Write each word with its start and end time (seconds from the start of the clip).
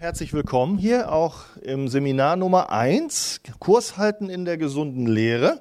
Herzlich 0.00 0.32
willkommen 0.32 0.78
hier 0.78 1.12
auch 1.12 1.40
im 1.60 1.86
Seminar 1.86 2.36
Nummer 2.36 2.70
1, 2.72 3.42
Kurs 3.58 3.98
halten 3.98 4.30
in 4.30 4.46
der 4.46 4.56
gesunden 4.56 5.06
Lehre. 5.06 5.60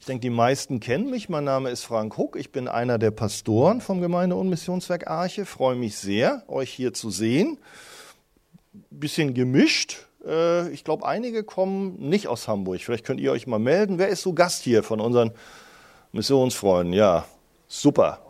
Ich 0.00 0.06
denke, 0.06 0.22
die 0.22 0.30
meisten 0.30 0.80
kennen 0.80 1.08
mich. 1.10 1.28
Mein 1.28 1.44
Name 1.44 1.70
ist 1.70 1.84
Frank 1.84 2.16
Huck. 2.16 2.34
Ich 2.34 2.50
bin 2.50 2.66
einer 2.66 2.98
der 2.98 3.12
Pastoren 3.12 3.80
vom 3.80 4.00
Gemeinde- 4.00 4.34
und 4.34 4.48
Missionswerk 4.48 5.06
Arche. 5.06 5.46
Freue 5.46 5.76
mich 5.76 5.96
sehr, 5.96 6.42
euch 6.48 6.72
hier 6.72 6.92
zu 6.92 7.10
sehen. 7.10 7.58
Bisschen 8.90 9.32
gemischt. 9.32 10.08
Äh, 10.26 10.68
ich 10.70 10.82
glaube, 10.82 11.06
einige 11.06 11.44
kommen 11.44 12.00
nicht 12.00 12.26
aus 12.26 12.48
Hamburg. 12.48 12.80
Vielleicht 12.80 13.04
könnt 13.04 13.20
ihr 13.20 13.30
euch 13.30 13.46
mal 13.46 13.60
melden. 13.60 13.96
Wer 13.96 14.08
ist 14.08 14.22
so 14.22 14.32
Gast 14.32 14.64
hier 14.64 14.82
von 14.82 14.98
unseren 14.98 15.30
Missionsfreunden? 16.10 16.92
Ja, 16.94 17.26
super. 17.68 18.26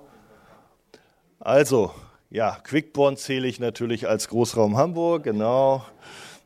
Also, 1.41 1.91
ja, 2.33 2.57
Quickborn 2.65 3.19
zähle 3.19 3.47
ich 3.47 3.61
natürlich 3.61 4.09
als 4.09 4.29
Großraum 4.29 4.79
Hamburg, 4.79 5.25
genau. 5.25 5.85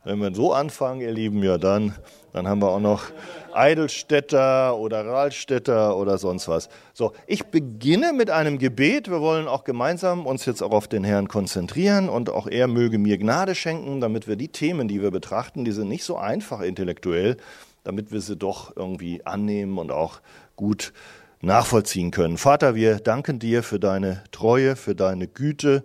Wenn 0.02 0.18
wir 0.18 0.34
so 0.34 0.52
anfangen, 0.52 1.00
ihr 1.00 1.12
Lieben, 1.12 1.42
ja 1.44 1.58
dann, 1.58 1.94
dann 2.32 2.48
haben 2.48 2.60
wir 2.60 2.70
auch 2.70 2.80
noch 2.80 3.04
Eidelstädter 3.52 4.76
oder 4.76 5.06
Rahlstädter 5.06 5.96
oder 5.96 6.18
sonst 6.18 6.48
was. 6.48 6.68
So, 6.92 7.12
ich 7.28 7.46
beginne 7.46 8.12
mit 8.12 8.30
einem 8.30 8.58
Gebet. 8.58 9.08
Wir 9.08 9.20
wollen 9.20 9.46
auch 9.46 9.62
gemeinsam 9.62 10.26
uns 10.26 10.44
jetzt 10.44 10.60
auch 10.60 10.72
auf 10.72 10.88
den 10.88 11.04
Herrn 11.04 11.28
konzentrieren 11.28 12.08
und 12.08 12.30
auch 12.30 12.48
er 12.48 12.66
möge 12.66 12.98
mir 12.98 13.16
Gnade 13.16 13.54
schenken, 13.54 14.00
damit 14.00 14.26
wir 14.26 14.34
die 14.34 14.48
Themen, 14.48 14.88
die 14.88 15.02
wir 15.02 15.12
betrachten, 15.12 15.64
die 15.64 15.72
sind 15.72 15.88
nicht 15.88 16.04
so 16.04 16.16
einfach 16.16 16.62
intellektuell, 16.62 17.36
damit 17.84 18.10
wir 18.10 18.20
sie 18.20 18.36
doch 18.36 18.76
irgendwie 18.76 19.24
annehmen 19.24 19.78
und 19.78 19.92
auch 19.92 20.20
gut 20.56 20.92
nachvollziehen 21.40 22.10
können. 22.10 22.38
Vater, 22.38 22.74
wir 22.74 22.96
danken 22.96 23.38
dir 23.38 23.62
für 23.62 23.78
deine 23.78 24.24
Treue, 24.32 24.76
für 24.76 24.94
deine 24.94 25.28
Güte. 25.28 25.84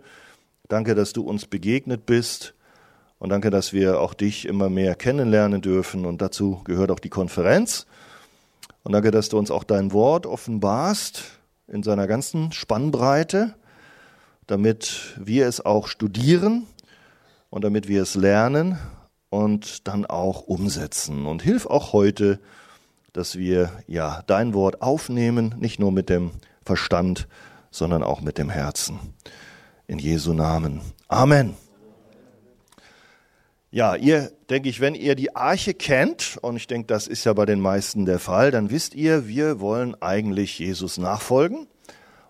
Danke, 0.68 0.96
dass 0.96 1.14
du 1.14 1.23
uns 1.23 1.46
begegnet 1.46 2.05
bist. 2.05 2.54
Und 3.20 3.30
danke, 3.30 3.52
dass 3.52 3.72
wir 3.72 4.00
auch 4.00 4.14
dich 4.14 4.48
immer 4.48 4.70
mehr 4.70 4.95
kennenlernen 4.95 5.62
dürfen. 5.62 6.06
Und 6.06 6.22
dazu 6.22 6.62
gehört 6.64 6.90
auch 6.90 7.00
die 7.00 7.09
Konferenz. 7.09 7.86
Und 8.84 8.94
danke, 8.94 9.12
dass 9.12 9.30
du 9.30 9.38
uns 9.38 9.52
auch 9.52 9.64
dein 9.64 9.92
Wort 9.92 10.25
offenbarst 10.25 11.23
in 11.68 11.84
seiner 11.84 12.08
ganzen 12.08 12.52
Spannbreite, 12.52 13.53
damit 14.47 15.16
wir 15.18 15.47
es 15.47 15.64
auch 15.64 15.88
studieren 15.88 16.66
und 17.50 17.64
damit 17.64 17.88
wir 17.88 18.02
es 18.02 18.16
lernen 18.16 18.80
und 19.30 19.88
dann 19.88 20.06
auch 20.06 20.42
umsetzen. 20.42 21.28
Und 21.28 21.44
hilf 21.44 21.66
auch 21.66 21.94
heute, 21.94 22.40
dass 23.14 23.38
wir 23.38 23.72
ja 23.88 24.23
dein 24.28 24.54
Wort 24.54 24.81
aufnehmen, 24.81 25.56
nicht 25.59 25.80
nur 25.80 25.92
mit 25.92 26.09
dem 26.09 26.31
Verstand, 26.66 27.28
sondern 27.72 28.03
auch 28.03 28.22
mit 28.22 28.38
dem 28.38 28.50
Herzen. 28.50 29.00
In 29.88 30.00
Jesu 30.00 30.34
Namen. 30.34 30.81
Amen. 31.08 31.56
Ja, 33.73 33.95
ihr, 33.95 34.31
denke 34.50 34.68
ich, 34.68 34.81
wenn 34.81 34.95
ihr 34.95 35.16
die 35.16 35.34
Arche 35.34 35.73
kennt, 35.73 36.38
und 36.42 36.58
ich 36.58 36.68
denke, 36.68 36.88
das 36.88 37.08
ist 37.08 37.23
ja 37.23 37.31
bei 37.31 37.45
den 37.45 37.62
meisten 37.62 38.06
der 38.06 38.20
Fall, 38.20 38.52
dann 38.52 38.70
wisst 38.70 38.95
ihr, 38.95 39.28
wir 39.28 39.62
wollen 39.62 39.96
eigentlich 40.02 40.59
Jesus 40.59 40.98
nachfolgen, 40.98 41.68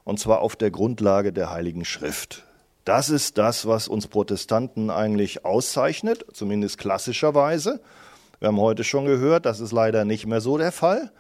und 0.04 0.20
zwar 0.20 0.42
auf 0.42 0.56
der 0.56 0.70
Grundlage 0.70 1.34
der 1.34 1.50
Heiligen 1.50 1.84
Schrift. 1.84 2.46
Das 2.86 3.10
ist 3.10 3.40
das, 3.40 3.66
was 3.66 3.88
uns 3.88 4.08
Protestanten 4.08 4.90
eigentlich 4.90 5.44
auszeichnet, 5.46 6.26
zumindest 6.34 6.78
klassischerweise. 6.78 7.82
Wir 8.42 8.48
haben 8.48 8.60
heute 8.60 8.84
schon 8.84 9.06
gehört, 9.06 9.46
das 9.46 9.60
ist 9.60 9.72
leider 9.72 10.04
nicht 10.04 10.26
mehr 10.26 10.42
so 10.42 10.58
der 10.58 10.72
Fall. 10.72 11.12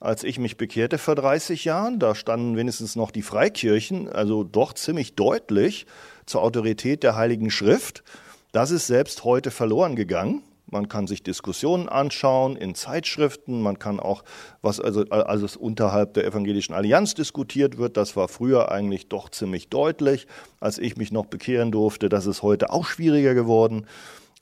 Als 0.00 0.22
ich 0.22 0.38
mich 0.38 0.58
bekehrte 0.58 0.98
vor 0.98 1.14
30 1.14 1.64
Jahren, 1.64 1.98
da 1.98 2.14
standen 2.14 2.58
wenigstens 2.58 2.94
noch 2.94 3.10
die 3.10 3.22
Freikirchen, 3.22 4.06
also 4.06 4.44
doch 4.44 4.74
ziemlich 4.74 5.14
deutlich 5.14 5.86
zur 6.26 6.42
Autorität 6.42 7.04
der 7.04 7.16
Heiligen 7.16 7.50
Schrift. 7.50 8.04
Das 8.52 8.70
ist 8.70 8.86
selbst 8.86 9.24
heute 9.24 9.50
verloren 9.50 9.96
gegangen. 9.96 10.42
Man 10.66 10.88
kann 10.88 11.06
sich 11.06 11.22
Diskussionen 11.22 11.88
anschauen 11.88 12.54
in 12.54 12.74
Zeitschriften. 12.74 13.62
Man 13.62 13.78
kann 13.78 13.98
auch, 13.98 14.22
was 14.60 14.78
also, 14.78 15.04
also 15.08 15.58
unterhalb 15.58 16.12
der 16.12 16.26
Evangelischen 16.26 16.74
Allianz 16.74 17.14
diskutiert 17.14 17.78
wird, 17.78 17.96
das 17.96 18.14
war 18.14 18.28
früher 18.28 18.70
eigentlich 18.70 19.08
doch 19.08 19.30
ziemlich 19.30 19.70
deutlich, 19.70 20.26
als 20.60 20.76
ich 20.76 20.98
mich 20.98 21.12
noch 21.12 21.24
bekehren 21.24 21.72
durfte. 21.72 22.10
Das 22.10 22.26
ist 22.26 22.42
heute 22.42 22.68
auch 22.68 22.84
schwieriger 22.84 23.32
geworden. 23.32 23.86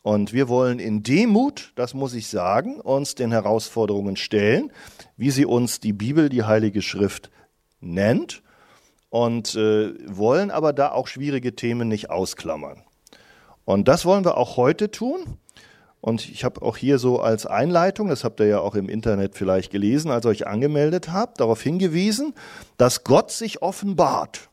Und 0.07 0.33
wir 0.33 0.49
wollen 0.49 0.79
in 0.79 1.03
Demut, 1.03 1.73
das 1.75 1.93
muss 1.93 2.15
ich 2.15 2.29
sagen, 2.29 2.81
uns 2.81 3.17
den 3.17 3.33
Herausforderungen 3.33 4.15
stellen, 4.15 4.71
wie 5.17 5.33
sie 5.33 5.45
uns 5.45 5.81
die 5.81 5.93
Bibel, 5.93 6.29
die 6.29 6.45
Heilige 6.45 6.81
Schrift 6.81 7.29
nennt 7.81 8.45
und 9.11 9.57
äh, 9.57 9.95
wollen 10.07 10.53
aber 10.53 10.73
da 10.73 10.93
auch 10.93 11.09
schwierige 11.09 11.57
Themen 11.57 11.89
nicht 11.89 12.09
ausklammern. 12.09 12.85
Und 13.65 13.89
das 13.89 14.05
wollen 14.05 14.25
wir 14.25 14.37
auch 14.37 14.57
heute 14.57 14.93
tun. 14.93 15.39
Und 16.01 16.29
ich 16.29 16.45
habe 16.45 16.63
auch 16.63 16.77
hier 16.77 17.01
so 17.01 17.19
als 17.19 17.45
Einleitung, 17.45 18.07
das 18.07 18.23
habt 18.23 18.39
ihr 18.39 18.47
ja 18.47 18.61
auch 18.61 18.77
im 18.77 18.89
Internet 18.89 19.35
vielleicht 19.35 19.73
gelesen, 19.73 20.13
als 20.13 20.25
ihr 20.25 20.29
euch 20.29 20.47
angemeldet 20.47 21.11
habt, 21.11 21.41
darauf 21.41 21.61
hingewiesen, 21.61 22.33
dass 22.77 23.03
Gott 23.03 23.33
sich 23.33 23.61
offenbart. 23.61 24.51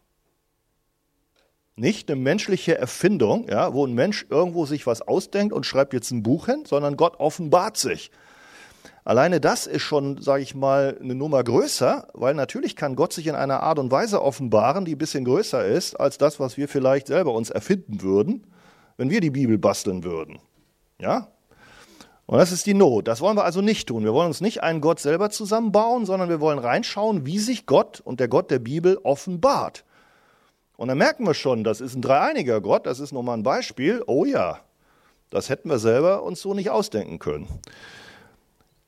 Nicht 1.76 2.12
eine 2.12 2.20
menschliche 2.20 2.78
Erfindung, 2.78 3.48
ja, 3.50 3.74
wo 3.74 3.86
ein 3.86 3.94
Mensch 3.94 4.28
irgendwo 4.30 4.66
sich 4.66 4.86
was 4.86 5.02
ausdenkt 5.02 5.54
und 5.54 5.66
schreibt 5.66 5.94
jetzt 5.94 6.12
ein 6.12 6.22
Buch 6.22 6.46
hin, 6.46 6.64
sondern 6.68 6.98
Gott 6.98 7.20
offenbart 7.20 7.78
sich. 7.78 8.12
Alleine 9.06 9.42
das 9.42 9.68
ist 9.68 9.82
schon, 9.82 10.22
sage 10.22 10.44
ich 10.44 10.56
mal, 10.56 10.98
eine 11.02 11.16
Nummer 11.16 11.44
größer, 11.44 12.08
weil 12.14 12.36
natürlich 12.36 12.76
kann 12.76 12.96
Gott 12.96 13.12
sich 13.12 13.28
in 13.28 13.36
einer 13.36 13.62
Art 13.62 13.80
und 13.80 13.92
Weise 13.92 14.22
offenbaren, 14.22 14.86
die 14.86 14.96
ein 14.96 14.98
bisschen 14.98 15.26
größer 15.26 15.66
ist 15.66 16.00
als 16.00 16.18
das, 16.18 16.40
was 16.40 16.56
wir 16.56 16.70
vielleicht 16.70 17.08
selber 17.08 17.34
uns 17.34 17.50
erfinden 17.50 18.02
würden, 18.02 18.48
wenn 18.98 19.10
wir 19.10 19.20
die 19.20 19.32
Bibel 19.32 19.58
basteln 19.58 20.06
würden. 20.06 20.40
Ja? 21.00 21.28
Und 22.26 22.38
das 22.38 22.54
ist 22.54 22.66
die 22.66 22.74
Not. 22.74 23.10
Das 23.10 23.20
wollen 23.20 23.36
wir 23.36 23.44
also 23.44 23.62
nicht 23.62 23.90
tun. 23.90 24.06
Wir 24.06 24.14
wollen 24.14 24.28
uns 24.28 24.40
nicht 24.40 24.64
einen 24.64 24.80
Gott 24.80 25.02
selber 25.02 25.30
zusammenbauen, 25.30 26.06
sondern 26.06 26.30
wir 26.30 26.40
wollen 26.40 26.60
reinschauen, 26.60 27.26
wie 27.26 27.40
sich 27.40 27.66
Gott 27.66 28.00
und 28.00 28.22
der 28.22 28.30
Gott 28.30 28.52
der 28.52 28.60
Bibel 28.60 28.98
offenbart. 29.04 29.84
Und 30.76 30.88
dann 30.88 30.98
merken 30.98 31.26
wir 31.26 31.34
schon, 31.34 31.64
das 31.64 31.82
ist 31.82 31.96
ein 31.96 32.02
dreieiniger 32.02 32.62
Gott, 32.62 32.86
das 32.86 33.00
ist 33.00 33.12
nochmal 33.12 33.38
ein 33.38 33.44
Beispiel. 33.44 34.04
Oh 34.08 34.26
ja, 34.26 34.60
das 35.30 35.50
hätten 35.50 35.70
wir 35.70 35.80
selber 35.80 36.24
uns 36.24 36.42
so 36.42 36.54
nicht 36.54 36.70
ausdenken 36.70 37.20
können. 37.20 37.48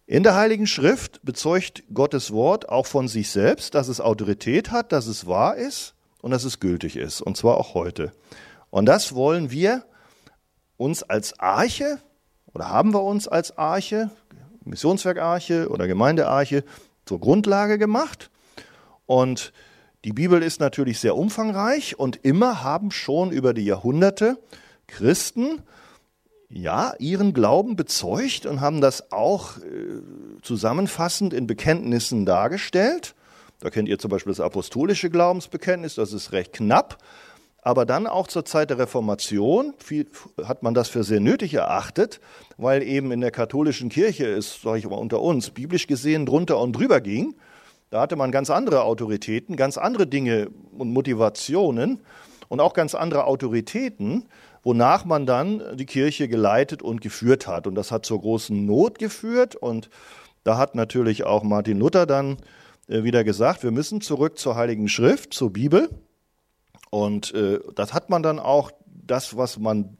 In 0.07 0.21
der 0.21 0.35
Heiligen 0.35 0.67
Schrift 0.67 1.19
bezeugt 1.23 1.83
Gottes 1.93 2.31
Wort 2.31 2.69
auch 2.69 2.85
von 2.85 3.07
sich 3.07 3.31
selbst, 3.31 3.73
dass 3.73 3.87
es 3.87 3.99
Autorität 3.99 4.71
hat, 4.71 4.91
dass 4.91 5.07
es 5.07 5.25
wahr 5.25 5.55
ist 5.55 5.95
und 6.21 6.31
dass 6.31 6.43
es 6.43 6.59
gültig 6.59 6.95
ist, 6.95 7.21
und 7.21 7.37
zwar 7.37 7.57
auch 7.57 7.73
heute. 7.73 8.11
Und 8.69 8.85
das 8.85 9.15
wollen 9.15 9.49
wir 9.49 9.83
uns 10.77 11.01
als 11.01 11.39
Arche, 11.39 11.99
oder 12.53 12.69
haben 12.69 12.93
wir 12.93 13.01
uns 13.01 13.27
als 13.27 13.57
Arche, 13.57 14.11
Missionswerk-Arche 14.63 15.69
oder 15.69 15.87
Gemeindearche, 15.87 16.63
zur 17.05 17.19
Grundlage 17.19 17.77
gemacht. 17.77 18.29
Und 19.05 19.53
die 20.05 20.13
Bibel 20.13 20.43
ist 20.43 20.59
natürlich 20.59 20.99
sehr 20.99 21.15
umfangreich 21.15 21.97
und 21.97 22.19
immer 22.23 22.61
haben 22.63 22.91
schon 22.91 23.31
über 23.31 23.55
die 23.55 23.65
Jahrhunderte 23.65 24.37
Christen 24.85 25.63
ja 26.47 26.93
ihren 26.99 27.33
Glauben 27.33 27.75
bezeugt 27.75 28.45
und 28.45 28.61
haben 28.61 28.81
das 28.81 29.11
auch 29.11 29.57
äh, 29.57 29.61
zusammenfassend 30.43 31.33
in 31.33 31.47
Bekenntnissen 31.47 32.23
dargestellt. 32.23 33.15
Da 33.59 33.71
kennt 33.71 33.89
ihr 33.89 33.97
zum 33.97 34.11
Beispiel 34.11 34.29
das 34.31 34.41
apostolische 34.41 35.09
Glaubensbekenntnis, 35.09 35.95
das 35.95 36.13
ist 36.13 36.33
recht 36.33 36.53
knapp. 36.53 36.99
Aber 37.63 37.87
dann 37.87 38.05
auch 38.05 38.27
zur 38.27 38.45
Zeit 38.45 38.69
der 38.69 38.77
Reformation 38.77 39.73
viel, 39.79 40.05
hat 40.43 40.61
man 40.61 40.75
das 40.75 40.87
für 40.87 41.03
sehr 41.03 41.19
nötig 41.19 41.55
erachtet, 41.55 42.21
weil 42.57 42.83
eben 42.83 43.11
in 43.11 43.21
der 43.21 43.31
katholischen 43.31 43.89
Kirche 43.89 44.27
es, 44.27 44.61
sage 44.61 44.77
ich 44.77 44.87
mal 44.87 44.97
unter 44.97 45.19
uns, 45.19 45.49
biblisch 45.49 45.87
gesehen 45.87 46.27
drunter 46.27 46.59
und 46.59 46.73
drüber 46.73 47.01
ging. 47.01 47.33
Da 47.89 48.01
hatte 48.01 48.15
man 48.15 48.31
ganz 48.31 48.49
andere 48.49 48.83
Autoritäten, 48.83 49.55
ganz 49.55 49.77
andere 49.77 50.07
Dinge 50.07 50.49
und 50.77 50.91
Motivationen 50.91 52.01
und 52.49 52.59
auch 52.59 52.73
ganz 52.73 52.95
andere 52.95 53.25
Autoritäten, 53.25 54.25
wonach 54.63 55.05
man 55.05 55.25
dann 55.25 55.61
die 55.77 55.85
Kirche 55.85 56.27
geleitet 56.27 56.81
und 56.81 57.01
geführt 57.01 57.47
hat. 57.47 57.67
Und 57.67 57.75
das 57.75 57.91
hat 57.91 58.05
zur 58.05 58.21
großen 58.21 58.65
Not 58.65 58.99
geführt. 58.99 59.55
Und 59.55 59.89
da 60.43 60.57
hat 60.57 60.75
natürlich 60.75 61.23
auch 61.23 61.43
Martin 61.43 61.79
Luther 61.79 62.05
dann 62.05 62.37
äh, 62.87 63.03
wieder 63.03 63.23
gesagt, 63.23 63.63
wir 63.63 63.71
müssen 63.71 64.01
zurück 64.01 64.37
zur 64.39 64.55
Heiligen 64.55 64.87
Schrift, 64.87 65.33
zur 65.33 65.53
Bibel. 65.53 65.89
Und 66.89 67.33
äh, 67.33 67.59
das 67.75 67.93
hat 67.93 68.09
man 68.09 68.23
dann 68.23 68.39
auch, 68.39 68.71
das, 68.87 69.37
was 69.37 69.59
man 69.59 69.97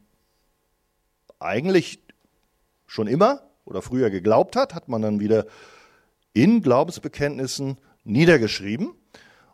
eigentlich 1.38 2.00
schon 2.86 3.06
immer 3.06 3.42
oder 3.64 3.82
früher 3.82 4.10
geglaubt 4.10 4.56
hat, 4.56 4.74
hat 4.74 4.88
man 4.88 5.02
dann 5.02 5.20
wieder 5.20 5.46
in 6.36 6.60
Glaubensbekenntnissen 6.60 7.78
niedergeschrieben. 8.04 8.90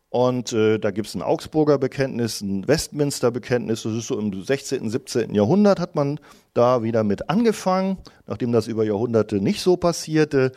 Und 0.09 0.53
äh, 0.53 0.79
da 0.79 0.91
gibt 0.91 1.07
es 1.07 1.15
ein 1.15 1.23
Augsburger 1.23 1.79
Bekenntnis, 1.79 2.43
ein 2.43 2.67
Westminster 2.69 3.31
Bekenntnis. 3.31 3.85
Das 3.85 3.93
ist 3.95 4.09
so 4.09 4.19
im 4.19 4.43
16., 4.43 4.91
17. 4.91 5.33
Jahrhundert 5.35 5.81
hat 5.81 5.95
man 5.95 6.21
da 6.53 6.83
wieder 6.83 7.05
mit 7.05 7.31
angefangen, 7.31 7.99
nachdem 8.27 8.53
das 8.53 8.67
über 8.67 8.85
Jahrhunderte 8.85 9.41
nicht 9.41 9.63
so 9.63 9.77
passierte. 9.77 10.53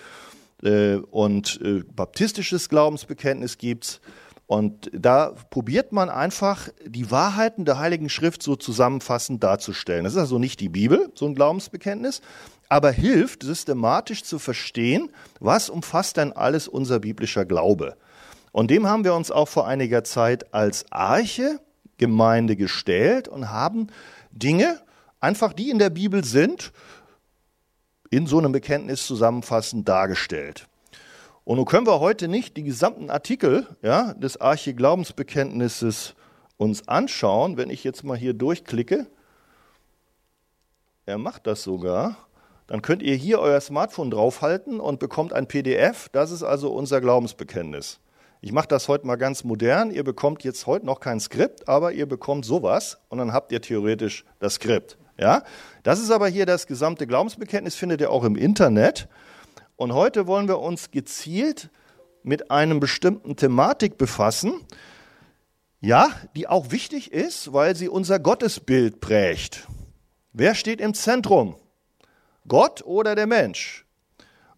Äh, 0.64 0.96
und 0.96 1.62
äh, 1.64 1.84
baptistisches 1.84 2.70
Glaubensbekenntnis 2.70 3.58
gibt 3.60 3.86
es. 3.86 4.02
Und 4.48 4.92
da 4.94 5.34
probiert 5.50 5.92
man 5.92 6.10
einfach 6.10 6.70
die 6.86 7.10
Wahrheiten 7.10 7.66
der 7.66 7.80
Heiligen 7.80 8.10
Schrift 8.10 8.44
so 8.44 8.56
zusammenfassend 8.56 9.44
darzustellen. 9.44 10.04
Das 10.04 10.14
ist 10.14 10.20
also 10.20 10.38
nicht 10.38 10.60
die 10.60 10.70
Bibel, 10.70 11.12
so 11.16 11.26
ein 11.26 11.34
Glaubensbekenntnis, 11.34 12.22
aber 12.70 12.92
hilft 12.92 13.44
systematisch 13.44 14.24
zu 14.24 14.40
verstehen, 14.40 15.12
was 15.40 15.70
umfasst 15.70 16.18
denn 16.18 16.34
alles 16.34 16.68
unser 16.68 17.00
biblischer 17.00 17.46
Glaube. 17.46 17.96
Und 18.52 18.72
dem 18.72 18.88
haben 18.88 19.04
wir 19.04 19.14
uns 19.14 19.32
auch 19.32 19.48
vor 19.48 19.68
einiger 19.68 20.04
Zeit 20.04 20.54
als 20.54 20.86
Arche 20.92 21.60
Gemeinde 21.98 22.56
gestellt 22.56 23.28
und 23.28 23.50
haben 23.50 23.88
Dinge, 24.32 24.82
einfach 25.20 25.54
die 25.54 25.70
in 25.70 25.80
der 25.80 25.90
Bibel 25.90 26.24
sind, 26.24 26.72
in 28.10 28.28
so 28.28 28.38
einem 28.38 28.52
Bekenntnis 28.52 29.08
zusammenfassend 29.08 29.88
dargestellt. 29.88 30.68
Und 31.44 31.58
nun 31.58 31.66
können 31.66 31.88
wir 31.88 32.00
heute 32.00 32.28
nicht 32.28 32.58
die 32.58 32.64
gesamten 32.64 33.10
Artikel 33.10 33.68
ja, 33.82 34.14
des 34.14 34.42
Arche-Glaubensbekenntnisses 34.42 36.16
uns 36.58 36.88
anschauen. 36.88 37.58
Wenn 37.58 37.70
ich 37.70 37.84
jetzt 37.84 38.04
mal 38.04 38.18
hier 38.18 38.34
durchklicke, 38.34 39.08
er 41.06 41.18
macht 41.18 41.46
das 41.46 41.62
sogar, 41.62 42.18
dann 42.68 42.82
könnt 42.82 43.04
ihr 43.04 43.16
hier 43.16 43.40
euer 43.40 43.62
Smartphone 43.62 44.12
draufhalten 44.12 44.80
und 44.80 45.00
bekommt 45.00 45.34
ein 45.34 45.48
PDF. 45.48 46.10
Das 46.12 46.32
ist 46.32 46.44
also 46.44 46.72
unser 46.72 47.02
Glaubensbekenntnis. 47.02 48.00
Ich 48.42 48.52
mache 48.52 48.68
das 48.68 48.88
heute 48.88 49.08
mal 49.08 49.16
ganz 49.16 49.44
modern. 49.44 49.92
Ihr 49.92 50.04
bekommt 50.04 50.44
jetzt 50.44 50.68
heute 50.68 50.86
noch 50.86 51.00
kein 51.00 51.20
Skript, 51.20 51.68
aber 51.68 51.94
ihr 51.94 52.06
bekommt 52.06 52.46
sowas 52.46 53.00
und 53.10 53.18
dann 53.18 53.34
habt 53.34 53.52
ihr 53.52 53.62
theoretisch 53.62 54.26
das 54.40 54.56
Skript. 54.56 54.98
Ja? 55.18 55.44
Das 55.84 56.00
ist 56.00 56.12
aber 56.12 56.28
hier 56.28 56.46
das 56.46 56.68
gesamte 56.68 57.08
Glaubensbekenntnis, 57.08 57.76
findet 57.76 58.02
ihr 58.02 58.12
auch 58.12 58.24
im 58.24 58.36
Internet. 58.36 59.08
Und 59.76 59.94
heute 59.94 60.28
wollen 60.28 60.48
wir 60.48 60.60
uns 60.60 60.92
gezielt 60.92 61.70
mit 62.24 62.50
einem 62.50 62.80
bestimmten 62.80 63.36
Thematik 63.36 63.98
befassen, 63.98 64.62
ja, 65.82 66.10
die 66.36 66.48
auch 66.48 66.72
wichtig 66.72 67.12
ist, 67.12 67.54
weil 67.54 67.76
sie 67.76 67.90
unser 67.90 68.18
Gottesbild 68.20 69.00
prägt. 69.02 69.68
Wer 70.34 70.56
steht 70.56 70.82
im 70.82 70.96
Zentrum? 70.96 71.56
Gott 72.48 72.84
oder 72.86 73.16
der 73.16 73.28
Mensch? 73.28 73.86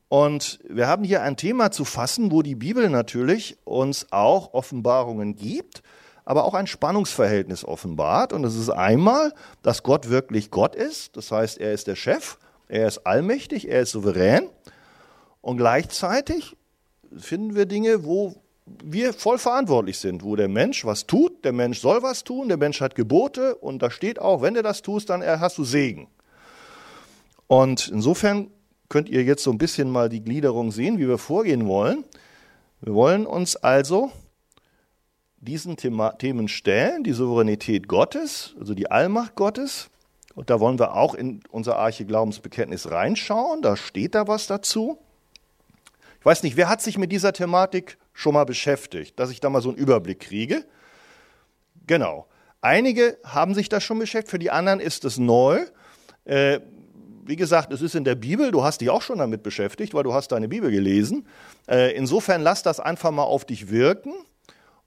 Und 0.09 0.59
wir 0.67 0.87
haben 0.87 1.03
hier 1.03 1.21
ein 1.21 1.35
Thema 1.35 1.71
zu 1.71 1.83
fassen, 1.83 2.31
wo 2.31 2.41
die 2.41 2.55
Bibel 2.55 2.89
natürlich 2.89 3.57
uns 3.65 4.07
auch 4.11 4.53
Offenbarungen 4.53 5.35
gibt, 5.35 5.83
aber 6.23 6.45
auch 6.45 6.53
ein 6.53 6.67
Spannungsverhältnis 6.67 7.65
offenbart. 7.65 8.31
Und 8.31 8.43
das 8.43 8.55
ist 8.55 8.69
einmal, 8.69 9.33
dass 9.63 9.83
Gott 9.83 10.09
wirklich 10.09 10.49
Gott 10.49 10.75
ist, 10.75 11.17
das 11.17 11.31
heißt, 11.31 11.57
er 11.57 11.73
ist 11.73 11.87
der 11.87 11.95
Chef, 11.95 12.37
er 12.69 12.87
ist 12.87 13.05
allmächtig, 13.05 13.69
er 13.69 13.81
ist 13.81 13.91
souverän. 13.91 14.49
Und 15.41 15.57
gleichzeitig 15.57 16.55
finden 17.17 17.55
wir 17.55 17.65
Dinge, 17.65 18.05
wo 18.05 18.35
wir 18.83 19.13
voll 19.13 19.37
verantwortlich 19.37 19.97
sind, 19.97 20.23
wo 20.23 20.35
der 20.35 20.49
Mensch 20.49 20.83
was 20.85 21.07
tut, 21.07 21.45
der 21.45 21.53
Mensch 21.53 21.79
soll 21.79 22.03
was 22.03 22.23
tun, 22.23 22.49
der 22.49 22.57
Mensch 22.57 22.81
hat 22.81 22.95
Gebote 22.95 23.55
und 23.55 23.81
da 23.81 23.89
steht 23.89 24.19
auch, 24.19 24.41
wenn 24.41 24.55
du 24.55 24.63
das 24.63 24.81
tust, 24.81 25.09
dann 25.09 25.23
hast 25.23 25.57
du 25.57 25.63
Segen. 25.63 26.07
Und 27.47 27.87
insofern 27.87 28.51
könnt 28.89 29.09
ihr 29.09 29.23
jetzt 29.23 29.43
so 29.43 29.51
ein 29.51 29.57
bisschen 29.57 29.89
mal 29.89 30.09
die 30.09 30.23
Gliederung 30.23 30.71
sehen, 30.71 30.99
wie 30.99 31.07
wir 31.07 31.17
vorgehen 31.17 31.67
wollen. 31.67 32.03
Wir 32.81 32.93
wollen 32.93 33.25
uns 33.25 33.55
also 33.55 34.11
diesen 35.37 35.77
Thema, 35.77 36.11
Themen 36.11 36.47
stellen, 36.47 37.03
die 37.03 37.13
Souveränität 37.13 37.87
Gottes, 37.87 38.55
also 38.59 38.73
die 38.73 38.91
Allmacht 38.91 39.35
Gottes. 39.35 39.89
Und 40.35 40.49
da 40.49 40.59
wollen 40.59 40.77
wir 40.77 40.93
auch 40.93 41.15
in 41.15 41.41
unser 41.49 41.77
Arche 41.77 42.05
Glaubensbekenntnis 42.05 42.91
reinschauen. 42.91 43.61
Da 43.61 43.75
steht 43.75 44.13
da 44.13 44.27
was 44.27 44.47
dazu. 44.47 44.99
Ich 46.19 46.25
weiß 46.25 46.43
nicht, 46.43 46.57
wer 46.57 46.69
hat 46.69 46.81
sich 46.81 46.97
mit 46.97 47.11
dieser 47.11 47.33
Thematik 47.33 47.97
schon 48.13 48.33
mal 48.33 48.45
beschäftigt, 48.45 49.19
dass 49.19 49.31
ich 49.31 49.39
da 49.39 49.49
mal 49.49 49.61
so 49.61 49.69
einen 49.69 49.77
Überblick 49.77 50.19
kriege? 50.19 50.65
Genau. 51.87 52.27
Einige 52.61 53.17
haben 53.23 53.53
sich 53.53 53.69
da 53.69 53.79
schon 53.79 53.99
beschäftigt, 53.99 54.31
für 54.31 54.39
die 54.39 54.51
anderen 54.51 54.79
ist 54.79 55.05
es 55.05 55.17
neu. 55.17 55.65
Wie 57.27 57.35
gesagt, 57.35 57.73
es 57.73 57.81
ist 57.81 57.93
in 57.93 58.05
der 58.05 58.15
Bibel, 58.15 58.51
du 58.51 58.63
hast 58.63 58.79
dich 58.79 58.89
auch 58.89 59.01
schon 59.01 59.17
damit 59.17 59.43
beschäftigt, 59.43 59.93
weil 59.93 60.03
du 60.03 60.13
hast 60.13 60.29
deine 60.29 60.47
Bibel 60.47 60.71
gelesen. 60.71 61.27
Äh, 61.69 61.93
insofern 61.93 62.41
lass 62.41 62.63
das 62.63 62.79
einfach 62.79 63.11
mal 63.11 63.23
auf 63.23 63.43
dich 63.43 63.69
wirken 63.69 64.13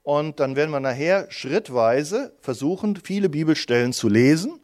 und 0.03 0.41
dann 0.41 0.57
werden 0.57 0.71
wir 0.71 0.81
nachher 0.81 1.27
schrittweise 1.31 2.33
versuchen, 2.41 2.97
viele 2.97 3.29
Bibelstellen 3.29 3.93
zu 3.93 4.09
lesen 4.09 4.59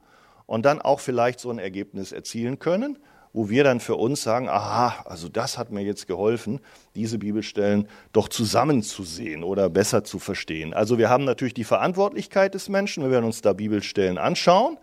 und 0.47 0.65
dann 0.65 0.81
auch 0.81 1.01
vielleicht 1.01 1.39
so 1.39 1.51
ein 1.51 1.59
Ergebnis 1.59 2.13
erzielen 2.13 2.59
können, 2.59 2.99
wo 3.35 3.51
wir 3.51 3.63
dann 3.63 3.81
für 3.81 3.97
uns 3.97 4.23
sagen, 4.23 4.49
aha, 4.49 5.05
also 5.05 5.29
das 5.29 5.59
hat 5.59 5.71
mir 5.71 5.83
jetzt 5.83 6.07
geholfen, 6.07 6.61
diese 6.95 7.19
Bibelstellen 7.19 7.89
doch 8.15 8.31
zusammenzusehen 8.31 9.45
oder 9.45 9.69
besser 9.69 10.03
zu 10.03 10.19
verstehen. 10.19 10.73
Also 10.73 10.97
wir 10.97 11.11
haben 11.11 11.25
natürlich 11.25 11.53
die 11.53 11.65
Verantwortlichkeit 11.65 12.55
des 12.55 12.71
Menschen, 12.71 13.03
wir 13.03 13.11
werden 13.11 13.27
uns 13.27 13.43
da 13.43 13.53
Bibelstellen 13.53 14.17
anschauen 14.17 14.79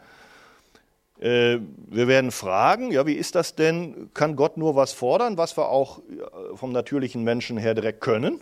wir 1.26 2.08
werden 2.10 2.32
fragen, 2.32 2.92
ja, 2.92 3.08
wie 3.08 3.14
ist 3.14 3.36
das 3.36 3.56
denn? 3.56 4.10
Kann 4.14 4.36
Gott 4.36 4.58
nur 4.58 4.76
was 4.76 4.92
fordern, 4.92 5.38
was 5.38 5.56
wir 5.56 5.70
auch 5.70 6.00
äh, 6.00 6.56
vom 6.56 6.74
natürlichen 6.74 7.24
Menschen 7.24 7.58
her 7.58 7.74
direkt 7.74 8.02
können? 8.02 8.42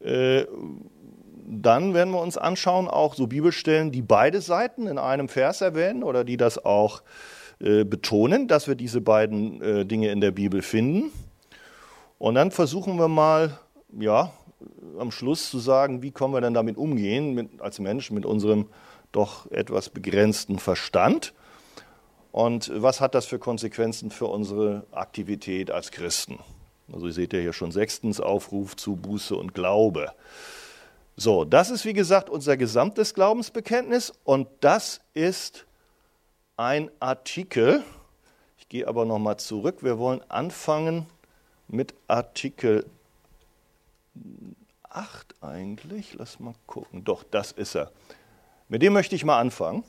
Äh, 0.00 0.46
dann 1.46 1.94
werden 1.94 2.12
wir 2.12 2.20
uns 2.20 2.36
anschauen, 2.36 2.88
auch 2.88 3.14
so 3.14 3.28
Bibelstellen, 3.28 3.92
die 3.92 4.02
beide 4.02 4.40
Seiten 4.40 4.88
in 4.88 4.98
einem 4.98 5.28
Vers 5.28 5.60
erwähnen 5.60 6.02
oder 6.02 6.24
die 6.24 6.36
das 6.36 6.64
auch 6.64 7.02
betonen, 7.58 8.48
dass 8.48 8.68
wir 8.68 8.74
diese 8.74 9.02
beiden 9.02 9.86
Dinge 9.86 10.10
in 10.10 10.22
der 10.22 10.30
Bibel 10.30 10.62
finden. 10.62 11.10
Und 12.18 12.36
dann 12.36 12.52
versuchen 12.52 12.98
wir 12.98 13.08
mal, 13.08 13.58
ja, 13.98 14.32
am 14.98 15.10
Schluss 15.10 15.50
zu 15.50 15.58
sagen, 15.58 16.02
wie 16.02 16.10
kommen 16.10 16.32
wir 16.32 16.40
denn 16.40 16.54
damit 16.54 16.78
umgehen 16.78 17.34
mit, 17.34 17.60
als 17.60 17.78
Mensch 17.78 18.10
mit 18.10 18.24
unserem 18.24 18.68
doch 19.12 19.50
etwas 19.50 19.88
begrenzten 19.88 20.58
Verstand. 20.58 21.32
Und 22.32 22.70
was 22.74 23.00
hat 23.00 23.14
das 23.14 23.26
für 23.26 23.38
Konsequenzen 23.38 24.10
für 24.10 24.26
unsere 24.26 24.86
Aktivität 24.92 25.70
als 25.70 25.90
Christen? 25.90 26.38
Also 26.92 27.06
ihr 27.06 27.12
seht 27.12 27.32
ja 27.32 27.40
hier 27.40 27.52
schon 27.52 27.72
sechstens 27.72 28.20
Aufruf 28.20 28.76
zu 28.76 28.96
Buße 28.96 29.34
und 29.36 29.54
Glaube. 29.54 30.12
So, 31.16 31.44
das 31.44 31.70
ist 31.70 31.84
wie 31.84 31.92
gesagt 31.92 32.30
unser 32.30 32.56
gesamtes 32.56 33.14
Glaubensbekenntnis 33.14 34.12
und 34.24 34.48
das 34.60 35.00
ist 35.12 35.66
ein 36.56 36.90
Artikel. 37.00 37.82
Ich 38.58 38.68
gehe 38.68 38.86
aber 38.86 39.04
noch 39.04 39.18
mal 39.18 39.38
zurück. 39.38 39.82
Wir 39.82 39.98
wollen 39.98 40.22
anfangen 40.30 41.06
mit 41.68 41.94
Artikel 42.06 42.86
8 44.88 45.34
eigentlich. 45.42 46.14
Lass 46.14 46.40
mal 46.40 46.54
gucken. 46.66 47.04
Doch, 47.04 47.22
das 47.22 47.52
ist 47.52 47.74
er. 47.76 47.90
Mit 48.70 48.82
dem 48.82 48.92
möchte 48.92 49.16
ich 49.16 49.24
mal 49.24 49.38
anfangen. 49.38 49.82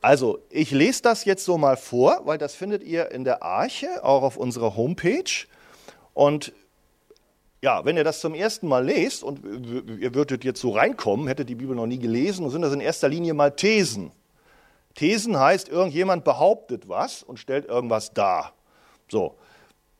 Also, 0.00 0.38
ich 0.48 0.70
lese 0.70 1.02
das 1.02 1.26
jetzt 1.26 1.44
so 1.44 1.58
mal 1.58 1.76
vor, 1.76 2.22
weil 2.24 2.38
das 2.38 2.54
findet 2.54 2.82
ihr 2.82 3.10
in 3.10 3.24
der 3.24 3.42
Arche, 3.42 4.02
auch 4.02 4.22
auf 4.22 4.38
unserer 4.38 4.74
Homepage. 4.74 5.46
Und 6.14 6.54
ja, 7.60 7.84
wenn 7.84 7.98
ihr 7.98 8.04
das 8.04 8.20
zum 8.20 8.32
ersten 8.32 8.66
Mal 8.66 8.86
lest 8.86 9.22
und 9.22 9.44
ihr 10.00 10.14
würdet 10.14 10.44
jetzt 10.44 10.62
so 10.62 10.70
reinkommen, 10.70 11.28
hättet 11.28 11.50
die 11.50 11.54
Bibel 11.54 11.76
noch 11.76 11.86
nie 11.86 11.98
gelesen, 11.98 12.42
dann 12.42 12.50
sind 12.52 12.62
das 12.62 12.72
in 12.72 12.80
erster 12.80 13.10
Linie 13.10 13.34
mal 13.34 13.50
Thesen. 13.50 14.12
Thesen 14.94 15.38
heißt, 15.38 15.68
irgendjemand 15.68 16.24
behauptet 16.24 16.88
was 16.88 17.22
und 17.22 17.38
stellt 17.38 17.66
irgendwas 17.66 18.14
dar. 18.14 18.54
So, 19.10 19.36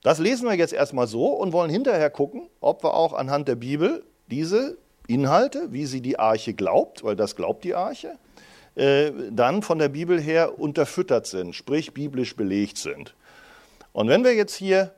das 0.03 0.19
lesen 0.19 0.49
wir 0.49 0.55
jetzt 0.55 0.73
erstmal 0.73 1.07
so 1.07 1.27
und 1.27 1.53
wollen 1.53 1.71
hinterher 1.71 2.09
gucken, 2.09 2.49
ob 2.61 2.83
wir 2.83 2.95
auch 2.95 3.13
anhand 3.13 3.47
der 3.47 3.57
Bibel 3.57 4.07
diese 4.29 4.79
Inhalte, 5.13 5.73
wie 5.73 5.87
sie 5.87 6.01
die 6.01 6.19
Arche 6.19 6.55
glaubt, 6.55 7.05
weil 7.05 7.17
das 7.17 7.37
glaubt 7.37 7.65
die 7.65 7.75
Arche, 7.75 8.17
äh, 8.75 9.11
dann 9.31 9.63
von 9.63 9.79
der 9.79 9.89
Bibel 9.89 10.21
her 10.21 10.59
unterfüttert 10.59 11.27
sind, 11.27 11.55
sprich 11.55 11.93
biblisch 11.93 12.37
belegt 12.37 12.79
sind. 12.79 13.15
Und 13.93 14.09
wenn 14.09 14.25
wir 14.25 14.35
jetzt 14.35 14.55
hier 14.55 14.93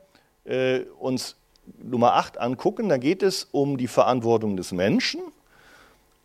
äh, 0.45 0.81
uns 0.99 1.35
Nummer 1.81 2.13
8 2.13 2.39
angucken, 2.39 2.89
dann 2.89 2.99
geht 2.99 3.23
es 3.23 3.47
um 3.51 3.77
die 3.77 3.87
Verantwortung 3.87 4.57
des 4.57 4.71
Menschen. 4.71 5.21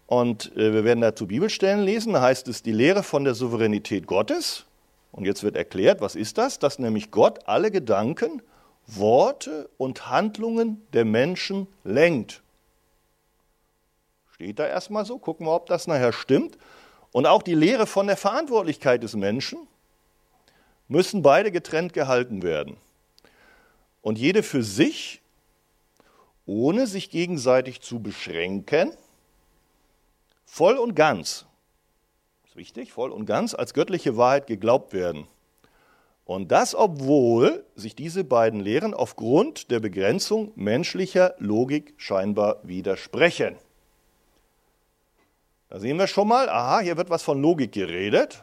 Und 0.07 0.57
äh, 0.57 0.73
wir 0.73 0.85
werden 0.85 1.01
dazu 1.01 1.27
Bibelstellen 1.27 1.85
lesen. 1.85 2.13
Da 2.13 2.23
heißt 2.23 2.49
es 2.49 2.63
die 2.63 2.73
Lehre 2.73 3.03
von 3.03 3.25
der 3.25 3.35
Souveränität 3.35 4.07
Gottes. 4.07 4.65
Und 5.13 5.25
jetzt 5.25 5.43
wird 5.43 5.57
erklärt, 5.57 6.01
was 6.01 6.15
ist 6.15 6.39
das? 6.39 6.59
Dass 6.59 6.79
nämlich 6.79 7.11
Gott 7.11 7.41
alle 7.47 7.71
Gedanken, 7.71 8.43
Worte 8.87 9.69
und 9.77 10.09
Handlungen 10.11 10.83
der 10.93 11.05
Menschen 11.05 11.67
lenkt. 11.85 12.43
Steht 14.39 14.61
da 14.61 14.69
erstmal 14.69 15.05
so, 15.05 15.19
gucken 15.19 15.47
wir, 15.47 15.53
ob 15.53 15.67
das 15.67 15.89
nachher 15.89 16.13
stimmt. 16.13 16.59
Und 17.11 17.27
auch 17.27 17.43
die 17.43 17.57
Lehre 17.57 17.89
von 17.89 18.07
der 18.07 18.17
Verantwortlichkeit 18.17 19.03
des 19.03 19.17
Menschen 19.17 19.59
müssen 20.87 21.23
beide 21.23 21.51
getrennt 21.51 21.93
gehalten 21.93 22.45
werden. 22.45 22.77
Und 24.01 24.17
jede 24.17 24.45
für 24.45 24.63
sich, 24.63 25.21
ohne 26.47 26.87
sich 26.87 27.11
gegenseitig 27.11 27.81
zu 27.81 27.99
beschränken, 27.99 28.93
voll 30.45 30.77
und 30.77 30.95
ganz, 30.95 31.45
ist 32.47 32.55
wichtig, 32.55 32.93
voll 32.93 33.11
und 33.11 33.27
ganz 33.27 33.55
als 33.55 33.75
göttliche 33.75 34.17
Wahrheit 34.17 34.47
geglaubt 34.47 34.93
werden. 34.93 35.27
Und 36.25 36.53
das, 36.53 36.77
obwohl 36.77 37.65
sich 37.75 37.97
diese 37.97 38.23
beiden 38.23 38.61
Lehren 38.61 38.95
aufgrund 38.95 39.73
der 39.73 39.81
Begrenzung 39.81 40.53
menschlicher 40.55 41.35
Logik 41.39 41.95
scheinbar 41.97 42.61
widersprechen. 42.63 43.57
Da 45.69 45.79
sehen 45.79 45.99
wir 45.99 46.07
schon 46.07 46.29
mal, 46.29 46.49
aha, 46.49 46.81
hier 46.81 46.97
wird 46.97 47.11
was 47.11 47.23
von 47.23 47.43
Logik 47.43 47.73
geredet. 47.73 48.43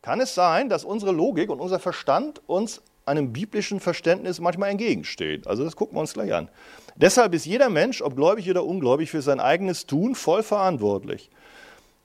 Kann 0.00 0.20
es 0.20 0.34
sein, 0.34 0.68
dass 0.68 0.84
unsere 0.84 1.12
Logik 1.12 1.50
und 1.50 1.60
unser 1.60 1.78
Verstand 1.78 2.40
uns 2.46 2.80
einem 3.04 3.32
biblischen 3.32 3.78
Verständnis 3.78 4.40
manchmal 4.40 4.70
entgegensteht? 4.70 5.46
Also 5.46 5.64
das 5.64 5.76
gucken 5.76 5.96
wir 5.96 6.00
uns 6.00 6.14
gleich 6.14 6.32
an. 6.32 6.48
Deshalb 6.94 7.34
ist 7.34 7.44
jeder 7.44 7.68
Mensch, 7.68 8.00
ob 8.00 8.16
gläubig 8.16 8.48
oder 8.48 8.64
ungläubig, 8.64 9.10
für 9.10 9.20
sein 9.20 9.38
eigenes 9.38 9.86
Tun 9.86 10.14
voll 10.14 10.42
verantwortlich. 10.42 11.30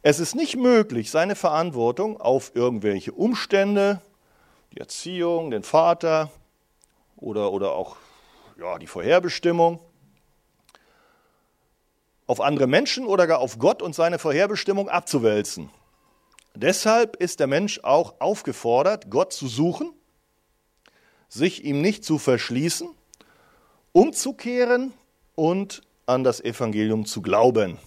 Es 0.04 0.20
ist 0.20 0.36
nicht 0.36 0.58
möglich, 0.58 1.12
seine 1.12 1.36
Verantwortung 1.36 2.20
auf 2.20 2.52
irgendwelche 2.56 3.14
Umstände, 3.14 4.02
die 4.74 4.80
Erziehung, 4.80 5.52
den 5.52 5.64
Vater 5.64 6.30
oder, 7.16 7.54
oder 7.54 7.72
auch 7.72 7.96
ja, 8.60 8.78
die 8.80 8.88
Vorherbestimmung, 8.88 9.80
auf 12.32 12.40
andere 12.40 12.66
Menschen 12.66 13.06
oder 13.06 13.28
gar 13.28 13.40
auf 13.40 13.60
Gott 13.60 13.82
und 13.82 13.94
seine 13.94 14.18
Vorherbestimmung 14.18 14.88
abzuwälzen. 14.88 15.70
Deshalb 16.56 17.18
ist 17.18 17.42
der 17.42 17.48
Mensch 17.48 17.82
auch 17.84 18.22
aufgefordert, 18.22 19.10
Gott 19.10 19.34
zu 19.34 19.50
suchen, 19.50 19.92
sich 21.28 21.66
ihm 21.66 21.82
nicht 21.82 22.06
zu 22.06 22.18
verschließen, 22.18 22.88
umzukehren 23.92 24.94
und 25.36 25.82
an 26.06 26.24
das 26.24 26.40
Evangelium 26.40 27.06
zu 27.06 27.22
glauben. 27.22 27.78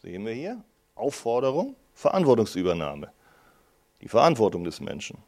Sehen 0.00 0.24
wir 0.24 0.32
hier? 0.32 0.64
Aufforderung, 0.94 1.76
Verantwortungsübernahme. 1.92 3.12
Die 4.00 4.08
Verantwortung 4.08 4.64
des 4.64 4.80
Menschen. 4.80 5.18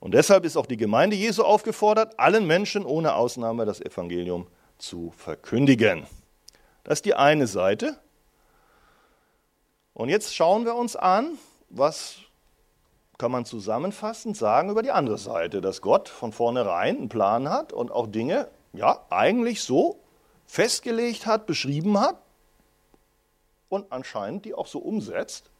Und 0.00 0.14
deshalb 0.14 0.44
ist 0.44 0.56
auch 0.56 0.66
die 0.66 0.76
Gemeinde 0.76 1.14
Jesu 1.14 1.44
aufgefordert, 1.44 2.18
allen 2.18 2.48
Menschen 2.48 2.84
ohne 2.84 3.14
Ausnahme 3.14 3.66
das 3.66 3.80
Evangelium 3.80 4.48
zu 4.78 5.12
verkündigen. 5.16 6.08
Das 6.84 6.98
ist 6.98 7.06
die 7.06 7.14
eine 7.14 7.46
Seite. 7.46 7.98
Und 9.94 10.10
jetzt 10.10 10.34
schauen 10.34 10.64
wir 10.64 10.74
uns 10.74 10.96
an, 10.96 11.38
was 11.70 12.16
kann 13.16 13.30
man 13.30 13.44
zusammenfassend 13.44 14.36
sagen 14.36 14.70
über 14.70 14.82
die 14.82 14.90
andere 14.90 15.18
Seite, 15.18 15.60
dass 15.60 15.80
Gott 15.80 16.08
von 16.08 16.32
vornherein 16.32 16.96
einen 16.96 17.08
Plan 17.08 17.48
hat 17.48 17.72
und 17.72 17.90
auch 17.90 18.06
Dinge, 18.06 18.48
ja, 18.72 19.04
eigentlich 19.08 19.62
so 19.62 20.00
festgelegt 20.46 21.26
hat, 21.26 21.46
beschrieben 21.46 21.98
hat 21.98 22.18
und 23.68 23.90
anscheinend 23.92 24.44
die 24.44 24.54
auch 24.54 24.66
so 24.66 24.78
umsetzt. 24.78 25.50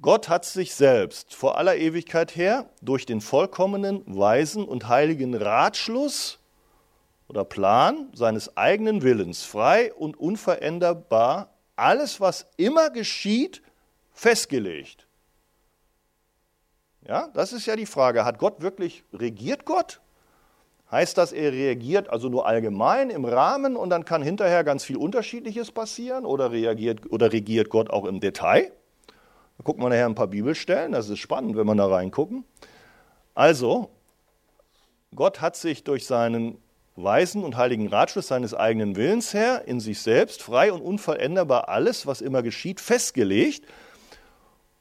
Gott 0.00 0.30
hat 0.30 0.46
sich 0.46 0.74
selbst 0.74 1.34
vor 1.34 1.58
aller 1.58 1.76
Ewigkeit 1.76 2.34
her 2.34 2.70
durch 2.80 3.04
den 3.04 3.20
vollkommenen, 3.20 4.02
weisen 4.06 4.64
und 4.64 4.88
heiligen 4.88 5.34
Ratschluss 5.34 6.39
oder 7.30 7.44
Plan 7.44 8.08
seines 8.12 8.56
eigenen 8.56 9.02
Willens 9.02 9.44
frei 9.44 9.94
und 9.94 10.18
unveränderbar 10.18 11.54
alles, 11.76 12.20
was 12.20 12.46
immer 12.56 12.90
geschieht, 12.90 13.62
festgelegt. 14.12 15.06
Ja, 17.06 17.28
das 17.32 17.52
ist 17.52 17.66
ja 17.66 17.76
die 17.76 17.86
Frage. 17.86 18.24
Hat 18.24 18.38
Gott 18.38 18.60
wirklich, 18.62 19.04
regiert 19.12 19.64
Gott? 19.64 20.00
Heißt 20.90 21.16
das, 21.16 21.30
er 21.30 21.52
reagiert 21.52 22.10
also 22.10 22.28
nur 22.28 22.46
allgemein 22.46 23.10
im 23.10 23.24
Rahmen 23.24 23.76
und 23.76 23.90
dann 23.90 24.04
kann 24.04 24.22
hinterher 24.22 24.64
ganz 24.64 24.82
viel 24.82 24.96
Unterschiedliches 24.96 25.70
passieren 25.70 26.26
oder, 26.26 26.50
reagiert, 26.50 27.12
oder 27.12 27.32
regiert 27.32 27.70
Gott 27.70 27.90
auch 27.90 28.06
im 28.06 28.18
Detail? 28.18 28.72
Da 29.56 29.62
gucken 29.62 29.84
wir 29.84 29.88
nachher 29.88 30.06
ein 30.06 30.16
paar 30.16 30.26
Bibelstellen, 30.26 30.90
das 30.90 31.08
ist 31.08 31.20
spannend, 31.20 31.56
wenn 31.56 31.66
wir 31.66 31.76
da 31.76 31.86
reingucken. 31.86 32.44
Also, 33.36 33.90
Gott 35.14 35.40
hat 35.40 35.54
sich 35.54 35.84
durch 35.84 36.06
seinen 36.06 36.58
weisen 37.02 37.44
und 37.44 37.56
heiligen 37.56 37.88
Ratschluss 37.88 38.28
seines 38.28 38.54
eigenen 38.54 38.96
Willens 38.96 39.34
her 39.34 39.64
in 39.66 39.80
sich 39.80 40.00
selbst 40.00 40.42
frei 40.42 40.72
und 40.72 40.80
unveränderbar 40.80 41.68
alles, 41.68 42.06
was 42.06 42.20
immer 42.20 42.42
geschieht, 42.42 42.80
festgelegt. 42.80 43.66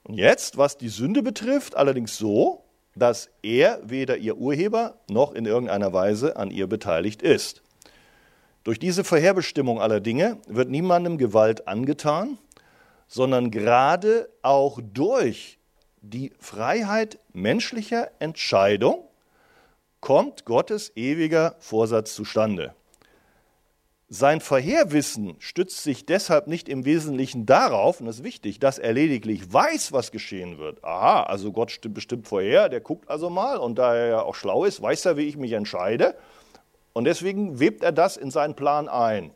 Und 0.03 0.15
jetzt, 0.15 0.57
was 0.57 0.77
die 0.77 0.89
Sünde 0.89 1.21
betrifft, 1.21 1.75
allerdings 1.75 2.17
so, 2.17 2.63
dass 2.95 3.29
er 3.43 3.79
weder 3.83 4.17
ihr 4.17 4.37
Urheber 4.37 4.95
noch 5.09 5.33
in 5.33 5.45
irgendeiner 5.45 5.93
Weise 5.93 6.35
an 6.35 6.51
ihr 6.51 6.67
beteiligt 6.67 7.21
ist. 7.21 7.61
Durch 8.63 8.79
diese 8.79 9.03
Vorherbestimmung 9.03 9.81
aller 9.81 9.99
Dinge 9.99 10.37
wird 10.47 10.69
niemandem 10.69 11.17
Gewalt 11.17 11.67
angetan, 11.67 12.37
sondern 13.07 13.51
gerade 13.51 14.29
auch 14.41 14.79
durch 14.81 15.57
die 16.01 16.31
Freiheit 16.39 17.19
menschlicher 17.33 18.11
Entscheidung 18.19 19.08
kommt 20.01 20.45
Gottes 20.45 20.91
ewiger 20.95 21.55
Vorsatz 21.59 22.13
zustande. 22.13 22.73
Sein 24.11 24.41
Vorherwissen 24.41 25.35
stützt 25.37 25.83
sich 25.83 26.03
deshalb 26.03 26.47
nicht 26.47 26.67
im 26.67 26.83
Wesentlichen 26.83 27.45
darauf, 27.45 27.99
und 27.99 28.07
das 28.07 28.17
ist 28.17 28.23
wichtig, 28.23 28.59
dass 28.59 28.79
er 28.79 28.91
lediglich 28.91 29.53
weiß, 29.53 29.91
was 29.91 30.11
geschehen 30.11 30.57
wird. 30.57 30.83
Aha, 30.83 31.23
also 31.23 31.51
Gott 31.51 31.79
bestimmt 31.93 32.27
vorher, 32.27 32.69
der 32.69 32.81
guckt 32.81 33.07
also 33.07 33.29
mal 33.29 33.57
und 33.57 33.77
da 33.77 33.95
er 33.95 34.07
ja 34.07 34.21
auch 34.23 34.33
schlau 34.33 34.65
ist, 34.65 34.81
weiß 34.81 35.05
er, 35.05 35.17
wie 35.17 35.27
ich 35.27 35.37
mich 35.37 35.51
entscheide. 35.51 36.15
Und 36.93 37.05
deswegen 37.05 37.59
webt 37.59 37.83
er 37.83 37.91
das 37.91 38.17
in 38.17 38.31
seinen 38.31 38.55
Plan 38.55 38.89
ein, 38.89 39.31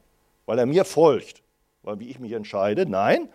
weil 0.48 0.58
er 0.58 0.66
mir 0.66 0.86
folgt, 0.86 1.44
weil 1.84 2.00
wie 2.00 2.10
ich 2.10 2.20
mich 2.20 2.32
entscheide. 2.32 2.88
Nein, 2.88 3.30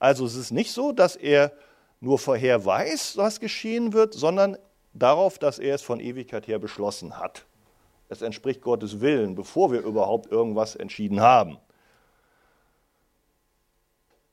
also 0.00 0.26
es 0.26 0.34
ist 0.34 0.50
nicht 0.50 0.72
so, 0.72 0.90
dass 0.90 1.14
er 1.14 1.52
nur 2.00 2.18
vorher 2.18 2.64
weiß, 2.64 3.16
was 3.16 3.38
geschehen 3.38 3.92
wird, 3.92 4.14
sondern 4.14 4.58
darauf, 4.98 5.38
dass 5.38 5.58
er 5.58 5.74
es 5.74 5.82
von 5.82 6.00
Ewigkeit 6.00 6.46
her 6.46 6.58
beschlossen 6.58 7.18
hat. 7.18 7.46
Es 8.08 8.22
entspricht 8.22 8.62
Gottes 8.62 9.00
Willen, 9.00 9.34
bevor 9.34 9.72
wir 9.72 9.80
überhaupt 9.80 10.30
irgendwas 10.30 10.76
entschieden 10.76 11.20
haben. 11.20 11.58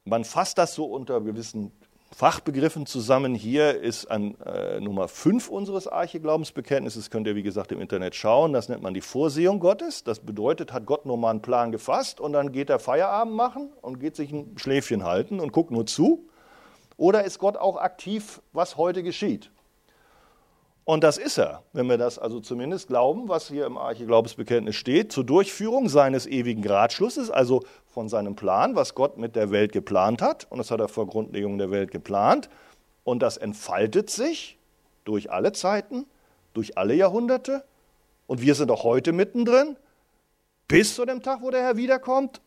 Man 0.05 0.25
fasst 0.25 0.57
das 0.57 0.75
so 0.75 0.85
unter 0.85 1.21
gewissen 1.21 1.71
Fachbegriffen 2.13 2.85
zusammen. 2.85 3.33
Hier 3.33 3.81
ist 3.81 4.05
an 4.05 4.35
äh, 4.41 4.79
Nummer 4.79 5.07
5 5.07 5.49
unseres 5.49 5.87
Arche-Glaubensbekenntnisses, 5.87 7.09
könnt 7.09 7.25
ihr 7.25 7.35
wie 7.35 7.41
gesagt 7.41 7.71
im 7.71 7.81
Internet 7.81 8.13
schauen. 8.13 8.53
Das 8.53 8.69
nennt 8.69 8.83
man 8.83 8.93
die 8.93 9.01
Vorsehung 9.01 9.59
Gottes. 9.59 10.03
Das 10.03 10.19
bedeutet, 10.19 10.73
hat 10.73 10.85
Gott 10.85 11.05
nur 11.05 11.17
mal 11.17 11.31
einen 11.31 11.41
Plan 11.41 11.71
gefasst 11.71 12.19
und 12.19 12.33
dann 12.33 12.51
geht 12.51 12.69
er 12.69 12.79
Feierabend 12.79 13.33
machen 13.33 13.71
und 13.81 13.99
geht 13.99 14.15
sich 14.15 14.31
ein 14.31 14.57
Schläfchen 14.57 15.03
halten 15.03 15.39
und 15.39 15.51
guckt 15.51 15.71
nur 15.71 15.87
zu. 15.87 16.29
Oder 16.97 17.23
ist 17.23 17.39
Gott 17.39 17.57
auch 17.57 17.77
aktiv, 17.77 18.41
was 18.51 18.77
heute 18.77 19.01
geschieht? 19.01 19.49
Und 20.85 21.03
das 21.03 21.17
ist 21.17 21.37
er, 21.37 21.63
wenn 21.71 21.87
wir 21.87 21.97
das 21.97 22.19
also 22.19 22.41
zumindest 22.41 22.89
glauben, 22.89 23.29
was 23.29 23.47
hier 23.47 23.65
im 23.65 23.77
Arche-Glaubensbekenntnis 23.77 24.75
steht, 24.75 25.13
zur 25.13 25.23
Durchführung 25.23 25.87
seines 25.87 26.27
ewigen 26.27 26.65
Ratschlusses, 26.67 27.31
also 27.31 27.63
von 27.87 28.09
seinem 28.09 28.35
Plan, 28.35 28.75
was 28.75 28.93
Gott 28.93 29.17
mit 29.17 29.37
der 29.37 29.49
Welt 29.51 29.71
geplant 29.71 30.21
hat. 30.21 30.45
Und 30.49 30.57
das 30.57 30.71
hat 30.71 30.81
er 30.81 30.89
vor 30.89 31.07
Grundlegung 31.07 31.57
der 31.57 31.71
Welt 31.71 31.91
geplant. 31.91 32.49
Und 33.05 33.21
das 33.21 33.37
entfaltet 33.37 34.09
sich 34.09 34.57
durch 35.05 35.31
alle 35.31 35.53
Zeiten, 35.53 36.05
durch 36.53 36.77
alle 36.77 36.95
Jahrhunderte. 36.95 37.63
Und 38.27 38.41
wir 38.41 38.55
sind 38.55 38.69
auch 38.69 38.83
heute 38.83 39.13
mittendrin, 39.13 39.77
bis 40.67 40.95
zu 40.95 41.05
dem 41.05 41.21
Tag, 41.21 41.41
wo 41.41 41.49
der 41.49 41.61
Herr 41.61 41.77
wiederkommt. 41.77 42.41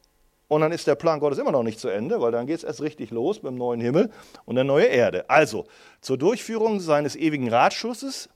Und 0.48 0.60
dann 0.60 0.70
ist 0.72 0.86
der 0.86 0.94
Plan 0.94 1.18
Gottes 1.18 1.38
immer 1.38 1.50
noch 1.50 1.64
nicht 1.64 1.80
zu 1.80 1.88
Ende, 1.88 2.20
weil 2.20 2.30
dann 2.30 2.46
geht 2.46 2.58
es 2.58 2.64
erst 2.64 2.80
richtig 2.80 3.10
los 3.10 3.42
mit 3.42 3.50
dem 3.50 3.58
neuen 3.58 3.80
Himmel 3.80 4.12
und 4.44 4.54
der 4.54 4.64
neuen 4.64 4.90
Erde. 4.90 5.28
Also 5.28 5.66
zur 6.00 6.18
Durchführung 6.18 6.78
seines 6.78 7.16
ewigen 7.16 7.48
Ratschusses, 7.48 8.28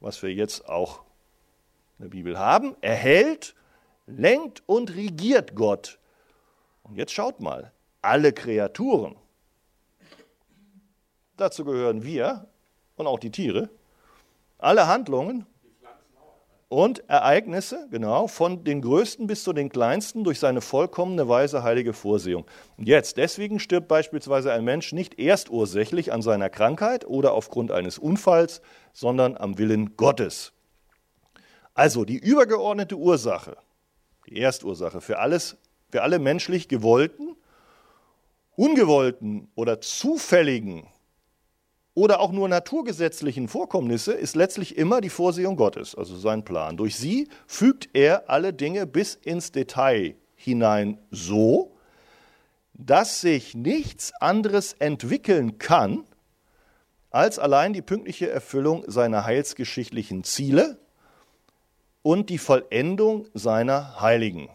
was 0.00 0.20
wir 0.22 0.32
jetzt 0.32 0.68
auch 0.68 1.02
in 1.98 2.04
der 2.06 2.10
Bibel 2.10 2.38
haben, 2.38 2.74
erhält, 2.80 3.54
lenkt 4.06 4.62
und 4.66 4.94
regiert 4.96 5.54
Gott. 5.54 5.98
Und 6.82 6.96
jetzt 6.96 7.12
schaut 7.12 7.40
mal, 7.40 7.72
alle 8.02 8.32
Kreaturen, 8.32 9.16
dazu 11.36 11.64
gehören 11.64 12.02
wir 12.02 12.48
und 12.96 13.06
auch 13.06 13.18
die 13.18 13.30
Tiere, 13.30 13.70
alle 14.58 14.88
Handlungen 14.88 15.46
und 16.74 17.08
Ereignisse, 17.08 17.86
genau, 17.92 18.26
von 18.26 18.64
den 18.64 18.82
größten 18.82 19.28
bis 19.28 19.44
zu 19.44 19.52
den 19.52 19.68
kleinsten 19.68 20.24
durch 20.24 20.40
seine 20.40 20.60
vollkommene 20.60 21.28
weise 21.28 21.62
heilige 21.62 21.92
Vorsehung. 21.92 22.46
Und 22.76 22.88
jetzt, 22.88 23.16
deswegen 23.16 23.60
stirbt 23.60 23.86
beispielsweise 23.86 24.52
ein 24.52 24.64
Mensch 24.64 24.92
nicht 24.92 25.20
erst 25.20 25.50
ursächlich 25.50 26.12
an 26.12 26.20
seiner 26.20 26.50
Krankheit 26.50 27.06
oder 27.06 27.32
aufgrund 27.32 27.70
eines 27.70 27.96
Unfalls, 27.96 28.60
sondern 28.92 29.36
am 29.36 29.56
Willen 29.56 29.96
Gottes. 29.96 30.52
Also 31.74 32.04
die 32.04 32.18
übergeordnete 32.18 32.96
Ursache, 32.96 33.56
die 34.28 34.40
Erstursache 34.40 35.00
für 35.00 35.20
alles, 35.20 35.56
für 35.92 36.02
alle 36.02 36.18
menschlich 36.18 36.66
gewollten, 36.66 37.36
ungewollten 38.56 39.48
oder 39.54 39.80
zufälligen 39.80 40.88
oder 41.94 42.20
auch 42.20 42.32
nur 42.32 42.48
naturgesetzlichen 42.48 43.48
Vorkommnisse 43.48 44.12
ist 44.12 44.34
letztlich 44.34 44.76
immer 44.76 45.00
die 45.00 45.10
Vorsehung 45.10 45.56
Gottes, 45.56 45.94
also 45.94 46.16
sein 46.16 46.44
Plan. 46.44 46.76
Durch 46.76 46.96
sie 46.96 47.28
fügt 47.46 47.88
er 47.92 48.28
alle 48.28 48.52
Dinge 48.52 48.86
bis 48.86 49.14
ins 49.14 49.52
Detail 49.52 50.16
hinein 50.34 50.98
so, 51.10 51.76
dass 52.74 53.20
sich 53.20 53.54
nichts 53.54 54.12
anderes 54.20 54.72
entwickeln 54.74 55.58
kann, 55.58 56.04
als 57.10 57.38
allein 57.38 57.72
die 57.72 57.82
pünktliche 57.82 58.28
Erfüllung 58.28 58.82
seiner 58.88 59.24
heilsgeschichtlichen 59.24 60.24
Ziele 60.24 60.78
und 62.02 62.28
die 62.28 62.38
Vollendung 62.38 63.28
seiner 63.34 64.00
Heiligen. 64.00 64.48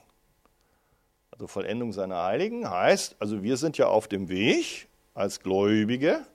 Also 1.31 1.47
Vollendung 1.47 1.93
seiner 1.93 2.21
Heiligen 2.21 2.69
heißt, 2.69 3.15
also 3.19 3.43
wir 3.43 3.55
sind 3.55 3.77
ja 3.77 3.87
auf 3.87 4.09
dem 4.09 4.27
Weg 4.27 4.89
als 5.13 5.39
Gläubige 5.39 6.25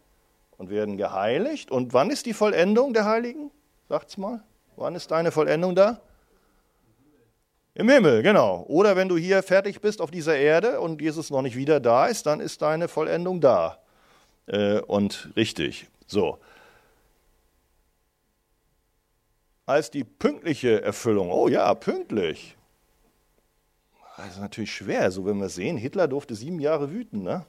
und 0.56 0.70
werden 0.70 0.96
geheiligt. 0.96 1.70
Und 1.70 1.92
wann 1.92 2.10
ist 2.10 2.26
die 2.26 2.34
Vollendung 2.34 2.92
der 2.94 3.04
Heiligen? 3.04 3.50
Sagt's 3.88 4.16
mal. 4.16 4.42
Wann 4.76 4.94
ist 4.94 5.10
deine 5.10 5.30
Vollendung 5.30 5.74
da? 5.74 6.00
Im 7.74 7.88
Himmel, 7.88 8.22
genau. 8.22 8.64
Oder 8.68 8.94
wenn 8.94 9.08
du 9.08 9.16
hier 9.16 9.42
fertig 9.42 9.80
bist 9.80 10.00
auf 10.00 10.10
dieser 10.10 10.36
Erde 10.36 10.80
und 10.80 11.00
Jesus 11.00 11.30
noch 11.30 11.42
nicht 11.42 11.56
wieder 11.56 11.80
da 11.80 12.06
ist, 12.06 12.26
dann 12.26 12.40
ist 12.40 12.62
deine 12.62 12.86
Vollendung 12.86 13.40
da. 13.40 13.78
Äh, 14.46 14.80
und 14.80 15.30
richtig. 15.36 15.88
So. 16.06 16.38
Als 19.66 19.90
die 19.90 20.04
pünktliche 20.04 20.82
Erfüllung, 20.82 21.32
oh 21.32 21.48
ja, 21.48 21.74
pünktlich. 21.74 22.56
Das 24.16 24.28
ist 24.28 24.40
natürlich 24.40 24.72
schwer, 24.72 25.10
so 25.10 25.26
wenn 25.26 25.38
wir 25.38 25.48
sehen, 25.48 25.76
Hitler 25.76 26.06
durfte 26.06 26.36
sieben 26.36 26.60
Jahre 26.60 26.92
wüten. 26.92 27.22
Ne? 27.22 27.44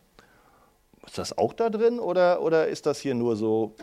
Ist 1.05 1.17
das 1.17 1.37
auch 1.37 1.53
da 1.53 1.69
drin 1.69 1.99
oder, 1.99 2.41
oder 2.41 2.67
ist 2.67 2.85
das 2.85 2.99
hier 2.99 3.15
nur 3.15 3.35
so 3.35 3.75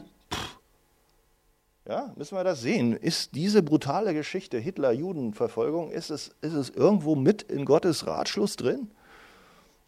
ja, 1.88 2.12
müssen 2.16 2.36
wir 2.36 2.44
das 2.44 2.60
sehen. 2.60 2.92
Ist 2.92 3.34
diese 3.34 3.62
brutale 3.62 4.14
Geschichte 4.14 4.58
Hitler-Judenverfolgung, 4.58 5.90
ist 5.90 6.10
es, 6.10 6.28
ist 6.40 6.52
es 6.52 6.70
irgendwo 6.70 7.16
mit 7.16 7.42
in 7.42 7.64
Gottes 7.64 8.06
Ratschluss 8.06 8.56
drin? 8.56 8.90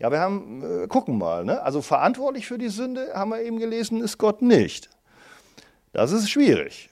Ja, 0.00 0.10
wir 0.10 0.18
haben, 0.18 0.62
äh, 0.62 0.86
gucken 0.88 1.18
mal, 1.18 1.44
ne? 1.44 1.62
also 1.62 1.82
verantwortlich 1.82 2.46
für 2.46 2.58
die 2.58 2.68
Sünde, 2.68 3.12
haben 3.14 3.30
wir 3.30 3.42
eben 3.42 3.58
gelesen, 3.58 4.02
ist 4.02 4.18
Gott 4.18 4.42
nicht. 4.42 4.90
Das 5.92 6.10
ist 6.10 6.28
schwierig. 6.28 6.90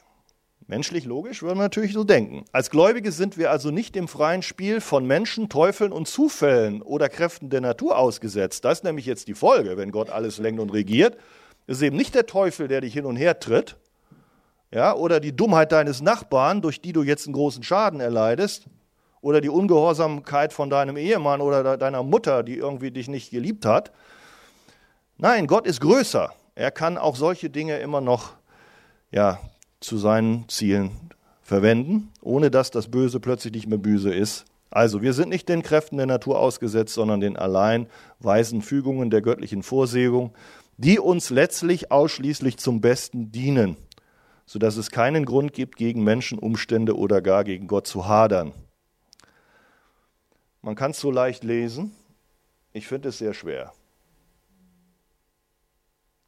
Menschlich 0.72 1.04
logisch 1.04 1.42
würden 1.42 1.58
wir 1.58 1.64
natürlich 1.64 1.92
so 1.92 2.02
denken. 2.02 2.46
Als 2.50 2.70
Gläubige 2.70 3.12
sind 3.12 3.36
wir 3.36 3.50
also 3.50 3.70
nicht 3.70 3.94
dem 3.94 4.08
freien 4.08 4.40
Spiel 4.40 4.80
von 4.80 5.04
Menschen, 5.04 5.50
Teufeln 5.50 5.92
und 5.92 6.08
Zufällen 6.08 6.80
oder 6.80 7.10
Kräften 7.10 7.50
der 7.50 7.60
Natur 7.60 7.98
ausgesetzt. 7.98 8.64
Das 8.64 8.78
ist 8.78 8.84
nämlich 8.84 9.04
jetzt 9.04 9.28
die 9.28 9.34
Folge, 9.34 9.76
wenn 9.76 9.92
Gott 9.92 10.08
alles 10.08 10.38
lenkt 10.38 10.62
und 10.62 10.72
regiert. 10.72 11.18
Es 11.66 11.76
ist 11.76 11.82
eben 11.82 11.98
nicht 11.98 12.14
der 12.14 12.24
Teufel, 12.24 12.68
der 12.68 12.80
dich 12.80 12.94
hin 12.94 13.04
und 13.04 13.16
her 13.16 13.38
tritt, 13.38 13.76
ja, 14.70 14.94
oder 14.94 15.20
die 15.20 15.36
Dummheit 15.36 15.72
deines 15.72 16.00
Nachbarn, 16.00 16.62
durch 16.62 16.80
die 16.80 16.94
du 16.94 17.02
jetzt 17.02 17.26
einen 17.26 17.34
großen 17.34 17.62
Schaden 17.62 18.00
erleidest, 18.00 18.64
oder 19.20 19.42
die 19.42 19.50
Ungehorsamkeit 19.50 20.54
von 20.54 20.70
deinem 20.70 20.96
Ehemann 20.96 21.42
oder 21.42 21.76
deiner 21.76 22.02
Mutter, 22.02 22.42
die 22.42 22.56
irgendwie 22.56 22.90
dich 22.90 23.08
nicht 23.08 23.30
geliebt 23.30 23.66
hat. 23.66 23.92
Nein, 25.18 25.48
Gott 25.48 25.66
ist 25.66 25.82
größer. 25.82 26.32
Er 26.54 26.70
kann 26.70 26.96
auch 26.96 27.16
solche 27.16 27.50
Dinge 27.50 27.76
immer 27.76 28.00
noch 28.00 28.30
ja, 29.10 29.38
zu 29.82 29.98
seinen 29.98 30.48
Zielen 30.48 30.92
verwenden, 31.42 32.10
ohne 32.20 32.50
dass 32.50 32.70
das 32.70 32.88
Böse 32.88 33.20
plötzlich 33.20 33.52
nicht 33.52 33.66
mehr 33.66 33.78
böse 33.78 34.12
ist. 34.12 34.44
Also, 34.70 35.02
wir 35.02 35.12
sind 35.12 35.28
nicht 35.28 35.48
den 35.48 35.62
Kräften 35.62 35.98
der 35.98 36.06
Natur 36.06 36.38
ausgesetzt, 36.38 36.94
sondern 36.94 37.20
den 37.20 37.36
allein 37.36 37.86
weisen 38.20 38.62
Fügungen 38.62 39.10
der 39.10 39.20
göttlichen 39.20 39.62
Vorsehung, 39.62 40.32
die 40.78 40.98
uns 40.98 41.30
letztlich 41.30 41.92
ausschließlich 41.92 42.56
zum 42.56 42.80
Besten 42.80 43.30
dienen 43.32 43.76
sodass 44.52 44.76
es 44.76 44.90
keinen 44.90 45.24
Grund 45.24 45.54
gibt, 45.54 45.76
gegen 45.76 46.04
Menschen, 46.04 46.38
Umstände 46.38 46.96
oder 46.96 47.22
gar 47.22 47.42
gegen 47.42 47.68
Gott 47.68 47.86
zu 47.86 48.06
hadern. 48.06 48.52
Man 50.60 50.74
kann 50.74 50.92
es 50.92 51.00
so 51.00 51.10
leicht 51.10 51.42
lesen, 51.42 51.96
ich 52.72 52.86
finde 52.86 53.08
es 53.08 53.18
sehr 53.18 53.32
schwer. 53.32 53.72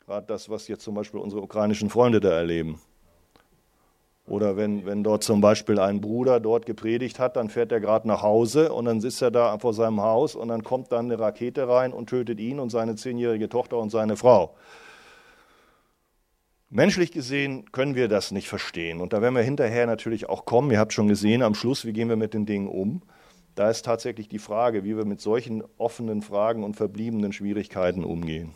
Gerade 0.01 0.27
das, 0.27 0.49
was 0.49 0.69
jetzt 0.69 0.85
zum 0.85 0.95
Beispiel 0.95 1.21
unsere 1.21 1.43
ukrainischen 1.43 1.91
Freunde 1.91 2.21
da 2.21 2.31
erleben. 2.31 2.81
Oder 4.27 4.57
wenn, 4.57 4.87
wenn 4.87 5.05
dort 5.05 5.23
zum 5.23 5.43
Beispiel 5.43 5.79
ein 5.79 6.01
Bruder 6.01 6.41
dort 6.41 6.65
gepredigt 6.65 7.19
hat, 7.19 7.37
dann 7.37 7.51
fährt 7.51 7.73
er 7.73 7.81
gerade 7.81 8.09
nach 8.09 8.23
Hause 8.23 8.73
und 8.73 8.87
dann 8.87 9.01
sitzt 9.01 9.21
er 9.21 9.31
da 9.31 9.59
vor 9.59 9.75
seinem 9.75 10.01
Haus 10.01 10.35
und 10.35 10.49
dann 10.49 10.65
kommt 10.65 10.93
dann 10.93 11.07
eine 11.07 11.19
Rakete 11.19 11.69
rein 11.69 11.93
und 11.93 12.09
tötet 12.09 12.41
ihn 12.41 12.59
und 12.59 12.71
seine 12.71 12.95
zehnjährige 12.97 13.51
Tochter 13.51 13.79
und 13.79 13.91
seine 13.91 14.17
Frau. 14.17 14.55
Menschlich 16.71 17.13
gesehen 17.13 17.71
können 17.71 17.95
wir 17.95 18.09
das 18.09 18.33
nicht 18.33 18.49
verstehen. 18.49 19.01
Und 19.01 19.13
da 19.13 19.21
werden 19.21 19.35
wir 19.35 19.43
hinterher 19.43 19.87
natürlich 19.87 20.29
auch 20.29 20.45
kommen. 20.47 20.71
Ihr 20.71 20.79
habt 20.79 20.95
schon 20.95 21.07
gesehen, 21.07 21.43
am 21.43 21.55
Schluss, 21.55 21.85
wie 21.85 21.93
gehen 21.93 22.09
wir 22.09 22.17
mit 22.17 22.35
den 22.35 22.47
Dingen 22.47 22.67
um? 22.67 23.03
Da 23.55 23.71
ist 23.71 23.85
tatsächlich 23.85 24.29
die 24.29 24.41
Frage, 24.41 24.83
wie 24.83 24.97
wir 24.97 25.05
mit 25.05 25.21
solchen 25.21 25.63
offenen 25.77 26.23
Fragen 26.23 26.65
und 26.65 26.75
verbliebenen 26.75 27.33
Schwierigkeiten 27.33 28.03
umgehen. 28.03 28.53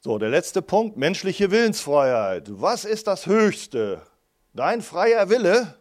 So, 0.00 0.18
der 0.18 0.28
letzte 0.28 0.62
Punkt, 0.62 0.96
menschliche 0.96 1.50
Willensfreiheit. 1.50 2.44
Was 2.60 2.84
ist 2.84 3.06
das 3.06 3.26
Höchste? 3.26 4.02
Dein 4.52 4.82
freier 4.82 5.28
Wille? 5.28 5.74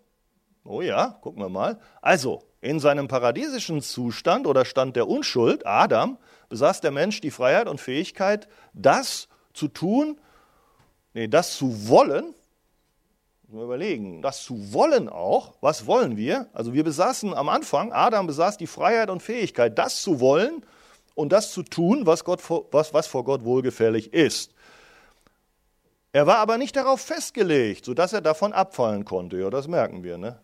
Oh 0.63 0.82
ja, 0.82 1.17
gucken 1.21 1.41
wir 1.41 1.49
mal. 1.49 1.80
Also, 2.01 2.43
in 2.62 2.80
seinem 2.80 3.08
paradiesischen 3.08 3.82
Zustand 3.82 4.47
oder 4.47 4.65
Stand 4.65 4.95
der 4.95 5.08
Unschuld, 5.08 5.67
Adam, 5.67 6.17
besaß 6.49 6.82
der 6.82 6.91
Mensch 6.91 7.21
die 7.21 7.30
Freiheit 7.30 7.67
und 7.67 7.80
Fähigkeit, 7.80 8.47
das 8.73 9.28
zu 9.54 9.67
tun, 9.67 10.19
nee, 11.13 11.28
das 11.28 11.58
zu 11.58 11.88
wollen, 11.88 12.34
wir 13.47 13.63
überlegen, 13.63 14.21
das 14.21 14.43
zu 14.43 14.73
wollen 14.73 15.08
auch, 15.08 15.54
was 15.62 15.86
wollen 15.86 16.17
wir? 16.17 16.49
Also 16.54 16.73
wir 16.73 16.84
besaßen 16.84 17.34
am 17.34 17.49
Anfang, 17.49 17.93
Adam 17.93 18.28
besaß 18.28 18.58
die 18.58 18.67
Freiheit 18.67 19.10
und 19.10 19.21
Fähigkeit, 19.21 19.78
das 19.78 20.01
zu 20.01 20.19
wollen 20.19 20.65
und 21.15 21.32
das 21.32 21.51
zu 21.51 21.63
tun, 21.63 22.06
was, 22.06 22.23
Gott, 22.23 22.41
was, 22.71 22.93
was 22.93 23.08
vor 23.08 23.23
Gott 23.23 23.43
wohlgefällig 23.43 24.13
ist. 24.13 24.54
Er 26.12 26.28
war 26.28 26.38
aber 26.38 26.58
nicht 26.58 26.75
darauf 26.75 27.01
festgelegt, 27.01 27.86
sodass 27.86 28.13
er 28.13 28.21
davon 28.21 28.54
abfallen 28.54 29.04
konnte. 29.04 29.38
Ja, 29.38 29.49
das 29.49 29.67
merken 29.67 30.04
wir, 30.04 30.17
ne? 30.17 30.39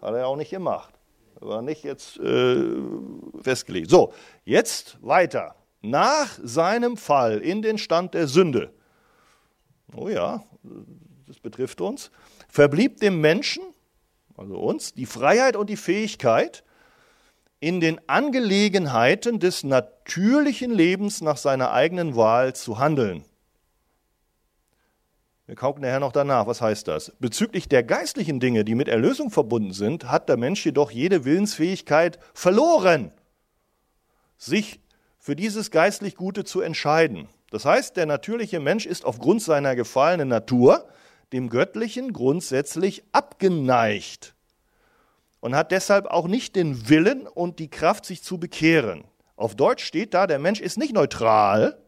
Hat 0.00 0.14
er 0.14 0.26
auch 0.26 0.36
nicht 0.36 0.50
gemacht. 0.50 0.94
War 1.40 1.62
nicht 1.62 1.82
jetzt 1.82 2.18
äh, 2.18 2.64
festgelegt. 3.40 3.90
So, 3.90 4.12
jetzt 4.44 4.98
weiter. 5.00 5.54
Nach 5.80 6.38
seinem 6.42 6.96
Fall 6.96 7.38
in 7.38 7.62
den 7.62 7.78
Stand 7.78 8.14
der 8.14 8.26
Sünde, 8.26 8.72
oh 9.94 10.08
ja, 10.08 10.42
das 11.26 11.38
betrifft 11.38 11.80
uns, 11.80 12.10
verblieb 12.48 12.98
dem 12.98 13.20
Menschen, 13.20 13.62
also 14.36 14.56
uns, 14.56 14.94
die 14.94 15.06
Freiheit 15.06 15.56
und 15.56 15.70
die 15.70 15.76
Fähigkeit, 15.76 16.64
in 17.60 17.80
den 17.80 18.00
Angelegenheiten 18.08 19.40
des 19.40 19.64
natürlichen 19.64 20.70
Lebens 20.70 21.20
nach 21.20 21.36
seiner 21.36 21.72
eigenen 21.72 22.14
Wahl 22.14 22.54
zu 22.54 22.78
handeln. 22.78 23.24
Wir 25.46 25.54
kauken 25.54 25.80
nachher 25.80 25.98
noch 25.98 26.12
danach. 26.12 26.46
Was 26.46 26.60
heißt 26.60 26.86
das? 26.88 27.12
Bezüglich 27.18 27.68
der 27.68 27.82
geistlichen 27.82 28.38
Dinge, 28.38 28.64
die 28.64 28.74
mit 28.74 28.86
Erlösung 28.86 29.30
verbunden 29.30 29.72
sind, 29.72 30.10
hat 30.10 30.28
der 30.28 30.36
Mensch 30.36 30.64
jedoch 30.64 30.90
jede 30.90 31.24
Willensfähigkeit 31.24 32.18
verloren, 32.34 33.12
sich 34.36 34.80
für 35.18 35.34
dieses 35.34 35.70
geistlich 35.70 36.16
Gute 36.16 36.44
zu 36.44 36.60
entscheiden. 36.60 37.28
Das 37.50 37.64
heißt, 37.64 37.96
der 37.96 38.04
natürliche 38.04 38.60
Mensch 38.60 38.84
ist 38.84 39.06
aufgrund 39.06 39.42
seiner 39.42 39.74
gefallenen 39.74 40.28
Natur 40.28 40.86
dem 41.32 41.48
Göttlichen 41.48 42.12
grundsätzlich 42.12 43.04
abgeneigt 43.12 44.34
und 45.40 45.54
hat 45.54 45.70
deshalb 45.70 46.06
auch 46.06 46.26
nicht 46.26 46.56
den 46.56 46.88
Willen 46.88 47.26
und 47.26 47.58
die 47.58 47.68
Kraft, 47.68 48.04
sich 48.04 48.22
zu 48.22 48.38
bekehren. 48.38 49.04
Auf 49.36 49.54
Deutsch 49.54 49.84
steht 49.84 50.14
da, 50.14 50.26
der 50.26 50.38
Mensch 50.38 50.60
ist 50.60 50.78
nicht 50.78 50.92
neutral, 50.92 51.78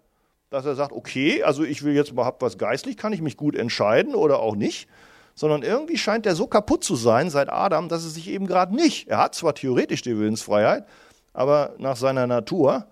dass 0.51 0.67
er 0.67 0.75
sagt, 0.75 0.93
okay, 0.93 1.43
also 1.43 1.65
ich 1.65 1.83
will 1.83 1.95
jetzt 1.95 2.11
überhaupt 2.11 2.43
was 2.43 2.59
geistlich, 2.59 2.97
kann 2.97 3.13
ich 3.13 3.23
mich 3.23 3.37
gut 3.37 3.57
entscheiden 3.57 4.15
oder 4.15 4.41
auch 4.41 4.55
nicht, 4.55 4.89
sondern 5.35 5.63
irgendwie 5.63 5.99
scheint 5.99 6.27
er 6.27 6.37
so 6.37 6.47
kaputt 6.47 6.85
zu 6.85 6.97
sein 6.97 7.31
seit 7.31 7.49
Adam, 7.49 7.89
dass 7.89 8.05
es 8.05 8.15
sich 8.15 8.29
eben 8.29 8.47
gerade 8.47 8.75
nicht, 8.75 9.09
er 9.09 9.19
hat 9.19 9.35
zwar 9.35 9.55
theoretisch 9.55 10.03
die 10.03 10.17
Willensfreiheit, 10.17 10.87
aber 11.33 11.75
nach 11.79 11.97
seiner 11.97 12.27
Natur 12.27 12.87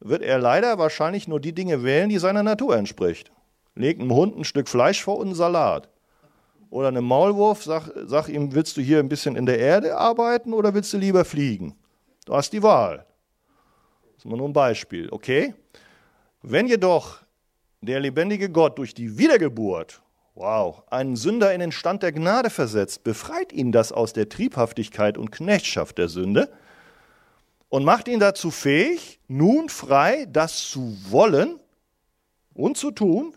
wird 0.00 0.22
er 0.22 0.38
leider 0.38 0.78
wahrscheinlich 0.78 1.28
nur 1.28 1.40
die 1.40 1.52
Dinge 1.52 1.82
wählen, 1.82 2.08
die 2.08 2.18
seiner 2.18 2.42
Natur 2.42 2.76
entspricht. 2.76 3.30
Legt 3.74 4.00
einem 4.00 4.14
Hund 4.14 4.36
ein 4.36 4.44
Stück 4.44 4.68
Fleisch 4.68 5.02
vor 5.02 5.18
und 5.18 5.26
einen 5.26 5.34
Salat. 5.34 5.89
Oder 6.70 6.88
einem 6.88 7.04
Maulwurf, 7.04 7.64
sag, 7.64 7.90
sag 8.06 8.28
ihm, 8.28 8.54
willst 8.54 8.76
du 8.76 8.80
hier 8.80 9.00
ein 9.00 9.08
bisschen 9.08 9.34
in 9.34 9.44
der 9.44 9.58
Erde 9.58 9.96
arbeiten 9.96 10.54
oder 10.54 10.72
willst 10.72 10.92
du 10.92 10.98
lieber 10.98 11.24
fliegen? 11.24 11.74
Du 12.24 12.34
hast 12.34 12.52
die 12.52 12.62
Wahl. 12.62 13.04
Das 14.14 14.18
ist 14.18 14.24
mal 14.24 14.36
nur 14.36 14.48
ein 14.48 14.52
Beispiel, 14.52 15.08
okay? 15.10 15.54
Wenn 16.42 16.68
jedoch 16.68 17.18
der 17.80 17.98
lebendige 17.98 18.50
Gott 18.50 18.78
durch 18.78 18.94
die 18.94 19.18
Wiedergeburt, 19.18 20.00
wow, 20.34 20.82
einen 20.90 21.16
Sünder 21.16 21.52
in 21.52 21.60
den 21.60 21.72
Stand 21.72 22.02
der 22.04 22.12
Gnade 22.12 22.50
versetzt, 22.50 23.02
befreit 23.02 23.52
ihn 23.52 23.72
das 23.72 23.90
aus 23.90 24.12
der 24.12 24.28
Triebhaftigkeit 24.28 25.18
und 25.18 25.32
Knechtschaft 25.32 25.98
der 25.98 26.08
Sünde 26.08 26.50
und 27.68 27.84
macht 27.84 28.06
ihn 28.06 28.20
dazu 28.20 28.50
fähig, 28.50 29.18
nun 29.26 29.68
frei 29.68 30.26
das 30.30 30.68
zu 30.68 30.96
wollen 31.08 31.58
und 32.54 32.76
zu 32.76 32.90
tun, 32.90 33.34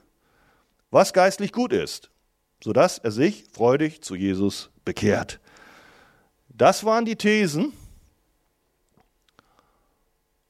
was 0.91 1.13
geistlich 1.13 1.51
gut 1.51 1.73
ist, 1.73 2.11
sodass 2.63 2.97
er 2.97 3.11
sich 3.11 3.43
freudig 3.51 4.01
zu 4.01 4.15
Jesus 4.15 4.69
bekehrt. 4.85 5.41
Das 6.47 6.85
waren 6.85 7.03
die 7.03 7.17
Thesen. 7.17 7.73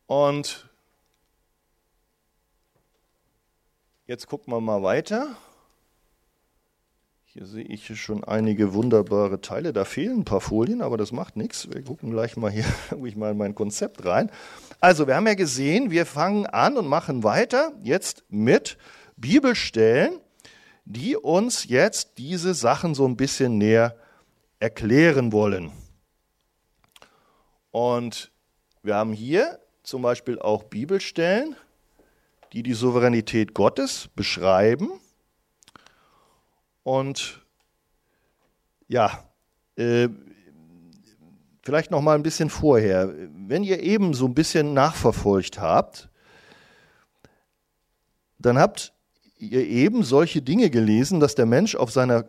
Und 0.05 0.69
jetzt 4.05 4.27
gucken 4.27 4.53
wir 4.53 4.61
mal 4.61 4.83
weiter. 4.83 5.35
Hier 7.25 7.47
sehe 7.47 7.63
ich 7.63 7.99
schon 7.99 8.23
einige 8.23 8.75
wunderbare 8.75 9.41
Teile. 9.41 9.73
Da 9.73 9.83
fehlen 9.83 10.19
ein 10.19 10.25
paar 10.25 10.41
Folien, 10.41 10.83
aber 10.83 10.97
das 10.97 11.11
macht 11.11 11.35
nichts. 11.35 11.67
Wir 11.71 11.83
gucken 11.83 12.11
gleich 12.11 12.37
mal 12.37 12.51
hier 12.51 12.65
ich 13.05 13.15
mal 13.15 13.31
in 13.31 13.37
mein 13.39 13.55
Konzept 13.55 14.05
rein. 14.05 14.29
Also, 14.79 15.07
wir 15.07 15.15
haben 15.15 15.25
ja 15.25 15.33
gesehen, 15.33 15.89
wir 15.89 16.05
fangen 16.05 16.45
an 16.45 16.77
und 16.77 16.85
machen 16.85 17.23
weiter 17.23 17.71
jetzt 17.81 18.23
mit 18.29 18.77
Bibelstellen, 19.15 20.19
die 20.85 21.15
uns 21.15 21.67
jetzt 21.67 22.17
diese 22.17 22.53
Sachen 22.53 22.93
so 22.95 23.05
ein 23.05 23.15
bisschen 23.15 23.57
näher 23.57 23.95
erklären 24.59 25.31
wollen. 25.31 25.71
Und 27.71 28.31
wir 28.81 28.95
haben 28.95 29.13
hier 29.13 29.59
zum 29.83 30.01
Beispiel 30.01 30.39
auch 30.39 30.63
Bibelstellen, 30.63 31.55
die 32.53 32.63
die 32.63 32.73
Souveränität 32.73 33.53
Gottes 33.53 34.09
beschreiben 34.15 34.91
und 36.83 37.41
ja, 38.87 39.23
äh, 39.75 40.09
vielleicht 41.63 41.91
noch 41.91 42.01
mal 42.01 42.15
ein 42.15 42.23
bisschen 42.23 42.49
vorher. 42.49 43.11
Wenn 43.33 43.63
ihr 43.63 43.81
eben 43.81 44.13
so 44.13 44.25
ein 44.25 44.35
bisschen 44.35 44.73
nachverfolgt 44.73 45.59
habt, 45.59 46.09
dann 48.37 48.59
habt 48.59 48.93
eben 49.51 50.03
solche 50.03 50.41
Dinge 50.41 50.69
gelesen, 50.69 51.19
dass 51.19 51.35
der 51.35 51.45
Mensch 51.45 51.75
auf 51.75 51.91
seiner 51.91 52.25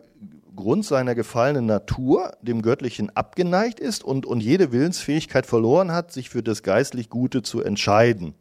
Grund 0.55 0.85
seiner 0.85 1.15
gefallenen 1.15 1.65
Natur 1.65 2.31
dem 2.41 2.61
Göttlichen 2.61 3.15
abgeneigt 3.15 3.79
ist 3.79 4.03
und, 4.03 4.25
und 4.25 4.41
jede 4.41 4.71
Willensfähigkeit 4.71 5.45
verloren 5.45 5.91
hat, 5.91 6.11
sich 6.11 6.29
für 6.29 6.43
das 6.43 6.63
geistlich 6.63 7.09
Gute 7.09 7.41
zu 7.41 7.61
entscheiden. 7.61 8.35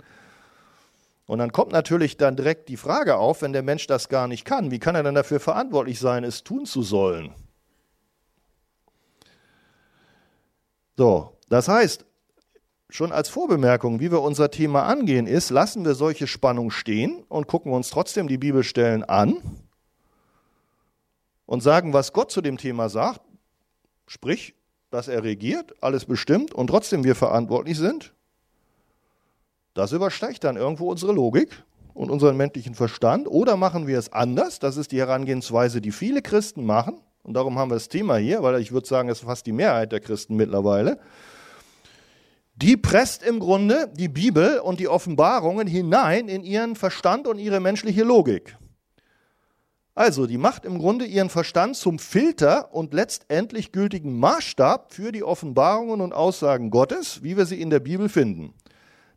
Und 1.26 1.38
dann 1.38 1.52
kommt 1.52 1.72
natürlich 1.72 2.16
dann 2.16 2.36
direkt 2.36 2.68
die 2.68 2.76
Frage 2.76 3.16
auf, 3.16 3.42
wenn 3.42 3.52
der 3.52 3.62
Mensch 3.62 3.86
das 3.86 4.08
gar 4.08 4.28
nicht 4.28 4.44
kann, 4.44 4.70
wie 4.70 4.78
kann 4.78 4.94
er 4.94 5.02
dann 5.02 5.14
dafür 5.14 5.40
verantwortlich 5.40 5.98
sein, 5.98 6.22
es 6.22 6.44
tun 6.44 6.66
zu 6.66 6.82
sollen? 6.82 7.32
So, 10.96 11.36
das 11.48 11.66
heißt, 11.66 12.04
schon 12.94 13.10
als 13.10 13.28
Vorbemerkung, 13.28 13.98
wie 13.98 14.12
wir 14.12 14.22
unser 14.22 14.52
Thema 14.52 14.84
angehen, 14.84 15.26
ist, 15.26 15.50
lassen 15.50 15.84
wir 15.84 15.96
solche 15.96 16.28
Spannung 16.28 16.70
stehen 16.70 17.24
und 17.28 17.48
gucken 17.48 17.72
uns 17.72 17.90
trotzdem 17.90 18.28
die 18.28 18.38
Bibelstellen 18.38 19.02
an 19.02 19.38
und 21.44 21.60
sagen, 21.60 21.92
was 21.92 22.12
Gott 22.12 22.30
zu 22.30 22.40
dem 22.40 22.56
Thema 22.56 22.88
sagt, 22.88 23.20
sprich, 24.06 24.54
dass 24.90 25.08
er 25.08 25.24
regiert, 25.24 25.74
alles 25.80 26.04
bestimmt 26.04 26.54
und 26.54 26.68
trotzdem 26.68 27.02
wir 27.02 27.16
verantwortlich 27.16 27.78
sind. 27.78 28.14
Das 29.74 29.90
übersteigt 29.90 30.44
dann 30.44 30.56
irgendwo 30.56 30.88
unsere 30.88 31.12
Logik 31.12 31.64
und 31.94 32.12
unseren 32.12 32.36
menschlichen 32.36 32.76
Verstand. 32.76 33.26
Oder 33.26 33.56
machen 33.56 33.88
wir 33.88 33.98
es 33.98 34.12
anders? 34.12 34.60
Das 34.60 34.76
ist 34.76 34.92
die 34.92 35.00
Herangehensweise, 35.00 35.80
die 35.80 35.90
viele 35.90 36.22
Christen 36.22 36.64
machen. 36.64 37.00
Und 37.24 37.34
darum 37.34 37.58
haben 37.58 37.72
wir 37.72 37.74
das 37.74 37.88
Thema 37.88 38.18
hier, 38.18 38.44
weil 38.44 38.60
ich 38.60 38.70
würde 38.70 38.86
sagen, 38.86 39.08
es 39.08 39.18
ist 39.18 39.24
fast 39.24 39.46
die 39.46 39.52
Mehrheit 39.52 39.90
der 39.90 39.98
Christen 39.98 40.36
mittlerweile. 40.36 41.00
Die 42.56 42.76
presst 42.76 43.24
im 43.24 43.40
Grunde 43.40 43.92
die 43.96 44.08
Bibel 44.08 44.60
und 44.60 44.78
die 44.78 44.88
Offenbarungen 44.88 45.66
hinein 45.66 46.28
in 46.28 46.44
ihren 46.44 46.76
Verstand 46.76 47.26
und 47.26 47.38
ihre 47.38 47.58
menschliche 47.58 48.04
Logik. 48.04 48.56
Also, 49.96 50.26
die 50.26 50.38
macht 50.38 50.64
im 50.64 50.78
Grunde 50.78 51.04
ihren 51.04 51.30
Verstand 51.30 51.76
zum 51.76 51.98
Filter 51.98 52.74
und 52.74 52.94
letztendlich 52.94 53.70
gültigen 53.70 54.18
Maßstab 54.18 54.92
für 54.92 55.12
die 55.12 55.22
Offenbarungen 55.22 56.00
und 56.00 56.12
Aussagen 56.12 56.70
Gottes, 56.70 57.22
wie 57.22 57.36
wir 57.36 57.46
sie 57.46 57.60
in 57.60 57.70
der 57.70 57.80
Bibel 57.80 58.08
finden. 58.08 58.54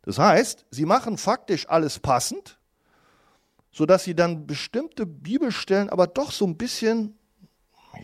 Das 0.02 0.18
heißt, 0.18 0.66
sie 0.70 0.84
machen 0.84 1.18
faktisch 1.18 1.68
alles 1.68 1.98
passend, 1.98 2.58
sodass 3.72 4.04
sie 4.04 4.14
dann 4.14 4.46
bestimmte 4.46 5.04
Bibelstellen 5.04 5.90
aber 5.90 6.06
doch 6.06 6.30
so 6.30 6.46
ein 6.46 6.56
bisschen, 6.56 7.18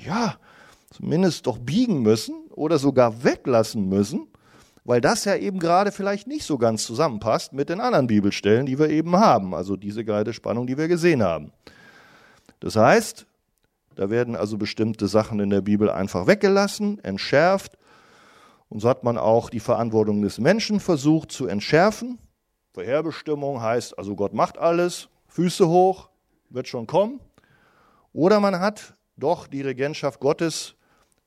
ja, 0.05 0.37
zumindest 0.91 1.47
doch 1.47 1.59
biegen 1.59 2.03
müssen 2.03 2.35
oder 2.51 2.79
sogar 2.79 3.23
weglassen 3.23 3.89
müssen, 3.89 4.29
weil 4.85 5.01
das 5.01 5.25
ja 5.25 5.37
eben 5.37 5.59
gerade 5.59 5.93
vielleicht 5.93 6.27
nicht 6.27 6.45
so 6.45 6.59
ganz 6.59 6.85
zusammenpasst 6.85 7.53
mit 7.53 7.69
den 7.69 7.81
anderen 7.81 8.07
Bibelstellen, 8.07 8.67
die 8.67 8.79
wir 8.79 8.91
eben 8.91 9.17
haben, 9.17 9.55
also 9.55 9.77
diese 9.77 10.05
Spannung, 10.33 10.67
die 10.67 10.79
wir 10.79 10.89
gesehen 10.89 11.23
haben. 11.23 11.53
Das 12.61 12.77
heißt, 12.77 13.27
da 13.95 14.11
werden 14.11 14.37
also 14.37 14.59
bestimmte 14.59 15.09
Sachen 15.09 15.41
in 15.41 15.51
der 15.51 15.61
Bibel 15.61 15.91
einfach 15.91 16.27
weggelassen, 16.27 17.03
entschärft 17.03 17.79
und 18.75 18.81
so 18.81 18.89
hat 18.89 19.05
man 19.05 19.19
auch 19.19 19.51
die 19.51 19.61
Verantwortung 19.61 20.23
des 20.23 20.39
Menschen 20.39 20.81
versucht 20.81 21.31
zu 21.31 21.47
entschärfen. 21.47 22.19
Vorherbestimmung 22.73 23.63
heißt 23.63 23.97
also, 23.97 24.17
Gott 24.17 24.35
macht 24.35 24.59
alles, 24.59 25.09
Füße 25.29 25.69
hoch, 25.69 26.09
wird 26.51 26.67
schon 26.67 26.89
kommen. 26.89 27.21
Oder 28.13 28.41
man 28.41 28.59
hat 28.59 28.95
doch 29.17 29.47
die 29.47 29.63
Regentschaft 29.63 30.19
Gottes, 30.19 30.75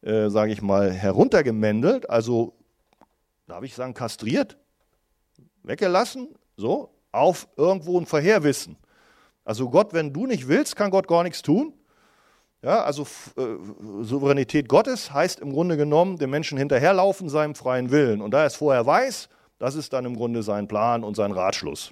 äh, 0.01 0.29
sage 0.29 0.51
ich 0.51 0.61
mal, 0.61 0.91
heruntergemändelt, 0.91 2.09
also 2.09 2.53
darf 3.47 3.63
ich 3.63 3.73
sagen, 3.73 3.93
kastriert, 3.93 4.57
weggelassen, 5.63 6.27
so, 6.55 6.93
auf 7.11 7.47
irgendwo 7.55 7.99
ein 7.99 8.05
Vorherwissen. 8.05 8.77
Also 9.43 9.69
Gott, 9.69 9.93
wenn 9.93 10.13
du 10.13 10.27
nicht 10.27 10.47
willst, 10.47 10.75
kann 10.75 10.91
Gott 10.91 11.07
gar 11.07 11.23
nichts 11.23 11.41
tun. 11.41 11.73
Ja, 12.61 12.83
also 12.83 13.03
äh, 13.37 13.43
Souveränität 14.01 14.67
Gottes 14.67 15.13
heißt 15.13 15.39
im 15.39 15.53
Grunde 15.53 15.77
genommen, 15.77 16.17
dem 16.17 16.31
Menschen 16.31 16.57
hinterherlaufen 16.57 17.29
seinem 17.29 17.55
freien 17.55 17.91
Willen. 17.91 18.21
Und 18.21 18.31
da 18.31 18.41
er 18.41 18.47
es 18.47 18.55
vorher 18.55 18.85
weiß, 18.85 19.29
das 19.59 19.75
ist 19.75 19.93
dann 19.93 20.05
im 20.05 20.15
Grunde 20.15 20.43
sein 20.43 20.67
Plan 20.67 21.03
und 21.03 21.15
sein 21.15 21.31
Ratschluss. 21.31 21.91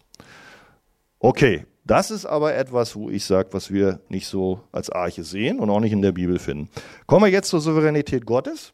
Okay, 1.20 1.65
das 1.86 2.12
ist 2.12 2.26
aber 2.26 2.56
etwas, 2.56 2.96
wo 2.96 3.10
ich 3.10 3.24
sage, 3.26 3.50
was 3.52 3.72
wir 3.72 4.00
nicht 4.10 4.28
so 4.28 4.60
als 4.72 4.89
Arche 4.89 5.24
sehen 5.24 5.60
und 5.60 5.70
auch 5.70 5.80
nicht 5.80 5.94
in 5.94 6.02
der 6.02 6.12
Bibel 6.12 6.39
finden. 6.39 6.70
Kommen 7.06 7.26
wir 7.26 7.32
jetzt 7.32 7.50
zur 7.50 7.62
Souveränität 7.62 8.26
Gottes. 8.26 8.74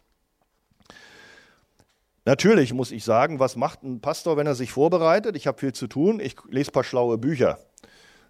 Natürlich 2.25 2.73
muss 2.73 2.91
ich 2.91 3.03
sagen, 3.03 3.39
was 3.39 3.55
macht 3.55 3.84
ein 3.84 3.99
Pastor, 3.99 4.38
wenn 4.38 4.45
er 4.45 4.53
sich 4.53 4.71
vorbereitet? 4.71 5.36
Ich 5.36 5.47
habe 5.47 5.57
viel 5.57 5.73
zu 5.73 5.88
tun, 5.88 6.19
ich 6.19 6.36
lese 6.49 6.69
ein 6.69 6.73
paar 6.73 6.84
schlaue 6.84 7.17
Bücher. 7.17 7.57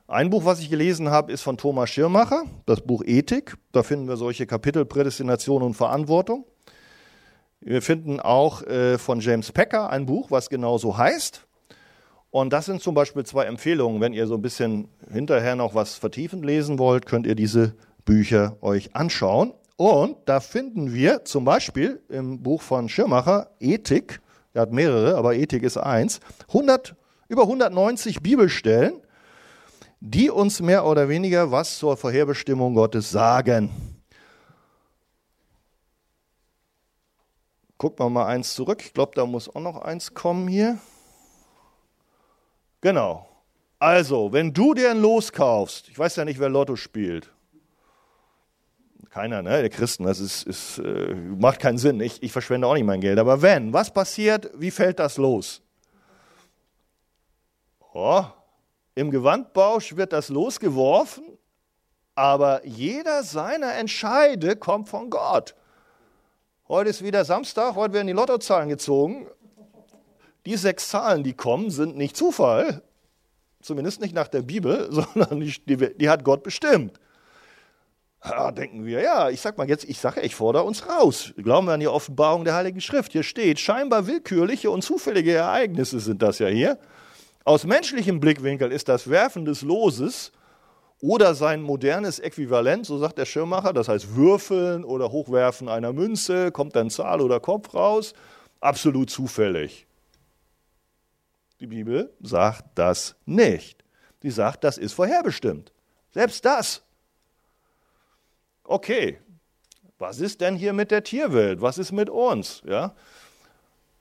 Ein 0.07 0.29
Buch, 0.29 0.45
was 0.45 0.59
ich 0.59 0.69
gelesen 0.69 1.09
habe, 1.09 1.31
ist 1.31 1.41
von 1.41 1.57
Thomas 1.57 1.89
Schirmacher, 1.89 2.43
das 2.65 2.81
Buch 2.81 3.03
Ethik. 3.05 3.57
Da 3.71 3.83
finden 3.83 4.07
wir 4.07 4.17
solche 4.17 4.45
Kapitel 4.45 4.85
Prädestination 4.85 5.61
und 5.61 5.73
Verantwortung. 5.73 6.45
Wir 7.59 7.81
finden 7.81 8.19
auch 8.19 8.63
äh, 8.63 8.97
von 8.97 9.19
James 9.19 9.51
Packer 9.51 9.89
ein 9.89 10.05
Buch, 10.05 10.31
was 10.31 10.49
genauso 10.49 10.97
heißt. 10.97 11.45
Und 12.29 12.51
das 12.53 12.65
sind 12.65 12.81
zum 12.81 12.95
Beispiel 12.95 13.25
zwei 13.25 13.45
Empfehlungen. 13.45 14.01
Wenn 14.01 14.13
ihr 14.13 14.25
so 14.25 14.35
ein 14.35 14.41
bisschen 14.41 14.87
hinterher 15.11 15.55
noch 15.55 15.75
was 15.75 15.95
vertiefend 15.95 16.45
lesen 16.45 16.79
wollt, 16.79 17.05
könnt 17.05 17.27
ihr 17.27 17.35
diese 17.35 17.75
Bücher 18.03 18.57
euch 18.61 18.95
anschauen. 18.95 19.53
Und 19.81 20.17
da 20.25 20.41
finden 20.41 20.93
wir 20.93 21.25
zum 21.25 21.43
Beispiel 21.43 22.03
im 22.07 22.43
Buch 22.43 22.61
von 22.61 22.87
Schirmacher 22.87 23.49
Ethik, 23.59 24.21
er 24.53 24.61
hat 24.61 24.71
mehrere, 24.71 25.15
aber 25.15 25.33
Ethik 25.33 25.63
ist 25.63 25.75
eins, 25.75 26.19
100, 26.49 26.95
über 27.29 27.41
190 27.41 28.21
Bibelstellen, 28.21 29.01
die 29.99 30.29
uns 30.29 30.61
mehr 30.61 30.85
oder 30.85 31.09
weniger 31.09 31.49
was 31.49 31.79
zur 31.79 31.97
Vorherbestimmung 31.97 32.75
Gottes 32.75 33.09
sagen. 33.09 33.71
Gucken 37.79 38.05
wir 38.05 38.11
mal 38.11 38.27
eins 38.27 38.53
zurück. 38.53 38.83
Ich 38.85 38.93
glaube, 38.93 39.13
da 39.15 39.25
muss 39.25 39.49
auch 39.49 39.61
noch 39.61 39.81
eins 39.81 40.13
kommen 40.13 40.47
hier. 40.47 40.77
Genau. 42.81 43.27
Also, 43.79 44.31
wenn 44.31 44.53
du 44.53 44.75
dir 44.75 44.91
ein 44.91 45.01
Los 45.01 45.31
kaufst, 45.31 45.89
ich 45.89 45.97
weiß 45.97 46.17
ja 46.17 46.25
nicht, 46.25 46.39
wer 46.39 46.49
Lotto 46.49 46.75
spielt. 46.75 47.31
Keiner, 49.11 49.41
ne? 49.41 49.59
Der 49.59 49.69
Christen, 49.69 50.05
das 50.05 50.21
ist, 50.21 50.43
ist 50.43 50.77
äh, 50.77 51.13
macht 51.37 51.59
keinen 51.59 51.77
Sinn. 51.77 51.99
Ich, 51.99 52.23
ich 52.23 52.31
verschwende 52.31 52.65
auch 52.65 52.75
nicht 52.75 52.85
mein 52.85 53.01
Geld. 53.01 53.19
Aber 53.19 53.41
wenn, 53.41 53.73
was 53.73 53.91
passiert? 53.91 54.49
Wie 54.55 54.71
fällt 54.71 54.99
das 54.99 55.17
los? 55.17 55.61
Oh, 57.93 58.23
im 58.95 59.11
Gewandbausch 59.11 59.97
wird 59.97 60.13
das 60.13 60.29
losgeworfen, 60.29 61.25
aber 62.15 62.65
jeder 62.65 63.23
seiner 63.23 63.75
Entscheide 63.75 64.55
kommt 64.55 64.87
von 64.87 65.09
Gott. 65.09 65.55
Heute 66.69 66.89
ist 66.89 67.03
wieder 67.03 67.25
Samstag, 67.25 67.75
heute 67.75 67.93
werden 67.93 68.07
die 68.07 68.13
Lottozahlen 68.13 68.69
gezogen. 68.69 69.27
Die 70.45 70.55
sechs 70.55 70.87
Zahlen, 70.87 71.23
die 71.23 71.33
kommen, 71.33 71.69
sind 71.69 71.97
nicht 71.97 72.15
Zufall, 72.15 72.81
zumindest 73.61 73.99
nicht 73.99 74.15
nach 74.15 74.29
der 74.29 74.41
Bibel, 74.41 74.87
sondern 74.89 75.41
die, 75.41 75.53
die, 75.65 75.97
die 75.97 76.09
hat 76.09 76.23
Gott 76.23 76.43
bestimmt. 76.43 76.97
Ja, 78.23 78.51
denken 78.51 78.85
wir, 78.85 79.01
ja, 79.01 79.29
ich 79.29 79.41
sag 79.41 79.57
mal 79.57 79.67
jetzt, 79.67 79.83
ich 79.85 79.97
sage, 79.97 80.21
ich 80.21 80.35
fordere 80.35 80.63
uns 80.63 80.87
raus. 80.87 81.33
Glauben 81.37 81.67
wir 81.67 81.73
an 81.73 81.79
die 81.79 81.87
Offenbarung 81.87 82.45
der 82.45 82.53
Heiligen 82.53 82.79
Schrift. 82.79 83.13
Hier 83.13 83.23
steht, 83.23 83.59
scheinbar 83.59 84.05
willkürliche 84.05 84.69
und 84.69 84.83
zufällige 84.83 85.33
Ereignisse 85.33 85.99
sind 85.99 86.21
das 86.21 86.37
ja 86.37 86.47
hier. 86.47 86.77
Aus 87.45 87.65
menschlichem 87.65 88.19
Blickwinkel 88.19 88.71
ist 88.71 88.87
das 88.89 89.09
Werfen 89.09 89.45
des 89.45 89.63
Loses 89.63 90.31
oder 90.99 91.33
sein 91.33 91.63
modernes 91.63 92.19
Äquivalent, 92.19 92.85
so 92.85 92.99
sagt 92.99 93.17
der 93.17 93.25
Schirmmacher, 93.25 93.73
das 93.73 93.87
heißt 93.87 94.15
Würfeln 94.15 94.83
oder 94.83 95.11
Hochwerfen 95.11 95.67
einer 95.67 95.91
Münze, 95.91 96.51
kommt 96.51 96.75
dann 96.75 96.91
Zahl 96.91 97.21
oder 97.21 97.39
Kopf 97.39 97.73
raus, 97.73 98.13
absolut 98.59 99.09
zufällig. 99.09 99.87
Die 101.59 101.67
Bibel 101.67 102.13
sagt 102.21 102.65
das 102.75 103.15
nicht. 103.25 103.83
Die 104.21 104.29
sagt, 104.29 104.63
das 104.63 104.77
ist 104.77 104.93
vorherbestimmt. 104.93 105.71
Selbst 106.11 106.45
das. 106.45 106.83
Okay, 108.63 109.19
was 109.97 110.19
ist 110.19 110.41
denn 110.41 110.55
hier 110.55 110.73
mit 110.73 110.91
der 110.91 111.03
Tierwelt? 111.03 111.61
Was 111.61 111.77
ist 111.77 111.91
mit 111.91 112.09
uns? 112.09 112.61
Ja? 112.65 112.95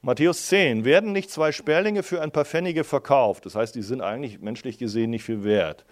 Matthäus 0.03 0.46
10, 0.46 0.85
werden 0.87 1.12
nicht 1.12 1.31
zwei 1.31 1.53
Sperlinge 1.53 2.03
für 2.03 2.23
ein 2.23 2.31
paar 2.31 2.46
Pfennige 2.46 2.85
verkauft? 2.85 3.44
Das 3.44 3.55
heißt, 3.55 3.75
die 3.75 3.83
sind 3.83 4.01
eigentlich 4.01 4.40
menschlich 4.40 4.79
gesehen 4.79 5.11
nicht 5.11 5.25
viel 5.25 5.44
wert. 5.44 5.85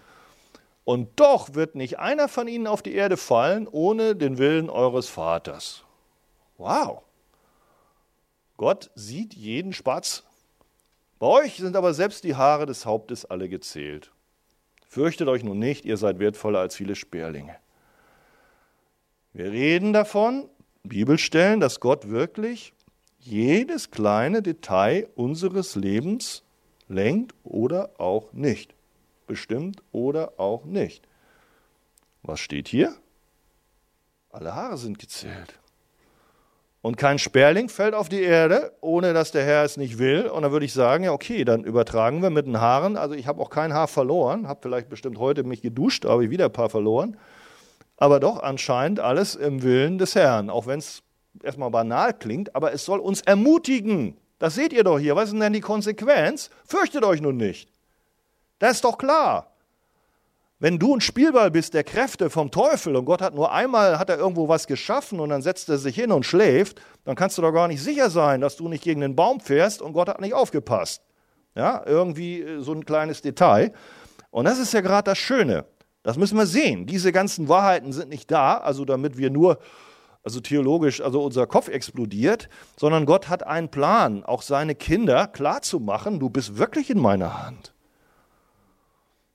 Und 0.83 1.19
doch 1.19 1.53
wird 1.53 1.75
nicht 1.75 1.99
einer 1.99 2.27
von 2.27 2.47
ihnen 2.47 2.65
auf 2.65 2.81
die 2.81 2.95
Erde 2.95 3.17
fallen 3.17 3.67
ohne 3.67 4.15
den 4.15 4.39
Willen 4.39 4.71
eures 4.71 5.07
Vaters. 5.07 5.83
Wow. 6.57 7.03
Gott 8.57 8.89
sieht 8.95 9.35
jeden 9.35 9.73
Spatz. 9.73 10.23
Bei 11.19 11.27
euch 11.27 11.57
sind 11.57 11.75
aber 11.75 11.93
selbst 11.93 12.23
die 12.23 12.35
Haare 12.35 12.65
des 12.65 12.87
Hauptes 12.87 13.25
alle 13.25 13.47
gezählt. 13.47 14.11
Fürchtet 14.87 15.27
euch 15.27 15.43
nun 15.43 15.59
nicht, 15.59 15.85
ihr 15.85 15.97
seid 15.97 16.17
wertvoller 16.17 16.59
als 16.59 16.75
viele 16.75 16.95
Sperlinge. 16.95 17.55
Wir 19.33 19.51
reden 19.51 19.93
davon, 19.93 20.49
Bibelstellen, 20.83 21.59
dass 21.59 21.79
Gott 21.79 22.09
wirklich 22.09 22.73
jedes 23.19 23.91
kleine 23.91 24.41
Detail 24.41 25.07
unseres 25.15 25.75
Lebens 25.75 26.43
lenkt 26.87 27.35
oder 27.43 27.91
auch 27.99 28.33
nicht. 28.33 28.73
Bestimmt 29.27 29.83
oder 29.91 30.33
auch 30.37 30.65
nicht. 30.65 31.07
Was 32.23 32.39
steht 32.39 32.67
hier? 32.67 32.95
Alle 34.31 34.55
Haare 34.55 34.77
sind 34.77 34.97
gezählt. 34.97 35.59
Und 36.81 36.95
kein 36.95 37.19
Sperling 37.19 37.67
fällt 37.67 37.93
auf 37.93 38.09
die 38.09 38.21
Erde, 38.21 38.71
ohne 38.79 39.13
dass 39.13 39.31
der 39.31 39.43
Herr 39.43 39.63
es 39.63 39.75
nicht 39.75 39.99
will. 39.99 40.27
Und 40.27 40.43
dann 40.43 40.51
würde 40.51 40.65
ich 40.65 40.73
sagen, 40.73 41.03
ja 41.03 41.11
okay, 41.11 41.43
dann 41.43 41.63
übertragen 41.63 42.21
wir 42.21 42.29
mit 42.29 42.47
den 42.47 42.61
Haaren. 42.61 42.95
Also 42.95 43.15
ich 43.15 43.27
habe 43.27 43.41
auch 43.41 43.49
kein 43.49 43.73
Haar 43.73 43.87
verloren, 43.87 44.47
habe 44.47 44.61
vielleicht 44.63 44.89
bestimmt 44.89 45.19
heute 45.19 45.43
mich 45.43 45.61
geduscht, 45.61 46.05
habe 46.05 46.23
ich 46.23 46.29
wieder 46.29 46.45
ein 46.45 46.53
paar 46.53 46.69
verloren. 46.69 47.17
Aber 47.99 48.21
doch 48.21 48.41
anscheinend 48.41 49.01
alles 49.01 49.35
im 49.35 49.61
Willen 49.61 49.97
des 49.97 50.15
Herrn, 50.15 50.49
auch 50.49 50.67
wenn 50.67 50.79
es 50.79 51.03
erstmal 51.43 51.69
banal 51.69 52.13
klingt, 52.13 52.55
aber 52.55 52.71
es 52.71 52.85
soll 52.85 52.99
uns 52.99 53.21
ermutigen. 53.21 54.17
Das 54.39 54.55
seht 54.55 54.71
ihr 54.71 54.85
doch 54.85 54.97
hier. 54.97 55.17
Was 55.17 55.33
ist 55.33 55.39
denn 55.39 55.51
die 55.51 55.59
Konsequenz? 55.59 56.49
Fürchtet 56.65 57.03
euch 57.03 57.21
nun 57.21 57.35
nicht. 57.35 57.69
Das 58.57 58.77
ist 58.77 58.85
doch 58.85 58.97
klar. 58.97 59.51
Wenn 60.59 60.79
du 60.79 60.95
ein 60.95 61.01
Spielball 61.01 61.51
bist 61.51 61.73
der 61.73 61.83
Kräfte 61.83 62.29
vom 62.29 62.51
Teufel 62.51 62.95
und 62.95 63.05
Gott 63.05 63.21
hat 63.21 63.35
nur 63.35 63.51
einmal 63.51 63.99
hat 63.99 64.09
er 64.09 64.17
irgendwo 64.17 64.47
was 64.47 64.67
geschaffen 64.67 65.19
und 65.19 65.29
dann 65.29 65.41
setzt 65.41 65.69
er 65.69 65.77
sich 65.77 65.95
hin 65.95 66.11
und 66.11 66.25
schläft, 66.25 66.81
dann 67.03 67.15
kannst 67.15 67.37
du 67.37 67.41
doch 67.41 67.51
gar 67.51 67.67
nicht 67.67 67.81
sicher 67.81 68.09
sein, 68.09 68.41
dass 68.41 68.55
du 68.55 68.67
nicht 68.69 68.83
gegen 68.83 69.01
den 69.01 69.15
Baum 69.15 69.39
fährst 69.41 69.81
und 69.81 69.93
Gott 69.93 70.09
hat 70.09 70.21
nicht 70.21 70.33
aufgepasst. 70.33 71.01
Ja, 71.55 71.83
irgendwie 71.85 72.41
äh, 72.41 72.61
so 72.61 72.73
ein 72.73 72.85
kleines 72.85 73.21
Detail. 73.21 73.73
Und 74.31 74.45
das 74.45 74.59
ist 74.59 74.73
ja 74.73 74.81
gerade 74.81 75.11
das 75.11 75.17
Schöne. 75.17 75.65
Das 76.03 76.17
müssen 76.17 76.37
wir 76.37 76.45
sehen. 76.45 76.85
Diese 76.85 77.11
ganzen 77.11 77.49
Wahrheiten 77.49 77.91
sind 77.91 78.09
nicht 78.09 78.31
da, 78.31 78.57
also 78.57 78.85
damit 78.85 79.17
wir 79.17 79.29
nur 79.29 79.59
also 80.23 80.41
theologisch, 80.41 81.01
also 81.01 81.23
unser 81.23 81.47
Kopf 81.47 81.69
explodiert, 81.69 82.49
sondern 82.77 83.05
Gott 83.05 83.29
hat 83.29 83.45
einen 83.45 83.69
Plan, 83.69 84.23
auch 84.23 84.41
seine 84.41 84.75
Kinder 84.75 85.27
klar 85.27 85.61
zu 85.61 85.79
machen, 85.79 86.19
du 86.19 86.29
bist 86.29 86.57
wirklich 86.57 86.89
in 86.89 86.99
meiner 86.99 87.45
Hand. 87.45 87.73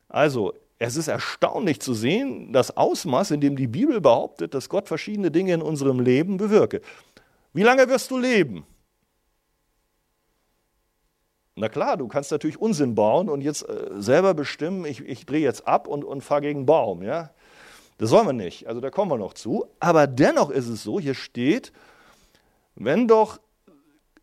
Also, 0.09 0.53
es 0.79 0.97
ist 0.97 1.09
erstaunlich 1.09 1.81
zu 1.81 1.95
sehen, 1.95 2.53
das 2.53 2.77
Ausmaß, 2.77 3.31
in 3.31 3.41
dem 3.41 3.57
die 3.57 3.67
Bibel 3.67 4.01
behauptet, 4.01 4.55
dass 4.55 4.69
Gott 4.69 4.87
verschiedene 4.87 5.31
Dinge 5.31 5.55
in 5.55 5.63
unserem 5.63 6.01
Leben 6.01 6.37
bewirke. 6.37 6.83
Wie 7.53 7.63
lange 7.63 7.89
wirst 7.89 8.11
du 8.11 8.19
leben? 8.19 8.67
Na 11.57 11.69
klar, 11.69 11.97
du 11.97 12.09
kannst 12.09 12.33
natürlich 12.33 12.61
Unsinn 12.61 12.95
bauen 12.95 13.29
und 13.29 13.41
jetzt 13.41 13.69
äh, 13.69 13.91
selber 13.99 14.35
bestimmen, 14.35 14.85
ich, 14.85 15.01
ich 15.01 15.25
drehe 15.25 15.43
jetzt 15.43 15.69
ab 15.69 15.87
und, 15.87 16.05
und 16.05 16.23
fahre 16.23 16.41
gegen 16.41 16.61
einen 16.61 16.67
Baum. 16.67 17.03
Ja? 17.03 17.31
Das 17.99 18.11
wollen 18.11 18.27
wir 18.27 18.33
nicht, 18.33 18.67
also 18.67 18.81
da 18.81 18.91
kommen 18.91 19.11
wir 19.11 19.19
noch 19.19 19.35
zu. 19.35 19.67
Aber 19.79 20.07
dennoch 20.07 20.51
ist 20.51 20.69
es 20.69 20.83
so, 20.83 20.99
hier 20.99 21.15
steht, 21.15 21.73
wenn 22.75 23.07
doch 23.07 23.39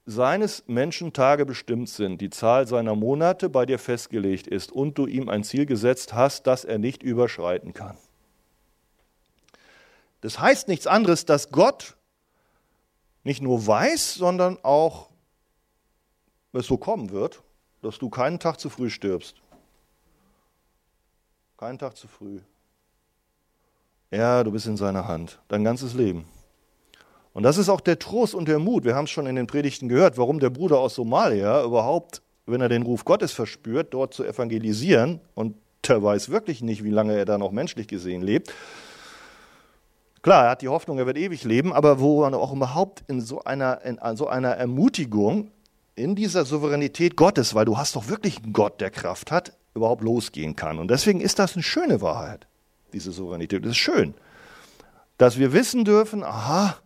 seines 0.05 0.63
Menschen 0.67 1.13
Tage 1.13 1.45
bestimmt 1.45 1.87
sind, 1.87 2.19
die 2.19 2.29
Zahl 2.29 2.67
seiner 2.67 2.95
Monate 2.95 3.49
bei 3.49 3.65
dir 3.65 3.79
festgelegt 3.79 4.47
ist 4.47 4.71
und 4.71 4.97
du 4.97 5.05
ihm 5.05 5.29
ein 5.29 5.43
Ziel 5.43 5.65
gesetzt 5.65 6.13
hast, 6.13 6.47
das 6.47 6.65
er 6.65 6.79
nicht 6.79 7.01
überschreiten 7.01 7.73
kann. 7.73 7.97
Das 10.19 10.39
heißt 10.39 10.67
nichts 10.67 10.85
anderes, 10.85 11.25
dass 11.25 11.51
Gott 11.51 11.95
nicht 13.23 13.41
nur 13.41 13.65
weiß, 13.65 14.15
sondern 14.15 14.57
auch 14.63 15.10
es 16.53 16.67
so 16.67 16.77
kommen 16.77 17.11
wird, 17.11 17.41
dass 17.81 17.97
du 17.97 18.09
keinen 18.09 18.39
Tag 18.39 18.59
zu 18.59 18.69
früh 18.69 18.89
stirbst. 18.89 19.35
Keinen 21.57 21.79
Tag 21.79 21.95
zu 21.95 22.07
früh. 22.07 22.39
Ja, 24.11 24.43
du 24.43 24.51
bist 24.51 24.67
in 24.67 24.77
seiner 24.77 25.07
Hand, 25.07 25.39
dein 25.47 25.63
ganzes 25.63 25.93
Leben. 25.93 26.25
Und 27.33 27.43
das 27.43 27.57
ist 27.57 27.69
auch 27.69 27.79
der 27.79 27.97
Trost 27.97 28.35
und 28.35 28.47
der 28.47 28.59
Mut. 28.59 28.83
Wir 28.83 28.95
haben 28.95 29.05
es 29.05 29.11
schon 29.11 29.25
in 29.25 29.35
den 29.35 29.47
Predigten 29.47 29.87
gehört, 29.87 30.17
warum 30.17 30.39
der 30.39 30.49
Bruder 30.49 30.79
aus 30.79 30.95
Somalia 30.95 31.63
überhaupt, 31.63 32.21
wenn 32.45 32.59
er 32.59 32.67
den 32.67 32.83
Ruf 32.83 33.05
Gottes 33.05 33.31
verspürt, 33.31 33.93
dort 33.93 34.13
zu 34.13 34.25
evangelisieren, 34.25 35.21
und 35.33 35.55
der 35.87 36.03
weiß 36.03 36.29
wirklich 36.29 36.61
nicht, 36.61 36.83
wie 36.83 36.89
lange 36.89 37.15
er 37.15 37.25
da 37.25 37.37
noch 37.37 37.51
menschlich 37.51 37.87
gesehen 37.87 38.21
lebt. 38.21 38.53
Klar, 40.21 40.45
er 40.45 40.51
hat 40.51 40.61
die 40.61 40.67
Hoffnung, 40.67 40.99
er 40.99 41.05
wird 41.05 41.17
ewig 41.17 41.43
leben, 41.45 41.73
aber 41.73 41.99
wo 41.99 42.21
man 42.21 42.33
auch 42.33 42.53
überhaupt 42.53 43.03
in 43.07 43.21
so 43.21 43.43
einer, 43.43 43.81
in 43.83 43.97
so 44.15 44.27
einer 44.27 44.49
Ermutigung, 44.49 45.51
in 45.95 46.15
dieser 46.15 46.45
Souveränität 46.45 47.15
Gottes, 47.15 47.53
weil 47.55 47.65
du 47.65 47.77
hast 47.77 47.95
doch 47.95 48.07
wirklich 48.07 48.43
einen 48.43 48.53
Gott, 48.53 48.81
der 48.81 48.89
Kraft 48.89 49.31
hat, 49.31 49.57
überhaupt 49.73 50.03
losgehen 50.03 50.55
kann. 50.55 50.79
Und 50.79 50.89
deswegen 50.89 51.21
ist 51.21 51.39
das 51.39 51.53
eine 51.53 51.63
schöne 51.63 52.01
Wahrheit, 52.01 52.47
diese 52.93 53.11
Souveränität. 53.11 53.63
Das 53.63 53.71
ist 53.71 53.77
schön, 53.77 54.13
dass 55.17 55.37
wir 55.37 55.53
wissen 55.53 55.85
dürfen, 55.85 56.23
aha, 56.23 56.77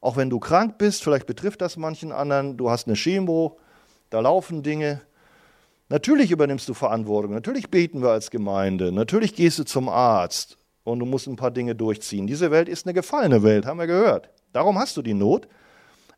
auch 0.00 0.16
wenn 0.16 0.30
du 0.30 0.38
krank 0.38 0.78
bist, 0.78 1.02
vielleicht 1.02 1.26
betrifft 1.26 1.60
das 1.60 1.76
manchen 1.76 2.12
anderen, 2.12 2.56
du 2.56 2.70
hast 2.70 2.86
eine 2.86 2.96
Chemo, 2.96 3.58
da 4.10 4.20
laufen 4.20 4.62
Dinge. 4.62 5.00
Natürlich 5.88 6.30
übernimmst 6.30 6.68
du 6.68 6.74
Verantwortung, 6.74 7.32
natürlich 7.32 7.70
beten 7.70 8.02
wir 8.02 8.10
als 8.10 8.30
Gemeinde, 8.30 8.92
natürlich 8.92 9.34
gehst 9.34 9.58
du 9.58 9.64
zum 9.64 9.88
Arzt 9.88 10.58
und 10.84 10.98
du 10.98 11.06
musst 11.06 11.26
ein 11.26 11.36
paar 11.36 11.50
Dinge 11.50 11.74
durchziehen. 11.74 12.26
Diese 12.26 12.50
Welt 12.50 12.68
ist 12.68 12.86
eine 12.86 12.94
gefallene 12.94 13.42
Welt, 13.42 13.66
haben 13.66 13.78
wir 13.78 13.86
gehört. 13.86 14.30
Darum 14.52 14.78
hast 14.78 14.96
du 14.96 15.02
die 15.02 15.14
Not. 15.14 15.48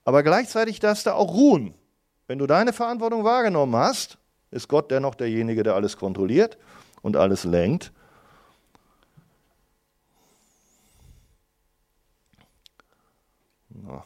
Aber 0.05 0.23
gleichzeitig 0.23 0.81
darfst 0.81 1.07
du 1.07 1.15
auch 1.15 1.35
ruhen. 1.35 1.75
Wenn 2.31 2.39
du 2.39 2.47
deine 2.47 2.73
Verantwortung 2.73 3.25
wahrgenommen 3.25 3.75
hast, 3.75 4.17
ist 4.53 4.69
Gott 4.69 4.93
dennoch 4.93 5.17
derjenige, 5.17 5.65
der 5.65 5.75
alles 5.75 5.97
kontrolliert 5.97 6.59
und 7.03 7.17
alles 7.17 7.43
lenkt. 7.43 7.91
Na. 13.71 13.95
Hab 13.95 14.05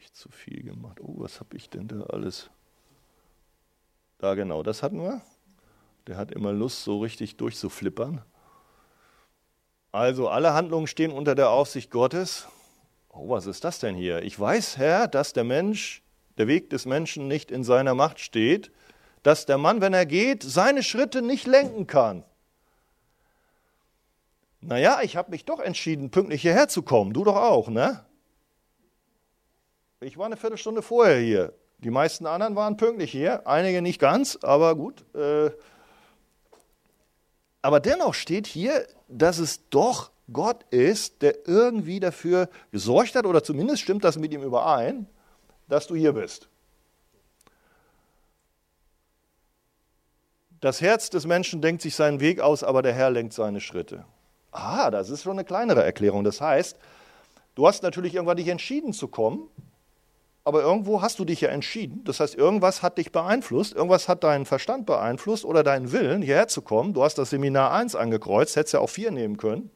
ich 0.00 0.12
zu 0.12 0.28
viel 0.28 0.64
gemacht. 0.64 0.98
Oh, 1.00 1.14
was 1.18 1.38
habe 1.38 1.56
ich 1.56 1.70
denn 1.70 1.86
da 1.86 2.00
alles? 2.06 2.50
Da 4.18 4.34
genau, 4.34 4.64
das 4.64 4.82
hatten 4.82 5.00
wir. 5.00 5.22
Der 6.08 6.16
hat 6.16 6.32
immer 6.32 6.52
Lust, 6.52 6.82
so 6.82 6.98
richtig 6.98 7.36
durchzuflippern. 7.36 8.24
Also, 9.92 10.28
alle 10.28 10.52
Handlungen 10.52 10.88
stehen 10.88 11.12
unter 11.12 11.36
der 11.36 11.50
Aufsicht 11.50 11.92
Gottes. 11.92 12.48
Oh, 13.12 13.28
was 13.28 13.46
ist 13.46 13.64
das 13.64 13.80
denn 13.80 13.96
hier? 13.96 14.22
Ich 14.22 14.38
weiß, 14.38 14.76
Herr, 14.76 15.08
dass 15.08 15.32
der 15.32 15.44
Mensch, 15.44 16.02
der 16.38 16.46
Weg 16.46 16.70
des 16.70 16.86
Menschen 16.86 17.26
nicht 17.26 17.50
in 17.50 17.64
seiner 17.64 17.94
Macht 17.94 18.20
steht, 18.20 18.70
dass 19.22 19.46
der 19.46 19.58
Mann, 19.58 19.80
wenn 19.80 19.92
er 19.92 20.06
geht, 20.06 20.42
seine 20.42 20.82
Schritte 20.82 21.20
nicht 21.20 21.46
lenken 21.46 21.86
kann. 21.86 22.24
Naja, 24.60 25.00
ich 25.02 25.16
habe 25.16 25.30
mich 25.30 25.44
doch 25.44 25.58
entschieden, 25.58 26.10
pünktlich 26.10 26.42
hierher 26.42 26.68
zu 26.68 26.82
kommen. 26.82 27.12
Du 27.12 27.24
doch 27.24 27.36
auch, 27.36 27.68
ne? 27.68 28.04
Ich 30.00 30.16
war 30.16 30.26
eine 30.26 30.36
Viertelstunde 30.36 30.82
vorher 30.82 31.18
hier. 31.18 31.54
Die 31.78 31.90
meisten 31.90 32.26
anderen 32.26 32.56
waren 32.56 32.76
pünktlich 32.76 33.10
hier, 33.10 33.46
einige 33.46 33.82
nicht 33.82 33.98
ganz, 33.98 34.38
aber 34.42 34.76
gut. 34.76 35.04
Äh, 35.14 35.50
aber 37.62 37.80
dennoch 37.80 38.14
steht 38.14 38.46
hier, 38.46 38.86
dass 39.08 39.38
es 39.38 39.68
doch 39.68 40.10
Gott 40.32 40.64
ist, 40.70 41.22
der 41.22 41.46
irgendwie 41.46 42.00
dafür 42.00 42.48
gesorgt 42.70 43.14
hat, 43.14 43.26
oder 43.26 43.42
zumindest 43.42 43.82
stimmt 43.82 44.04
das 44.04 44.18
mit 44.18 44.32
ihm 44.32 44.42
überein, 44.42 45.06
dass 45.68 45.86
du 45.86 45.94
hier 45.94 46.12
bist. 46.12 46.48
Das 50.60 50.80
Herz 50.80 51.08
des 51.08 51.26
Menschen 51.26 51.62
denkt 51.62 51.80
sich 51.80 51.94
seinen 51.94 52.20
Weg 52.20 52.40
aus, 52.40 52.62
aber 52.62 52.82
der 52.82 52.92
Herr 52.92 53.10
lenkt 53.10 53.32
seine 53.32 53.60
Schritte. 53.60 54.04
Ah, 54.52 54.90
das 54.90 55.08
ist 55.08 55.22
schon 55.22 55.32
eine 55.32 55.44
kleinere 55.44 55.82
Erklärung. 55.82 56.22
Das 56.22 56.40
heißt, 56.40 56.76
du 57.54 57.66
hast 57.66 57.82
natürlich 57.82 58.14
irgendwann 58.14 58.36
dich 58.36 58.48
entschieden 58.48 58.92
zu 58.92 59.08
kommen, 59.08 59.48
aber 60.44 60.62
irgendwo 60.62 61.00
hast 61.00 61.18
du 61.18 61.24
dich 61.24 61.40
ja 61.42 61.48
entschieden. 61.48 62.02
Das 62.04 62.20
heißt, 62.20 62.34
irgendwas 62.34 62.82
hat 62.82 62.98
dich 62.98 63.12
beeinflusst, 63.12 63.74
irgendwas 63.74 64.08
hat 64.08 64.24
deinen 64.24 64.44
Verstand 64.44 64.84
beeinflusst 64.84 65.44
oder 65.44 65.62
deinen 65.62 65.92
Willen, 65.92 66.20
hierher 66.20 66.48
zu 66.48 66.60
kommen. 66.60 66.92
Du 66.92 67.04
hast 67.04 67.16
das 67.16 67.30
Seminar 67.30 67.72
1 67.72 67.94
angekreuzt, 67.94 68.56
hättest 68.56 68.74
ja 68.74 68.80
auch 68.80 68.90
4 68.90 69.12
nehmen 69.12 69.36
können. 69.36 69.70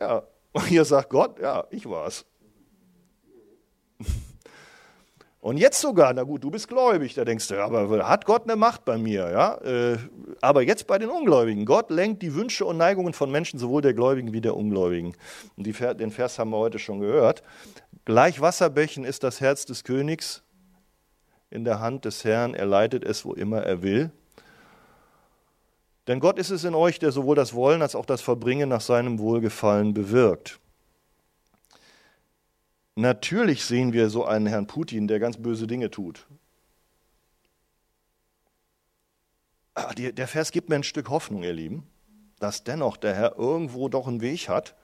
Ja, 0.00 0.22
und 0.52 0.66
hier 0.66 0.84
sagt 0.84 1.10
Gott, 1.10 1.38
ja, 1.40 1.64
ich 1.70 1.88
war's. 1.88 2.24
Und 5.44 5.58
jetzt 5.58 5.78
sogar, 5.78 6.14
na 6.14 6.22
gut, 6.22 6.42
du 6.42 6.50
bist 6.50 6.68
gläubig, 6.68 7.12
da 7.12 7.22
denkst 7.22 7.48
du, 7.48 7.62
aber 7.62 8.08
hat 8.08 8.24
Gott 8.24 8.44
eine 8.44 8.56
Macht 8.56 8.86
bei 8.86 8.96
mir, 8.96 9.30
ja? 9.30 9.56
Äh, 9.56 9.98
aber 10.40 10.62
jetzt 10.62 10.86
bei 10.86 10.96
den 10.96 11.10
Ungläubigen. 11.10 11.66
Gott 11.66 11.90
lenkt 11.90 12.22
die 12.22 12.34
Wünsche 12.34 12.64
und 12.64 12.78
Neigungen 12.78 13.12
von 13.12 13.30
Menschen, 13.30 13.58
sowohl 13.58 13.82
der 13.82 13.92
Gläubigen 13.92 14.32
wie 14.32 14.40
der 14.40 14.56
Ungläubigen. 14.56 15.14
Und 15.58 15.66
den 15.66 16.10
Vers 16.10 16.38
haben 16.38 16.48
wir 16.48 16.56
heute 16.56 16.78
schon 16.78 17.00
gehört. 17.00 17.42
Gleich 18.06 18.40
Wasserbächen 18.40 19.04
ist 19.04 19.22
das 19.22 19.42
Herz 19.42 19.66
des 19.66 19.84
Königs 19.84 20.42
in 21.50 21.64
der 21.64 21.78
Hand 21.78 22.06
des 22.06 22.24
Herrn, 22.24 22.54
er 22.54 22.64
leitet 22.64 23.04
es, 23.04 23.26
wo 23.26 23.34
immer 23.34 23.62
er 23.62 23.82
will. 23.82 24.12
Denn 26.06 26.20
Gott 26.20 26.38
ist 26.38 26.50
es 26.50 26.64
in 26.64 26.74
euch, 26.74 26.98
der 26.98 27.12
sowohl 27.12 27.36
das 27.36 27.54
Wollen 27.54 27.80
als 27.80 27.94
auch 27.94 28.06
das 28.06 28.20
Verbringen 28.20 28.68
nach 28.68 28.82
seinem 28.82 29.18
Wohlgefallen 29.18 29.94
bewirkt. 29.94 30.60
Natürlich 32.94 33.64
sehen 33.64 33.92
wir 33.92 34.10
so 34.10 34.24
einen 34.24 34.46
Herrn 34.46 34.66
Putin, 34.66 35.08
der 35.08 35.18
ganz 35.18 35.36
böse 35.36 35.66
Dinge 35.66 35.90
tut. 35.90 36.26
Ah, 39.74 39.92
der 39.94 40.28
Vers 40.28 40.52
gibt 40.52 40.68
mir 40.68 40.76
ein 40.76 40.84
Stück 40.84 41.08
Hoffnung, 41.08 41.42
ihr 41.42 41.52
Lieben, 41.52 41.84
dass 42.38 42.62
dennoch 42.62 42.96
der 42.96 43.14
Herr 43.14 43.36
irgendwo 43.36 43.88
doch 43.88 44.06
einen 44.06 44.20
Weg 44.20 44.48
hat. 44.48 44.76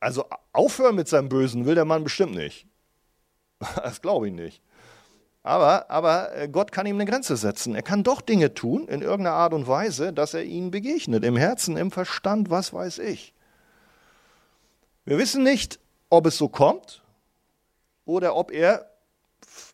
Also 0.00 0.24
aufhören 0.52 0.94
mit 0.94 1.08
seinem 1.08 1.28
Bösen 1.28 1.66
will 1.66 1.74
der 1.74 1.84
Mann 1.84 2.04
bestimmt 2.04 2.34
nicht. 2.34 2.66
Das 3.76 4.00
glaube 4.00 4.28
ich 4.28 4.34
nicht. 4.34 4.62
Aber, 5.42 5.90
aber 5.90 6.36
äh, 6.36 6.48
Gott 6.48 6.70
kann 6.70 6.86
ihm 6.86 6.96
eine 6.96 7.10
Grenze 7.10 7.36
setzen. 7.36 7.74
Er 7.74 7.82
kann 7.82 8.04
doch 8.04 8.20
Dinge 8.20 8.54
tun, 8.54 8.86
in 8.86 9.02
irgendeiner 9.02 9.36
Art 9.36 9.54
und 9.54 9.66
Weise, 9.66 10.12
dass 10.12 10.34
er 10.34 10.44
ihnen 10.44 10.70
begegnet. 10.70 11.24
Im 11.24 11.36
Herzen, 11.36 11.76
im 11.76 11.90
Verstand, 11.90 12.50
was 12.50 12.72
weiß 12.72 12.98
ich. 12.98 13.34
Wir 15.04 15.18
wissen 15.18 15.42
nicht, 15.42 15.80
ob 16.10 16.26
es 16.26 16.38
so 16.38 16.48
kommt 16.48 17.02
oder 18.04 18.36
ob 18.36 18.52
er 18.52 18.86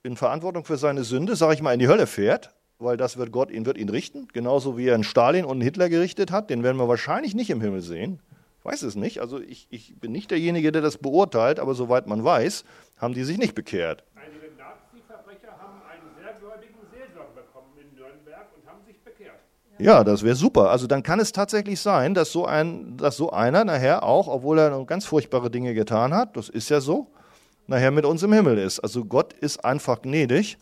in 0.02 0.16
Verantwortung 0.16 0.64
für 0.64 0.78
seine 0.78 1.04
Sünde, 1.04 1.37
sage 1.37 1.54
ich 1.54 1.62
mal, 1.62 1.72
in 1.72 1.81
die 1.81 1.88
Hölle 1.88 2.07
fährt, 2.07 2.54
weil 2.78 2.96
das 2.96 3.16
wird 3.16 3.33
Gott 3.33 3.50
ihn, 3.50 3.66
wird 3.66 3.76
ihn 3.76 3.88
richten, 3.88 4.28
genauso 4.33 4.78
wie 4.78 4.87
er 4.87 4.94
einen 4.94 5.04
Stalin 5.04 5.44
und 5.44 5.52
einen 5.52 5.61
Hitler 5.62 5.88
gerichtet 5.88 6.31
hat, 6.31 6.48
den 6.48 6.62
werden 6.62 6.78
wir 6.78 6.88
wahrscheinlich 6.88 7.35
nicht 7.35 7.50
im 7.50 7.61
Himmel 7.61 7.83
sehen. 7.83 8.20
Ich 8.61 8.64
weiß 8.64 8.83
es 8.83 8.96
nicht, 8.96 9.20
also 9.20 9.40
ich, 9.40 9.66
ich 9.70 9.98
bin 9.98 10.12
nicht 10.12 10.31
derjenige, 10.31 10.72
der 10.72 10.83
das 10.83 10.98
beurteilt, 10.98 11.59
aber 11.59 11.74
soweit 11.74 12.07
man 12.07 12.24
weiß, 12.24 12.64
haben 12.98 13.14
die 13.14 13.24
sich 13.24 13.38
nicht 13.38 13.54
bekehrt. 13.54 14.04
Einige 14.14 14.54
Nazi-Verbrecher 14.57 15.52
haben 15.59 15.81
einen 15.90 16.09
sehr 16.20 16.35
gläubigen 16.35 16.81
Seelsorger 16.92 17.33
bekommen 17.35 17.72
in 17.81 17.94
Nürnberg 17.96 18.46
und 18.57 18.68
haben 18.68 18.85
sich 18.87 19.00
bekehrt. 19.02 19.40
Ja, 19.78 20.02
das 20.02 20.24
wäre 20.24 20.34
super. 20.34 20.70
Also 20.70 20.86
dann 20.86 21.02
kann 21.02 21.20
es 21.20 21.32
tatsächlich 21.32 21.80
sein, 21.80 22.14
dass 22.14 22.32
so, 22.32 22.46
ein, 22.46 22.96
dass 22.96 23.16
so 23.16 23.30
einer 23.30 23.64
nachher 23.64 24.02
auch, 24.02 24.26
obwohl 24.26 24.58
er 24.58 24.84
ganz 24.84 25.04
furchtbare 25.04 25.50
Dinge 25.50 25.72
getan 25.72 26.12
hat, 26.12 26.36
das 26.36 26.48
ist 26.48 26.68
ja 26.68 26.80
so, 26.80 27.12
nachher 27.68 27.92
mit 27.92 28.04
uns 28.04 28.22
im 28.24 28.32
Himmel 28.32 28.58
ist. 28.58 28.80
Also 28.80 29.04
Gott 29.04 29.32
ist 29.34 29.64
einfach 29.64 30.02
gnädig. 30.02 30.58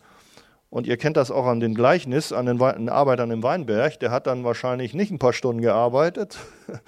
Und 0.69 0.85
ihr 0.85 0.97
kennt 0.97 1.15
das 1.15 1.31
auch 1.31 1.45
an 1.45 1.61
den 1.61 1.73
Gleichnis, 1.73 2.33
an 2.33 2.45
den, 2.45 2.57
den 2.59 2.89
Arbeitern 2.89 3.31
im 3.31 3.41
Weinberg. 3.41 3.99
Der 4.01 4.11
hat 4.11 4.27
dann 4.27 4.43
wahrscheinlich 4.43 4.93
nicht 4.93 5.11
ein 5.11 5.19
paar 5.19 5.33
Stunden 5.33 5.61
gearbeitet, 5.61 6.37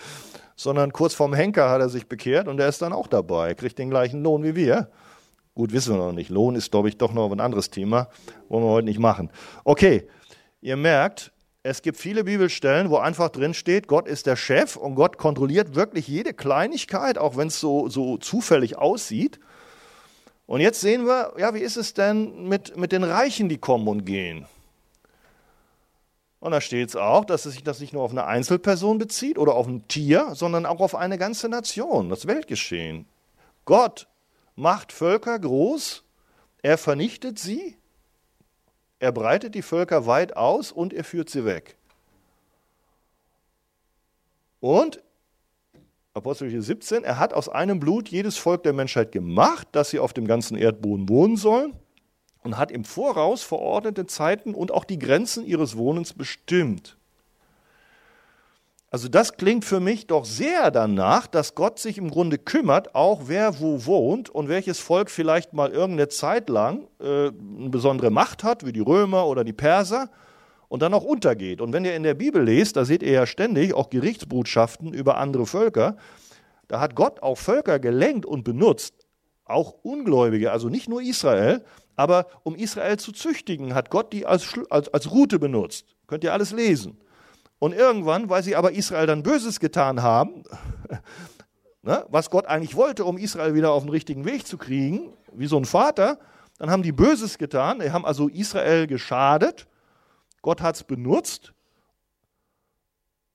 sondern 0.56 0.92
kurz 0.92 1.14
vorm 1.14 1.34
Henker 1.34 1.70
hat 1.70 1.80
er 1.80 1.90
sich 1.90 2.08
bekehrt 2.08 2.48
und 2.50 2.58
der 2.58 2.68
ist 2.68 2.82
dann 2.82 2.92
auch 2.92 3.08
dabei, 3.08 3.54
kriegt 3.56 3.80
den 3.80 3.90
gleichen 3.90 4.22
Lohn 4.22 4.44
wie 4.44 4.56
wir. 4.56 4.90
Gut, 5.56 5.72
wissen 5.72 5.96
wir 5.96 6.06
noch 6.06 6.12
nicht. 6.12 6.30
Lohn 6.30 6.56
ist, 6.56 6.72
glaube 6.72 6.90
ich, 6.90 6.98
doch 6.98 7.14
noch 7.14 7.32
ein 7.32 7.40
anderes 7.40 7.70
Thema, 7.70 8.10
wollen 8.50 8.64
wir 8.64 8.70
heute 8.70 8.86
nicht 8.86 9.00
machen. 9.00 9.30
Okay, 9.64 10.08
ihr 10.62 10.76
merkt, 10.76 11.32
es 11.70 11.84
gibt 11.84 12.00
viele 12.00 12.24
Bibelstellen, 12.24 12.90
wo 12.90 12.98
einfach 12.98 13.30
drin 13.30 13.54
steht, 13.54 13.88
Gott 13.88 14.08
ist 14.08 14.26
der 14.26 14.36
Chef 14.36 14.76
und 14.76 14.96
Gott 14.96 15.20
kontrolliert 15.20 15.76
wirklich 15.76 16.08
jede 16.08 16.34
Kleinigkeit, 16.34 17.20
auch 17.20 17.38
wenn 17.38 17.50
es 17.50 17.60
so, 17.60 17.88
so 17.90 18.18
zufällig 18.18 18.78
aussieht. 18.80 19.40
Und 20.48 20.62
jetzt 20.62 20.82
sehen 20.82 21.06
wir, 21.06 21.34
ja, 21.38 21.54
wie 21.54 21.60
ist 21.60 21.78
es 21.78 21.94
denn 21.94 22.48
mit, 22.48 22.76
mit 22.76 22.92
den 22.92 23.04
Reichen, 23.04 23.50
die 23.50 23.60
kommen 23.60 23.88
und 23.88 24.04
gehen? 24.04 24.48
Und 26.40 26.54
da 26.54 26.60
steht 26.60 26.90
es 26.90 26.96
auch, 26.96 27.24
dass 27.24 27.46
es 27.46 27.54
sich 27.54 27.64
das 27.64 27.80
nicht 27.80 27.94
nur 27.94 28.02
auf 28.02 28.12
eine 28.12 28.26
Einzelperson 28.26 28.98
bezieht 28.98 29.38
oder 29.38 29.54
auf 29.54 29.68
ein 29.68 29.88
Tier, 29.88 30.32
sondern 30.34 30.66
auch 30.66 30.80
auf 30.80 30.96
eine 30.96 31.20
ganze 31.20 31.50
Nation, 31.50 32.10
das 32.10 32.26
Weltgeschehen. 32.26 33.06
Gott 33.66 34.08
macht 34.56 34.92
Völker 34.92 35.38
groß, 35.38 36.04
er 36.64 36.80
vernichtet 36.80 37.38
sie 37.38 37.76
er 39.00 39.12
breitet 39.12 39.56
die 39.56 39.62
Völker 39.62 40.06
weit 40.06 40.36
aus 40.36 40.72
und 40.72 40.94
er 40.94 41.04
führt 41.04 41.30
sie 41.30 41.46
weg. 41.46 41.78
Und, 44.60 45.02
Apostelgeschichte 46.14 46.66
17, 46.66 47.04
er 47.06 47.18
hat 47.18 47.34
aus 47.34 47.48
einem 47.48 47.80
Blut 47.80 48.10
jedes 48.10 48.38
Volk 48.38 48.64
der 48.64 48.74
Menschheit 48.74 49.12
gemacht, 49.12 49.68
dass 49.72 49.90
sie 49.90 50.00
auf 50.00 50.12
dem 50.12 50.28
ganzen 50.28 50.58
Erdboden 50.58 51.08
wohnen 51.08 51.38
sollen 51.38 51.74
und 52.44 52.58
hat 52.58 52.72
im 52.72 52.84
Voraus 52.84 53.42
verordnete 53.42 54.06
Zeiten 54.06 54.54
und 54.54 54.72
auch 54.72 54.84
die 54.84 55.00
Grenzen 55.00 55.46
ihres 55.46 55.78
Wohnens 55.78 56.14
bestimmt. 56.14 56.99
Also 58.92 59.08
das 59.08 59.38
klingt 59.38 59.66
für 59.66 59.80
mich 59.80 60.08
doch 60.08 60.26
sehr 60.26 60.72
danach, 60.72 61.28
dass 61.28 61.54
Gott 61.54 61.78
sich 61.78 62.00
im 62.00 62.10
Grunde 62.10 62.40
kümmert, 62.40 62.96
auch 62.96 63.24
wer 63.26 63.60
wo 63.60 63.86
wohnt 63.86 64.30
und 64.30 64.50
welches 64.50 64.80
Volk 64.80 65.12
vielleicht 65.12 65.54
mal 65.54 65.70
irgendeine 65.70 66.08
Zeit 66.08 66.50
lang 66.50 66.88
äh, 67.00 67.28
eine 67.28 67.70
besondere 67.70 68.10
Macht 68.10 68.44
hat, 68.44 68.66
wie 68.66 68.74
die 68.74 68.80
Römer 68.80 69.28
oder 69.28 69.44
die 69.44 69.54
Perser, 69.54 70.10
und 70.70 70.82
dann 70.82 70.94
auch 70.94 71.04
untergeht. 71.04 71.62
Und 71.62 71.74
wenn 71.74 71.84
ihr 71.84 71.96
in 71.96 72.04
der 72.04 72.14
Bibel 72.14 72.44
lest, 72.44 72.78
da 72.78 72.86
seht 72.86 73.04
ihr 73.04 73.12
ja 73.12 73.26
ständig 73.26 73.74
auch 73.74 73.90
Gerichtsbrutschaften 73.90 74.94
über 74.94 75.18
andere 75.18 75.46
Völker, 75.46 75.98
da 76.68 76.80
hat 76.80 76.96
Gott 76.96 77.22
auch 77.22 77.38
Völker 77.38 77.80
gelenkt 77.80 78.26
und 78.26 78.44
benutzt, 78.44 78.94
auch 79.46 79.74
Ungläubige, 79.82 80.52
also 80.52 80.70
nicht 80.70 80.88
nur 80.88 81.02
Israel, 81.02 81.64
aber 81.96 82.28
um 82.44 82.56
Israel 82.56 82.98
zu 82.98 83.12
züchtigen, 83.12 83.74
hat 83.74 83.90
Gott 83.90 84.14
die 84.14 84.26
als, 84.28 84.54
als, 84.70 84.94
als 84.94 85.12
Route 85.12 85.40
benutzt. 85.40 85.96
Könnt 86.06 86.24
ihr 86.24 86.34
alles 86.34 86.52
lesen. 86.52 87.00
Und 87.60 87.74
irgendwann, 87.74 88.30
weil 88.30 88.42
sie 88.42 88.56
aber 88.56 88.72
Israel 88.72 89.06
dann 89.06 89.22
Böses 89.22 89.60
getan 89.60 90.02
haben, 90.02 90.44
ne, 91.82 92.06
was 92.10 92.30
Gott 92.30 92.46
eigentlich 92.46 92.76
wollte, 92.76 93.04
um 93.06 93.18
Israel 93.18 93.54
wieder 93.54 93.72
auf 93.72 93.84
den 93.84 93.90
richtigen 93.90 94.26
Weg 94.26 94.48
zu 94.48 94.58
kriegen, 94.58 95.14
wie 95.34 95.48
so 95.48 95.58
ein 95.58 95.66
Vater, 95.66 96.20
dann 96.58 96.72
haben 96.72 96.84
die 96.84 96.92
Böses 96.92 97.38
getan, 97.38 97.80
die 97.80 97.92
haben 97.92 98.06
also 98.06 98.28
Israel 98.30 98.88
geschadet, 98.88 99.68
Gott 100.42 100.62
hat 100.62 100.76
es 100.76 100.84
benutzt. 100.84 101.54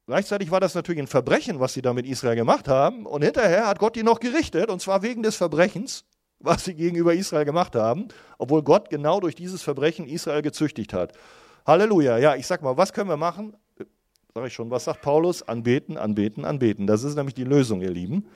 Gleichzeitig 0.06 0.50
war 0.50 0.60
das 0.60 0.74
natürlich 0.74 1.00
ein 1.00 1.06
Verbrechen, 1.06 1.60
was 1.60 1.74
sie 1.74 1.82
da 1.82 1.92
mit 1.92 2.06
Israel 2.06 2.36
gemacht 2.36 2.68
haben. 2.68 3.06
Und 3.06 3.22
hinterher 3.22 3.66
hat 3.66 3.78
Gott 3.78 3.96
die 3.96 4.02
noch 4.02 4.20
gerichtet, 4.20 4.70
und 4.70 4.80
zwar 4.80 5.02
wegen 5.02 5.22
des 5.22 5.36
Verbrechens, 5.36 6.04
was 6.38 6.64
sie 6.64 6.74
gegenüber 6.74 7.14
Israel 7.14 7.46
gemacht 7.46 7.74
haben, 7.74 8.08
obwohl 8.38 8.62
Gott 8.62 8.90
genau 8.90 9.20
durch 9.20 9.34
dieses 9.34 9.62
Verbrechen 9.62 10.06
Israel 10.06 10.42
gezüchtigt 10.42 10.92
hat. 10.92 11.12
Halleluja. 11.66 12.18
Ja, 12.18 12.36
ich 12.36 12.46
sag 12.46 12.60
mal, 12.62 12.76
was 12.76 12.92
können 12.92 13.08
wir 13.08 13.16
machen? 13.16 13.56
Sag 14.36 14.48
ich 14.48 14.54
schon, 14.54 14.68
was 14.68 14.82
sagt 14.82 15.00
Paulus? 15.00 15.44
Anbeten, 15.46 15.96
anbeten, 15.96 16.44
anbeten. 16.44 16.88
Das 16.88 17.04
ist 17.04 17.14
nämlich 17.14 17.36
die 17.36 17.44
Lösung, 17.44 17.80
ihr 17.82 17.92
Lieben. 17.92 18.26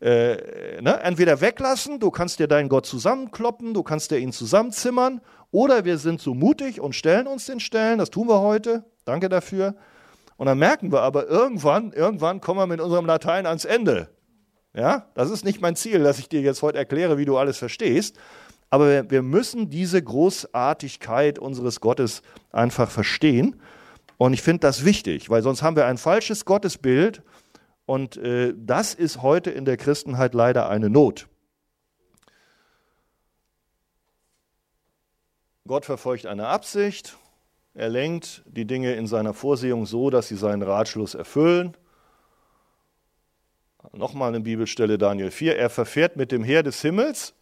Äh, 0.00 0.82
ne? 0.82 1.00
Entweder 1.00 1.40
weglassen, 1.40 2.00
du 2.00 2.10
kannst 2.10 2.40
dir 2.40 2.48
deinen 2.48 2.68
Gott 2.68 2.86
zusammenkloppen, 2.86 3.72
du 3.72 3.84
kannst 3.84 4.10
dir 4.10 4.18
ihn 4.18 4.32
zusammenzimmern, 4.32 5.20
oder 5.52 5.84
wir 5.84 5.98
sind 5.98 6.20
so 6.20 6.34
mutig 6.34 6.80
und 6.80 6.96
stellen 6.96 7.28
uns 7.28 7.46
den 7.46 7.60
Stellen, 7.60 8.00
das 8.00 8.10
tun 8.10 8.26
wir 8.26 8.40
heute, 8.40 8.82
danke 9.04 9.28
dafür. 9.28 9.76
Und 10.38 10.46
dann 10.46 10.58
merken 10.58 10.90
wir 10.90 11.02
aber 11.02 11.28
irgendwann, 11.28 11.92
irgendwann 11.92 12.40
kommen 12.40 12.58
wir 12.58 12.66
mit 12.66 12.80
unserem 12.80 13.06
Latein 13.06 13.46
ans 13.46 13.64
Ende. 13.64 14.08
Ja, 14.74 15.06
das 15.14 15.30
ist 15.30 15.44
nicht 15.44 15.60
mein 15.60 15.76
Ziel, 15.76 16.02
dass 16.02 16.18
ich 16.18 16.28
dir 16.28 16.40
jetzt 16.40 16.62
heute 16.62 16.78
erkläre, 16.78 17.16
wie 17.16 17.26
du 17.26 17.38
alles 17.38 17.58
verstehst. 17.58 18.18
Aber 18.70 18.88
wir, 18.88 19.10
wir 19.12 19.22
müssen 19.22 19.70
diese 19.70 20.02
Großartigkeit 20.02 21.38
unseres 21.38 21.80
Gottes 21.80 22.22
einfach 22.50 22.90
verstehen. 22.90 23.54
Und 24.18 24.32
ich 24.32 24.42
finde 24.42 24.60
das 24.60 24.84
wichtig, 24.84 25.30
weil 25.30 25.42
sonst 25.42 25.62
haben 25.62 25.76
wir 25.76 25.86
ein 25.86 25.96
falsches 25.96 26.44
Gottesbild 26.44 27.22
und 27.86 28.16
äh, 28.16 28.52
das 28.56 28.92
ist 28.92 29.22
heute 29.22 29.50
in 29.50 29.64
der 29.64 29.76
Christenheit 29.76 30.34
leider 30.34 30.68
eine 30.68 30.90
Not. 30.90 31.28
Gott 35.66 35.84
verfolgt 35.84 36.26
eine 36.26 36.48
Absicht, 36.48 37.16
er 37.74 37.88
lenkt 37.90 38.42
die 38.46 38.64
Dinge 38.64 38.94
in 38.94 39.06
seiner 39.06 39.34
Vorsehung 39.34 39.86
so, 39.86 40.10
dass 40.10 40.26
sie 40.26 40.36
seinen 40.36 40.62
Ratschluss 40.62 41.14
erfüllen. 41.14 41.76
Nochmal 43.92 44.30
eine 44.30 44.40
Bibelstelle, 44.40 44.98
Daniel 44.98 45.30
4. 45.30 45.56
Er 45.56 45.70
verfährt 45.70 46.16
mit 46.16 46.32
dem 46.32 46.42
Heer 46.42 46.64
des 46.64 46.82
Himmels. 46.82 47.34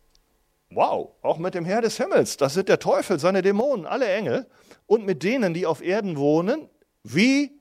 Wow, 0.70 1.12
auch 1.22 1.38
mit 1.38 1.54
dem 1.54 1.64
Heer 1.64 1.80
des 1.80 1.96
Himmels. 1.96 2.36
Das 2.36 2.52
sind 2.52 2.68
der 2.68 2.78
Teufel, 2.78 3.18
seine 3.18 3.40
Dämonen, 3.40 3.86
alle 3.86 4.08
Engel 4.08 4.46
und 4.86 5.04
mit 5.04 5.22
denen, 5.22 5.54
die 5.54 5.66
auf 5.66 5.82
Erden 5.82 6.16
wohnen, 6.16 6.68
wie 7.02 7.60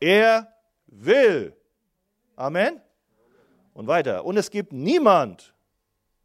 er 0.00 0.52
will. 0.86 1.56
Amen. 2.36 2.80
Und 3.72 3.86
weiter. 3.86 4.24
Und 4.24 4.36
es 4.36 4.50
gibt 4.50 4.72
niemand, 4.72 5.54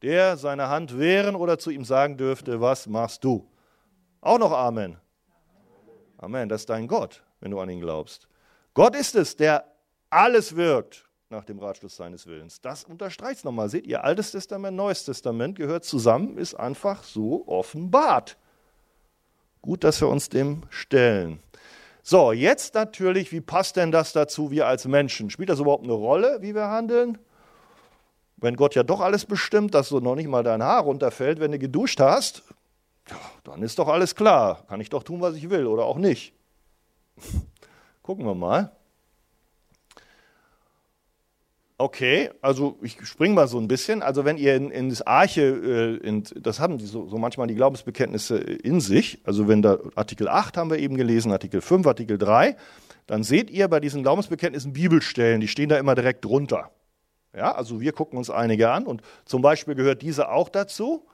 der 0.02 0.38
seine 0.38 0.70
Hand 0.70 0.98
wehren 0.98 1.36
oder 1.36 1.58
zu 1.60 1.70
ihm 1.70 1.86
sagen 1.86 2.18
dürfte, 2.18 2.60
was 2.62 2.88
machst 2.88 3.24
du? 3.24 3.50
Auch 4.22 4.40
noch 4.40 4.52
Amen. 4.52 4.98
Amen. 6.18 6.50
Das 6.50 6.62
ist 6.62 6.70
dein 6.70 6.88
Gott, 6.88 7.24
wenn 7.40 7.52
du 7.52 7.60
an 7.60 7.70
ihn 7.70 7.82
glaubst. 7.82 8.28
Gott 8.74 8.96
ist 8.96 9.16
es, 9.16 9.36
der 9.36 9.66
alles 10.10 10.56
wirkt. 10.56 11.08
nach 11.30 11.46
dem 11.46 11.60
Ratschluss 11.60 11.96
seines 11.96 12.28
Willens. 12.28 12.60
Das 12.62 12.84
unterstreicht 12.84 13.38
es 13.38 13.44
nochmal. 13.44 13.70
Seht 13.70 13.88
ihr, 13.88 14.04
Altes 14.04 14.32
Testament, 14.32 14.76
Neues 14.76 15.06
Testament 15.06 15.56
gehört 15.58 15.86
zusammen, 15.86 16.38
ist 16.38 16.56
einfach 16.56 17.04
so 17.04 17.48
offenbart. 17.48 18.38
Gut, 19.62 19.84
dass 19.84 20.02
wir 20.02 20.08
uns 20.08 20.30
dem 20.30 20.64
stellen. 20.70 21.40
So, 22.04 22.32
jetzt 22.32 22.74
natürlich, 22.74 23.32
wie 23.32 23.42
passt 23.42 23.76
denn 23.76 23.92
das 23.92 24.12
dazu, 24.12 24.50
wir 24.50 24.66
als 24.66 24.86
Menschen? 24.86 25.30
Spielt 25.30 25.50
das 25.50 25.60
überhaupt 25.60 25.84
eine 25.84 25.94
Rolle, 25.94 26.40
wie 26.42 26.56
wir 26.56 26.70
handeln? 26.70 27.20
Wenn 28.38 28.56
Gott 28.56 28.74
ja 28.74 28.82
doch 28.82 29.02
alles 29.02 29.26
bestimmt, 29.26 29.76
dass 29.76 29.90
so 29.90 30.00
noch 30.00 30.16
nicht 30.16 30.28
mal 30.28 30.42
dein 30.42 30.64
Haar 30.64 30.82
runterfällt, 30.82 31.40
wenn 31.40 31.52
du 31.52 31.60
geduscht 31.60 32.00
hast, 32.00 32.44
dann 33.44 33.62
ist 33.62 33.78
doch 33.78 33.88
alles 33.88 34.16
klar. 34.16 34.66
Kann 34.68 34.82
ich 34.82 34.90
doch 34.90 35.04
tun, 35.04 35.22
was 35.22 35.36
ich 35.36 35.52
will 35.52 35.68
oder 35.68 35.86
auch 35.86 35.98
nicht. 35.98 36.34
Gucken 38.02 38.26
wir 38.26 38.34
mal. 38.34 38.72
Okay, 41.82 42.30
also 42.44 42.78
ich 42.84 43.04
springe 43.08 43.34
mal 43.34 43.48
so 43.48 43.58
ein 43.58 43.68
bisschen. 43.68 44.04
Also 44.04 44.24
wenn 44.24 44.38
ihr 44.38 44.56
in, 44.56 44.70
in 44.70 44.90
das 44.90 45.02
Arche, 45.02 45.42
äh, 45.42 46.08
in, 46.08 46.24
das 46.36 46.60
haben 46.60 46.78
die 46.78 46.86
so, 46.86 47.08
so, 47.08 47.18
manchmal 47.18 47.48
die 47.48 47.56
Glaubensbekenntnisse 47.56 48.38
in 48.38 48.82
sich, 48.82 49.20
also 49.24 49.48
wenn 49.48 49.64
da 49.64 49.80
Artikel 49.96 50.28
8 50.28 50.58
haben 50.58 50.70
wir 50.70 50.78
eben 50.78 50.96
gelesen, 50.96 51.32
Artikel 51.32 51.60
5, 51.60 51.88
Artikel 51.88 52.20
3, 52.20 52.56
dann 53.08 53.24
seht 53.24 53.50
ihr 53.50 53.68
bei 53.68 53.80
diesen 53.80 54.04
Glaubensbekenntnissen 54.04 54.74
Bibelstellen, 54.74 55.42
die 55.42 55.48
stehen 55.48 55.70
da 55.70 55.80
immer 55.80 55.96
direkt 55.96 56.24
drunter. 56.24 56.70
Ja, 57.36 57.52
also 57.56 57.82
wir 57.82 57.94
gucken 57.94 58.20
uns 58.20 58.30
einige 58.30 58.70
an 58.70 58.86
und 58.86 59.02
zum 59.26 59.42
Beispiel 59.42 59.74
gehört 59.74 60.04
diese 60.04 60.30
auch 60.30 60.50
dazu. 60.50 61.08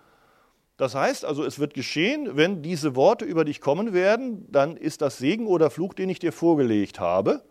Das 0.76 0.95
heißt 0.95 1.24
also, 1.24 1.45
es 1.45 1.59
wird 1.59 1.76
geschehen, 1.76 2.32
wenn 2.34 2.61
diese 2.61 2.93
Worte 2.93 3.24
über 3.24 3.45
dich 3.45 3.61
kommen 3.61 3.93
werden, 3.93 4.51
dann 4.51 4.76
ist 4.76 5.01
das 5.01 5.18
Segen 5.18 5.47
oder 5.47 5.70
Fluch, 5.70 5.93
den 5.93 6.09
ich 6.09 6.20
dir 6.20 6.34
vorgelegt 6.34 6.99
habe 6.99 7.41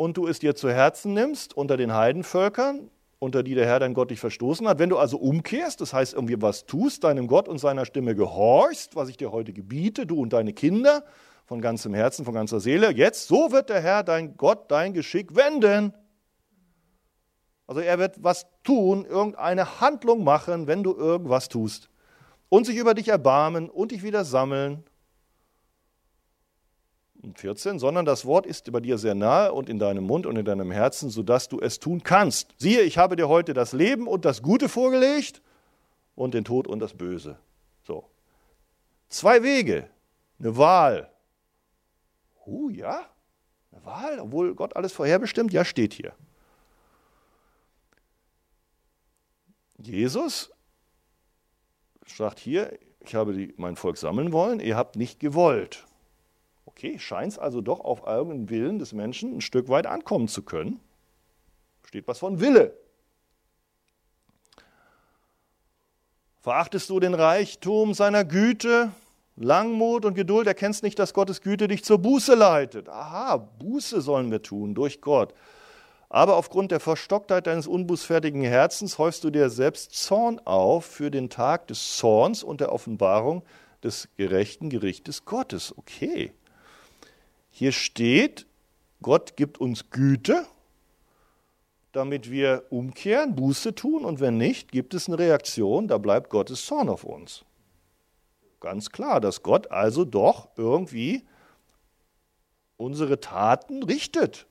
und 0.00 0.16
du 0.16 0.26
es 0.26 0.38
dir 0.38 0.54
zu 0.54 0.70
Herzen 0.70 1.12
nimmst 1.12 1.54
unter 1.54 1.76
den 1.76 1.94
Heidenvölkern, 1.94 2.90
unter 3.18 3.42
die 3.42 3.54
der 3.54 3.66
Herr 3.66 3.80
dein 3.80 3.92
Gott 3.92 4.10
dich 4.10 4.18
verstoßen 4.18 4.66
hat. 4.66 4.78
Wenn 4.78 4.88
du 4.88 4.96
also 4.96 5.18
umkehrst, 5.18 5.78
das 5.82 5.92
heißt 5.92 6.14
irgendwie 6.14 6.40
was 6.40 6.64
tust, 6.64 7.04
deinem 7.04 7.26
Gott 7.26 7.48
und 7.48 7.58
seiner 7.58 7.84
Stimme 7.84 8.14
gehorchst, 8.14 8.96
was 8.96 9.10
ich 9.10 9.18
dir 9.18 9.30
heute 9.30 9.52
gebiete, 9.52 10.06
du 10.06 10.18
und 10.18 10.32
deine 10.32 10.54
Kinder, 10.54 11.04
von 11.44 11.60
ganzem 11.60 11.92
Herzen, 11.92 12.24
von 12.24 12.32
ganzer 12.32 12.60
Seele, 12.60 12.90
jetzt, 12.92 13.28
so 13.28 13.52
wird 13.52 13.68
der 13.68 13.82
Herr 13.82 14.02
dein 14.02 14.38
Gott 14.38 14.70
dein 14.70 14.94
Geschick 14.94 15.36
wenden. 15.36 15.92
Also 17.66 17.82
er 17.82 17.98
wird 17.98 18.24
was 18.24 18.46
tun, 18.64 19.04
irgendeine 19.04 19.82
Handlung 19.82 20.24
machen, 20.24 20.66
wenn 20.66 20.82
du 20.82 20.96
irgendwas 20.96 21.50
tust. 21.50 21.90
Und 22.48 22.64
sich 22.64 22.76
über 22.76 22.94
dich 22.94 23.08
erbarmen 23.08 23.68
und 23.68 23.90
dich 23.90 24.02
wieder 24.02 24.24
sammeln 24.24 24.82
14, 27.34 27.78
sondern 27.78 28.04
das 28.04 28.24
Wort 28.24 28.46
ist 28.46 28.70
bei 28.72 28.80
dir 28.80 28.98
sehr 28.98 29.14
nahe 29.14 29.52
und 29.52 29.68
in 29.68 29.78
deinem 29.78 30.04
Mund 30.04 30.26
und 30.26 30.36
in 30.36 30.44
deinem 30.44 30.70
Herzen, 30.70 31.10
sodass 31.10 31.48
du 31.48 31.60
es 31.60 31.78
tun 31.78 32.02
kannst. 32.02 32.54
Siehe, 32.58 32.82
ich 32.82 32.98
habe 32.98 33.16
dir 33.16 33.28
heute 33.28 33.52
das 33.52 33.72
Leben 33.72 34.06
und 34.06 34.24
das 34.24 34.42
Gute 34.42 34.68
vorgelegt 34.68 35.42
und 36.14 36.34
den 36.34 36.44
Tod 36.44 36.66
und 36.66 36.80
das 36.80 36.94
Böse. 36.94 37.38
So. 37.82 38.04
Zwei 39.08 39.42
Wege, 39.42 39.88
eine 40.38 40.56
Wahl. 40.56 41.10
Oh 42.46 42.68
ja, 42.70 43.06
eine 43.72 43.84
Wahl, 43.84 44.18
obwohl 44.20 44.54
Gott 44.54 44.76
alles 44.76 44.92
vorherbestimmt, 44.92 45.52
ja, 45.52 45.64
steht 45.64 45.92
hier. 45.92 46.12
Jesus 49.78 50.50
sagt 52.06 52.38
hier, 52.38 52.78
ich 53.00 53.14
habe 53.14 53.32
die, 53.32 53.54
mein 53.56 53.76
Volk 53.76 53.96
sammeln 53.96 54.32
wollen, 54.32 54.60
ihr 54.60 54.76
habt 54.76 54.96
nicht 54.96 55.20
gewollt. 55.20 55.86
Okay, 56.64 56.98
scheint 56.98 57.32
es 57.32 57.38
also 57.38 57.60
doch 57.60 57.80
auf 57.80 58.06
irgendeinen 58.06 58.50
Willen 58.50 58.78
des 58.78 58.92
Menschen 58.92 59.36
ein 59.36 59.40
Stück 59.40 59.68
weit 59.68 59.86
ankommen 59.86 60.28
zu 60.28 60.42
können. 60.42 60.80
Steht 61.84 62.06
was 62.06 62.18
von 62.18 62.40
Wille. 62.40 62.74
Verachtest 66.40 66.88
du 66.88 67.00
den 67.00 67.14
Reichtum 67.14 67.92
seiner 67.92 68.24
Güte, 68.24 68.92
Langmut 69.36 70.04
und 70.04 70.14
Geduld, 70.14 70.46
erkennst 70.46 70.82
nicht, 70.82 70.98
dass 70.98 71.12
Gottes 71.12 71.42
Güte 71.42 71.68
dich 71.68 71.84
zur 71.84 71.98
Buße 71.98 72.34
leitet. 72.34 72.88
Aha, 72.88 73.36
Buße 73.36 74.00
sollen 74.00 74.30
wir 74.30 74.42
tun 74.42 74.74
durch 74.74 75.00
Gott. 75.00 75.34
Aber 76.08 76.36
aufgrund 76.36 76.72
der 76.72 76.80
Verstocktheit 76.80 77.46
deines 77.46 77.66
unbußfertigen 77.66 78.42
Herzens 78.42 78.98
häufst 78.98 79.22
du 79.22 79.30
dir 79.30 79.48
selbst 79.48 79.94
Zorn 79.94 80.40
auf 80.44 80.84
für 80.84 81.10
den 81.10 81.30
Tag 81.30 81.68
des 81.68 81.96
Zorns 81.96 82.42
und 82.42 82.60
der 82.60 82.72
Offenbarung 82.72 83.42
des 83.82 84.08
gerechten 84.16 84.70
Gerichtes 84.70 85.24
Gottes. 85.24 85.74
Okay. 85.76 86.32
Hier 87.60 87.72
steht, 87.72 88.46
Gott 89.02 89.36
gibt 89.36 89.60
uns 89.60 89.90
Güte, 89.90 90.46
damit 91.92 92.30
wir 92.30 92.64
umkehren, 92.70 93.36
Buße 93.36 93.74
tun 93.74 94.06
und 94.06 94.18
wenn 94.18 94.38
nicht, 94.38 94.72
gibt 94.72 94.94
es 94.94 95.08
eine 95.08 95.18
Reaktion, 95.18 95.86
da 95.86 95.98
bleibt 95.98 96.30
Gottes 96.30 96.64
Zorn 96.64 96.88
auf 96.88 97.04
uns. 97.04 97.44
Ganz 98.60 98.88
klar, 98.88 99.20
dass 99.20 99.42
Gott 99.42 99.70
also 99.70 100.06
doch 100.06 100.48
irgendwie 100.56 101.26
unsere 102.78 103.20
Taten 103.20 103.82
richtet, 103.82 104.46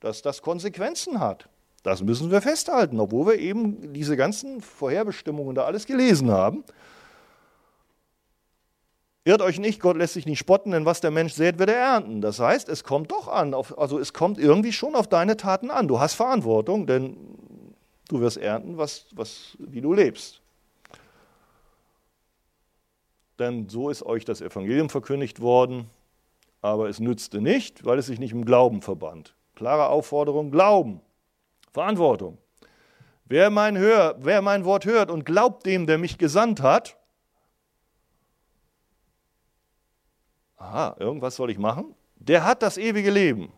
dass 0.00 0.20
das 0.20 0.42
Konsequenzen 0.42 1.20
hat. 1.20 1.48
Das 1.84 2.02
müssen 2.02 2.32
wir 2.32 2.42
festhalten, 2.42 2.98
obwohl 2.98 3.26
wir 3.26 3.38
eben 3.38 3.92
diese 3.92 4.16
ganzen 4.16 4.60
Vorherbestimmungen 4.60 5.54
da 5.54 5.62
alles 5.62 5.86
gelesen 5.86 6.32
haben. 6.32 6.64
Irrt 9.26 9.42
euch 9.42 9.58
nicht, 9.58 9.80
Gott 9.80 9.96
lässt 9.96 10.14
sich 10.14 10.24
nicht 10.24 10.38
spotten, 10.38 10.70
denn 10.70 10.84
was 10.84 11.00
der 11.00 11.10
Mensch 11.10 11.32
sät, 11.32 11.58
wird 11.58 11.68
er 11.68 11.78
ernten. 11.78 12.20
Das 12.20 12.38
heißt, 12.38 12.68
es 12.68 12.84
kommt 12.84 13.10
doch 13.10 13.26
an, 13.26 13.54
auf, 13.54 13.76
also 13.76 13.98
es 13.98 14.12
kommt 14.12 14.38
irgendwie 14.38 14.72
schon 14.72 14.94
auf 14.94 15.08
deine 15.08 15.36
Taten 15.36 15.72
an. 15.72 15.88
Du 15.88 15.98
hast 15.98 16.14
Verantwortung, 16.14 16.86
denn 16.86 17.16
du 18.08 18.20
wirst 18.20 18.36
ernten, 18.36 18.78
was, 18.78 19.06
was, 19.10 19.56
wie 19.58 19.80
du 19.80 19.92
lebst. 19.92 20.40
Denn 23.40 23.68
so 23.68 23.90
ist 23.90 24.04
euch 24.04 24.24
das 24.24 24.40
Evangelium 24.40 24.90
verkündigt 24.90 25.40
worden, 25.40 25.90
aber 26.62 26.88
es 26.88 27.00
nützte 27.00 27.40
nicht, 27.40 27.84
weil 27.84 27.98
es 27.98 28.06
sich 28.06 28.20
nicht 28.20 28.30
im 28.30 28.44
Glauben 28.44 28.80
verband. 28.80 29.34
Klare 29.56 29.88
Aufforderung, 29.88 30.52
Glauben, 30.52 31.00
Verantwortung. 31.72 32.38
Wer 33.24 33.50
mein, 33.50 33.76
Hör, 33.76 34.14
wer 34.20 34.40
mein 34.40 34.64
Wort 34.64 34.84
hört 34.84 35.10
und 35.10 35.26
glaubt 35.26 35.66
dem, 35.66 35.88
der 35.88 35.98
mich 35.98 36.16
gesandt 36.16 36.62
hat, 36.62 36.96
aha, 40.56 40.96
irgendwas 40.98 41.36
soll 41.36 41.50
ich 41.50 41.58
machen, 41.58 41.94
der 42.16 42.44
hat 42.44 42.62
das 42.62 42.78
ewige 42.78 43.10
Leben 43.10 43.52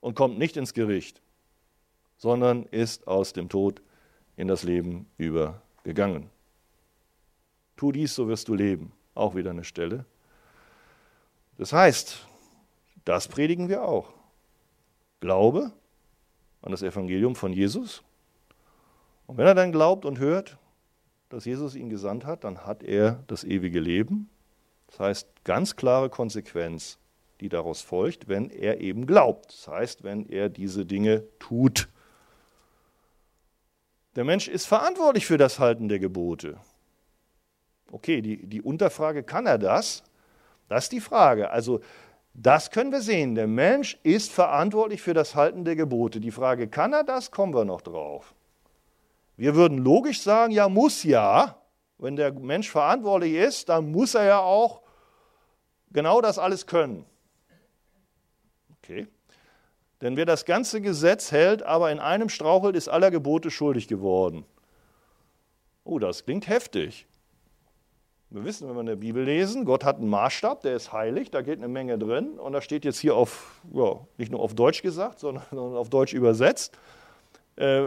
und 0.00 0.14
kommt 0.14 0.38
nicht 0.38 0.56
ins 0.56 0.74
Gericht, 0.74 1.22
sondern 2.16 2.64
ist 2.64 3.06
aus 3.06 3.32
dem 3.32 3.48
Tod 3.48 3.80
in 4.36 4.48
das 4.48 4.62
Leben 4.62 5.06
übergegangen. 5.16 6.30
Tu 7.76 7.92
dies, 7.92 8.14
so 8.14 8.28
wirst 8.28 8.48
du 8.48 8.54
leben. 8.54 8.92
Auch 9.14 9.34
wieder 9.34 9.50
eine 9.50 9.64
Stelle. 9.64 10.04
Das 11.56 11.72
heißt, 11.72 12.26
das 13.04 13.28
predigen 13.28 13.68
wir 13.68 13.82
auch. 13.84 14.12
Glaube 15.20 15.72
an 16.62 16.70
das 16.70 16.82
Evangelium 16.82 17.36
von 17.36 17.52
Jesus. 17.52 18.02
Und 19.26 19.36
wenn 19.36 19.46
er 19.46 19.54
dann 19.54 19.72
glaubt 19.72 20.04
und 20.04 20.18
hört, 20.18 20.56
dass 21.28 21.44
Jesus 21.44 21.74
ihn 21.74 21.90
gesandt 21.90 22.24
hat, 22.24 22.44
dann 22.44 22.66
hat 22.66 22.82
er 22.82 23.22
das 23.26 23.44
ewige 23.44 23.80
Leben 23.80 24.28
das 24.94 25.00
heißt, 25.00 25.28
ganz 25.42 25.74
klare 25.74 26.08
Konsequenz, 26.08 26.98
die 27.40 27.48
daraus 27.48 27.82
folgt, 27.82 28.28
wenn 28.28 28.48
er 28.48 28.80
eben 28.80 29.06
glaubt. 29.06 29.48
Das 29.48 29.66
heißt, 29.66 30.04
wenn 30.04 30.24
er 30.28 30.48
diese 30.48 30.86
Dinge 30.86 31.24
tut. 31.40 31.88
Der 34.14 34.22
Mensch 34.22 34.46
ist 34.46 34.66
verantwortlich 34.66 35.26
für 35.26 35.36
das 35.36 35.58
Halten 35.58 35.88
der 35.88 35.98
Gebote. 35.98 36.58
Okay, 37.90 38.22
die, 38.22 38.46
die 38.46 38.62
Unterfrage, 38.62 39.24
kann 39.24 39.46
er 39.46 39.58
das? 39.58 40.04
Das 40.68 40.84
ist 40.84 40.92
die 40.92 41.00
Frage. 41.00 41.50
Also, 41.50 41.80
das 42.32 42.70
können 42.70 42.92
wir 42.92 43.00
sehen. 43.00 43.34
Der 43.34 43.48
Mensch 43.48 43.98
ist 44.04 44.30
verantwortlich 44.30 45.02
für 45.02 45.14
das 45.14 45.34
Halten 45.34 45.64
der 45.64 45.74
Gebote. 45.74 46.20
Die 46.20 46.30
Frage, 46.30 46.68
kann 46.68 46.92
er 46.92 47.02
das, 47.02 47.32
kommen 47.32 47.52
wir 47.52 47.64
noch 47.64 47.80
drauf. 47.80 48.32
Wir 49.36 49.56
würden 49.56 49.78
logisch 49.78 50.22
sagen, 50.22 50.52
ja, 50.52 50.68
muss 50.68 51.02
ja. 51.02 51.60
Wenn 51.98 52.14
der 52.14 52.32
Mensch 52.32 52.70
verantwortlich 52.70 53.34
ist, 53.34 53.68
dann 53.68 53.90
muss 53.90 54.14
er 54.14 54.24
ja 54.24 54.38
auch 54.38 54.83
genau 55.94 56.20
das 56.20 56.38
alles 56.38 56.66
können. 56.66 57.06
Okay. 58.82 59.06
Denn 60.02 60.18
wer 60.18 60.26
das 60.26 60.44
ganze 60.44 60.82
Gesetz 60.82 61.32
hält, 61.32 61.62
aber 61.62 61.90
in 61.90 61.98
einem 61.98 62.28
strauchelt, 62.28 62.76
ist 62.76 62.88
aller 62.88 63.10
Gebote 63.10 63.50
schuldig 63.50 63.88
geworden. 63.88 64.44
Oh, 65.84 65.98
das 65.98 66.26
klingt 66.26 66.46
heftig. 66.46 67.06
Wir 68.28 68.44
wissen, 68.44 68.68
wenn 68.68 68.74
wir 68.74 68.80
in 68.80 68.86
der 68.86 68.96
Bibel 68.96 69.24
lesen, 69.24 69.64
Gott 69.64 69.84
hat 69.84 69.98
einen 69.98 70.08
Maßstab, 70.08 70.62
der 70.62 70.74
ist 70.76 70.92
heilig, 70.92 71.30
da 71.30 71.40
geht 71.40 71.58
eine 71.58 71.68
Menge 71.68 71.96
drin. 71.98 72.38
Und 72.38 72.52
da 72.52 72.60
steht 72.60 72.84
jetzt 72.84 72.98
hier 72.98 73.14
auf, 73.14 73.60
ja, 73.72 74.00
nicht 74.18 74.32
nur 74.32 74.40
auf 74.40 74.54
Deutsch 74.54 74.82
gesagt, 74.82 75.20
sondern 75.20 75.44
auf 75.52 75.88
Deutsch 75.88 76.12
übersetzt. 76.12 76.76
Äh, 77.56 77.84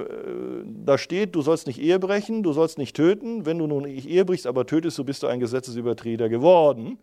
da 0.64 0.98
steht, 0.98 1.36
du 1.36 1.42
sollst 1.42 1.68
nicht 1.68 1.80
Ehe 1.80 2.00
brechen, 2.00 2.44
du 2.44 2.54
sollst 2.54 2.78
nicht 2.78 2.96
töten. 2.96 3.46
Wenn 3.46 3.60
du 3.60 3.68
nun 3.68 3.84
nicht 3.84 4.08
Ehe 4.08 4.24
brichst, 4.24 4.48
aber 4.48 4.66
tötest, 4.66 4.96
so 4.96 5.04
bist 5.04 5.22
du 5.22 5.28
ein 5.28 5.40
Gesetzesübertreter 5.40 6.30
geworden. 6.30 6.98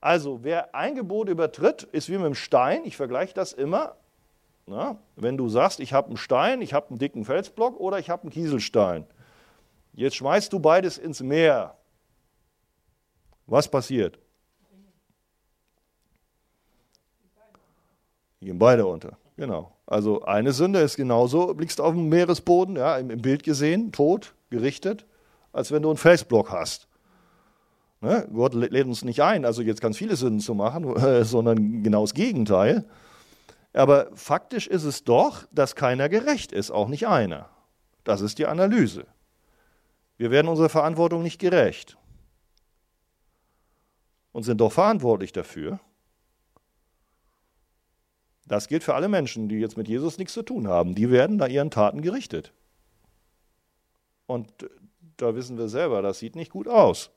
Also, 0.00 0.44
wer 0.44 0.74
ein 0.74 0.94
Gebot 0.94 1.28
übertritt, 1.28 1.82
ist 1.82 2.08
wie 2.08 2.16
mit 2.16 2.26
dem 2.26 2.34
Stein, 2.34 2.84
ich 2.84 2.96
vergleiche 2.96 3.34
das 3.34 3.52
immer, 3.52 3.96
Na, 4.66 4.98
wenn 5.16 5.36
du 5.36 5.48
sagst, 5.48 5.80
ich 5.80 5.92
habe 5.92 6.08
einen 6.08 6.16
Stein, 6.16 6.60
ich 6.60 6.74
habe 6.74 6.90
einen 6.90 6.98
dicken 6.98 7.24
Felsblock 7.24 7.80
oder 7.80 7.98
ich 7.98 8.10
habe 8.10 8.22
einen 8.22 8.30
Kieselstein. 8.30 9.06
Jetzt 9.94 10.16
schmeißt 10.16 10.52
du 10.52 10.60
beides 10.60 10.98
ins 10.98 11.20
Meer. 11.20 11.74
Was 13.46 13.68
passiert? 13.68 14.18
Die 18.40 18.46
gehen 18.46 18.58
beide 18.58 18.86
unter. 18.86 19.16
Genau. 19.36 19.72
Also 19.86 20.22
eine 20.24 20.52
Sünde 20.52 20.80
ist 20.80 20.96
genauso, 20.96 21.54
blickst 21.54 21.80
auf 21.80 21.94
den 21.94 22.08
Meeresboden, 22.08 22.76
ja, 22.76 22.98
im 22.98 23.08
Bild 23.22 23.42
gesehen, 23.42 23.90
tot, 23.90 24.34
gerichtet, 24.50 25.06
als 25.52 25.72
wenn 25.72 25.82
du 25.82 25.88
einen 25.88 25.96
Felsblock 25.96 26.50
hast. 26.50 26.87
Ne? 28.00 28.28
Gott 28.32 28.54
lädt 28.54 28.86
uns 28.86 29.04
nicht 29.04 29.22
ein, 29.22 29.44
also 29.44 29.62
jetzt 29.62 29.80
ganz 29.80 29.96
viele 29.96 30.16
Sünden 30.16 30.40
zu 30.40 30.54
machen, 30.54 30.96
äh, 30.96 31.24
sondern 31.24 31.82
genau 31.82 32.02
das 32.02 32.14
Gegenteil. 32.14 32.84
Aber 33.72 34.10
faktisch 34.14 34.66
ist 34.66 34.84
es 34.84 35.04
doch, 35.04 35.46
dass 35.52 35.74
keiner 35.74 36.08
gerecht 36.08 36.52
ist, 36.52 36.70
auch 36.70 36.88
nicht 36.88 37.06
einer. 37.06 37.50
Das 38.04 38.20
ist 38.20 38.38
die 38.38 38.46
Analyse. 38.46 39.06
Wir 40.16 40.30
werden 40.30 40.48
unserer 40.48 40.68
Verantwortung 40.68 41.22
nicht 41.22 41.38
gerecht 41.38 41.96
und 44.32 44.42
sind 44.42 44.60
doch 44.60 44.72
verantwortlich 44.72 45.32
dafür. 45.32 45.80
Das 48.46 48.66
gilt 48.66 48.82
für 48.82 48.94
alle 48.94 49.08
Menschen, 49.08 49.48
die 49.48 49.56
jetzt 49.56 49.76
mit 49.76 49.88
Jesus 49.88 50.16
nichts 50.16 50.32
zu 50.32 50.42
tun 50.42 50.68
haben. 50.68 50.94
Die 50.94 51.10
werden 51.10 51.36
nach 51.36 51.48
ihren 51.48 51.70
Taten 51.70 52.00
gerichtet. 52.00 52.52
Und 54.26 54.50
da 55.18 55.34
wissen 55.34 55.58
wir 55.58 55.68
selber, 55.68 56.02
das 56.02 56.18
sieht 56.18 56.34
nicht 56.34 56.50
gut 56.50 56.66
aus. 56.66 57.10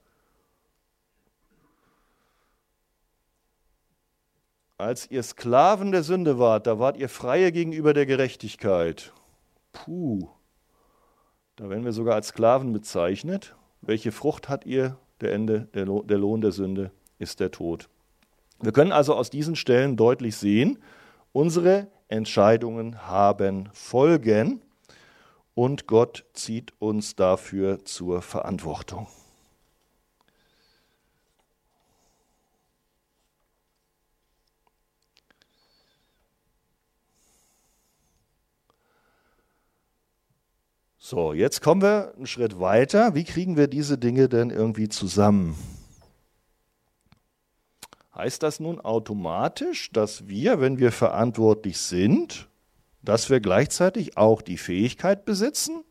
Als 4.81 5.11
ihr 5.11 5.21
Sklaven 5.21 5.91
der 5.91 6.01
Sünde 6.01 6.39
wart, 6.39 6.65
da 6.65 6.79
wart 6.79 6.97
ihr 6.97 7.07
Freie 7.07 7.51
gegenüber 7.51 7.93
der 7.93 8.07
Gerechtigkeit. 8.07 9.13
Puh, 9.73 10.27
da 11.55 11.69
werden 11.69 11.85
wir 11.85 11.91
sogar 11.91 12.15
als 12.15 12.29
Sklaven 12.29 12.73
bezeichnet. 12.73 13.53
Welche 13.81 14.11
Frucht 14.11 14.49
hat 14.49 14.65
ihr? 14.65 14.97
Der 15.21 15.33
Ende, 15.33 15.67
der 15.75 15.85
Lohn 15.85 16.41
der 16.41 16.51
Sünde 16.51 16.89
ist 17.19 17.39
der 17.39 17.51
Tod. 17.51 17.89
Wir 18.59 18.71
können 18.71 18.91
also 18.91 19.13
aus 19.13 19.29
diesen 19.29 19.55
Stellen 19.55 19.97
deutlich 19.97 20.35
sehen, 20.35 20.79
Unsere 21.31 21.87
Entscheidungen 22.07 23.07
haben 23.07 23.69
Folgen 23.73 24.61
und 25.53 25.85
Gott 25.85 26.25
zieht 26.33 26.73
uns 26.79 27.15
dafür 27.15 27.85
zur 27.85 28.23
Verantwortung. 28.23 29.07
So, 41.11 41.33
jetzt 41.33 41.61
kommen 41.61 41.81
wir 41.81 42.13
einen 42.15 42.25
Schritt 42.25 42.61
weiter. 42.61 43.15
Wie 43.15 43.25
kriegen 43.25 43.57
wir 43.57 43.67
diese 43.67 43.97
Dinge 43.97 44.29
denn 44.29 44.49
irgendwie 44.49 44.87
zusammen? 44.87 45.57
Heißt 48.15 48.41
das 48.41 48.61
nun 48.61 48.79
automatisch, 48.79 49.91
dass 49.91 50.29
wir, 50.29 50.61
wenn 50.61 50.79
wir 50.79 50.93
verantwortlich 50.93 51.79
sind, 51.79 52.47
dass 53.01 53.29
wir 53.29 53.41
gleichzeitig 53.41 54.15
auch 54.15 54.41
die 54.41 54.55
Fähigkeit 54.57 55.25
besitzen, 55.25 55.83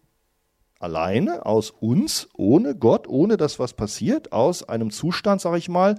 alleine 0.78 1.44
aus 1.44 1.68
uns, 1.68 2.30
ohne 2.32 2.74
Gott, 2.74 3.06
ohne 3.06 3.36
dass 3.36 3.58
was 3.58 3.74
passiert, 3.74 4.32
aus 4.32 4.66
einem 4.66 4.90
Zustand, 4.90 5.42
sage 5.42 5.58
ich 5.58 5.68
mal, 5.68 5.96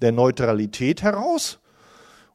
der 0.00 0.12
Neutralität 0.12 1.02
heraus? 1.02 1.58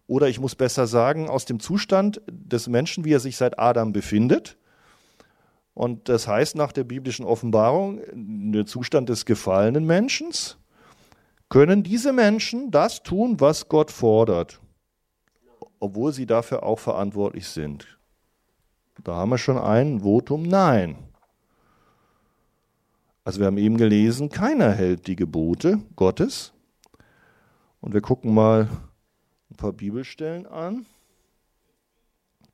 Oder 0.05 0.27
ich 0.27 0.41
muss 0.41 0.55
besser 0.55 0.85
sagen, 0.85 1.29
aus 1.29 1.45
dem 1.45 1.61
Zustand 1.61 2.21
des 2.27 2.67
Menschen, 2.67 3.05
wie 3.05 3.13
er 3.13 3.21
sich 3.21 3.37
seit 3.37 3.57
Adam 3.57 3.93
befindet. 3.93 4.57
Und 5.75 6.07
das 6.07 6.27
heißt 6.27 6.55
nach 6.55 6.71
der 6.71 6.85
biblischen 6.85 7.25
Offenbarung, 7.25 8.01
der 8.53 8.65
Zustand 8.65 9.09
des 9.09 9.25
gefallenen 9.25 9.85
Menschen 9.85 10.31
können 11.49 11.83
diese 11.83 12.13
Menschen 12.13 12.71
das 12.71 13.03
tun, 13.03 13.39
was 13.41 13.67
Gott 13.67 13.91
fordert, 13.91 14.61
obwohl 15.79 16.13
sie 16.13 16.25
dafür 16.25 16.63
auch 16.63 16.79
verantwortlich 16.79 17.49
sind. 17.49 17.99
Da 19.03 19.15
haben 19.15 19.29
wir 19.29 19.37
schon 19.37 19.57
ein 19.57 19.99
Votum 19.99 20.43
Nein. 20.43 20.95
Also 23.25 23.41
wir 23.41 23.47
haben 23.47 23.57
eben 23.57 23.75
gelesen, 23.75 24.29
keiner 24.29 24.71
hält 24.71 25.07
die 25.07 25.17
Gebote 25.17 25.81
Gottes. 25.97 26.53
Und 27.81 27.93
wir 27.93 28.01
gucken 28.01 28.33
mal 28.33 28.69
ein 29.49 29.55
paar 29.57 29.73
Bibelstellen 29.73 30.45
an. 30.45 30.85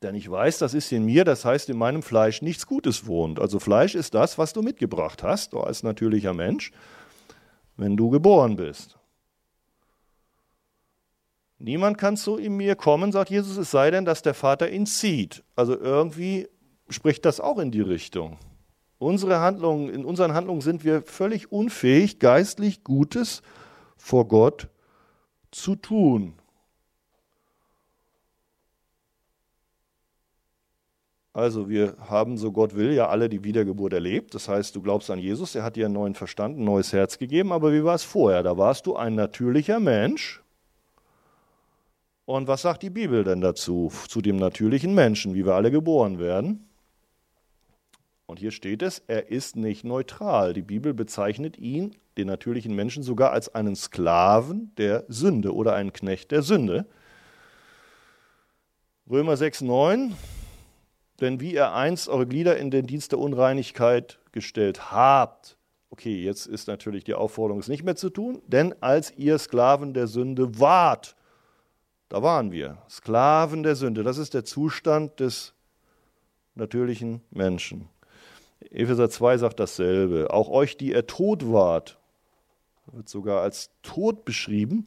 Denn 0.02 0.14
ich 0.14 0.30
weiß, 0.30 0.58
das 0.58 0.74
ist 0.74 0.90
in 0.92 1.04
mir, 1.04 1.24
das 1.24 1.44
heißt, 1.44 1.70
in 1.70 1.78
meinem 1.78 2.02
Fleisch 2.02 2.42
nichts 2.42 2.66
Gutes 2.66 3.06
wohnt. 3.06 3.38
Also 3.38 3.60
Fleisch 3.60 3.94
ist 3.94 4.14
das, 4.14 4.36
was 4.36 4.52
du 4.52 4.62
mitgebracht 4.62 5.22
hast, 5.22 5.54
als 5.54 5.82
natürlicher 5.82 6.34
Mensch 6.34 6.72
wenn 7.76 7.96
du 7.96 8.10
geboren 8.10 8.56
bist. 8.56 8.98
Niemand 11.58 11.96
kann 11.96 12.16
zu 12.16 12.36
mir 12.36 12.74
kommen, 12.74 13.12
sagt 13.12 13.30
Jesus, 13.30 13.56
es 13.56 13.70
sei 13.70 13.90
denn, 13.90 14.04
dass 14.04 14.22
der 14.22 14.34
Vater 14.34 14.70
ihn 14.70 14.86
zieht. 14.86 15.44
Also 15.54 15.78
irgendwie 15.78 16.48
spricht 16.88 17.24
das 17.24 17.40
auch 17.40 17.58
in 17.58 17.70
die 17.70 17.80
Richtung. 17.80 18.38
Unsere 18.98 19.40
Handlungen, 19.40 19.88
in 19.88 20.04
unseren 20.04 20.34
Handlungen 20.34 20.60
sind 20.60 20.84
wir 20.84 21.02
völlig 21.02 21.52
unfähig, 21.52 22.18
geistlich 22.18 22.84
Gutes 22.84 23.42
vor 23.96 24.26
Gott 24.26 24.68
zu 25.50 25.76
tun. 25.76 26.34
Also 31.34 31.70
wir 31.70 31.96
haben, 31.98 32.36
so 32.36 32.52
Gott 32.52 32.74
will, 32.74 32.92
ja 32.92 33.08
alle 33.08 33.28
die 33.30 33.42
Wiedergeburt 33.42 33.94
erlebt. 33.94 34.34
Das 34.34 34.48
heißt, 34.48 34.76
du 34.76 34.82
glaubst 34.82 35.10
an 35.10 35.18
Jesus, 35.18 35.54
er 35.54 35.62
hat 35.62 35.76
dir 35.76 35.86
einen 35.86 35.94
neuen 35.94 36.14
Verstand, 36.14 36.58
ein 36.58 36.64
neues 36.64 36.92
Herz 36.92 37.18
gegeben. 37.18 37.52
Aber 37.52 37.72
wie 37.72 37.84
war 37.84 37.94
es 37.94 38.04
vorher? 38.04 38.42
Da 38.42 38.58
warst 38.58 38.86
du 38.86 38.96
ein 38.96 39.14
natürlicher 39.14 39.80
Mensch. 39.80 40.42
Und 42.26 42.48
was 42.48 42.62
sagt 42.62 42.82
die 42.82 42.90
Bibel 42.90 43.24
denn 43.24 43.40
dazu, 43.40 43.90
zu 44.08 44.20
dem 44.20 44.36
natürlichen 44.36 44.94
Menschen, 44.94 45.34
wie 45.34 45.44
wir 45.46 45.54
alle 45.54 45.70
geboren 45.70 46.18
werden? 46.18 46.68
Und 48.26 48.38
hier 48.38 48.50
steht 48.50 48.82
es, 48.82 49.02
er 49.06 49.30
ist 49.30 49.56
nicht 49.56 49.84
neutral. 49.84 50.52
Die 50.52 50.62
Bibel 50.62 50.94
bezeichnet 50.94 51.58
ihn, 51.58 51.96
den 52.18 52.28
natürlichen 52.28 52.74
Menschen, 52.74 53.02
sogar 53.02 53.32
als 53.32 53.54
einen 53.54 53.74
Sklaven 53.74 54.70
der 54.76 55.04
Sünde 55.08 55.54
oder 55.54 55.74
einen 55.74 55.92
Knecht 55.92 56.30
der 56.30 56.42
Sünde. 56.42 56.86
Römer 59.10 59.36
6, 59.36 59.62
9 59.62 60.14
denn 61.20 61.40
wie 61.40 61.54
ihr 61.54 61.72
einst 61.72 62.08
eure 62.08 62.26
Glieder 62.26 62.56
in 62.56 62.70
den 62.70 62.86
Dienst 62.86 63.12
der 63.12 63.18
Unreinigkeit 63.18 64.18
gestellt 64.32 64.92
habt. 64.92 65.56
Okay, 65.90 66.22
jetzt 66.22 66.46
ist 66.46 66.68
natürlich 66.68 67.04
die 67.04 67.14
Aufforderung, 67.14 67.60
es 67.60 67.68
nicht 67.68 67.84
mehr 67.84 67.96
zu 67.96 68.10
tun, 68.10 68.40
denn 68.46 68.74
als 68.80 69.12
ihr 69.16 69.38
Sklaven 69.38 69.92
der 69.92 70.06
Sünde 70.06 70.58
wart, 70.58 71.16
da 72.08 72.22
waren 72.22 72.50
wir, 72.50 72.78
Sklaven 72.88 73.62
der 73.62 73.76
Sünde, 73.76 74.02
das 74.02 74.18
ist 74.18 74.34
der 74.34 74.44
Zustand 74.44 75.20
des 75.20 75.54
natürlichen 76.54 77.22
Menschen. 77.30 77.88
Epheser 78.70 79.10
2 79.10 79.38
sagt 79.38 79.60
dasselbe. 79.60 80.30
Auch 80.30 80.48
euch, 80.48 80.76
die 80.76 80.92
ihr 80.92 81.06
tot 81.06 81.50
wart, 81.50 81.98
wird 82.86 83.08
sogar 83.08 83.42
als 83.42 83.70
tot 83.82 84.24
beschrieben, 84.24 84.86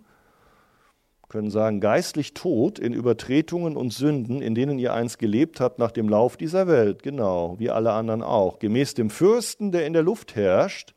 können 1.27 1.49
sagen, 1.49 1.79
geistlich 1.79 2.33
tot 2.33 2.79
in 2.79 2.93
Übertretungen 2.93 3.77
und 3.77 3.91
Sünden, 3.91 4.41
in 4.41 4.55
denen 4.55 4.79
ihr 4.79 4.93
einst 4.93 5.19
gelebt 5.19 5.59
habt 5.59 5.79
nach 5.79 5.91
dem 5.91 6.09
Lauf 6.09 6.37
dieser 6.37 6.67
Welt, 6.67 7.03
genau, 7.03 7.55
wie 7.59 7.69
alle 7.69 7.91
anderen 7.91 8.21
auch, 8.21 8.59
gemäß 8.59 8.93
dem 8.93 9.09
Fürsten, 9.09 9.71
der 9.71 9.85
in 9.85 9.93
der 9.93 10.03
Luft 10.03 10.35
herrscht. 10.35 10.93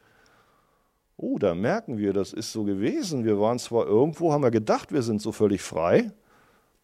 Oh, 1.16 1.38
da 1.38 1.54
merken 1.54 1.98
wir, 1.98 2.12
das 2.12 2.32
ist 2.32 2.52
so 2.52 2.64
gewesen. 2.64 3.24
Wir 3.24 3.40
waren 3.40 3.58
zwar 3.58 3.86
irgendwo, 3.86 4.32
haben 4.32 4.42
wir 4.42 4.50
gedacht, 4.50 4.92
wir 4.92 5.02
sind 5.02 5.20
so 5.20 5.32
völlig 5.32 5.62
frei 5.62 6.12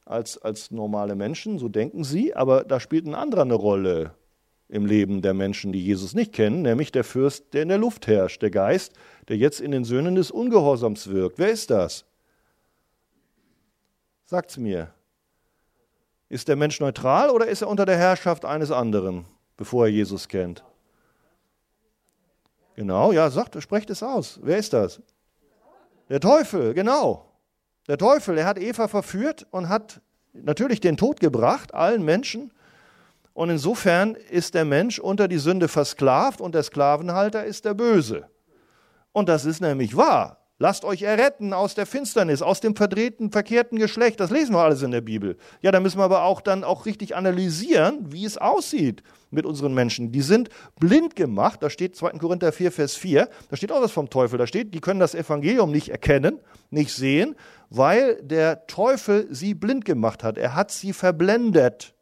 als, 0.04 0.38
als 0.38 0.70
normale 0.70 1.14
Menschen, 1.14 1.58
so 1.58 1.68
denken 1.68 2.04
sie, 2.04 2.34
aber 2.34 2.64
da 2.64 2.80
spielt 2.80 3.06
ein 3.06 3.14
anderer 3.14 3.42
eine 3.42 3.54
Rolle 3.54 4.12
im 4.68 4.86
Leben 4.86 5.22
der 5.22 5.34
Menschen, 5.34 5.72
die 5.72 5.84
Jesus 5.84 6.14
nicht 6.14 6.32
kennen, 6.32 6.62
nämlich 6.62 6.90
der 6.90 7.04
Fürst, 7.04 7.54
der 7.54 7.62
in 7.62 7.68
der 7.68 7.78
Luft 7.78 8.06
herrscht, 8.06 8.42
der 8.42 8.50
Geist, 8.50 8.92
der 9.28 9.36
jetzt 9.36 9.60
in 9.60 9.70
den 9.70 9.84
Söhnen 9.84 10.14
des 10.14 10.30
Ungehorsams 10.30 11.08
wirkt. 11.10 11.38
Wer 11.38 11.50
ist 11.50 11.70
das? 11.70 12.06
Sagt's 14.34 14.56
mir. 14.56 14.92
Ist 16.28 16.48
der 16.48 16.56
Mensch 16.56 16.80
neutral 16.80 17.30
oder 17.30 17.46
ist 17.46 17.62
er 17.62 17.68
unter 17.68 17.86
der 17.86 17.96
Herrschaft 17.96 18.44
eines 18.44 18.72
anderen, 18.72 19.26
bevor 19.56 19.84
er 19.84 19.92
Jesus 19.92 20.26
kennt? 20.26 20.64
Genau, 22.74 23.12
ja, 23.12 23.30
sagt, 23.30 23.62
sprecht 23.62 23.90
es 23.90 24.02
aus. 24.02 24.40
Wer 24.42 24.58
ist 24.58 24.72
das? 24.72 25.00
Der 26.08 26.18
Teufel, 26.18 26.74
genau. 26.74 27.30
Der 27.86 27.96
Teufel, 27.96 28.36
er 28.36 28.46
hat 28.46 28.58
Eva 28.58 28.88
verführt 28.88 29.46
und 29.52 29.68
hat 29.68 30.00
natürlich 30.32 30.80
den 30.80 30.96
Tod 30.96 31.20
gebracht, 31.20 31.72
allen 31.72 32.04
Menschen. 32.04 32.52
Und 33.34 33.50
insofern 33.50 34.16
ist 34.16 34.54
der 34.54 34.64
Mensch 34.64 34.98
unter 34.98 35.28
die 35.28 35.38
Sünde 35.38 35.68
versklavt 35.68 36.40
und 36.40 36.56
der 36.56 36.64
Sklavenhalter 36.64 37.44
ist 37.44 37.66
der 37.66 37.74
Böse. 37.74 38.28
Und 39.12 39.28
das 39.28 39.44
ist 39.44 39.60
nämlich 39.60 39.96
wahr. 39.96 40.43
Lasst 40.60 40.84
euch 40.84 41.02
erretten 41.02 41.52
aus 41.52 41.74
der 41.74 41.84
Finsternis, 41.84 42.40
aus 42.40 42.60
dem 42.60 42.76
verdrehten, 42.76 43.32
verkehrten 43.32 43.76
Geschlecht. 43.76 44.20
Das 44.20 44.30
lesen 44.30 44.54
wir 44.54 44.60
alles 44.60 44.82
in 44.82 44.92
der 44.92 45.00
Bibel. 45.00 45.36
Ja, 45.62 45.72
da 45.72 45.80
müssen 45.80 45.98
wir 45.98 46.04
aber 46.04 46.22
auch 46.22 46.40
dann 46.40 46.62
auch 46.62 46.86
richtig 46.86 47.16
analysieren, 47.16 48.12
wie 48.12 48.24
es 48.24 48.38
aussieht 48.38 49.02
mit 49.32 49.46
unseren 49.46 49.74
Menschen. 49.74 50.12
Die 50.12 50.20
sind 50.20 50.50
blind 50.78 51.16
gemacht. 51.16 51.60
Da 51.60 51.70
steht 51.70 51.96
2. 51.96 52.12
Korinther 52.18 52.52
4, 52.52 52.70
Vers 52.70 52.94
4. 52.94 53.28
Da 53.50 53.56
steht 53.56 53.72
auch 53.72 53.82
was 53.82 53.90
vom 53.90 54.10
Teufel. 54.10 54.38
Da 54.38 54.46
steht, 54.46 54.74
die 54.74 54.80
können 54.80 55.00
das 55.00 55.16
Evangelium 55.16 55.72
nicht 55.72 55.88
erkennen, 55.88 56.38
nicht 56.70 56.92
sehen, 56.92 57.34
weil 57.68 58.22
der 58.22 58.68
Teufel 58.68 59.26
sie 59.32 59.54
blind 59.54 59.84
gemacht 59.84 60.22
hat. 60.22 60.38
Er 60.38 60.54
hat 60.54 60.70
sie 60.70 60.92
verblendet. 60.92 61.94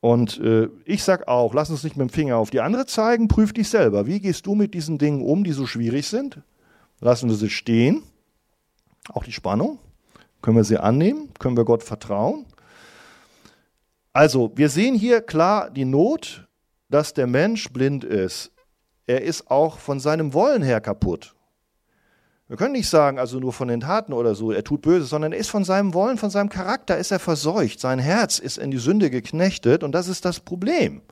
Und 0.00 0.40
äh, 0.40 0.68
ich 0.84 1.04
sag 1.04 1.28
auch, 1.28 1.54
lass 1.54 1.70
uns 1.70 1.84
nicht 1.84 1.96
mit 1.96 2.08
dem 2.08 2.12
Finger 2.12 2.36
auf 2.38 2.50
die 2.50 2.60
andere 2.60 2.86
zeigen, 2.86 3.28
prüf 3.28 3.52
dich 3.52 3.68
selber. 3.68 4.08
Wie 4.08 4.18
gehst 4.18 4.44
du 4.46 4.56
mit 4.56 4.74
diesen 4.74 4.98
Dingen 4.98 5.22
um, 5.22 5.44
die 5.44 5.52
so 5.52 5.66
schwierig 5.66 6.08
sind? 6.08 6.42
Lassen 7.02 7.28
wir 7.28 7.34
sie 7.34 7.50
stehen, 7.50 8.04
auch 9.12 9.24
die 9.24 9.32
Spannung. 9.32 9.80
Können 10.40 10.56
wir 10.56 10.62
sie 10.62 10.78
annehmen? 10.78 11.34
Können 11.40 11.56
wir 11.56 11.64
Gott 11.64 11.82
vertrauen? 11.82 12.46
Also, 14.12 14.52
wir 14.54 14.68
sehen 14.68 14.94
hier 14.94 15.20
klar 15.20 15.68
die 15.68 15.84
Not, 15.84 16.46
dass 16.88 17.12
der 17.12 17.26
Mensch 17.26 17.72
blind 17.72 18.04
ist. 18.04 18.52
Er 19.08 19.22
ist 19.22 19.50
auch 19.50 19.80
von 19.80 19.98
seinem 19.98 20.32
Wollen 20.32 20.62
her 20.62 20.80
kaputt. 20.80 21.34
Wir 22.46 22.56
können 22.56 22.72
nicht 22.72 22.88
sagen, 22.88 23.18
also 23.18 23.40
nur 23.40 23.52
von 23.52 23.66
den 23.66 23.80
Taten 23.80 24.12
oder 24.12 24.36
so, 24.36 24.52
er 24.52 24.62
tut 24.62 24.82
Böses, 24.82 25.10
sondern 25.10 25.32
er 25.32 25.38
ist 25.38 25.50
von 25.50 25.64
seinem 25.64 25.94
Wollen, 25.94 26.18
von 26.18 26.30
seinem 26.30 26.50
Charakter, 26.50 26.98
ist 26.98 27.10
er 27.10 27.18
verseucht. 27.18 27.80
Sein 27.80 27.98
Herz 27.98 28.38
ist 28.38 28.58
in 28.58 28.70
die 28.70 28.78
Sünde 28.78 29.10
geknechtet 29.10 29.82
und 29.82 29.90
das 29.90 30.06
ist 30.06 30.24
das 30.24 30.38
Problem. 30.38 31.02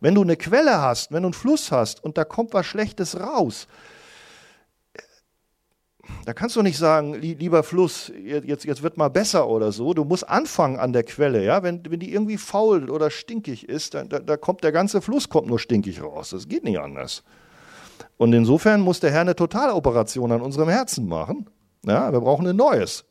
Wenn 0.00 0.16
du 0.16 0.22
eine 0.22 0.36
Quelle 0.36 0.80
hast, 0.80 1.12
wenn 1.12 1.22
du 1.22 1.28
einen 1.28 1.34
Fluss 1.34 1.70
hast 1.70 2.02
und 2.02 2.18
da 2.18 2.24
kommt 2.24 2.54
was 2.54 2.66
Schlechtes 2.66 3.20
raus, 3.20 3.68
da 6.24 6.32
kannst 6.34 6.56
du 6.56 6.62
nicht 6.62 6.78
sagen, 6.78 7.14
lieber 7.14 7.62
Fluss, 7.62 8.12
jetzt, 8.24 8.64
jetzt 8.64 8.82
wird 8.82 8.96
mal 8.96 9.08
besser 9.08 9.48
oder 9.48 9.72
so. 9.72 9.92
Du 9.92 10.04
musst 10.04 10.28
anfangen 10.28 10.78
an 10.78 10.92
der 10.92 11.02
Quelle, 11.02 11.44
ja. 11.44 11.62
Wenn, 11.62 11.82
wenn 11.88 12.00
die 12.00 12.12
irgendwie 12.12 12.38
faul 12.38 12.90
oder 12.90 13.10
stinkig 13.10 13.68
ist, 13.68 13.94
dann, 13.94 14.08
da, 14.08 14.20
da 14.20 14.36
kommt 14.36 14.62
der 14.62 14.72
ganze 14.72 15.02
Fluss 15.02 15.28
kommt 15.28 15.48
nur 15.48 15.58
stinkig 15.58 16.02
raus. 16.02 16.30
Das 16.30 16.48
geht 16.48 16.64
nicht 16.64 16.78
anders. 16.78 17.22
Und 18.16 18.32
insofern 18.32 18.80
muss 18.80 19.00
der 19.00 19.10
Herr 19.10 19.22
eine 19.22 19.34
Totaloperation 19.34 20.30
an 20.30 20.42
unserem 20.42 20.68
Herzen 20.68 21.08
machen. 21.08 21.48
Ja, 21.84 22.12
wir 22.12 22.20
brauchen 22.20 22.46
ein 22.46 22.56
neues. 22.56 23.04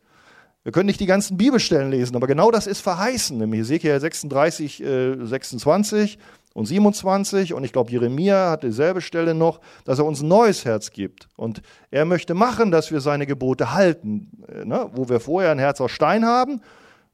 Wir 0.64 0.72
können 0.72 0.86
nicht 0.86 1.00
die 1.00 1.08
ganzen 1.08 1.38
Bibelstellen 1.38 1.90
lesen, 1.90 2.16
aber 2.16 2.28
genau 2.28 2.52
das 2.52 2.68
ist 2.68 2.82
verheißen. 2.82 3.38
Nämlich 3.38 3.62
Ezekiel 3.62 4.00
36, 4.00 4.84
äh, 4.84 5.26
26 5.26 6.20
und 6.54 6.66
27 6.66 7.54
und 7.54 7.64
ich 7.64 7.72
glaube 7.72 7.92
Jeremia 7.92 8.52
hat 8.52 8.64
dieselbe 8.64 9.02
Stelle 9.02 9.34
noch, 9.34 9.62
dass 9.86 10.00
er 10.00 10.06
uns 10.06 10.22
ein 10.22 10.28
neues 10.28 10.66
Herz 10.66 10.92
gibt. 10.92 11.30
Und 11.38 11.62
er 11.92 12.06
möchte 12.06 12.34
machen, 12.34 12.72
dass 12.72 12.92
wir 12.92 13.00
seine 13.00 13.26
Gebote 13.26 13.74
halten. 13.74 14.44
Äh, 14.48 14.66
ne? 14.66 14.90
Wo 14.94 15.08
wir 15.08 15.20
vorher 15.20 15.52
ein 15.52 15.60
Herz 15.60 15.80
aus 15.80 15.92
Stein 15.92 16.26
haben. 16.26 16.62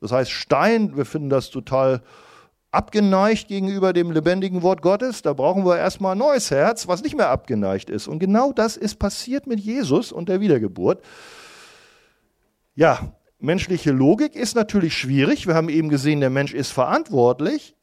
Das 0.01 0.11
heißt 0.11 0.31
Stein, 0.31 0.97
wir 0.97 1.05
finden 1.05 1.29
das 1.29 1.49
total 1.51 2.01
abgeneigt 2.71 3.47
gegenüber 3.47 3.93
dem 3.93 4.11
lebendigen 4.11 4.63
Wort 4.63 4.81
Gottes. 4.81 5.21
Da 5.21 5.33
brauchen 5.33 5.65
wir 5.65 5.77
erstmal 5.77 6.13
ein 6.13 6.19
neues 6.19 6.51
Herz, 6.51 6.87
was 6.87 7.03
nicht 7.03 7.15
mehr 7.15 7.29
abgeneigt 7.29 7.89
ist. 7.89 8.07
Und 8.07 8.19
genau 8.19 8.51
das 8.51 8.75
ist 8.75 8.97
passiert 8.97 9.47
mit 9.47 9.59
Jesus 9.59 10.11
und 10.11 10.29
der 10.29 10.41
Wiedergeburt. 10.41 11.03
Ja, 12.75 13.13
Menschliche 13.39 13.91
Logik 13.91 14.35
ist 14.35 14.55
natürlich 14.55 14.97
schwierig. 14.97 15.45
Wir 15.45 15.53
haben 15.53 15.69
eben 15.69 15.89
gesehen, 15.89 16.21
der 16.21 16.31
Mensch 16.31 16.55
ist 16.55 16.71
verantwortlich, 16.71 17.75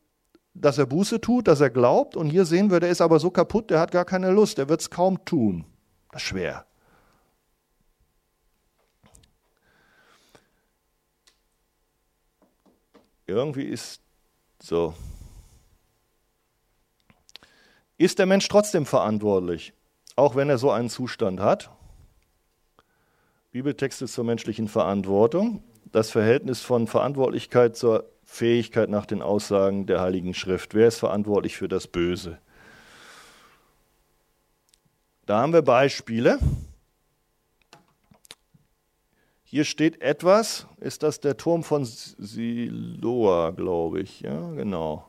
dass 0.54 0.78
er 0.78 0.86
Buße 0.86 1.20
tut, 1.20 1.48
dass 1.48 1.60
er 1.60 1.70
glaubt. 1.70 2.16
Und 2.16 2.30
hier 2.30 2.44
sehen 2.44 2.70
wir, 2.70 2.80
der 2.80 2.90
ist 2.90 3.00
aber 3.00 3.18
so 3.18 3.30
kaputt, 3.30 3.70
der 3.70 3.80
hat 3.80 3.90
gar 3.90 4.04
keine 4.04 4.30
Lust, 4.30 4.58
der 4.58 4.68
wird 4.68 4.80
es 4.80 4.90
kaum 4.90 5.24
tun. 5.24 5.64
Das 6.12 6.22
ist 6.22 6.28
schwer. 6.28 6.64
Irgendwie 13.26 13.64
ist 13.64 14.00
so. 14.62 14.94
Ist 17.96 18.18
der 18.18 18.26
Mensch 18.26 18.48
trotzdem 18.48 18.86
verantwortlich, 18.86 19.72
auch 20.14 20.36
wenn 20.36 20.50
er 20.50 20.58
so 20.58 20.70
einen 20.70 20.90
Zustand 20.90 21.40
hat? 21.40 21.70
Bibeltexte 23.50 24.06
zur 24.06 24.24
menschlichen 24.24 24.68
Verantwortung, 24.68 25.62
das 25.90 26.10
Verhältnis 26.10 26.60
von 26.60 26.86
Verantwortlichkeit 26.86 27.76
zur 27.76 28.13
Fähigkeit 28.34 28.90
nach 28.90 29.06
den 29.06 29.22
Aussagen 29.22 29.86
der 29.86 30.00
Heiligen 30.00 30.34
Schrift. 30.34 30.74
Wer 30.74 30.88
ist 30.88 30.98
verantwortlich 30.98 31.56
für 31.56 31.68
das 31.68 31.86
Böse? 31.86 32.38
Da 35.24 35.40
haben 35.40 35.52
wir 35.52 35.62
Beispiele. 35.62 36.40
Hier 39.44 39.64
steht 39.64 40.02
etwas, 40.02 40.66
ist 40.80 41.04
das 41.04 41.20
der 41.20 41.36
Turm 41.36 41.62
von 41.62 41.84
Siloa, 41.84 43.50
glaube 43.50 44.00
ich. 44.00 44.22
Ja, 44.22 44.50
genau. 44.50 45.08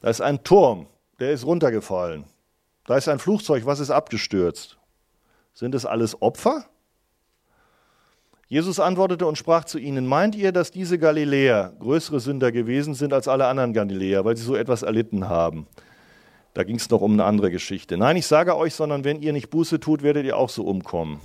Da 0.00 0.08
ist 0.08 0.20
ein 0.20 0.44
Turm, 0.44 0.86
der 1.18 1.32
ist 1.32 1.44
runtergefallen. 1.44 2.24
Da 2.86 2.96
ist 2.96 3.08
ein 3.08 3.18
Flugzeug, 3.18 3.66
was 3.66 3.80
ist 3.80 3.90
abgestürzt? 3.90 4.78
Sind 5.54 5.74
es 5.74 5.84
alles 5.84 6.22
Opfer? 6.22 6.66
Jesus 8.48 8.78
antwortete 8.78 9.26
und 9.26 9.38
sprach 9.38 9.64
zu 9.64 9.78
ihnen, 9.78 10.06
meint 10.06 10.34
ihr, 10.34 10.52
dass 10.52 10.70
diese 10.70 10.98
Galiläer 10.98 11.74
größere 11.80 12.20
Sünder 12.20 12.52
gewesen 12.52 12.94
sind 12.94 13.12
als 13.12 13.26
alle 13.26 13.46
anderen 13.46 13.72
Galiläer, 13.72 14.24
weil 14.24 14.36
sie 14.36 14.44
so 14.44 14.54
etwas 14.54 14.82
erlitten 14.82 15.28
haben? 15.28 15.66
Da 16.52 16.62
ging 16.62 16.76
es 16.76 16.88
noch 16.88 17.00
um 17.00 17.14
eine 17.14 17.24
andere 17.24 17.50
Geschichte. 17.50 17.96
Nein, 17.96 18.16
ich 18.16 18.26
sage 18.26 18.56
euch, 18.56 18.74
sondern 18.74 19.02
wenn 19.02 19.20
ihr 19.20 19.32
nicht 19.32 19.50
Buße 19.50 19.80
tut, 19.80 20.02
werdet 20.02 20.24
ihr 20.24 20.36
auch 20.36 20.50
so 20.50 20.64
umkommen. 20.64 21.20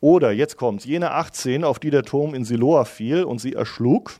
Oder, 0.00 0.32
jetzt 0.32 0.56
kommt 0.56 0.84
jene 0.84 1.10
18, 1.10 1.64
auf 1.64 1.78
die 1.78 1.90
der 1.90 2.02
Turm 2.02 2.34
in 2.34 2.44
Siloa 2.44 2.84
fiel 2.84 3.24
und 3.24 3.40
sie 3.40 3.52
erschlug. 3.52 4.12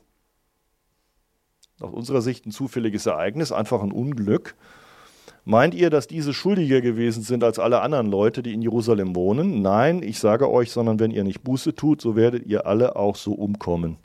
Aus 1.80 1.92
unserer 1.92 2.20
Sicht 2.20 2.46
ein 2.46 2.50
zufälliges 2.50 3.06
Ereignis, 3.06 3.52
einfach 3.52 3.82
ein 3.82 3.92
Unglück. 3.92 4.54
Meint 5.44 5.74
ihr, 5.74 5.90
dass 5.90 6.06
diese 6.06 6.32
schuldiger 6.32 6.80
gewesen 6.80 7.22
sind 7.22 7.44
als 7.44 7.58
alle 7.58 7.82
anderen 7.82 8.10
Leute, 8.10 8.42
die 8.42 8.54
in 8.54 8.62
Jerusalem 8.62 9.14
wohnen? 9.14 9.60
Nein, 9.60 10.02
ich 10.02 10.18
sage 10.18 10.50
euch, 10.50 10.70
sondern 10.70 10.98
wenn 10.98 11.10
ihr 11.10 11.22
nicht 11.22 11.42
Buße 11.42 11.74
tut, 11.74 12.00
so 12.00 12.16
werdet 12.16 12.46
ihr 12.46 12.66
alle 12.66 12.96
auch 12.96 13.16
so 13.16 13.32
umkommen. 13.32 13.98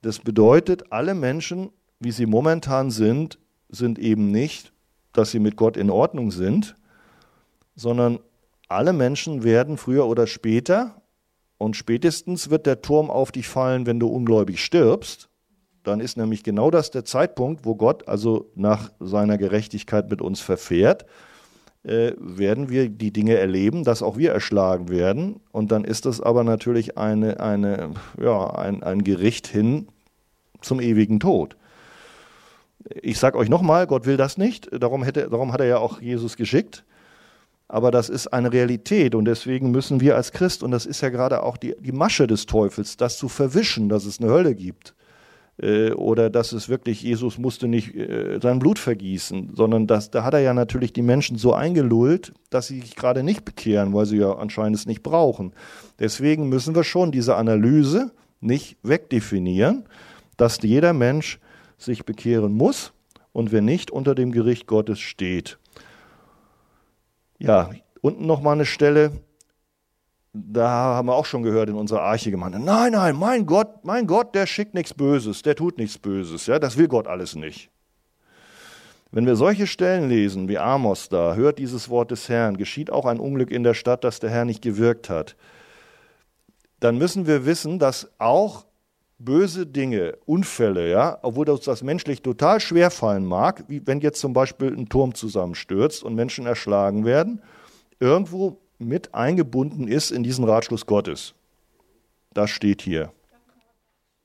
Das 0.00 0.18
bedeutet, 0.18 0.90
alle 0.90 1.14
Menschen, 1.14 1.70
wie 2.00 2.12
sie 2.12 2.26
momentan 2.26 2.90
sind, 2.90 3.38
sind 3.68 3.98
eben 3.98 4.30
nicht, 4.30 4.72
dass 5.12 5.32
sie 5.32 5.38
mit 5.38 5.56
Gott 5.56 5.76
in 5.76 5.90
Ordnung 5.90 6.30
sind, 6.30 6.76
sondern 7.74 8.18
alle 8.68 8.94
Menschen 8.94 9.44
werden 9.44 9.76
früher 9.76 10.06
oder 10.06 10.26
später, 10.26 11.02
und 11.58 11.74
spätestens 11.74 12.50
wird 12.50 12.66
der 12.66 12.82
Turm 12.82 13.10
auf 13.10 13.32
dich 13.32 13.48
fallen, 13.48 13.86
wenn 13.86 13.98
du 13.98 14.08
ungläubig 14.08 14.62
stirbst, 14.62 15.30
dann 15.86 16.00
ist 16.00 16.16
nämlich 16.16 16.42
genau 16.42 16.70
das 16.70 16.90
der 16.90 17.04
Zeitpunkt, 17.04 17.64
wo 17.64 17.76
Gott 17.76 18.08
also 18.08 18.50
nach 18.54 18.90
seiner 18.98 19.38
Gerechtigkeit 19.38 20.10
mit 20.10 20.20
uns 20.20 20.40
verfährt, 20.40 21.06
äh, 21.84 22.12
werden 22.18 22.68
wir 22.68 22.88
die 22.88 23.12
Dinge 23.12 23.36
erleben, 23.36 23.84
dass 23.84 24.02
auch 24.02 24.16
wir 24.16 24.32
erschlagen 24.32 24.88
werden. 24.88 25.40
Und 25.52 25.70
dann 25.70 25.84
ist 25.84 26.04
das 26.04 26.20
aber 26.20 26.42
natürlich 26.42 26.98
eine, 26.98 27.38
eine, 27.38 27.90
ja, 28.20 28.50
ein, 28.50 28.82
ein 28.82 29.04
Gericht 29.04 29.46
hin 29.46 29.86
zum 30.60 30.80
ewigen 30.80 31.20
Tod. 31.20 31.56
Ich 33.02 33.20
sage 33.20 33.38
euch 33.38 33.48
nochmal, 33.48 33.86
Gott 33.86 34.06
will 34.06 34.16
das 34.16 34.38
nicht, 34.38 34.68
darum, 34.72 35.04
hätte, 35.04 35.28
darum 35.30 35.52
hat 35.52 35.60
er 35.60 35.66
ja 35.66 35.78
auch 35.78 36.00
Jesus 36.00 36.36
geschickt. 36.36 36.84
Aber 37.68 37.92
das 37.92 38.08
ist 38.08 38.28
eine 38.28 38.52
Realität 38.52 39.14
und 39.14 39.24
deswegen 39.24 39.70
müssen 39.70 40.00
wir 40.00 40.16
als 40.16 40.32
Christ, 40.32 40.62
und 40.62 40.70
das 40.70 40.86
ist 40.86 41.00
ja 41.00 41.08
gerade 41.08 41.42
auch 41.42 41.56
die, 41.56 41.74
die 41.80 41.92
Masche 41.92 42.26
des 42.26 42.46
Teufels, 42.46 42.96
das 42.96 43.18
zu 43.18 43.28
verwischen, 43.28 43.88
dass 43.88 44.04
es 44.04 44.20
eine 44.20 44.30
Hölle 44.30 44.54
gibt 44.54 44.94
äh, 45.58 45.92
oder 45.92 46.30
dass 46.30 46.52
es 46.52 46.68
wirklich, 46.68 47.02
Jesus 47.02 47.38
musste 47.38 47.68
nicht 47.68 47.94
äh, 47.94 48.38
sein 48.42 48.58
Blut 48.58 48.78
vergießen, 48.78 49.52
sondern 49.54 49.86
das, 49.86 50.10
da 50.10 50.24
hat 50.24 50.34
er 50.34 50.40
ja 50.40 50.54
natürlich 50.54 50.92
die 50.92 51.02
Menschen 51.02 51.38
so 51.38 51.54
eingelullt, 51.54 52.32
dass 52.50 52.66
sie 52.66 52.80
sich 52.80 52.96
gerade 52.96 53.22
nicht 53.22 53.44
bekehren, 53.44 53.94
weil 53.94 54.06
sie 54.06 54.18
ja 54.18 54.32
anscheinend 54.34 54.76
es 54.76 54.86
nicht 54.86 55.02
brauchen. 55.02 55.52
Deswegen 55.98 56.48
müssen 56.48 56.74
wir 56.74 56.84
schon 56.84 57.12
diese 57.12 57.36
Analyse 57.36 58.12
nicht 58.40 58.76
wegdefinieren, 58.82 59.84
dass 60.36 60.60
jeder 60.62 60.92
Mensch 60.92 61.40
sich 61.78 62.04
bekehren 62.04 62.52
muss 62.52 62.92
und 63.32 63.52
wenn 63.52 63.64
nicht, 63.64 63.90
unter 63.90 64.14
dem 64.14 64.32
Gericht 64.32 64.66
Gottes 64.66 64.98
steht. 64.98 65.58
Ja, 67.38 67.70
unten 68.00 68.26
nochmal 68.26 68.54
eine 68.54 68.64
Stelle, 68.64 69.12
da 70.48 70.68
haben 70.68 71.08
wir 71.08 71.14
auch 71.14 71.24
schon 71.24 71.42
gehört 71.42 71.68
in 71.68 71.74
unserer 71.76 72.02
Arche-Gemeinde, 72.02 72.58
nein, 72.58 72.92
nein, 72.92 73.16
mein 73.16 73.46
Gott, 73.46 73.84
mein 73.84 74.06
Gott, 74.06 74.34
der 74.34 74.46
schickt 74.46 74.74
nichts 74.74 74.94
Böses, 74.94 75.42
der 75.42 75.56
tut 75.56 75.78
nichts 75.78 75.98
Böses, 75.98 76.46
ja, 76.46 76.58
das 76.58 76.76
will 76.76 76.88
Gott 76.88 77.06
alles 77.06 77.34
nicht. 77.34 77.70
Wenn 79.12 79.26
wir 79.26 79.36
solche 79.36 79.66
Stellen 79.66 80.08
lesen 80.08 80.48
wie 80.48 80.58
Amos 80.58 81.08
da, 81.08 81.34
hört 81.34 81.58
dieses 81.58 81.88
Wort 81.88 82.10
des 82.10 82.28
Herrn, 82.28 82.56
geschieht 82.56 82.90
auch 82.90 83.06
ein 83.06 83.20
Unglück 83.20 83.50
in 83.50 83.62
der 83.62 83.74
Stadt, 83.74 84.04
das 84.04 84.20
der 84.20 84.30
Herr 84.30 84.44
nicht 84.44 84.62
gewirkt 84.62 85.08
hat, 85.08 85.36
dann 86.80 86.98
müssen 86.98 87.26
wir 87.26 87.46
wissen, 87.46 87.78
dass 87.78 88.10
auch 88.18 88.66
böse 89.18 89.66
Dinge, 89.66 90.18
Unfälle, 90.26 90.90
ja, 90.90 91.18
obwohl 91.22 91.48
uns 91.48 91.64
das 91.64 91.82
menschlich 91.82 92.22
total 92.22 92.60
schwer 92.60 92.90
fallen 92.90 93.24
mag, 93.24 93.64
wie 93.68 93.86
wenn 93.86 94.00
jetzt 94.00 94.20
zum 94.20 94.32
Beispiel 94.32 94.76
ein 94.76 94.88
Turm 94.88 95.14
zusammenstürzt 95.14 96.02
und 96.02 96.14
Menschen 96.14 96.46
erschlagen 96.46 97.04
werden, 97.04 97.40
irgendwo 97.98 98.60
mit 98.78 99.14
eingebunden 99.14 99.88
ist 99.88 100.10
in 100.10 100.22
diesen 100.22 100.44
Ratschluss 100.44 100.86
Gottes. 100.86 101.34
Das 102.34 102.50
steht 102.50 102.82
hier. 102.82 103.12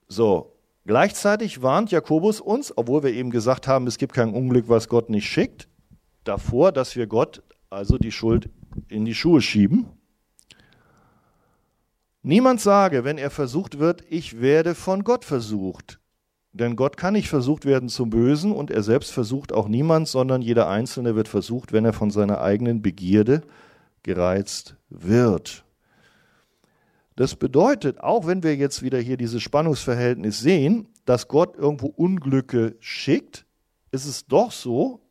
So, 0.08 0.52
gleichzeitig 0.86 1.62
warnt 1.62 1.92
Jakobus 1.92 2.42
uns, 2.42 2.74
obwohl 2.76 3.04
wir 3.04 3.14
eben 3.14 3.30
gesagt 3.32 3.68
haben, 3.68 3.88
es 3.88 3.98
gibt 3.98 4.14
kein 4.14 4.34
Unglück, 4.34 4.68
was 4.68 4.90
Gott 4.90 5.10
nicht 5.10 5.28
schickt, 5.28 5.68
davor, 6.24 6.72
dass 6.72 6.96
wir 6.96 7.08
Gott 7.08 7.42
also 7.70 7.98
die 7.98 8.12
Schuld 8.12 8.50
in 8.90 9.06
die 9.06 9.16
Schuhe 9.16 9.42
schieben. 9.42 9.86
Niemand 12.24 12.62
sage, 12.62 13.04
wenn 13.04 13.18
er 13.18 13.32
versucht 13.32 13.80
wird, 13.80 14.04
ich 14.10 14.42
werde 14.42 14.76
von 14.76 15.04
Gott 15.04 15.26
versucht. 15.26 16.00
Denn 16.54 16.76
Gott 16.76 16.98
kann 16.98 17.14
nicht 17.14 17.30
versucht 17.30 17.66
werden 17.66 17.88
zum 17.88 18.10
Bösen 18.10 18.52
und 18.52 18.70
er 18.70 18.84
selbst 18.84 19.12
versucht 19.12 19.54
auch 19.54 19.70
niemand, 19.70 20.08
sondern 20.10 20.42
jeder 20.42 20.68
Einzelne 20.68 21.16
wird 21.16 21.30
versucht, 21.30 21.72
wenn 21.72 21.86
er 21.86 21.94
von 21.94 22.12
seiner 22.12 22.42
eigenen 22.42 22.82
Begierde 22.82 23.42
gereizt 24.04 24.76
wird. 24.90 25.64
Das 27.16 27.36
bedeutet, 27.36 28.00
auch 28.00 28.26
wenn 28.26 28.44
wir 28.44 28.56
jetzt 28.56 28.82
wieder 28.84 29.00
hier 29.00 29.18
dieses 29.18 29.42
Spannungsverhältnis 29.42 30.40
sehen, 30.40 30.88
dass 31.06 31.28
Gott 31.28 31.56
irgendwo 31.58 31.88
Unglücke 31.88 32.76
schickt, 32.80 33.46
ist 33.92 34.06
es 34.06 34.26
doch 34.26 34.52
so, 34.52 35.02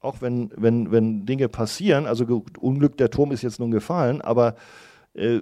auch 0.00 0.22
wenn, 0.22 0.50
wenn, 0.56 0.90
wenn 0.90 1.26
Dinge 1.26 1.48
passieren, 1.48 2.06
also 2.06 2.42
Unglück, 2.58 2.96
der 2.96 3.10
Turm 3.10 3.32
ist 3.32 3.42
jetzt 3.42 3.60
nun 3.60 3.70
gefallen, 3.70 4.22
aber 4.22 4.56
äh, 5.14 5.40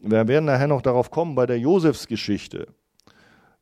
wir 0.00 0.28
werden 0.28 0.44
nachher 0.44 0.68
noch 0.68 0.82
darauf 0.82 1.10
kommen 1.10 1.34
bei 1.34 1.46
der 1.46 1.58
Josefsgeschichte. 1.58 2.68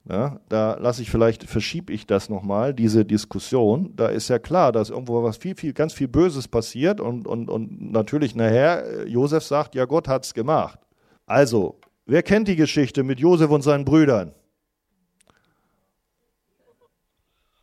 Ja, 0.09 0.41
da 0.49 0.79
lasse 0.81 1.03
ich 1.03 1.11
vielleicht, 1.11 1.45
verschiebe 1.45 1.93
ich 1.93 2.07
das 2.07 2.31
nochmal, 2.31 2.73
diese 2.73 3.05
Diskussion. 3.05 3.95
Da 3.95 4.09
ist 4.09 4.29
ja 4.29 4.39
klar, 4.39 4.73
dass 4.73 4.89
irgendwo 4.89 5.23
was 5.23 5.37
viel, 5.37 5.55
viel, 5.55 5.75
ganz 5.75 5.93
viel 5.93 6.09
Böses 6.09 6.49
passiert 6.49 6.99
und, 6.99 7.27
und, 7.27 7.51
und 7.51 7.93
natürlich 7.93 8.35
nachher 8.35 8.85
äh, 8.87 9.05
Josef 9.07 9.45
sagt, 9.45 9.75
ja, 9.75 9.85
Gott 9.85 10.09
hat's 10.09 10.33
gemacht. 10.33 10.79
Also, 11.27 11.79
wer 12.07 12.23
kennt 12.23 12.49
die 12.49 12.57
Geschichte 12.57 13.03
mit 13.03 13.21
Josef 13.21 13.51
und 13.51 13.61
seinen 13.61 13.85
Brüdern? 13.85 14.33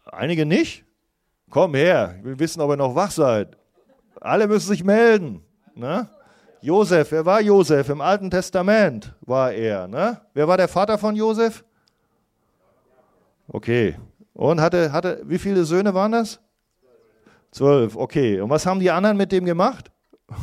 Einige 0.05 0.45
nicht? 0.45 0.85
Komm 1.49 1.73
her, 1.73 2.19
will 2.21 2.37
wissen, 2.37 2.61
ob 2.61 2.69
ihr 2.69 2.77
noch 2.77 2.93
wach 2.93 3.11
seid. 3.11 3.57
Alle 4.21 4.47
müssen 4.47 4.67
sich 4.67 4.83
melden. 4.83 5.41
Ne? 5.73 6.07
Josef, 6.61 7.11
wer 7.11 7.25
war 7.25 7.41
Josef? 7.41 7.89
Im 7.89 8.01
Alten 8.01 8.29
Testament 8.29 9.15
war 9.21 9.51
er. 9.51 9.87
Ne? 9.87 10.21
Wer 10.35 10.47
war 10.47 10.57
der 10.57 10.67
Vater 10.67 10.99
von 10.99 11.15
Josef? 11.15 11.63
Okay. 13.47 13.95
Und 14.33 14.59
hatte, 14.59 14.91
hatte, 14.91 15.21
wie 15.25 15.37
viele 15.37 15.63
Söhne 15.65 15.93
waren 15.93 16.11
das? 16.11 16.39
Zwölf, 17.51 17.95
okay. 17.95 18.41
Und 18.41 18.49
was 18.49 18.65
haben 18.65 18.79
die 18.79 18.91
anderen 18.91 19.17
mit 19.17 19.31
dem 19.31 19.45
gemacht? 19.45 19.91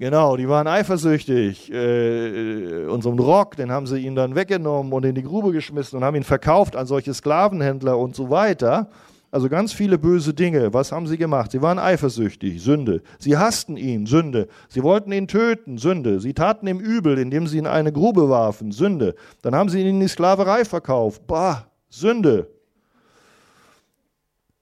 Genau, 0.00 0.36
die 0.36 0.48
waren 0.48 0.68
eifersüchtig. 0.68 1.72
Äh, 1.72 2.86
unseren 2.86 3.18
Rock, 3.18 3.56
den 3.56 3.72
haben 3.72 3.88
sie 3.88 3.98
ihn 3.98 4.14
dann 4.14 4.36
weggenommen 4.36 4.92
und 4.92 5.04
in 5.04 5.16
die 5.16 5.24
Grube 5.24 5.50
geschmissen 5.50 5.96
und 5.96 6.04
haben 6.04 6.14
ihn 6.14 6.22
verkauft 6.22 6.76
an 6.76 6.86
solche 6.86 7.12
Sklavenhändler 7.12 7.98
und 7.98 8.14
so 8.14 8.30
weiter. 8.30 8.90
Also 9.30 9.48
ganz 9.50 9.74
viele 9.74 9.98
böse 9.98 10.32
Dinge. 10.32 10.72
Was 10.72 10.90
haben 10.90 11.06
sie 11.06 11.18
gemacht? 11.18 11.52
Sie 11.52 11.60
waren 11.60 11.78
eifersüchtig, 11.78 12.62
Sünde. 12.62 13.02
Sie 13.18 13.36
hassten 13.36 13.76
ihn, 13.76 14.06
Sünde. 14.06 14.48
Sie 14.68 14.82
wollten 14.82 15.12
ihn 15.12 15.28
töten, 15.28 15.76
Sünde. 15.76 16.20
Sie 16.20 16.32
taten 16.32 16.66
ihm 16.66 16.80
übel, 16.80 17.18
indem 17.18 17.46
sie 17.46 17.58
ihn 17.58 17.64
in 17.64 17.70
eine 17.70 17.92
Grube 17.92 18.30
warfen, 18.30 18.72
Sünde. 18.72 19.14
Dann 19.42 19.54
haben 19.54 19.68
sie 19.68 19.80
ihn 19.80 19.88
in 19.88 20.00
die 20.00 20.08
Sklaverei 20.08 20.64
verkauft, 20.64 21.26
bah, 21.26 21.66
Sünde. 21.90 22.48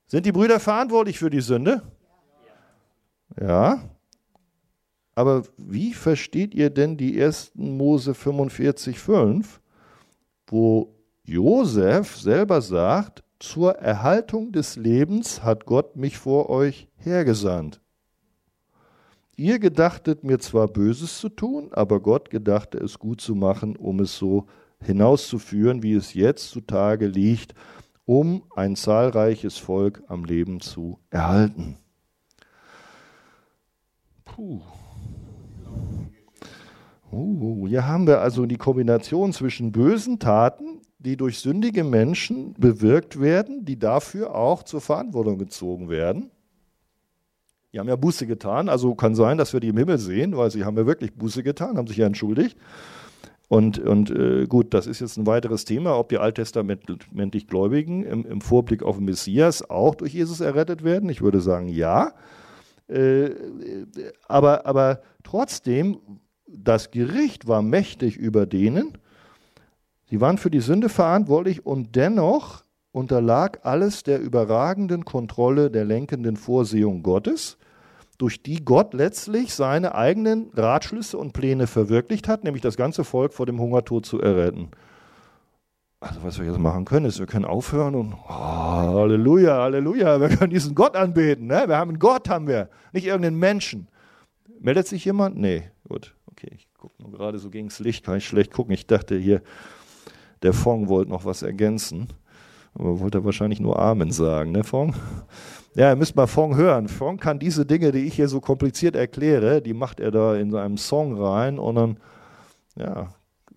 Sind 0.08 0.26
die 0.26 0.32
Brüder 0.32 0.58
verantwortlich 0.58 1.18
für 1.18 1.30
die 1.30 1.40
Sünde? 1.40 1.82
Ja. 3.40 3.80
Aber 5.14 5.44
wie 5.56 5.94
versteht 5.94 6.54
ihr 6.54 6.70
denn 6.70 6.96
die 6.96 7.18
ersten 7.18 7.76
Mose 7.76 8.12
45,5, 8.12 9.44
wo 10.48 10.92
Josef 11.24 12.16
selber 12.16 12.60
sagt, 12.60 13.22
zur 13.38 13.76
Erhaltung 13.76 14.52
des 14.52 14.76
Lebens 14.76 15.42
hat 15.42 15.66
Gott 15.66 15.96
mich 15.96 16.18
vor 16.18 16.48
euch 16.48 16.88
hergesandt. 16.96 17.80
Ihr 19.36 19.58
gedachtet 19.58 20.24
mir 20.24 20.38
zwar 20.38 20.66
Böses 20.66 21.18
zu 21.18 21.28
tun, 21.28 21.68
aber 21.72 22.00
Gott 22.00 22.30
gedachte 22.30 22.78
es 22.78 22.98
gut 22.98 23.20
zu 23.20 23.34
machen, 23.34 23.76
um 23.76 24.00
es 24.00 24.16
so 24.16 24.46
hinauszuführen, 24.80 25.82
wie 25.82 25.92
es 25.92 26.14
jetzt 26.14 26.50
zutage 26.50 27.06
liegt, 27.06 27.54
um 28.06 28.44
ein 28.54 28.76
zahlreiches 28.76 29.58
Volk 29.58 30.02
am 30.06 30.24
Leben 30.24 30.60
zu 30.60 30.98
erhalten. 31.10 31.76
Puh. 34.24 34.62
Uh, 37.12 37.66
hier 37.68 37.86
haben 37.86 38.06
wir 38.06 38.20
also 38.20 38.46
die 38.46 38.56
Kombination 38.56 39.32
zwischen 39.32 39.72
bösen 39.72 40.18
Taten, 40.18 40.80
die 41.06 41.16
durch 41.16 41.38
sündige 41.38 41.84
Menschen 41.84 42.52
bewirkt 42.54 43.20
werden, 43.20 43.64
die 43.64 43.78
dafür 43.78 44.34
auch 44.34 44.64
zur 44.64 44.80
Verantwortung 44.80 45.38
gezogen 45.38 45.88
werden. 45.88 46.30
Die 47.72 47.78
haben 47.78 47.88
ja 47.88 47.94
Buße 47.94 48.26
getan, 48.26 48.68
also 48.68 48.94
kann 48.96 49.14
sein, 49.14 49.38
dass 49.38 49.52
wir 49.52 49.60
die 49.60 49.68
im 49.68 49.76
Himmel 49.76 49.98
sehen, 49.98 50.36
weil 50.36 50.50
sie 50.50 50.64
haben 50.64 50.76
ja 50.76 50.84
wirklich 50.84 51.14
Buße 51.14 51.44
getan, 51.44 51.78
haben 51.78 51.86
sich 51.86 51.98
ja 51.98 52.06
entschuldigt. 52.06 52.56
Und, 53.48 53.78
und 53.78 54.10
äh, 54.10 54.46
gut, 54.46 54.74
das 54.74 54.88
ist 54.88 55.00
jetzt 55.00 55.16
ein 55.16 55.26
weiteres 55.26 55.64
Thema, 55.64 55.96
ob 55.96 56.08
die 56.08 56.18
alttestamentlich 56.18 57.46
Gläubigen 57.46 58.02
im, 58.02 58.26
im, 58.26 58.40
Vorblick 58.40 58.82
auf 58.82 58.96
den 58.96 59.04
Messias 59.04 59.62
auch 59.70 59.94
durch 59.94 60.12
Jesus 60.12 60.40
errettet 60.40 60.82
werden. 60.82 61.08
Ich 61.08 61.22
würde 61.22 61.40
sagen, 61.40 61.68
ja. 61.68 62.14
Äh, 62.88 63.30
aber, 64.26 64.66
aber 64.66 65.02
trotzdem, 65.22 65.98
das 66.48 66.90
Gericht 66.90 67.46
war 67.46 67.62
mächtig 67.62 68.16
über 68.16 68.46
denen 68.46 68.98
Sie 70.08 70.20
waren 70.20 70.38
für 70.38 70.50
die 70.50 70.60
Sünde 70.60 70.88
verantwortlich 70.88 71.66
und 71.66 71.96
dennoch 71.96 72.62
unterlag 72.92 73.60
alles 73.64 74.04
der 74.04 74.20
überragenden 74.20 75.04
Kontrolle 75.04 75.70
der 75.70 75.84
lenkenden 75.84 76.36
Vorsehung 76.36 77.02
Gottes, 77.02 77.58
durch 78.18 78.42
die 78.42 78.64
Gott 78.64 78.94
letztlich 78.94 79.52
seine 79.52 79.94
eigenen 79.94 80.50
Ratschlüsse 80.54 81.18
und 81.18 81.32
Pläne 81.32 81.66
verwirklicht 81.66 82.28
hat, 82.28 82.44
nämlich 82.44 82.62
das 82.62 82.76
ganze 82.76 83.04
Volk 83.04 83.34
vor 83.34 83.44
dem 83.44 83.60
Hungertod 83.60 84.06
zu 84.06 84.20
erretten. 84.20 84.70
Also 86.00 86.22
was 86.22 86.38
wir 86.38 86.46
jetzt 86.46 86.58
machen 86.58 86.84
können, 86.84 87.06
ist, 87.06 87.18
wir 87.18 87.26
können 87.26 87.44
aufhören 87.44 87.94
und 87.94 88.14
oh, 88.14 88.30
Halleluja, 88.30 89.62
Halleluja, 89.62 90.20
wir 90.20 90.28
können 90.28 90.50
diesen 90.50 90.74
Gott 90.74 90.94
anbeten. 90.94 91.46
Ne? 91.46 91.64
Wir 91.66 91.76
haben 91.76 91.90
einen 91.90 91.98
Gott, 91.98 92.28
haben 92.28 92.46
wir, 92.46 92.70
nicht 92.92 93.06
irgendeinen 93.06 93.38
Menschen. 93.38 93.88
Meldet 94.60 94.86
sich 94.86 95.04
jemand? 95.04 95.36
Nee, 95.36 95.64
gut, 95.88 96.14
okay, 96.26 96.50
ich 96.54 96.68
gucke 96.78 97.02
nur 97.02 97.12
gerade 97.12 97.38
so 97.38 97.50
gegen 97.50 97.68
das 97.68 97.78
Licht, 97.80 98.04
kann 98.04 98.16
ich 98.16 98.26
schlecht 98.26 98.52
gucken. 98.52 98.72
Ich 98.72 98.86
dachte 98.86 99.16
hier, 99.16 99.42
der 100.46 100.52
Fong 100.52 100.88
wollte 100.88 101.10
noch 101.10 101.24
was 101.24 101.42
ergänzen. 101.42 102.06
Aber 102.74 103.00
wollte 103.00 103.24
wahrscheinlich 103.24 103.58
nur 103.58 103.80
Amen 103.80 104.12
sagen, 104.12 104.52
ne, 104.52 104.62
Fong? 104.62 104.94
Ja, 105.74 105.90
ihr 105.90 105.96
müsst 105.96 106.14
mal 106.14 106.28
Fong 106.28 106.54
hören. 106.54 106.86
Fong 106.86 107.18
kann 107.18 107.40
diese 107.40 107.66
Dinge, 107.66 107.90
die 107.90 108.06
ich 108.06 108.14
hier 108.14 108.28
so 108.28 108.40
kompliziert 108.40 108.94
erkläre, 108.94 109.60
die 109.60 109.74
macht 109.74 109.98
er 109.98 110.12
da 110.12 110.36
in 110.36 110.52
seinem 110.52 110.76
Song 110.76 111.20
rein 111.20 111.58
und 111.58 111.74
dann, 111.74 111.96
ja, 112.76 113.08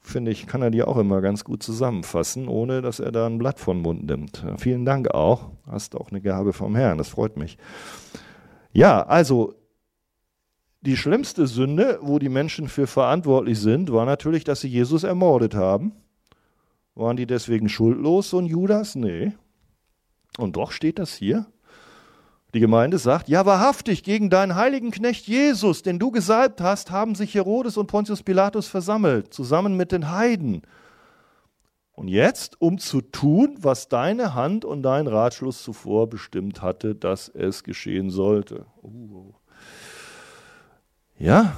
finde 0.02 0.32
ich, 0.32 0.48
kann 0.48 0.64
er 0.64 0.72
die 0.72 0.82
auch 0.82 0.98
immer 0.98 1.22
ganz 1.22 1.44
gut 1.44 1.62
zusammenfassen, 1.62 2.48
ohne 2.48 2.82
dass 2.82 3.00
er 3.00 3.12
da 3.12 3.28
ein 3.28 3.38
Blatt 3.38 3.60
von 3.60 3.82
Mund 3.82 4.08
nimmt. 4.08 4.44
Vielen 4.58 4.84
Dank 4.84 5.14
auch. 5.14 5.52
Hast 5.70 5.96
auch 5.96 6.10
eine 6.10 6.22
Gabe 6.22 6.54
vom 6.54 6.76
Herrn, 6.76 6.98
das 6.98 7.10
freut 7.10 7.38
mich. 7.38 7.60
Ja, 8.72 9.04
also 9.04 9.54
die 10.82 10.98
schlimmste 10.98 11.46
Sünde, 11.46 12.00
wo 12.02 12.18
die 12.18 12.30
Menschen 12.30 12.68
für 12.68 12.88
verantwortlich 12.88 13.60
sind, 13.60 13.92
war 13.92 14.06
natürlich, 14.06 14.44
dass 14.44 14.62
sie 14.62 14.70
Jesus 14.70 15.04
ermordet 15.04 15.54
haben. 15.54 15.92
Waren 17.00 17.16
die 17.16 17.26
deswegen 17.26 17.70
schuldlos, 17.70 18.30
so 18.30 18.40
ein 18.40 18.46
Judas? 18.46 18.96
Nee. 18.96 19.32
Und 20.38 20.58
doch 20.58 20.74
steht 20.74 21.00
das 21.00 21.14
hier. 21.14 21.46
Die 22.54 22.60
Gemeinde 22.60 22.98
sagt, 22.98 23.30
ja 23.30 23.46
wahrhaftig, 23.46 24.04
gegen 24.04 24.30
deinen 24.30 24.56
heiligen 24.56 24.92
Knecht 24.92 25.26
Jesus, 25.26 25.82
den 25.82 25.98
du 25.98 26.12
gesalbt 26.12 26.60
hast, 26.60 26.92
haben 26.92 27.16
sich 27.16 27.34
Herodes 27.34 27.78
und 27.78 27.88
Pontius 27.88 28.22
Pilatus 28.22 28.68
versammelt, 28.68 29.34
zusammen 29.34 29.78
mit 29.78 29.94
den 29.94 30.12
Heiden. 30.12 30.64
Und 31.94 32.10
jetzt, 32.10 32.62
um 32.62 32.80
zu 32.80 33.00
tun, 33.00 33.56
was 33.62 33.88
deine 33.88 34.34
Hand 34.34 34.66
und 34.66 34.84
dein 34.84 35.08
Ratschluss 35.08 35.64
zuvor 35.64 36.10
bestimmt 36.10 36.62
hatte, 36.62 36.96
dass 36.96 37.30
es 37.30 37.64
geschehen 37.64 38.10
sollte. 38.10 38.66
Uh. 38.84 39.32
Ja. 41.18 41.56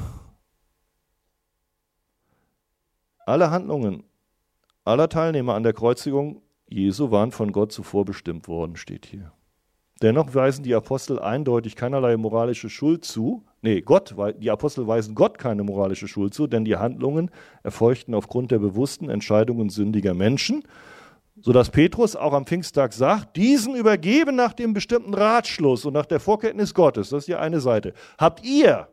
Alle 3.25 3.49
Handlungen 3.49 4.03
aller 4.83 5.09
Teilnehmer 5.09 5.55
an 5.55 5.63
der 5.63 5.73
Kreuzigung 5.73 6.41
Jesu 6.73 7.11
waren 7.11 7.31
von 7.31 7.51
Gott 7.51 7.73
zuvor 7.73 8.05
bestimmt 8.05 8.47
worden, 8.47 8.77
steht 8.77 9.05
hier. 9.05 9.33
Dennoch 10.01 10.33
weisen 10.33 10.63
die 10.63 10.73
Apostel 10.73 11.19
eindeutig 11.19 11.75
keinerlei 11.75 12.15
moralische 12.15 12.69
Schuld 12.69 13.03
zu. 13.03 13.43
Nee, 13.61 13.81
Gott, 13.81 14.15
die 14.39 14.49
Apostel 14.49 14.87
weisen 14.87 15.13
Gott 15.13 15.37
keine 15.37 15.63
moralische 15.63 16.07
Schuld 16.07 16.33
zu, 16.33 16.47
denn 16.47 16.63
die 16.63 16.77
Handlungen 16.77 17.29
erfolgten 17.61 18.15
aufgrund 18.15 18.51
der 18.51 18.59
bewussten 18.59 19.09
Entscheidungen 19.09 19.69
sündiger 19.69 20.13
Menschen, 20.13 20.63
sodass 21.41 21.69
Petrus 21.69 22.15
auch 22.15 22.33
am 22.33 22.45
Pfingsttag 22.45 22.93
sagt, 22.93 23.35
diesen 23.35 23.75
übergeben 23.75 24.35
nach 24.35 24.53
dem 24.53 24.73
bestimmten 24.73 25.13
Ratschluss 25.13 25.85
und 25.85 25.93
nach 25.93 26.05
der 26.05 26.21
Vorkenntnis 26.21 26.73
Gottes, 26.73 27.09
das 27.09 27.23
ist 27.23 27.27
ja 27.27 27.39
eine 27.39 27.59
Seite, 27.59 27.93
habt 28.17 28.43
ihr 28.43 28.87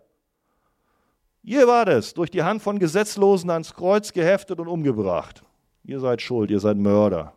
Ihr 1.45 1.67
wart 1.67 1.89
es, 1.89 2.13
durch 2.13 2.31
die 2.31 2.43
Hand 2.43 2.61
von 2.61 2.79
Gesetzlosen 2.79 3.49
ans 3.49 3.73
Kreuz 3.73 4.13
geheftet 4.13 4.61
und 4.61 4.69
umgebracht. 4.69 5.43
Ihr 5.89 6.01
seid 6.01 6.21
schuld, 6.21 6.51
ihr 6.51 6.61
seid 6.61 6.77
Mörder. 6.77 7.33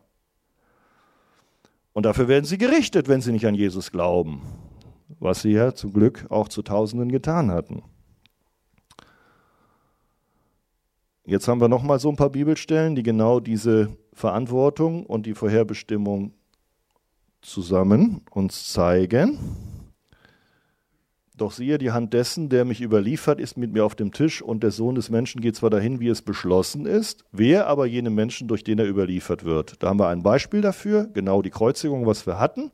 Und 1.94 2.04
dafür 2.04 2.28
werden 2.28 2.44
sie 2.44 2.58
gerichtet, 2.58 3.08
wenn 3.08 3.22
sie 3.22 3.32
nicht 3.32 3.46
an 3.46 3.54
Jesus 3.54 3.90
glauben, 3.90 4.42
was 5.18 5.40
sie 5.40 5.52
ja 5.52 5.74
zum 5.74 5.94
Glück 5.94 6.26
auch 6.28 6.48
zu 6.48 6.60
Tausenden 6.60 7.10
getan 7.10 7.50
hatten. 7.50 7.82
Jetzt 11.24 11.48
haben 11.48 11.62
wir 11.62 11.68
noch 11.68 11.82
mal 11.82 11.98
so 11.98 12.10
ein 12.10 12.16
paar 12.16 12.28
Bibelstellen, 12.28 12.94
die 12.94 13.02
genau 13.02 13.40
diese 13.40 13.96
Verantwortung 14.12 15.06
und 15.06 15.24
die 15.24 15.34
Vorherbestimmung 15.34 16.34
zusammen 17.40 18.20
uns 18.32 18.70
zeigen. 18.70 19.38
Doch 21.42 21.50
siehe, 21.50 21.76
die 21.76 21.90
Hand 21.90 22.12
dessen, 22.12 22.50
der 22.50 22.64
mich 22.64 22.80
überliefert, 22.80 23.40
ist 23.40 23.56
mit 23.56 23.72
mir 23.72 23.84
auf 23.84 23.96
dem 23.96 24.12
Tisch, 24.12 24.42
und 24.42 24.62
der 24.62 24.70
Sohn 24.70 24.94
des 24.94 25.10
Menschen 25.10 25.40
geht 25.40 25.56
zwar 25.56 25.70
dahin, 25.70 25.98
wie 25.98 26.06
es 26.06 26.22
beschlossen 26.22 26.86
ist, 26.86 27.24
wer 27.32 27.66
aber 27.66 27.84
jenem 27.84 28.14
Menschen, 28.14 28.46
durch 28.46 28.62
den 28.62 28.78
er 28.78 28.88
überliefert 28.88 29.42
wird. 29.42 29.82
Da 29.82 29.88
haben 29.88 29.98
wir 29.98 30.06
ein 30.06 30.22
Beispiel 30.22 30.60
dafür, 30.60 31.08
genau 31.12 31.42
die 31.42 31.50
Kreuzigung, 31.50 32.06
was 32.06 32.28
wir 32.28 32.38
hatten, 32.38 32.70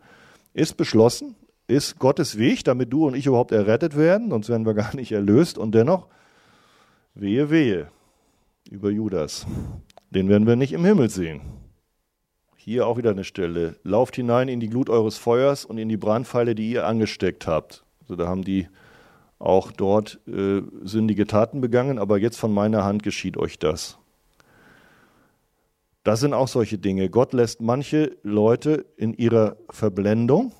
ist 0.52 0.76
beschlossen, 0.76 1.34
ist 1.66 1.98
Gottes 1.98 2.36
Weg, 2.36 2.62
damit 2.64 2.92
du 2.92 3.06
und 3.06 3.16
ich 3.16 3.24
überhaupt 3.24 3.52
errettet 3.52 3.96
werden, 3.96 4.28
sonst 4.28 4.50
werden 4.50 4.66
wir 4.66 4.74
gar 4.74 4.94
nicht 4.94 5.12
erlöst, 5.12 5.56
und 5.56 5.74
dennoch, 5.74 6.06
wehe, 7.14 7.48
wehe, 7.48 7.88
über 8.70 8.90
Judas. 8.90 9.46
Den 10.10 10.28
werden 10.28 10.46
wir 10.46 10.56
nicht 10.56 10.74
im 10.74 10.84
Himmel 10.84 11.08
sehen. 11.08 11.40
Hier 12.54 12.86
auch 12.86 12.98
wieder 12.98 13.12
eine 13.12 13.24
Stelle. 13.24 13.76
Lauft 13.82 14.16
hinein 14.16 14.48
in 14.48 14.60
die 14.60 14.68
Glut 14.68 14.90
eures 14.90 15.16
Feuers 15.16 15.64
und 15.64 15.78
in 15.78 15.88
die 15.88 15.96
Brandpfeile, 15.96 16.54
die 16.54 16.70
ihr 16.70 16.86
angesteckt 16.86 17.46
habt. 17.46 17.82
Also 18.08 18.16
da 18.16 18.26
haben 18.26 18.42
die 18.42 18.68
auch 19.38 19.70
dort 19.70 20.18
äh, 20.26 20.62
sündige 20.82 21.26
Taten 21.26 21.60
begangen, 21.60 21.98
aber 21.98 22.18
jetzt 22.18 22.38
von 22.38 22.52
meiner 22.52 22.84
Hand 22.84 23.02
geschieht 23.02 23.36
euch 23.36 23.58
das. 23.58 23.98
Das 26.04 26.20
sind 26.20 26.32
auch 26.32 26.48
solche 26.48 26.78
Dinge. 26.78 27.10
Gott 27.10 27.34
lässt 27.34 27.60
manche 27.60 28.16
Leute 28.22 28.86
in 28.96 29.12
ihrer 29.12 29.58
Verblendung. 29.68 30.54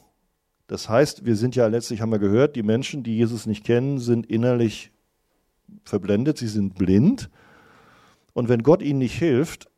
Das 0.67 0.91
heißt, 0.91 1.25
wir 1.25 1.37
sind 1.37 1.57
ja 1.57 1.67
letztlich, 1.69 2.03
haben 2.03 2.13
wir 2.13 2.19
gehört, 2.19 2.55
die 2.55 2.63
Menschen, 2.63 3.03
die 3.03 3.17
Jesus 3.17 3.47
nicht 3.47 3.65
kennen, 3.65 3.99
sind 3.99 4.27
innerlich 4.27 4.93
verblendet, 5.85 6.37
sie 6.37 6.49
sind 6.49 6.75
blind. 6.75 7.31
Und 8.35 8.51
wenn 8.51 8.63
Gott 8.63 8.83
ihnen 8.83 8.99
nicht 8.99 9.19
hilft, 9.19 9.71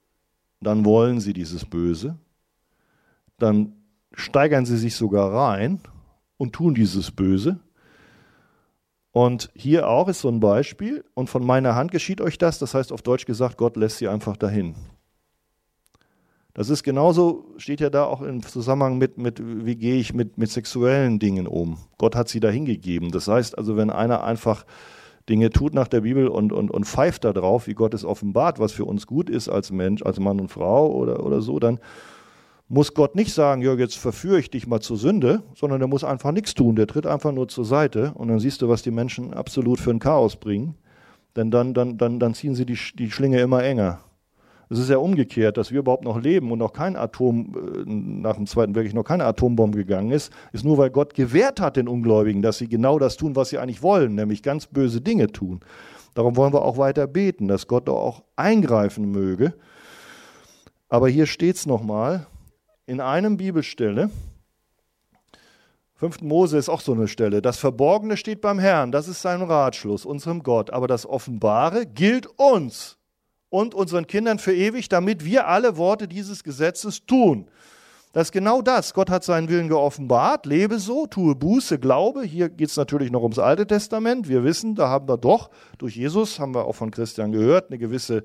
dann 0.61 0.85
wollen 0.85 1.21
sie 1.21 1.33
dieses 1.33 1.65
Böse, 1.65 2.19
dann 3.39 3.75
steigern 4.13 4.67
sie 4.67 4.77
sich 4.77 4.97
sogar 4.97 5.33
rein 5.33 5.81
und 6.41 6.55
tun 6.55 6.73
dieses 6.75 7.11
Böse. 7.11 7.61
Und 9.13 9.51
hier 9.55 9.89
auch 9.89 10.09
ist 10.09 10.23
so 10.23 10.29
ein 10.29 10.41
Beispiel, 10.41 11.05
und 11.13 11.29
von 11.29 11.45
meiner 11.45 11.75
Hand 11.75 11.91
geschieht 11.91 12.23
euch 12.23 12.39
das, 12.39 12.59
das 12.59 12.73
heißt 12.73 12.93
auf 12.93 13.03
Deutsch 13.03 13.27
gesagt, 13.27 13.59
Gott 13.59 13.77
lässt 13.77 13.99
sie 13.99 14.09
einfach 14.09 14.39
dahin. 14.39 14.75
Das 16.55 16.71
ist 16.71 16.83
genauso, 16.83 17.45
steht 17.59 17.81
ja 17.81 17.91
da 17.91 18.05
auch 18.05 18.23
im 18.23 18.43
Zusammenhang 18.43 18.97
mit, 18.97 19.19
mit 19.19 19.43
wie 19.45 19.77
gehe 19.77 19.97
ich 19.97 20.15
mit, 20.15 20.39
mit 20.39 20.51
sexuellen 20.51 21.19
Dingen 21.19 21.47
um. 21.47 21.77
Gott 21.99 22.17
hat 22.17 22.31
sie 22.31 22.41
dahin 22.41 22.65
gegeben. 22.65 23.11
Das 23.11 23.29
heißt 23.29 23.59
also, 23.59 23.77
wenn 23.77 23.91
einer 23.91 24.25
einfach 24.25 24.65
Dinge 25.29 25.51
tut 25.51 25.75
nach 25.75 25.89
der 25.89 26.01
Bibel 26.01 26.27
und, 26.27 26.55
und, 26.55 26.71
und 26.71 26.87
pfeift 26.87 27.25
da 27.25 27.35
drauf, 27.35 27.67
wie 27.67 27.75
Gott 27.75 27.93
es 27.93 28.07
offenbart, 28.07 28.59
was 28.59 28.73
für 28.73 28.87
uns 28.87 29.07
gut 29.07 29.29
ist 29.29 29.51
als 29.51 29.71
Mensch, 29.71 30.03
als 30.03 30.19
Mann 30.19 30.41
und 30.41 30.49
Frau 30.49 30.91
oder, 30.91 31.23
oder 31.23 31.43
so, 31.43 31.59
dann 31.59 31.81
muss 32.71 32.95
Gott 32.95 33.17
nicht 33.17 33.35
sagen, 33.35 33.63
ja, 33.63 33.75
jetzt 33.75 33.99
verführe 33.99 34.39
ich 34.39 34.49
dich 34.49 34.69
mal 34.69 34.81
zur 34.81 34.97
Sünde, 34.97 35.43
sondern 35.57 35.81
er 35.81 35.89
muss 35.89 36.05
einfach 36.05 36.31
nichts 36.31 36.55
tun. 36.55 36.77
Der 36.77 36.87
tritt 36.87 37.05
einfach 37.05 37.33
nur 37.33 37.49
zur 37.49 37.65
Seite 37.65 38.13
und 38.15 38.29
dann 38.29 38.39
siehst 38.39 38.63
du, 38.63 38.69
was 38.69 38.83
die 38.83 38.93
Menschen 38.93 39.35
absolut 39.35 39.81
für 39.81 39.91
ein 39.91 39.99
Chaos 39.99 40.37
bringen. 40.37 40.77
Denn 41.35 41.51
dann, 41.51 41.75
dann, 41.75 41.99
dann, 41.99 42.21
dann 42.21 42.33
ziehen 42.33 42.55
sie 42.55 42.65
die, 42.65 42.79
die 42.95 43.11
Schlinge 43.11 43.41
immer 43.41 43.65
enger. 43.65 43.99
Es 44.69 44.79
ist 44.79 44.89
ja 44.89 44.99
umgekehrt, 44.99 45.57
dass 45.57 45.73
wir 45.73 45.81
überhaupt 45.81 46.05
noch 46.05 46.21
leben 46.21 46.53
und 46.53 46.61
noch 46.61 46.73
kein 46.73 46.95
Atom, 46.95 47.57
äh, 47.57 47.91
nach 47.91 48.37
dem 48.37 48.47
Zweiten 48.47 48.77
Weltkrieg 48.77 48.95
noch 48.95 49.03
keine 49.03 49.25
Atombombe 49.25 49.79
gegangen 49.79 50.13
ist, 50.13 50.33
ist 50.53 50.65
nur, 50.65 50.79
weil 50.79 50.91
Gott 50.91 51.15
gewährt 51.15 51.61
hat 51.61 51.77
den 51.77 51.89
Ungläubigen, 51.89 52.41
dass 52.41 52.59
sie 52.59 52.69
genau 52.69 53.01
das 53.01 53.17
tun, 53.17 53.35
was 53.35 53.49
sie 53.49 53.59
eigentlich 53.59 53.83
wollen, 53.83 54.15
nämlich 54.15 54.45
ganz 54.45 54.69
böse 54.69 55.01
Dinge 55.01 55.27
tun. 55.27 55.59
Darum 56.15 56.37
wollen 56.37 56.53
wir 56.53 56.63
auch 56.63 56.79
weiter 56.79 57.09
beten, 57.09 57.49
dass 57.49 57.67
Gott 57.67 57.89
auch 57.89 58.23
eingreifen 58.37 59.11
möge. 59.11 59.55
Aber 60.89 61.09
hier 61.09 61.27
steht 61.27 61.57
es 61.57 61.67
nochmal, 61.67 62.29
in 62.91 63.01
einem 63.01 63.37
Bibelstelle, 63.37 64.11
5. 65.95 66.23
Mose 66.23 66.59
ist 66.59 66.69
auch 66.69 66.81
so 66.81 66.93
eine 66.93 67.07
Stelle. 67.07 67.41
Das 67.41 67.57
Verborgene 67.57 68.17
steht 68.17 68.41
beim 68.41 68.59
Herrn, 68.59 68.91
das 68.91 69.07
ist 69.07 69.23
sein 69.23 69.43
Ratschluss, 69.43 70.05
unserem 70.05 70.43
Gott. 70.43 70.73
Aber 70.73 70.89
das 70.89 71.07
Offenbare 71.07 71.87
gilt 71.87 72.27
uns 72.37 72.99
und 73.49 73.75
unseren 73.75 74.09
Kindern 74.09 74.41
für 74.41 74.53
ewig, 74.53 74.89
damit 74.89 75.25
wir 75.25 75.47
alle 75.47 75.77
Worte 75.77 76.09
dieses 76.09 76.43
Gesetzes 76.43 77.07
tun. 77.07 77.49
Das 78.13 78.29
ist 78.29 78.33
genau 78.33 78.61
das. 78.61 78.93
Gott 78.93 79.09
hat 79.09 79.23
seinen 79.23 79.49
Willen 79.49 79.69
geoffenbart. 79.69 80.45
Lebe 80.47 80.81
so, 80.81 81.07
tue 81.07 81.37
Buße, 81.37 81.79
glaube. 81.79 82.25
Hier 82.25 82.49
geht 82.49 82.71
es 82.71 82.77
natürlich 82.77 83.13
noch 83.13 83.23
ums 83.23 83.39
Alte 83.39 83.69
Testament. 83.69 84.29
Wir 84.29 84.43
wissen, 84.43 84.75
da 84.75 84.89
haben 84.89 85.07
wir 85.07 85.17
doch 85.17 85.51
durch 85.79 85.95
Jesus, 85.95 86.41
haben 86.41 86.57
wir 86.57 86.65
auch 86.65 86.75
von 86.75 86.91
Christian 86.91 87.31
gehört, 87.31 87.71
eine 87.71 87.79
gewisse 87.79 88.25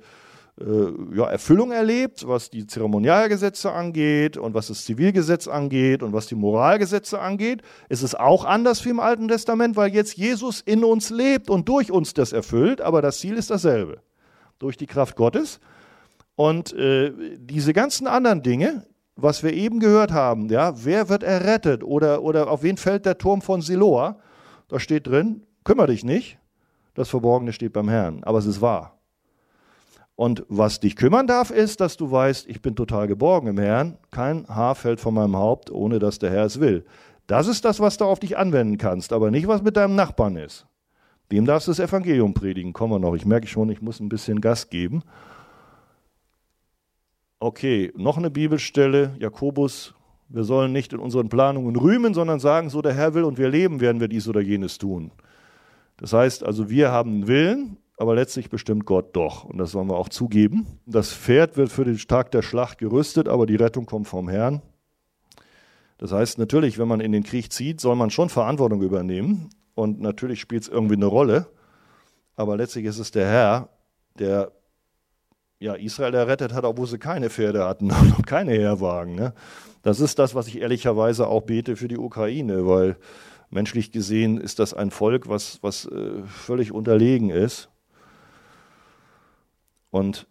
ja, 0.58 1.26
Erfüllung 1.26 1.72
erlebt, 1.72 2.26
was 2.28 2.50
die 2.50 2.66
Zeremonialgesetze 2.66 3.74
angeht 3.74 4.38
und 4.38 4.54
was 4.54 4.68
das 4.68 4.86
Zivilgesetz 4.86 5.50
angeht 5.50 6.02
und 6.02 6.14
was 6.14 6.28
die 6.28 6.36
Moralgesetze 6.36 7.20
angeht. 7.20 7.62
Es 7.90 8.04
ist 8.04 8.18
auch 8.18 8.46
anders 8.46 8.86
wie 8.86 8.90
im 8.90 9.02
Alten 9.02 9.28
Testament, 9.28 9.76
weil 9.76 9.94
jetzt 9.94 10.16
Jesus 10.16 10.62
in 10.62 10.86
uns 10.86 11.10
lebt 11.10 11.50
und 11.50 11.68
durch 11.68 11.92
uns 11.92 12.14
das 12.14 12.32
erfüllt, 12.32 12.80
aber 12.80 13.02
das 13.02 13.20
Ziel 13.20 13.36
ist 13.36 13.52
dasselbe. 13.52 14.02
Durch 14.58 14.78
die 14.78 14.86
Kraft 14.86 15.18
Gottes. 15.18 15.60
Und 16.38 16.72
äh, 16.74 17.12
diese 17.38 17.74
ganzen 17.74 18.08
anderen 18.08 18.42
Dinge, 18.42 18.86
was 19.18 19.44
wir 19.44 19.52
eben 19.52 19.80
gehört 19.80 20.14
haben, 20.14 20.48
ja, 20.48 20.86
wer 20.86 21.10
wird 21.10 21.24
errettet 21.24 21.84
oder, 21.84 22.24
oder 22.24 22.50
auf 22.50 22.64
wen 22.64 22.78
fällt 22.78 23.06
der 23.06 23.18
Turm 23.18 23.42
von 23.42 23.62
Siloa? 23.62 24.20
Da 24.70 24.80
steht 24.80 25.08
drin, 25.08 25.44
kümmere 25.66 25.88
dich 25.88 26.06
nicht, 26.06 26.38
das 26.94 27.10
Verborgene 27.10 27.52
steht 27.52 27.74
beim 27.74 27.90
Herrn, 27.90 28.24
aber 28.24 28.40
es 28.40 28.46
ist 28.46 28.62
wahr. 28.62 28.95
Und 30.16 30.46
was 30.48 30.80
dich 30.80 30.96
kümmern 30.96 31.28
darf, 31.28 31.52
ist, 31.52 31.82
dass 31.82 31.98
du 31.98 32.10
weißt, 32.10 32.48
ich 32.48 32.62
bin 32.62 32.76
total 32.76 33.08
geborgen 33.08 33.48
im 33.48 33.58
Herrn. 33.58 33.98
Kein 34.12 34.48
Haar 34.48 34.76
fällt 34.76 35.02
von 35.02 35.14
meinem 35.14 35.36
Haupt, 35.36 35.70
ohne 35.70 36.00
dass 36.00 36.20
der 36.20 36.32
Herr 36.32 36.46
es 36.46 36.60
will. 36.60 36.86
Das 37.28 37.48
ist 37.48 37.66
das, 37.66 37.80
was 37.80 37.98
du 37.98 38.06
auf 38.06 38.20
dich 38.20 38.38
anwenden 38.38 38.78
kannst, 38.78 39.12
aber 39.12 39.30
nicht, 39.30 39.48
was 39.48 39.62
mit 39.62 39.76
deinem 39.76 39.96
Nachbarn 39.96 40.38
ist. 40.38 40.68
Dem 41.32 41.46
darfst 41.46 41.68
du 41.68 41.72
das 41.72 41.80
Evangelium 41.80 42.34
predigen. 42.34 42.72
Kommen 42.72 42.94
wir 42.94 43.00
noch. 43.00 43.16
Ich 43.16 43.26
merke 43.26 43.48
schon, 43.48 43.70
ich 43.70 43.82
muss 43.82 44.00
ein 44.00 44.10
bisschen 44.10 44.42
Gas 44.42 44.70
geben. 44.70 45.02
Okay, 47.40 47.92
noch 47.96 48.18
eine 48.18 48.30
Bibelstelle. 48.30 49.16
Jakobus, 49.20 49.96
wir 50.30 50.44
sollen 50.44 50.72
nicht 50.72 50.94
in 50.94 51.00
unseren 51.00 51.28
Planungen 51.28 51.76
rühmen, 51.76 52.14
sondern 52.14 52.40
sagen, 52.40 52.70
so 52.70 52.82
der 52.82 52.94
Herr 52.94 53.16
will 53.16 53.24
und 53.24 53.38
wir 53.38 53.50
leben, 53.50 53.82
werden 53.82 54.00
wir 54.00 54.08
dies 54.08 54.28
oder 54.28 54.40
jenes 54.40 54.78
tun. 54.78 55.12
Das 55.98 56.14
heißt 56.14 56.44
also, 56.44 56.70
wir 56.70 56.92
haben 56.92 57.12
einen 57.12 57.28
Willen 57.28 57.78
aber 57.98 58.16
letztlich 58.16 58.50
bestimmt 58.50 58.86
Gott 58.86 59.16
doch. 59.16 59.46
Und 59.46 59.58
das 59.58 59.74
wollen 59.74 59.90
wir 59.90 59.98
auch 59.98 60.10
zugeben. 60.10 60.80
Das 60.86 61.14
Pferd 61.14 61.58
wird 61.58 61.72
für 61.72 61.86
den 61.86 61.98
Tag 61.98 62.32
der 62.32 62.42
Schlacht 62.42 62.78
gerüstet, 62.78 63.28
aber 63.28 63.46
die 63.46 63.56
Rettung 63.56 63.86
kommt 63.86 64.08
vom 64.08 64.28
Herrn. 64.28 64.62
Das 65.98 66.12
heißt, 66.12 66.38
natürlich, 66.38 66.78
wenn 66.78 66.90
man 66.90 67.00
in 67.00 67.14
den 67.14 67.24
Krieg 67.24 67.52
zieht, 67.54 67.80
soll 67.80 67.96
man 67.96 68.10
schon 68.10 68.30
Verantwortung 68.30 68.82
übernehmen. 68.82 69.50
Und 69.76 70.02
natürlich 70.02 70.42
spielt 70.42 70.64
es 70.64 70.70
irgendwie 70.70 70.96
eine 70.96 71.06
Rolle. 71.06 71.48
Aber 72.36 72.58
letztlich 72.58 72.86
ist 72.86 73.00
es 73.00 73.12
der 73.12 73.28
Herr, 73.28 73.70
der 74.20 74.52
ja, 75.60 75.76
Israel 75.76 76.14
errettet 76.14 76.54
hat, 76.54 76.66
obwohl 76.66 76.88
sie 76.88 76.98
keine 76.98 77.30
Pferde 77.30 77.66
hatten 77.66 77.92
und 78.18 78.28
keine 78.28 78.52
Heerwagen. 78.52 79.16
Ne? 79.16 79.34
Das 79.84 80.02
ist 80.02 80.20
das, 80.20 80.36
was 80.36 80.48
ich 80.48 80.60
ehrlicherweise 80.60 81.28
auch 81.28 81.44
bete 81.44 81.78
für 81.78 81.88
die 81.88 81.98
Ukraine, 81.98 82.68
weil 82.68 82.98
menschlich 83.50 83.92
gesehen 83.92 84.38
ist 84.38 84.60
das 84.60 84.74
ein 84.74 84.92
Volk, 84.92 85.30
was, 85.30 85.60
was 85.62 85.86
äh, 85.86 86.24
völlig 86.26 86.74
unterlegen 86.74 87.30
ist. 87.30 87.70
Und 89.96 90.28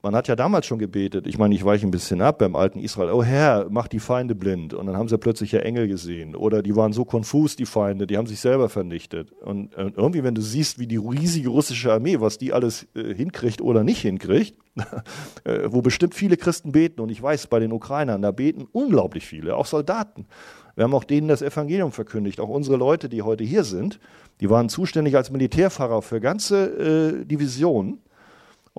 man 0.00 0.14
hat 0.14 0.28
ja 0.28 0.36
damals 0.36 0.66
schon 0.66 0.78
gebetet. 0.78 1.26
Ich 1.26 1.38
meine, 1.38 1.52
ich 1.52 1.64
weiche 1.64 1.84
ein 1.84 1.90
bisschen 1.90 2.22
ab 2.22 2.38
beim 2.38 2.54
alten 2.54 2.78
Israel. 2.78 3.10
Oh 3.10 3.24
Herr, 3.24 3.66
mach 3.68 3.88
die 3.88 3.98
Feinde 3.98 4.36
blind. 4.36 4.74
Und 4.74 4.86
dann 4.86 4.96
haben 4.96 5.08
sie 5.08 5.18
plötzlich 5.18 5.50
ja 5.50 5.58
Engel 5.58 5.88
gesehen. 5.88 6.36
Oder 6.36 6.62
die 6.62 6.76
waren 6.76 6.92
so 6.92 7.04
konfus, 7.04 7.56
die 7.56 7.66
Feinde, 7.66 8.06
die 8.06 8.16
haben 8.16 8.28
sich 8.28 8.38
selber 8.38 8.68
vernichtet. 8.68 9.32
Und, 9.32 9.74
irgendwie, 9.76 10.22
wenn 10.22 10.36
du 10.36 10.40
siehst, 10.40 10.78
wie 10.78 10.86
die 10.86 10.98
riesige 10.98 11.48
russische 11.48 11.92
Armee, 11.92 12.20
was 12.20 12.38
die 12.38 12.52
alles 12.52 12.86
äh, 12.94 13.12
hinkriegt 13.12 13.60
oder 13.60 13.82
nicht 13.82 14.02
hinkriegt, 14.02 14.56
äh, 15.42 15.62
wo 15.66 15.82
bestimmt 15.82 16.14
viele 16.14 16.36
Christen 16.36 16.70
beten. 16.70 17.00
Und 17.00 17.08
ich 17.08 17.20
weiß, 17.20 17.48
bei 17.48 17.58
den 17.58 17.72
Ukrainern, 17.72 18.22
da 18.22 18.30
beten 18.30 18.68
unglaublich 18.70 19.26
viele, 19.26 19.56
auch 19.56 19.66
Soldaten. 19.66 20.26
Wir 20.76 20.84
haben 20.84 20.94
auch 20.94 21.02
denen 21.02 21.26
das 21.26 21.42
Evangelium 21.42 21.90
verkündigt. 21.90 22.38
Auch 22.38 22.50
unsere 22.50 22.76
Leute, 22.76 23.08
die 23.08 23.22
heute 23.22 23.42
hier 23.42 23.64
sind, 23.64 23.98
die 24.40 24.48
waren 24.48 24.68
zuständig 24.68 25.16
als 25.16 25.32
Militärfahrer 25.32 26.02
für 26.02 26.20
ganze 26.20 27.22
äh, 27.22 27.24
Divisionen 27.24 27.98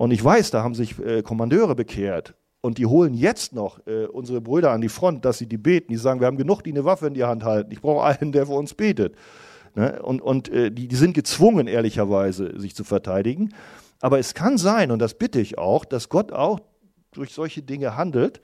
und 0.00 0.12
ich 0.12 0.24
weiß, 0.24 0.50
da 0.50 0.62
haben 0.62 0.74
sich 0.74 0.98
äh, 0.98 1.20
Kommandeure 1.22 1.74
bekehrt. 1.74 2.32
Und 2.62 2.78
die 2.78 2.86
holen 2.86 3.12
jetzt 3.12 3.52
noch 3.52 3.86
äh, 3.86 4.06
unsere 4.06 4.40
Brüder 4.40 4.70
an 4.70 4.80
die 4.80 4.88
Front, 4.88 5.26
dass 5.26 5.36
sie 5.36 5.46
die 5.46 5.58
beten. 5.58 5.92
Die 5.92 5.98
sagen, 5.98 6.20
wir 6.20 6.26
haben 6.26 6.38
genug, 6.38 6.62
die 6.62 6.70
eine 6.70 6.86
Waffe 6.86 7.08
in 7.08 7.12
die 7.12 7.24
Hand 7.24 7.44
halten. 7.44 7.70
Ich 7.70 7.82
brauche 7.82 8.04
einen, 8.04 8.32
der 8.32 8.46
für 8.46 8.54
uns 8.54 8.72
betet. 8.72 9.14
Ne? 9.74 10.00
Und, 10.00 10.22
und 10.22 10.48
äh, 10.48 10.72
die, 10.72 10.88
die 10.88 10.96
sind 10.96 11.12
gezwungen, 11.12 11.66
ehrlicherweise, 11.66 12.58
sich 12.58 12.74
zu 12.74 12.82
verteidigen. 12.82 13.52
Aber 14.00 14.18
es 14.18 14.32
kann 14.32 14.56
sein, 14.56 14.90
und 14.90 15.00
das 15.00 15.12
bitte 15.12 15.38
ich 15.38 15.58
auch, 15.58 15.84
dass 15.84 16.08
Gott 16.08 16.32
auch 16.32 16.60
durch 17.12 17.34
solche 17.34 17.60
Dinge 17.60 17.94
handelt. 17.94 18.40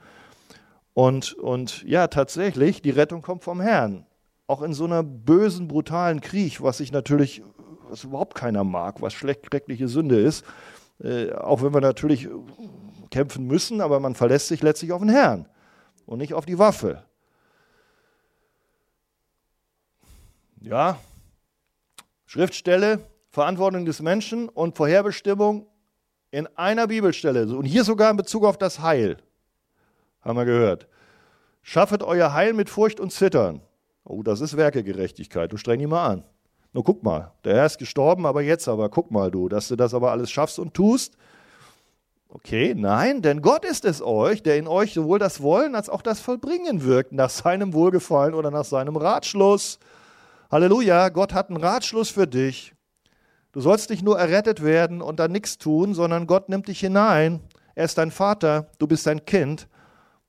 Und, 0.92 1.32
und 1.32 1.84
ja, 1.84 2.08
tatsächlich, 2.08 2.82
die 2.82 2.90
Rettung 2.90 3.22
kommt 3.22 3.44
vom 3.44 3.62
Herrn. 3.62 4.04
Auch 4.46 4.60
in 4.60 4.74
so 4.74 4.84
einer 4.84 5.02
bösen, 5.02 5.68
brutalen 5.68 6.20
Krieg, 6.20 6.62
was 6.62 6.76
sich 6.76 6.92
natürlich, 6.92 7.42
was 7.88 8.04
überhaupt 8.04 8.34
keiner 8.34 8.62
mag, 8.62 9.00
was 9.00 9.14
schreckliche 9.14 9.88
Sünde 9.88 10.20
ist. 10.20 10.44
Äh, 11.02 11.32
auch 11.32 11.62
wenn 11.62 11.74
wir 11.74 11.80
natürlich 11.80 12.28
kämpfen 13.10 13.46
müssen, 13.46 13.80
aber 13.80 14.00
man 14.00 14.14
verlässt 14.14 14.48
sich 14.48 14.62
letztlich 14.62 14.92
auf 14.92 15.00
den 15.00 15.08
Herrn 15.08 15.48
und 16.06 16.18
nicht 16.18 16.34
auf 16.34 16.46
die 16.46 16.58
Waffe. 16.58 17.02
Ja, 20.60 20.98
Schriftstelle, 22.26 23.00
Verantwortung 23.30 23.84
des 23.84 24.00
Menschen 24.00 24.48
und 24.48 24.76
Vorherbestimmung 24.76 25.66
in 26.30 26.46
einer 26.56 26.86
Bibelstelle. 26.86 27.46
Und 27.56 27.64
hier 27.64 27.84
sogar 27.84 28.10
in 28.10 28.16
Bezug 28.16 28.44
auf 28.44 28.58
das 28.58 28.80
Heil. 28.80 29.18
Haben 30.22 30.36
wir 30.36 30.44
gehört. 30.44 30.88
Schaffet 31.62 32.02
euer 32.02 32.32
Heil 32.32 32.52
mit 32.52 32.68
Furcht 32.68 33.00
und 33.00 33.12
Zittern. 33.12 33.60
Oh, 34.04 34.22
das 34.22 34.40
ist 34.40 34.56
Werkegerechtigkeit. 34.56 35.52
Du 35.52 35.56
streng 35.56 35.80
ihn 35.80 35.88
mal 35.88 36.06
an. 36.06 36.24
Nur 36.76 36.84
guck 36.84 37.02
mal, 37.02 37.32
der 37.42 37.54
Herr 37.54 37.64
ist 37.64 37.78
gestorben, 37.78 38.26
aber 38.26 38.42
jetzt 38.42 38.68
aber, 38.68 38.90
guck 38.90 39.10
mal 39.10 39.30
du, 39.30 39.48
dass 39.48 39.68
du 39.68 39.76
das 39.76 39.94
aber 39.94 40.10
alles 40.10 40.30
schaffst 40.30 40.58
und 40.58 40.74
tust. 40.74 41.16
Okay, 42.28 42.74
nein, 42.76 43.22
denn 43.22 43.40
Gott 43.40 43.64
ist 43.64 43.86
es 43.86 44.02
euch, 44.02 44.42
der 44.42 44.58
in 44.58 44.68
euch 44.68 44.92
sowohl 44.92 45.18
das 45.18 45.40
Wollen 45.40 45.74
als 45.74 45.88
auch 45.88 46.02
das 46.02 46.20
Vollbringen 46.20 46.84
wirkt, 46.84 47.12
nach 47.12 47.30
seinem 47.30 47.72
Wohlgefallen 47.72 48.34
oder 48.34 48.50
nach 48.50 48.66
seinem 48.66 48.96
Ratschluss. 48.96 49.78
Halleluja, 50.50 51.08
Gott 51.08 51.32
hat 51.32 51.48
einen 51.48 51.56
Ratschluss 51.56 52.10
für 52.10 52.26
dich. 52.26 52.74
Du 53.52 53.62
sollst 53.62 53.88
nicht 53.88 54.02
nur 54.02 54.18
errettet 54.18 54.62
werden 54.62 55.00
und 55.00 55.18
dann 55.18 55.32
nichts 55.32 55.56
tun, 55.56 55.94
sondern 55.94 56.26
Gott 56.26 56.50
nimmt 56.50 56.68
dich 56.68 56.80
hinein. 56.80 57.40
Er 57.74 57.86
ist 57.86 57.96
dein 57.96 58.10
Vater, 58.10 58.66
du 58.78 58.86
bist 58.86 59.04
sein 59.04 59.24
Kind. 59.24 59.66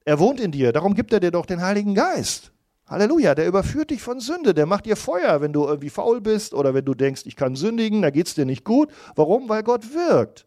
Er 0.05 0.17
wohnt 0.17 0.39
in 0.39 0.53
dir, 0.53 0.71
darum 0.71 0.93
gibt 0.93 1.11
er 1.11 1.19
dir 1.19 1.31
doch 1.31 1.45
den 1.45 1.61
Heiligen 1.61 1.93
Geist. 1.93 2.53
Halleluja, 2.87 3.35
der 3.35 3.47
überführt 3.47 3.89
dich 3.89 4.01
von 4.01 4.21
Sünde, 4.21 4.53
der 4.53 4.65
macht 4.65 4.85
dir 4.85 4.95
Feuer, 4.95 5.41
wenn 5.41 5.51
du 5.51 5.65
irgendwie 5.65 5.89
faul 5.89 6.21
bist 6.21 6.53
oder 6.53 6.73
wenn 6.73 6.85
du 6.85 6.93
denkst, 6.93 7.23
ich 7.25 7.35
kann 7.35 7.55
sündigen, 7.55 8.01
da 8.01 8.11
geht 8.11 8.27
es 8.27 8.35
dir 8.35 8.45
nicht 8.45 8.63
gut. 8.63 8.89
Warum? 9.15 9.49
Weil 9.49 9.63
Gott 9.63 9.93
wirkt. 9.93 10.45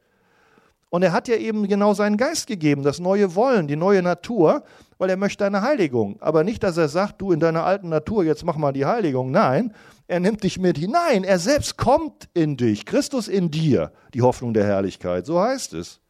Und 0.88 1.03
er 1.03 1.12
hat 1.12 1.28
dir 1.28 1.38
eben 1.38 1.68
genau 1.68 1.95
seinen 1.95 2.16
Geist 2.16 2.47
gegeben, 2.47 2.82
das 2.82 2.99
neue 2.99 3.34
Wollen, 3.34 3.68
die 3.68 3.76
neue 3.76 4.03
Natur, 4.03 4.64
weil 4.99 5.09
er 5.09 5.16
möchte 5.16 5.45
eine 5.45 5.62
Heiligung. 5.62 6.16
Aber 6.20 6.43
nicht, 6.43 6.62
dass 6.62 6.76
er 6.76 6.88
sagt, 6.88 7.20
du 7.20 7.30
in 7.30 7.41
deiner 7.41 7.64
alten 7.64 7.91
Natur, 7.91 8.24
jetzt 8.24 8.45
mach 8.45 8.57
mal 8.57 8.72
die 8.72 8.86
Heiligung. 8.86 9.30
Nein, 9.30 9.72
er 10.09 10.18
nimmt 10.18 10.43
dich 10.43 10.59
mit 10.59 10.78
hinein. 10.78 11.22
Er 11.22 11.38
selbst 11.38 11.76
kommt 11.76 12.28
in 12.34 12.57
dich. 12.57 12.86
Christus 12.86 13.28
in 13.28 13.51
dir, 13.51 13.93
die 14.14 14.22
Hoffnung 14.22 14.53
der 14.53 14.64
Herrlichkeit. 14.64 15.26
So 15.26 15.41
heißt 15.41 15.74
es. 15.74 16.01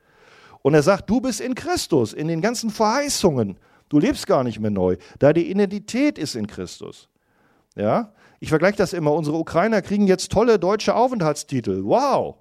Und 0.62 0.74
er 0.74 0.82
sagt, 0.82 1.10
du 1.10 1.20
bist 1.20 1.40
in 1.40 1.54
Christus, 1.54 2.14
in 2.14 2.28
den 2.28 2.40
ganzen 2.40 2.70
Verheißungen. 2.70 3.58
Du 3.91 3.99
lebst 3.99 4.26
gar 4.26 4.45
nicht 4.45 4.61
mehr 4.61 4.70
neu. 4.70 4.97
Da 5.18 5.34
die 5.34 5.51
Identität 5.51 6.16
ist 6.16 6.36
in 6.36 6.47
Christus. 6.47 7.11
Ja? 7.76 8.14
Ich 8.38 8.49
vergleiche 8.49 8.78
das 8.78 8.95
immer. 8.95 9.12
Unsere 9.12 9.36
Ukrainer 9.36 9.82
kriegen 9.82 10.07
jetzt 10.07 10.32
tolle 10.32 10.59
deutsche 10.59 10.95
Aufenthaltstitel. 10.95 11.84
Wow! 11.84 12.36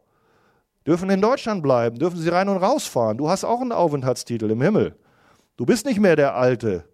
Dürfen 0.88 1.10
in 1.10 1.22
Deutschland 1.22 1.62
bleiben, 1.62 2.00
dürfen 2.00 2.20
sie 2.20 2.30
rein 2.30 2.48
und 2.48 2.58
rausfahren. 2.58 3.18
Du 3.18 3.30
hast 3.30 3.44
auch 3.44 3.62
einen 3.62 3.74
Aufenthaltstitel 3.74 4.50
im 4.50 4.62
Himmel. 4.62 4.96
Du 5.58 5.66
bist 5.66 5.86
nicht 5.86 6.00
mehr 6.00 6.16
der 6.16 6.36
alte 6.36 6.86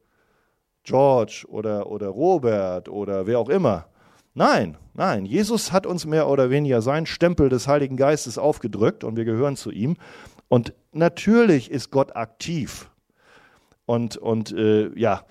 George 0.83 1.45
oder, 1.47 1.91
oder 1.91 2.07
Robert 2.07 2.89
oder 2.89 3.27
wer 3.27 3.39
auch 3.39 3.49
immer. 3.49 3.87
Nein, 4.33 4.77
nein, 4.93 5.25
Jesus 5.25 5.71
hat 5.71 5.85
uns 5.85 6.05
mehr 6.05 6.27
oder 6.27 6.49
weniger 6.49 6.81
seinen 6.81 7.05
Stempel 7.05 7.49
des 7.49 7.67
Heiligen 7.67 7.95
Geistes 7.95 8.37
aufgedrückt 8.37 9.03
und 9.03 9.17
wir 9.17 9.25
gehören 9.25 9.55
zu 9.55 9.71
ihm. 9.71 9.97
Und 10.47 10.73
natürlich 10.91 11.71
ist 11.71 11.91
Gott 11.91 12.15
aktiv. 12.15 12.89
Und, 13.85 14.17
und 14.17 14.51
äh, 14.51 14.89
ja, 14.97 15.23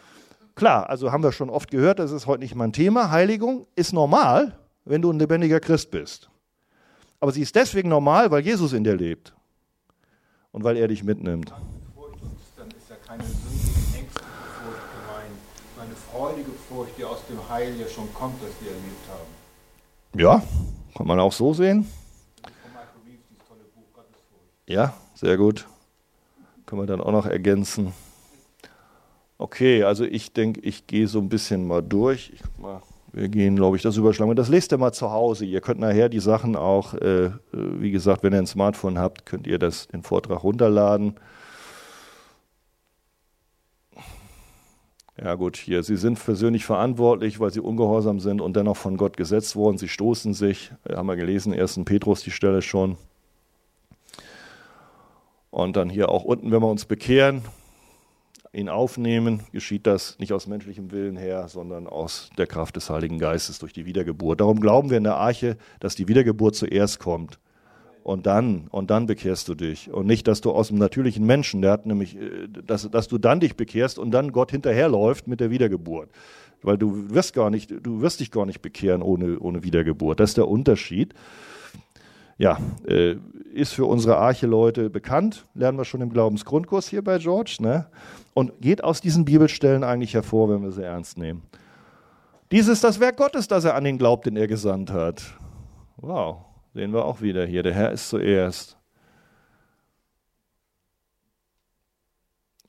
klar, 0.55 0.89
also 0.89 1.13
haben 1.13 1.23
wir 1.23 1.33
schon 1.33 1.51
oft 1.51 1.71
gehört, 1.71 1.99
das 1.99 2.13
ist 2.13 2.27
heute 2.27 2.43
nicht 2.43 2.55
mein 2.55 2.73
Thema. 2.73 3.11
Heiligung 3.11 3.67
ist 3.75 3.93
normal, 3.93 4.59
wenn 4.85 5.03
du 5.03 5.11
ein 5.11 5.19
lebendiger 5.19 5.61
Christ 5.61 5.91
bist. 5.91 6.31
Aber 7.21 7.33
sie 7.33 7.43
ist 7.43 7.55
deswegen 7.55 7.89
normal, 7.89 8.31
weil 8.31 8.43
Jesus 8.43 8.73
in 8.73 8.85
dir 8.85 8.97
lebt 8.97 9.35
und 10.53 10.63
weil 10.63 10.77
er 10.77 10.89
dich 10.89 11.03
mitnimmt. 11.03 11.51
Dann 11.51 12.69
ist 12.69 12.91
ja 12.91 12.97
keine 13.07 13.25
sündige, 13.25 13.99
ängstliche 13.99 14.29
Furcht 14.61 14.83
gemeint, 14.93 15.39
eine 15.81 15.95
freudige 15.95 16.51
Furcht, 16.69 16.99
die 16.99 17.05
aus 17.05 17.27
dem 17.29 17.49
Heil 17.49 17.75
ja 17.81 17.89
schon 17.89 18.13
kommt, 18.15 18.43
das 18.43 18.51
wir 18.61 18.71
erlebt 18.71 19.09
haben. 19.09 20.21
Ja, 20.21 20.43
kann 20.97 21.07
man 21.07 21.19
auch 21.19 21.33
so 21.33 21.53
sehen. 21.55 21.87
Ja, 24.67 24.95
sehr 25.15 25.37
gut. 25.37 25.67
Können 26.67 26.83
wir 26.83 26.87
dann 26.87 27.01
auch 27.01 27.13
noch 27.13 27.27
ergänzen. 27.27 27.93
Okay, 29.37 29.83
also 29.83 30.05
ich 30.05 30.33
denke, 30.33 30.61
ich 30.61 30.87
gehe 30.87 31.09
so 31.09 31.19
ein 31.19 31.29
bisschen 31.29 31.67
mal 31.67 31.83
durch. 31.83 32.31
Ich 32.35 32.43
guck 32.43 32.59
mal, 32.61 32.83
wir 33.13 33.29
gehen, 33.29 33.57
glaube 33.57 33.77
ich, 33.77 33.83
das 33.83 33.97
überschlagen. 33.97 34.35
Das 34.37 34.49
lest 34.49 34.73
ihr 34.73 34.79
mal 34.79 34.93
zu 34.93 35.11
Hause. 35.11 35.45
Ihr 35.45 35.61
könnt 35.61 35.81
nachher 35.81 36.09
die 36.09 36.21
Sachen 36.21 36.57
auch, 36.57 36.95
äh, 36.95 37.31
wie 37.53 37.91
gesagt, 37.91 38.23
wenn 38.23 38.33
ihr 38.33 38.39
ein 38.39 38.47
Smartphone 38.47 38.99
habt, 38.99 39.27
könnt 39.27 39.47
ihr 39.47 39.59
das, 39.59 39.89
den 39.89 40.03
Vortrag 40.03 40.43
runterladen. 40.43 41.15
Ja 45.21 45.37
gut, 45.37 45.57
hier, 45.57 45.85
sie 45.85 45.97
sind 45.97 46.23
persönlich 46.23 46.65
verantwortlich, 46.65 47.39
weil 47.39 47.53
sie 47.53 47.61
ungehorsam 47.61 48.19
sind 48.19 48.41
und 48.41 48.57
dennoch 48.57 48.77
von 48.77 48.97
Gott 48.97 49.17
gesetzt 49.17 49.55
worden. 49.55 49.79
Sie 49.79 49.89
stoßen 49.89 50.35
sich, 50.35 50.73
haben 50.89 51.07
wir 51.07 51.15
gelesen, 51.15 51.55
1. 51.55 51.81
Petrus 51.85 52.23
die 52.23 52.33
Stelle 52.33 52.63
schon. 52.63 52.97
Und 55.51 55.77
dann 55.77 55.89
hier 55.89 56.09
auch 56.09 56.25
unten, 56.25 56.51
wenn 56.51 56.63
wir 56.63 56.69
uns 56.69 56.85
bekehren, 56.85 57.43
ihn 58.55 58.69
aufnehmen, 58.69 59.43
geschieht 59.53 59.87
das 59.87 60.19
nicht 60.19 60.33
aus 60.33 60.47
menschlichem 60.47 60.91
Willen 60.91 61.17
her, 61.17 61.49
sondern 61.49 61.87
aus 61.87 62.31
der 62.39 62.47
Kraft 62.47 62.77
des 62.77 62.91
Heiligen 62.91 63.19
Geistes 63.19 63.59
durch 63.59 63.73
die 63.73 63.87
Wiedergeburt. 63.87 64.41
Darum 64.41 64.61
glauben 64.61 64.91
wir 64.91 64.99
in 64.99 65.05
der 65.05 65.17
Arche, 65.17 65.57
dass 65.81 65.95
die 65.95 66.09
Wiedergeburt 66.09 66.55
zuerst 66.55 66.99
kommt. 66.99 67.39
Und 68.05 68.27
dann, 68.27 68.69
und 68.71 68.91
dann 68.91 69.07
bekehrst 69.07 69.49
du 69.49 69.55
dich. 69.55 69.91
Und 69.91 70.07
nicht, 70.07 70.29
dass 70.29 70.43
du 70.43 70.53
aus 70.53 70.69
dem 70.69 70.77
natürlichen 70.77 71.25
Menschen, 71.25 71.63
der 71.63 71.73
hat 71.73 71.87
nämlich, 71.87 72.17
äh, 72.17 72.49
dass, 72.49 72.89
dass 72.91 73.09
du 73.09 73.17
dann 73.17 73.41
dich 73.41 73.57
bekehrst 73.57 73.99
und 73.99 74.11
dann 74.11 74.31
Gott 74.31 74.51
hinterherläuft 74.51 75.27
mit 75.27 75.41
der 75.41 75.51
Wiedergeburt. 75.51 76.11
Weil 76.63 76.77
du 76.77 77.11
wirst 77.11 77.33
gar 77.33 77.49
nicht, 77.49 77.71
du 77.83 78.03
wirst 78.03 78.21
dich 78.21 78.31
gar 78.31 78.45
nicht 78.45 78.61
bekehren 78.61 79.01
ohne, 79.03 79.39
ohne 79.39 79.65
Wiedergeburt. 79.65 80.21
Das 80.21 80.31
ist 80.31 80.37
der 80.37 80.49
Unterschied. 80.49 81.15
Ja, 82.37 82.59
äh, 82.87 83.17
ist 83.55 83.73
für 83.73 83.87
unsere 83.87 84.17
Arche-Leute 84.17 84.91
bekannt, 84.91 85.47
lernen 85.55 85.79
wir 85.79 85.85
schon 85.85 86.01
im 86.01 86.11
Glaubensgrundkurs 86.11 86.89
hier 86.89 87.03
bei 87.03 87.19
George, 87.19 87.57
ne? 87.61 87.87
Und 88.35 88.61
geht 88.61 88.83
aus 88.83 89.01
diesen 89.01 89.25
Bibelstellen 89.25 89.85
eigentlich 89.85 90.15
hervor, 90.15 90.51
wenn 90.51 90.63
wir 90.63 90.73
sie 90.73 90.83
ernst 90.83 91.17
nehmen. 91.17 91.43
Dies 92.51 92.69
ist 92.69 92.85
das 92.85 93.01
Werk 93.01 93.17
Gottes, 93.17 93.49
das 93.49 93.65
er 93.65 93.75
an 93.75 93.85
den 93.85 93.97
glaubt, 93.97 94.27
den 94.27 94.37
er 94.37 94.47
gesandt 94.47 94.91
hat. 94.91 95.23
Wow. 95.97 96.45
Sehen 96.75 96.93
wir 96.93 97.05
auch 97.05 97.21
wieder 97.21 97.47
hier. 97.47 97.63
Der 97.63 97.73
Herr 97.73 97.93
ist 97.93 98.09
zuerst. 98.09 98.77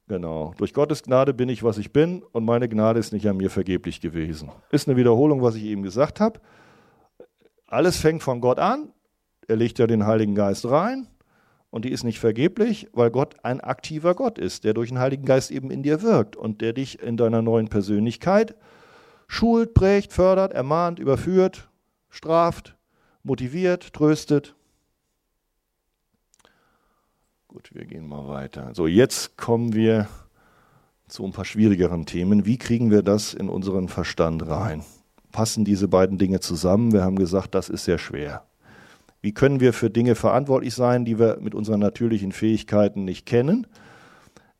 Genau. 0.07 0.53
Durch 0.57 0.74
Gottes 0.74 1.01
Gnade 1.01 1.34
bin 1.34 1.49
ich, 1.49 1.63
was 1.63 1.80
ich 1.80 1.91
bin, 1.91 2.22
und 2.32 2.45
meine 2.45 2.70
Gnade 2.70 2.99
ist 2.99 3.11
nicht 3.11 3.28
an 3.28 3.38
mir 3.38 3.49
vergeblich 3.49 4.01
gewesen. 4.01 4.51
Ist 4.70 4.88
eine 4.88 4.97
Wiederholung, 4.97 5.41
was 5.41 5.55
ich 5.55 5.63
eben 5.63 5.82
gesagt 5.82 6.20
habe. 6.20 6.39
Alles 7.66 7.97
fängt 7.97 8.22
von 8.22 8.39
Gott 8.41 8.59
an. 8.59 8.93
Er 9.47 9.55
legt 9.55 9.80
ja 9.80 9.88
den 9.88 10.05
Heiligen 10.05 10.36
Geist 10.36 10.70
rein. 10.70 11.07
Und 11.76 11.84
die 11.84 11.91
ist 11.91 12.05
nicht 12.05 12.19
vergeblich, 12.19 12.88
weil 12.93 13.11
Gott 13.11 13.36
ein 13.43 13.59
aktiver 13.59 14.15
Gott 14.15 14.38
ist, 14.38 14.63
der 14.63 14.73
durch 14.73 14.88
den 14.88 14.99
Heiligen 14.99 15.26
Geist 15.26 15.51
eben 15.51 15.71
in 15.71 15.84
dir 15.84 16.01
wirkt 16.01 16.38
und 16.38 16.61
der 16.61 16.71
dich 16.71 17.01
in 17.01 17.17
deiner 17.17 17.41
neuen 17.41 17.67
Persönlichkeit 17.67 18.55
schult, 19.28 19.73
prägt, 19.73 20.13
fördert, 20.13 20.53
ermahnt, 20.53 20.99
überführt, 20.99 21.67
straft, 22.09 22.78
motiviert, 23.23 23.91
tröstet. 23.91 24.55
Gut, 27.49 27.69
wir 27.73 27.84
gehen 27.84 28.07
mal 28.07 28.30
weiter. 28.30 28.71
So, 28.73 28.88
jetzt 28.88 29.36
kommen 29.36 29.73
wir 29.73 30.07
zu 31.09 31.26
ein 31.26 31.34
paar 31.34 31.43
schwierigeren 31.43 32.05
Themen. 32.05 32.45
Wie 32.45 32.57
kriegen 32.57 32.89
wir 32.89 33.03
das 33.03 33.34
in 33.34 33.49
unseren 33.49 33.89
Verstand 33.89 34.47
rein? 34.47 34.86
Passen 35.34 35.65
diese 35.65 35.89
beiden 35.89 36.17
Dinge 36.19 36.39
zusammen? 36.39 36.93
Wir 36.93 37.03
haben 37.03 37.17
gesagt, 37.17 37.53
das 37.53 37.67
ist 37.67 37.84
sehr 37.84 37.97
schwer. 37.97 38.45
Wie 39.26 39.34
können 39.34 39.59
wir 39.59 39.73
für 39.73 39.89
Dinge 39.89 40.13
verantwortlich 40.13 40.76
sein, 40.76 41.03
die 41.03 41.17
wir 41.17 41.39
mit 41.41 41.55
unseren 41.55 41.80
natürlichen 41.80 42.32
Fähigkeiten 42.32 43.05
nicht 43.05 43.26
kennen? 43.26 43.65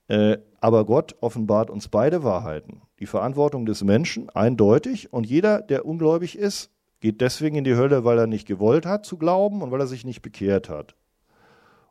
Äh, 0.08 0.40
aber 0.60 0.86
Gott 0.86 1.16
offenbart 1.22 1.70
uns 1.70 1.88
beide 1.88 2.24
Wahrheiten. 2.24 2.82
Die 3.00 3.06
Verantwortung 3.06 3.68
des 3.68 3.84
Menschen 3.84 4.28
eindeutig 4.32 5.14
und 5.14 5.28
jeder, 5.28 5.62
der 5.62 5.86
ungläubig 5.86 6.36
ist, 6.36 6.72
geht 7.00 7.22
deswegen 7.22 7.58
in 7.58 7.64
die 7.64 7.76
Hölle, 7.76 8.06
weil 8.06 8.18
er 8.18 8.26
nicht 8.26 8.48
gewollt 8.48 8.88
hat 8.88 9.06
zu 9.06 9.18
glauben 9.18 9.62
und 9.62 9.70
weil 9.70 9.82
er 9.82 9.86
sich 9.86 10.04
nicht 10.04 10.24
bekehrt 10.24 10.68
hat. 10.68 10.96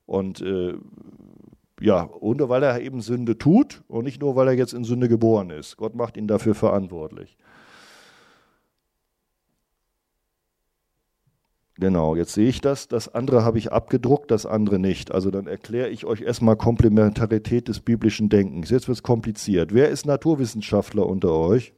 Und 0.04 0.40
äh, 0.40 0.74
ja, 1.80 2.02
und 2.02 2.40
weil 2.48 2.64
er 2.64 2.80
eben 2.80 3.02
Sünde 3.02 3.38
tut 3.38 3.84
und 3.86 4.02
nicht 4.02 4.20
nur, 4.20 4.34
weil 4.34 4.48
er 4.48 4.54
jetzt 4.54 4.74
in 4.74 4.82
Sünde 4.82 5.08
geboren 5.08 5.50
ist. 5.50 5.76
Gott 5.76 5.94
macht 5.94 6.16
ihn 6.16 6.26
dafür 6.26 6.56
verantwortlich. 6.56 7.36
Genau, 11.76 12.14
jetzt 12.14 12.34
sehe 12.34 12.48
ich 12.48 12.60
das. 12.60 12.86
Das 12.86 13.12
andere 13.12 13.44
habe 13.44 13.58
ich 13.58 13.72
abgedruckt, 13.72 14.30
das 14.30 14.46
andere 14.46 14.78
nicht. 14.78 15.12
Also 15.12 15.30
dann 15.32 15.48
erkläre 15.48 15.88
ich 15.88 16.04
euch 16.04 16.20
erstmal 16.20 16.56
Komplementarität 16.56 17.66
des 17.66 17.80
biblischen 17.80 18.28
Denkens. 18.28 18.70
Jetzt 18.70 18.86
wird 18.86 18.98
es 18.98 19.02
kompliziert. 19.02 19.74
Wer 19.74 19.88
ist 19.88 20.06
Naturwissenschaftler 20.06 21.04
unter 21.04 21.32
euch? 21.32 21.72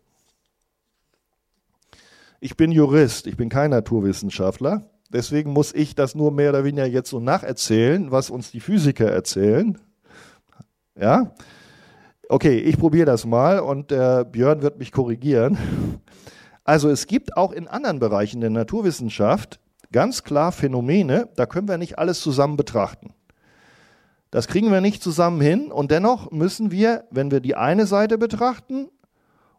Ich 2.40 2.58
bin 2.58 2.72
Jurist, 2.72 3.26
ich 3.26 3.38
bin 3.38 3.48
kein 3.48 3.70
Naturwissenschaftler. 3.70 4.90
Deswegen 5.10 5.52
muss 5.52 5.72
ich 5.72 5.94
das 5.94 6.14
nur 6.14 6.30
mehr 6.30 6.50
oder 6.50 6.64
weniger 6.64 6.86
jetzt 6.86 7.08
so 7.08 7.18
nacherzählen, 7.18 8.10
was 8.10 8.28
uns 8.28 8.50
die 8.50 8.60
Physiker 8.60 9.10
erzählen. 9.10 9.78
Ja? 10.94 11.32
Okay, 12.28 12.58
ich 12.58 12.76
probiere 12.76 13.06
das 13.06 13.24
mal 13.24 13.60
und 13.60 13.90
der 13.90 14.24
Björn 14.24 14.60
wird 14.60 14.78
mich 14.78 14.92
korrigieren. 14.92 15.56
Also 16.64 16.90
es 16.90 17.06
gibt 17.06 17.36
auch 17.36 17.52
in 17.52 17.68
anderen 17.68 17.98
Bereichen 17.98 18.40
der 18.40 18.50
Naturwissenschaft 18.50 19.60
ganz 19.92 20.24
klar 20.24 20.52
Phänomene, 20.52 21.28
da 21.36 21.46
können 21.46 21.68
wir 21.68 21.78
nicht 21.78 21.98
alles 21.98 22.20
zusammen 22.20 22.56
betrachten. 22.56 23.14
Das 24.30 24.48
kriegen 24.48 24.70
wir 24.70 24.80
nicht 24.80 25.02
zusammen 25.02 25.40
hin 25.40 25.72
und 25.72 25.90
dennoch 25.90 26.30
müssen 26.30 26.70
wir, 26.70 27.04
wenn 27.10 27.30
wir 27.30 27.40
die 27.40 27.54
eine 27.54 27.86
Seite 27.86 28.18
betrachten 28.18 28.88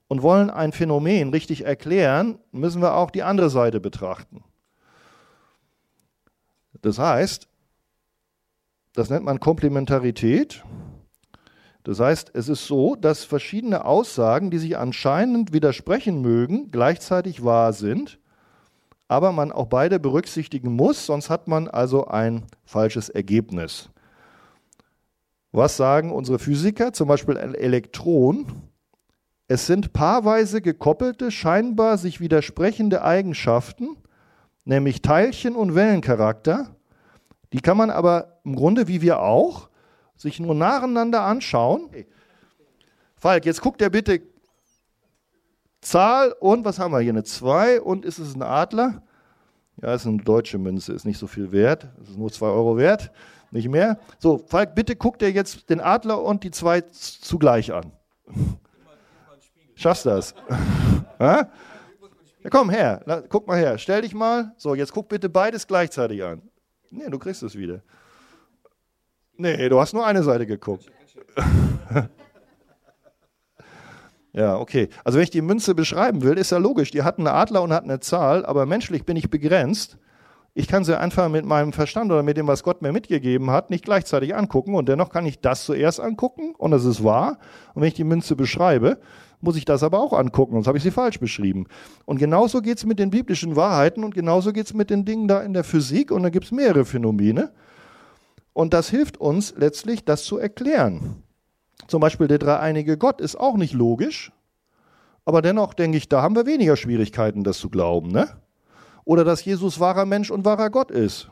und 0.08 0.22
wollen 0.22 0.50
ein 0.50 0.72
Phänomen 0.72 1.30
richtig 1.30 1.66
erklären, 1.66 2.40
müssen 2.52 2.82
wir 2.82 2.96
auch 2.96 3.12
die 3.12 3.24
andere 3.24 3.50
Seite 3.50 3.80
betrachten. 3.80 4.44
Das 6.82 7.00
heißt, 7.00 7.48
das 8.94 9.10
nennt 9.10 9.26
man 9.26 9.40
Komplementarität. 9.40 10.64
Das 11.84 12.00
heißt, 12.00 12.32
es 12.34 12.50
ist 12.50 12.68
so, 12.68 12.96
dass 12.96 13.24
verschiedene 13.24 13.86
Aussagen, 13.86 14.52
die 14.52 14.58
sich 14.58 14.78
anscheinend 14.78 15.54
widersprechen 15.54 16.22
mögen, 16.22 16.70
gleichzeitig 16.70 17.44
wahr 17.44 17.74
sind, 17.74 18.20
aber 19.08 19.32
man 19.32 19.52
auch 19.52 19.68
beide 19.68 20.00
berücksichtigen 20.00 20.74
muss, 20.74 21.06
sonst 21.06 21.30
hat 21.30 21.48
man 21.48 21.68
also 21.68 22.08
ein 22.08 22.46
falsches 22.66 23.10
Ergebnis. 23.10 23.90
Was 25.52 25.78
sagen 25.78 26.12
unsere 26.12 26.40
Physiker? 26.40 26.94
Zum 26.94 27.08
Beispiel 27.08 27.38
ein 27.38 27.56
Elektron. 27.56 28.46
Es 29.48 29.66
sind 29.66 29.94
paarweise 29.94 30.62
gekoppelte, 30.62 31.32
scheinbar 31.32 31.98
sich 31.98 32.20
widersprechende 32.20 33.02
Eigenschaften, 33.02 33.98
nämlich 34.66 35.02
Teilchen 35.02 35.56
und 35.56 35.74
Wellencharakter. 35.74 36.76
Die 37.54 37.62
kann 37.62 37.78
man 37.78 37.90
aber 37.90 38.40
im 38.44 38.56
Grunde, 38.56 38.90
wie 38.90 39.02
wir 39.02 39.22
auch, 39.22 39.70
sich 40.18 40.40
nur 40.42 40.54
nacheinander 40.54 41.22
anschauen. 41.22 41.90
Falk, 43.16 43.46
jetzt 43.46 43.62
guckt 43.62 43.82
er 43.82 43.90
bitte 43.90 44.22
Zahl 45.82 46.34
und 46.40 46.66
was 46.66 46.80
haben 46.80 46.92
wir 46.92 47.00
hier? 47.00 47.12
Eine 47.12 47.24
2 47.24 47.82
und 47.82 48.06
ist 48.06 48.20
es 48.20 48.36
ein 48.36 48.42
Adler? 48.42 49.04
Ja, 49.82 49.94
ist 49.94 50.08
eine 50.08 50.18
deutsche 50.18 50.58
Münze, 50.58 50.94
ist 50.94 51.06
nicht 51.06 51.20
so 51.20 51.28
viel 51.28 51.52
wert. 51.52 51.88
Es 52.02 52.10
ist 52.10 52.18
nur 52.18 52.32
2 52.32 52.48
Euro 52.48 52.78
wert, 52.78 53.12
nicht 53.52 53.70
mehr. 53.70 54.00
So, 54.18 54.40
Falk, 54.40 54.74
bitte 54.74 54.96
guck 54.96 55.20
dir 55.20 55.32
jetzt 55.32 55.70
den 55.70 55.80
Adler 55.80 56.22
und 56.24 56.44
die 56.44 56.52
2 56.52 56.82
zugleich 56.82 57.72
an. 57.72 57.92
Schaffst 59.76 60.08
das? 60.08 60.34
ja, 61.20 61.50
komm 62.50 62.72
her, 62.72 63.24
guck 63.30 63.46
mal 63.46 63.58
her, 63.58 63.78
stell 63.78 64.02
dich 64.02 64.16
mal. 64.16 64.54
So, 64.58 64.74
jetzt 64.74 64.92
guck 64.92 65.08
bitte 65.08 65.30
beides 65.30 65.68
gleichzeitig 65.68 66.24
an. 66.24 66.42
Nee, 66.90 67.10
du 67.10 67.20
kriegst 67.20 67.44
es 67.44 67.56
wieder. 67.56 67.82
Nee, 69.36 69.70
du 69.70 69.80
hast 69.80 69.94
nur 69.94 70.06
eine 70.06 70.24
Seite 70.24 70.48
geguckt. 70.48 70.92
ja, 74.34 74.58
okay. 74.58 74.90
Also 75.04 75.18
wenn 75.18 75.24
ich 75.24 75.30
die 75.30 75.42
Münze 75.42 75.74
beschreiben 75.74 76.22
will, 76.22 76.38
ist 76.38 76.52
ja 76.52 76.58
logisch. 76.58 76.92
Die 76.92 77.04
hat 77.04 77.18
einen 77.18 77.28
Adler 77.28 77.64
und 77.64 77.74
hat 77.74 77.84
eine 77.84 78.00
Zahl, 78.00 78.46
aber 78.46 78.66
menschlich 78.66 79.06
bin 79.06 79.18
ich 79.18 79.30
begrenzt. 79.30 79.98
Ich 80.54 80.68
kann 80.68 80.84
sie 80.84 81.00
einfach 81.00 81.30
mit 81.30 81.46
meinem 81.46 81.72
Verstand 81.72 82.12
oder 82.12 82.24
mit 82.24 82.36
dem, 82.36 82.48
was 82.48 82.64
Gott 82.64 82.82
mir 82.82 82.92
mitgegeben 82.92 83.52
hat, 83.52 83.70
nicht 83.70 83.86
gleichzeitig 83.86 84.36
angucken. 84.36 84.74
Und 84.74 84.90
dennoch 84.90 85.10
kann 85.10 85.26
ich 85.26 85.40
das 85.40 85.66
zuerst 85.66 86.00
angucken 86.00 86.56
und 86.58 86.72
das 86.72 86.84
ist 86.84 87.04
wahr. 87.04 87.38
Und 87.74 87.82
wenn 87.82 87.90
ich 87.90 87.94
die 87.94 88.04
Münze 88.04 88.36
beschreibe, 88.36 88.98
muss 89.40 89.56
ich 89.56 89.66
das 89.66 89.84
aber 89.84 90.00
auch 90.00 90.14
angucken, 90.14 90.54
sonst 90.54 90.68
habe 90.68 90.78
ich 90.78 90.84
sie 90.84 90.92
falsch 90.92 91.20
beschrieben. 91.20 91.68
Und 92.06 92.18
genauso 92.18 92.62
geht 92.62 92.80
es 92.80 92.86
mit 92.86 92.98
den 92.98 93.12
biblischen 93.12 93.56
Wahrheiten 93.56 94.04
und 94.04 94.16
genauso 94.16 94.52
geht 94.52 94.66
es 94.66 94.74
mit 94.74 94.90
den 94.90 95.06
Dingen 95.06 95.28
da 95.28 95.42
in 95.42 95.54
der 95.54 95.64
Physik 95.64 96.12
und 96.12 96.24
da 96.24 96.30
gibt 96.30 96.46
es 96.46 96.52
mehrere 96.52 96.86
Phänomene. 96.86 97.52
Und 98.54 98.74
das 98.74 98.90
hilft 98.90 99.18
uns 99.18 99.54
letztlich, 99.56 100.06
das 100.06 100.24
zu 100.24 100.40
erklären. 100.40 101.22
Zum 101.88 102.02
Beispiel 102.02 102.28
der 102.28 102.40
dreieinige 102.40 102.98
Gott 102.98 103.22
ist 103.22 103.40
auch 103.40 103.56
nicht 103.56 103.74
logisch, 103.74 104.32
aber 105.26 105.42
dennoch 105.42 105.74
denke 105.74 105.98
ich, 105.98 106.08
da 106.08 106.22
haben 106.22 106.36
wir 106.36 106.46
weniger 106.46 106.76
Schwierigkeiten, 106.76 107.44
das 107.44 107.58
zu 107.58 107.70
glauben. 107.70 108.10
Ne? 108.10 108.28
Oder 109.04 109.24
dass 109.24 109.44
Jesus 109.44 109.80
wahrer 109.80 110.06
Mensch 110.06 110.32
und 110.32 110.46
wahrer 110.46 110.70
Gott 110.70 110.92
ist. 110.92 111.30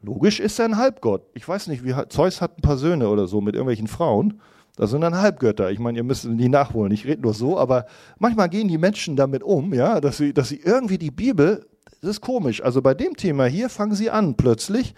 Logisch 0.00 0.40
ist 0.40 0.58
er 0.58 0.64
ein 0.64 0.76
Halbgott. 0.76 1.22
Ich 1.34 1.46
weiß 1.46 1.68
nicht, 1.68 1.84
wie 1.84 1.94
Zeus 2.08 2.40
hat 2.40 2.58
ein 2.58 2.62
paar 2.62 2.76
Söhne 2.76 3.08
oder 3.08 3.28
so 3.28 3.40
mit 3.40 3.54
irgendwelchen 3.54 3.86
Frauen. 3.86 4.40
Das 4.76 4.90
sind 4.90 5.02
dann 5.02 5.18
Halbgötter. 5.18 5.70
Ich 5.70 5.78
meine, 5.78 5.98
ihr 5.98 6.04
müsst 6.04 6.24
die 6.24 6.48
nachholen. 6.48 6.92
Ich 6.92 7.06
rede 7.06 7.22
nur 7.22 7.34
so, 7.34 7.58
aber 7.58 7.86
manchmal 8.18 8.48
gehen 8.48 8.68
die 8.68 8.78
Menschen 8.78 9.16
damit 9.16 9.42
um, 9.42 9.72
ja, 9.74 10.00
dass 10.00 10.16
sie, 10.16 10.32
dass 10.32 10.48
sie 10.48 10.60
irgendwie 10.60 10.98
die 10.98 11.10
Bibel, 11.10 11.66
das 12.00 12.10
ist 12.10 12.20
komisch. 12.20 12.62
Also 12.62 12.82
bei 12.82 12.94
dem 12.94 13.16
Thema 13.16 13.44
hier 13.44 13.68
fangen 13.68 13.94
sie 13.94 14.10
an 14.10 14.36
plötzlich. 14.36 14.94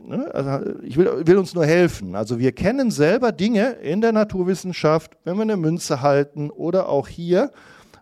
Ne, 0.00 0.30
also 0.34 0.80
ich 0.82 0.96
will, 0.96 1.26
will 1.26 1.36
uns 1.36 1.54
nur 1.54 1.66
helfen. 1.66 2.16
Also 2.16 2.38
wir 2.38 2.52
kennen 2.52 2.90
selber 2.90 3.30
Dinge 3.30 3.72
in 3.72 4.00
der 4.00 4.12
Naturwissenschaft, 4.12 5.18
wenn 5.24 5.36
wir 5.36 5.42
eine 5.42 5.58
Münze 5.58 6.00
halten 6.00 6.50
oder 6.50 6.88
auch 6.88 7.08
hier, 7.08 7.50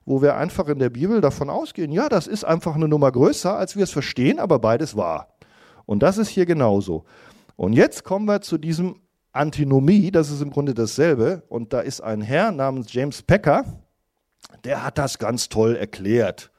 wo 0.05 0.23
wir 0.23 0.37
einfach 0.37 0.69
in 0.69 0.79
der 0.79 0.91
Bibel 0.91 1.21
davon 1.21 1.51
ausgehen, 1.51 1.91
ja, 1.91 2.09
das 2.09 2.27
ist 2.27 2.45
einfach 2.45 2.75
eine 2.75 2.89
Nummer 2.89 3.11
größer, 3.11 3.57
als 3.57 3.77
wir 3.77 3.85
es 3.85 3.91
verstehen, 3.91 4.39
aber 4.39 4.59
beides 4.61 4.97
wahr. 4.97 5.37
Und 5.85 6.03
das 6.03 6.19
ist 6.19 6.29
hier 6.29 6.47
genauso. 6.47 7.05
Und 7.57 7.73
jetzt 7.73 8.05
kommen 8.05 8.27
wir 8.27 8.41
zu 8.41 8.57
diesem 8.57 9.01
Antinomie, 9.33 10.11
das 10.11 10.31
ist 10.31 10.43
im 10.43 10.51
Grunde 10.51 10.75
dasselbe. 10.75 11.43
Und 11.49 11.73
da 11.73 11.81
ist 11.81 12.01
ein 12.01 12.21
Herr 12.21 12.53
namens 12.53 12.93
James 12.93 13.23
Packer, 13.23 13.65
der 14.65 14.85
hat 14.85 14.99
das 14.99 15.19
ganz 15.19 15.49
toll 15.49 15.77
erklärt. 15.77 16.51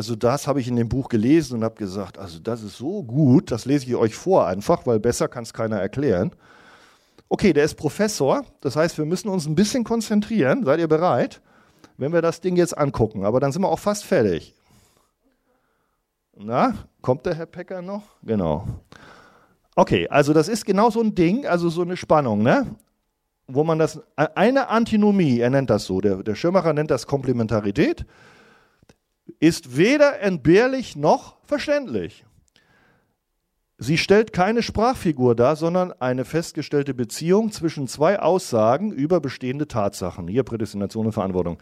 Also 0.00 0.16
das 0.16 0.46
habe 0.46 0.60
ich 0.60 0.66
in 0.66 0.76
dem 0.76 0.88
Buch 0.88 1.10
gelesen 1.10 1.58
und 1.58 1.62
habe 1.62 1.74
gesagt, 1.74 2.16
also 2.16 2.38
das 2.38 2.62
ist 2.62 2.78
so 2.78 3.02
gut, 3.02 3.50
das 3.50 3.66
lese 3.66 3.84
ich 3.84 3.94
euch 3.96 4.14
vor 4.14 4.46
einfach, 4.46 4.86
weil 4.86 4.98
besser 4.98 5.28
kann 5.28 5.42
es 5.42 5.52
keiner 5.52 5.76
erklären. 5.76 6.30
Okay, 7.28 7.52
der 7.52 7.64
ist 7.64 7.74
Professor, 7.74 8.46
das 8.62 8.76
heißt, 8.76 8.96
wir 8.96 9.04
müssen 9.04 9.28
uns 9.28 9.44
ein 9.44 9.54
bisschen 9.54 9.84
konzentrieren. 9.84 10.64
Seid 10.64 10.80
ihr 10.80 10.88
bereit? 10.88 11.42
Wenn 11.98 12.14
wir 12.14 12.22
das 12.22 12.40
Ding 12.40 12.56
jetzt 12.56 12.78
angucken, 12.78 13.26
aber 13.26 13.40
dann 13.40 13.52
sind 13.52 13.60
wir 13.60 13.68
auch 13.68 13.78
fast 13.78 14.06
fertig. 14.06 14.54
Na, 16.34 16.72
kommt 17.02 17.26
der 17.26 17.34
Herr 17.34 17.44
Pecker 17.44 17.82
noch? 17.82 18.04
Genau. 18.22 18.68
Okay, 19.76 20.08
also 20.08 20.32
das 20.32 20.48
ist 20.48 20.64
genau 20.64 20.88
so 20.88 21.02
ein 21.02 21.14
Ding, 21.14 21.44
also 21.44 21.68
so 21.68 21.82
eine 21.82 21.98
Spannung, 21.98 22.42
ne? 22.42 22.74
Wo 23.48 23.64
man 23.64 23.78
das, 23.78 24.00
eine 24.16 24.70
Antinomie, 24.70 25.40
er 25.40 25.50
nennt 25.50 25.68
das 25.68 25.84
so, 25.84 26.00
der, 26.00 26.22
der 26.22 26.36
Schirmacher 26.36 26.72
nennt 26.72 26.90
das 26.90 27.06
Komplementarität, 27.06 28.06
ist 29.38 29.76
weder 29.76 30.20
entbehrlich 30.20 30.96
noch 30.96 31.36
verständlich. 31.44 32.24
Sie 33.82 33.96
stellt 33.96 34.34
keine 34.34 34.62
Sprachfigur 34.62 35.34
dar, 35.34 35.56
sondern 35.56 35.92
eine 35.92 36.26
festgestellte 36.26 36.92
Beziehung 36.92 37.50
zwischen 37.50 37.88
zwei 37.88 38.18
Aussagen 38.18 38.92
über 38.92 39.20
bestehende 39.20 39.68
Tatsachen. 39.68 40.28
Hier 40.28 40.42
Prädestination 40.42 41.06
und 41.06 41.12
Verantwortung. 41.12 41.58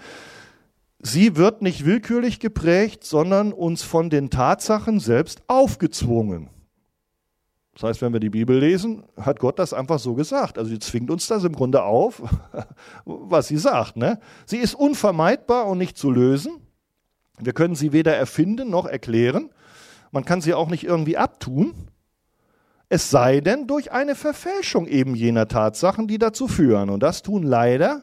Sie 1.01 1.37
wird 1.37 1.63
nicht 1.63 1.85
willkürlich 1.85 2.41
geprägt, 2.41 3.05
sondern 3.05 3.53
uns 3.53 3.85
von 3.85 4.11
den 4.11 4.31
Tatsachen 4.31 4.99
selbst 4.99 5.43
aufgezwungen. 5.47 6.51
Das 7.75 7.85
heißt, 7.85 8.03
wenn 8.03 8.13
wir 8.13 8.19
die 8.19 8.31
Bibel 8.31 8.59
lesen, 8.59 9.05
hat 9.17 9.39
Gott 9.39 9.61
das 9.61 9.73
einfach 9.73 10.01
so 10.01 10.15
gesagt. 10.15 10.59
Also 10.59 10.71
sie 10.71 10.81
zwingt 10.81 11.13
uns 11.13 11.29
das 11.29 11.45
im 11.45 11.53
Grunde 11.53 11.85
auf, 11.85 12.21
was 13.05 13.47
sie 13.47 13.59
sagt. 13.59 13.97
Ne? 13.97 14.19
Sie 14.45 14.57
ist 14.57 14.75
unvermeidbar 14.75 15.67
und 15.69 15.79
nicht 15.79 15.97
zu 15.97 16.11
lösen. 16.11 16.68
Wir 17.41 17.53
können 17.53 17.75
sie 17.75 17.93
weder 17.93 18.15
erfinden 18.15 18.71
noch 18.71 18.87
erklären. 18.87 19.51
Man 20.11 20.25
kann 20.25 20.41
sie 20.41 20.55
auch 20.55 20.69
nicht 20.69 20.85
irgendwie 20.85 21.17
abtun. 21.17 21.75
Es 22.89 23.11
sei 23.11 23.41
denn 23.41 23.67
durch 23.67 23.93
eine 23.93 24.15
Verfälschung 24.15 24.87
eben 24.87 25.15
jener 25.15 25.47
Tatsachen, 25.47 26.09
die 26.09 26.19
dazu 26.19 26.49
führen. 26.49 26.89
Und 26.89 27.03
das 27.03 27.23
tun 27.23 27.43
leider, 27.43 28.03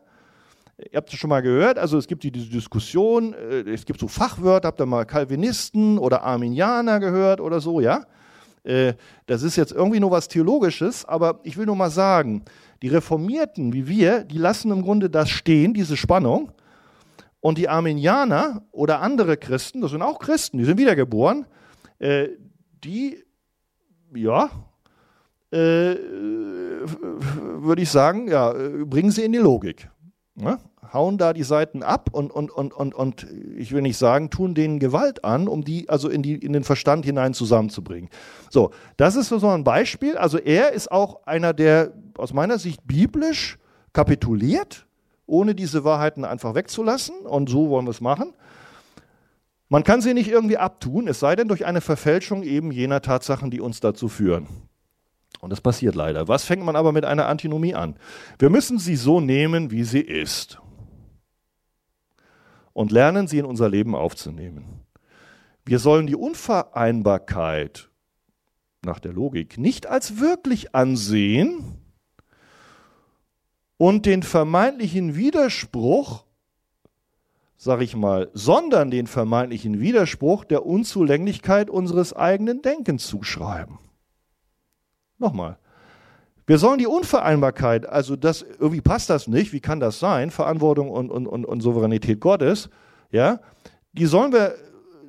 ihr 0.78 0.98
habt 0.98 1.12
es 1.12 1.20
schon 1.20 1.30
mal 1.30 1.41
gehört, 1.41 1.80
also 1.80 1.98
es 1.98 2.07
gibt 2.07 2.24
diese 2.24 2.49
Diskussion, 2.49 3.34
äh, 3.34 3.62
es 3.62 3.86
gibt 3.86 3.99
so 3.99 4.07
Fachwörter, 4.07 4.68
habt 4.68 4.80
ihr 4.80 4.86
mal 4.86 5.06
Calvinisten 5.06 5.98
oder 5.98 6.22
Arminianer 6.24 6.99
gehört 6.99 7.41
oder 7.41 7.60
so, 7.60 7.80
ja? 7.80 8.03
Äh, 8.64 8.94
das 9.26 9.41
ist 9.41 9.56
jetzt 9.56 9.72
irgendwie 9.72 9.99
nur 9.99 10.12
was 10.12 10.28
Theologisches, 10.28 11.06
aber 11.06 11.40
ich 11.44 11.57
will 11.57 11.66
nur 11.66 11.76
mal 11.76 11.90
sagen, 11.90 12.44
die 12.82 12.90
Reformierten 12.90 13.74
wie 13.74 13.88
wir, 13.88 14.24
die 14.24 14.38
lassen 14.38 14.72
im 14.72 14.84
Grunde 14.84 15.10
das 15.10 15.30
stehen, 15.30 15.74
diese 15.74 15.98
Spannung. 15.98 16.52
Und 17.45 17.59
die 17.59 17.69
Armenianer 17.69 18.63
oder 18.72 19.01
andere 19.01 19.38
Christen, 19.38 19.81
das 19.81 19.91
sind 19.91 20.01
auch 20.01 20.17
Christen, 20.17 20.57
die 20.57 20.65
sind 20.65 20.80
wiedergeboren, 20.80 21.45
äh, 21.99 22.30
die, 22.84 23.23
ja, 24.15 24.49
äh, 25.51 25.95
würde 25.95 27.84
ich 27.84 27.91
sagen, 27.91 28.30
ja, 28.30 28.51
bringen 28.85 29.11
sie 29.11 29.23
in 29.23 29.31
die 29.31 29.38
Logik. 29.38 29.88
ne, 30.34 30.57
hauen 30.91 31.19
da 31.19 31.34
die 31.34 31.43
Seiten 31.43 31.84
ab 31.84 32.09
und, 32.11 32.31
und, 32.31 32.49
und, 32.49 32.73
und, 32.73 32.95
und 32.95 33.27
ich 33.55 33.73
will 33.73 33.84
nicht 33.84 33.97
sagen, 33.97 34.31
tun 34.31 34.55
denen 34.55 34.80
Gewalt 34.80 35.23
an, 35.23 35.47
um 35.47 35.63
die 35.63 35.88
also 35.88 36.09
in, 36.09 36.23
die, 36.23 36.34
in 36.34 36.51
den 36.51 36.63
Verstand 36.63 37.05
hinein 37.05 37.35
zusammenzubringen. 37.35 38.09
So, 38.49 38.72
das 38.97 39.15
ist 39.15 39.30
so 39.30 39.47
ein 39.49 39.63
Beispiel. 39.63 40.17
Also 40.17 40.39
er 40.39 40.72
ist 40.72 40.91
auch 40.91 41.27
einer, 41.27 41.53
der 41.53 41.93
aus 42.17 42.34
meiner 42.34 42.57
Sicht 42.57 42.81
biblisch 42.88 43.59
kapituliert, 43.93 44.85
ohne 45.26 45.56
diese 45.56 45.84
Wahrheiten 45.84 46.26
einfach 46.26 46.56
wegzulassen. 46.56 47.15
Und 47.26 47.49
so 47.49 47.69
wollen 47.69 47.85
wir 47.85 47.91
es 47.91 48.02
machen. 48.02 48.34
Man 49.68 49.84
kann 49.84 50.02
sie 50.02 50.14
nicht 50.14 50.30
irgendwie 50.30 50.57
abtun, 50.57 51.07
es 51.07 51.19
sei 51.19 51.35
denn 51.35 51.47
durch 51.47 51.65
eine 51.65 51.81
Verfälschung 51.81 52.43
eben 52.43 52.72
jener 52.72 53.02
Tatsachen, 53.02 53.49
die 53.49 53.61
uns 53.61 53.80
dazu 53.80 54.07
führen. 54.07 54.47
Und 55.41 55.49
das 55.49 55.60
passiert 55.60 55.95
leider. 55.95 56.27
Was 56.27 56.43
fängt 56.43 56.64
man 56.64 56.76
aber 56.76 56.91
mit 56.91 57.03
einer 57.03 57.27
Antinomie 57.27 57.73
an? 57.73 57.95
Wir 58.38 58.49
müssen 58.49 58.80
sie 58.80 58.95
so 58.95 59.19
nehmen, 59.19 59.72
wie 59.72 59.84
sie 59.84 60.02
ist. 60.02 60.60
Und 62.73 62.91
lernen, 62.91 63.27
sie 63.27 63.39
in 63.39 63.45
unser 63.45 63.69
Leben 63.69 63.95
aufzunehmen. 63.95 64.81
Wir 65.65 65.80
sollen 65.80 66.07
die 66.07 66.15
Unvereinbarkeit 66.15 67.89
nach 68.84 68.99
der 68.99 69.14
Logik 69.14 69.57
nicht 69.57 69.88
als 69.88 70.19
wirklich 70.19 70.76
ansehen 70.76 71.85
und 73.77 74.06
den 74.06 74.23
vermeintlichen 74.23 75.15
Widerspruch 75.15 76.26
sag 77.57 77.81
ich 77.81 77.95
mal, 77.95 78.30
sondern 78.34 78.91
den 78.91 79.07
vermeintlichen 79.07 79.80
Widerspruch 79.80 80.45
der 80.45 80.65
Unzulänglichkeit 80.65 81.69
unseres 81.69 82.14
eigenen 82.14 82.61
Denkens 82.61 83.07
zuschreiben. 83.07 83.80
Nochmal. 85.18 85.57
Wir 86.47 86.60
sollen 86.60 86.77
die 86.77 86.85
Unvereinbarkeit, 86.85 87.88
also 87.88 88.15
das, 88.15 88.45
irgendwie 88.60 88.81
passt 88.81 89.10
das 89.10 89.27
nicht, 89.27 89.52
wie 89.52 89.61
kann 89.61 89.80
das 89.80 89.99
sein, 89.99 90.30
Verantwortung 90.30 90.91
und, 90.91 91.10
und, 91.10 91.26
und, 91.26 91.43
und 91.43 91.61
Souveränität 91.61 92.19
Gottes, 92.19 92.69
ja, 93.10 93.39
die 93.93 94.06
sollen 94.06 94.31
wir, 94.31 94.53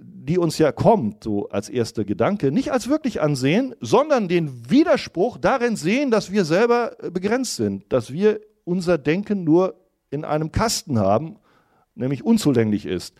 die 0.00 0.38
uns 0.38 0.56
ja 0.56 0.72
kommt, 0.72 1.24
so 1.24 1.50
als 1.50 1.68
erster 1.68 2.04
Gedanke, 2.04 2.52
nicht 2.52 2.72
als 2.72 2.88
wirklich 2.88 3.20
ansehen, 3.20 3.74
sondern 3.80 4.28
den 4.28 4.70
Widerspruch 4.70 5.36
darin 5.36 5.76
sehen, 5.76 6.10
dass 6.10 6.32
wir 6.32 6.46
selber 6.46 6.96
begrenzt 7.12 7.56
sind, 7.56 7.84
dass 7.92 8.12
wir 8.12 8.40
unser 8.66 8.98
Denken 8.98 9.44
nur 9.44 9.74
in 10.10 10.26
einem 10.26 10.52
Kasten 10.52 10.98
haben 10.98 11.38
nämlich 11.96 12.24
unzulänglich 12.24 12.86
ist. 12.86 13.16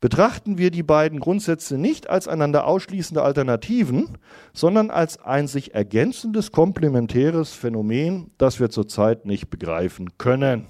Betrachten 0.00 0.58
wir 0.58 0.70
die 0.70 0.82
beiden 0.82 1.20
Grundsätze 1.20 1.78
nicht 1.78 2.10
als 2.10 2.26
einander 2.26 2.66
ausschließende 2.66 3.22
Alternativen, 3.22 4.18
sondern 4.52 4.90
als 4.90 5.20
ein 5.22 5.46
sich 5.46 5.74
ergänzendes 5.74 6.50
komplementäres 6.50 7.52
Phänomen, 7.52 8.32
das 8.36 8.58
wir 8.58 8.68
zurzeit 8.70 9.26
nicht 9.26 9.48
begreifen 9.48 10.18
können. 10.18 10.66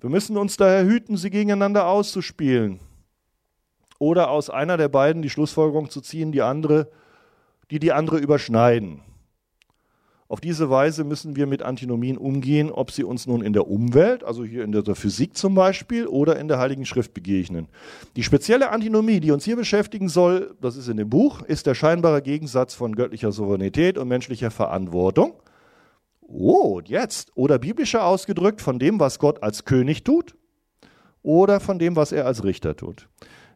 Wir 0.00 0.10
müssen 0.10 0.36
uns 0.36 0.58
daher 0.58 0.84
hüten, 0.84 1.16
sie 1.16 1.30
gegeneinander 1.30 1.86
auszuspielen 1.86 2.80
oder 3.98 4.28
aus 4.28 4.50
einer 4.50 4.76
der 4.76 4.88
beiden 4.88 5.22
die 5.22 5.30
Schlussfolgerung 5.30 5.88
zu 5.88 6.02
ziehen, 6.02 6.32
die 6.32 6.42
andere, 6.42 6.90
die 7.70 7.78
die 7.78 7.92
andere 7.92 8.18
überschneiden. 8.18 9.00
Auf 10.26 10.40
diese 10.40 10.70
Weise 10.70 11.04
müssen 11.04 11.36
wir 11.36 11.46
mit 11.46 11.62
Antinomien 11.62 12.16
umgehen, 12.16 12.70
ob 12.70 12.90
sie 12.90 13.04
uns 13.04 13.26
nun 13.26 13.42
in 13.42 13.52
der 13.52 13.68
Umwelt, 13.68 14.24
also 14.24 14.42
hier 14.42 14.64
in 14.64 14.72
der 14.72 14.94
Physik 14.94 15.36
zum 15.36 15.54
Beispiel, 15.54 16.06
oder 16.06 16.38
in 16.38 16.48
der 16.48 16.58
Heiligen 16.58 16.86
Schrift 16.86 17.12
begegnen. 17.12 17.68
Die 18.16 18.22
spezielle 18.22 18.70
Antinomie, 18.70 19.20
die 19.20 19.32
uns 19.32 19.44
hier 19.44 19.56
beschäftigen 19.56 20.08
soll, 20.08 20.56
das 20.62 20.76
ist 20.76 20.88
in 20.88 20.96
dem 20.96 21.10
Buch, 21.10 21.42
ist 21.42 21.66
der 21.66 21.74
scheinbare 21.74 22.22
Gegensatz 22.22 22.74
von 22.74 22.96
göttlicher 22.96 23.32
Souveränität 23.32 23.98
und 23.98 24.08
menschlicher 24.08 24.50
Verantwortung. 24.50 25.34
Oh, 26.22 26.80
jetzt. 26.82 27.32
Oder 27.34 27.58
biblischer 27.58 28.06
ausgedrückt 28.06 28.62
von 28.62 28.78
dem, 28.78 28.98
was 28.98 29.18
Gott 29.18 29.42
als 29.42 29.66
König 29.66 30.04
tut 30.04 30.34
oder 31.22 31.60
von 31.60 31.78
dem, 31.78 31.96
was 31.96 32.12
er 32.12 32.26
als 32.26 32.44
Richter 32.44 32.76
tut. 32.76 33.08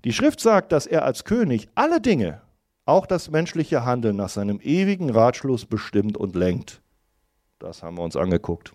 Die 0.04 0.12
Schrift 0.12 0.40
sagt, 0.40 0.72
dass 0.72 0.86
er 0.86 1.04
als 1.04 1.24
König 1.24 1.68
alle 1.74 2.00
Dinge 2.00 2.42
auch 2.88 3.06
das 3.06 3.30
menschliche 3.30 3.84
Handeln 3.84 4.16
nach 4.16 4.30
seinem 4.30 4.60
ewigen 4.60 5.10
Ratschluss 5.10 5.66
bestimmt 5.66 6.16
und 6.16 6.34
lenkt. 6.34 6.80
Das 7.58 7.82
haben 7.82 7.98
wir 7.98 8.02
uns 8.02 8.16
angeguckt. 8.16 8.72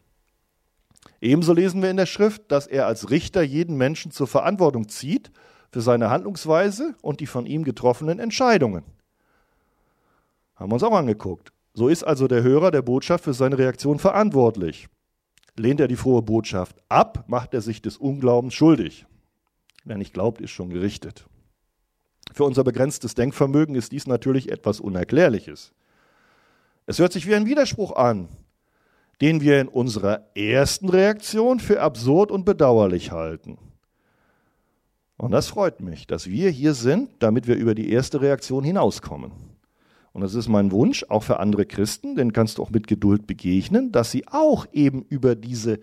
Ebenso 1.19 1.53
lesen 1.53 1.81
wir 1.81 1.89
in 1.89 1.97
der 1.97 2.05
Schrift, 2.05 2.51
dass 2.51 2.67
er 2.67 2.85
als 2.85 3.09
Richter 3.09 3.41
jeden 3.41 3.75
Menschen 3.75 4.11
zur 4.11 4.27
Verantwortung 4.27 4.87
zieht 4.87 5.31
für 5.71 5.81
seine 5.81 6.11
Handlungsweise 6.11 6.93
und 7.01 7.21
die 7.21 7.25
von 7.25 7.47
ihm 7.47 7.63
getroffenen 7.63 8.19
Entscheidungen. 8.19 8.83
Haben 10.55 10.69
wir 10.69 10.75
uns 10.75 10.83
auch 10.83 10.95
angeguckt. 10.95 11.51
So 11.73 11.87
ist 11.87 12.03
also 12.03 12.27
der 12.27 12.43
Hörer 12.43 12.69
der 12.69 12.83
Botschaft 12.83 13.23
für 13.23 13.33
seine 13.33 13.57
Reaktion 13.57 13.97
verantwortlich. 13.97 14.89
Lehnt 15.57 15.79
er 15.79 15.87
die 15.87 15.95
frohe 15.95 16.21
Botschaft 16.21 16.77
ab, 16.87 17.23
macht 17.27 17.55
er 17.55 17.61
sich 17.61 17.81
des 17.81 17.97
Unglaubens 17.97 18.53
schuldig. 18.53 19.07
Wer 19.85 19.97
nicht 19.97 20.13
glaubt, 20.13 20.39
ist 20.39 20.51
schon 20.51 20.69
gerichtet. 20.69 21.25
Für 22.31 22.45
unser 22.45 22.63
begrenztes 22.63 23.15
Denkvermögen 23.15 23.75
ist 23.75 23.91
dies 23.91 24.07
natürlich 24.07 24.51
etwas 24.51 24.79
Unerklärliches. 24.79 25.73
Es 26.85 26.99
hört 26.99 27.13
sich 27.13 27.27
wie 27.27 27.35
ein 27.35 27.45
Widerspruch 27.45 27.95
an, 27.95 28.27
den 29.21 29.41
wir 29.41 29.61
in 29.61 29.67
unserer 29.67 30.27
ersten 30.35 30.89
Reaktion 30.89 31.59
für 31.59 31.81
absurd 31.81 32.31
und 32.31 32.45
bedauerlich 32.45 33.11
halten. 33.11 33.57
Und 35.17 35.31
das 35.31 35.47
freut 35.47 35.79
mich, 35.79 36.07
dass 36.07 36.27
wir 36.27 36.49
hier 36.49 36.73
sind, 36.73 37.09
damit 37.19 37.47
wir 37.47 37.55
über 37.55 37.75
die 37.75 37.91
erste 37.91 38.19
Reaktion 38.19 38.63
hinauskommen. 38.63 39.31
Und 40.11 40.21
das 40.21 40.35
ist 40.35 40.47
mein 40.47 40.71
Wunsch, 40.71 41.05
auch 41.09 41.23
für 41.23 41.39
andere 41.39 41.65
Christen, 41.65 42.15
denen 42.15 42.33
kannst 42.33 42.57
du 42.57 42.63
auch 42.63 42.69
mit 42.69 42.87
Geduld 42.87 43.25
begegnen, 43.25 43.91
dass 43.91 44.11
sie 44.11 44.27
auch 44.27 44.67
eben 44.71 45.03
über 45.03 45.35
diese 45.35 45.79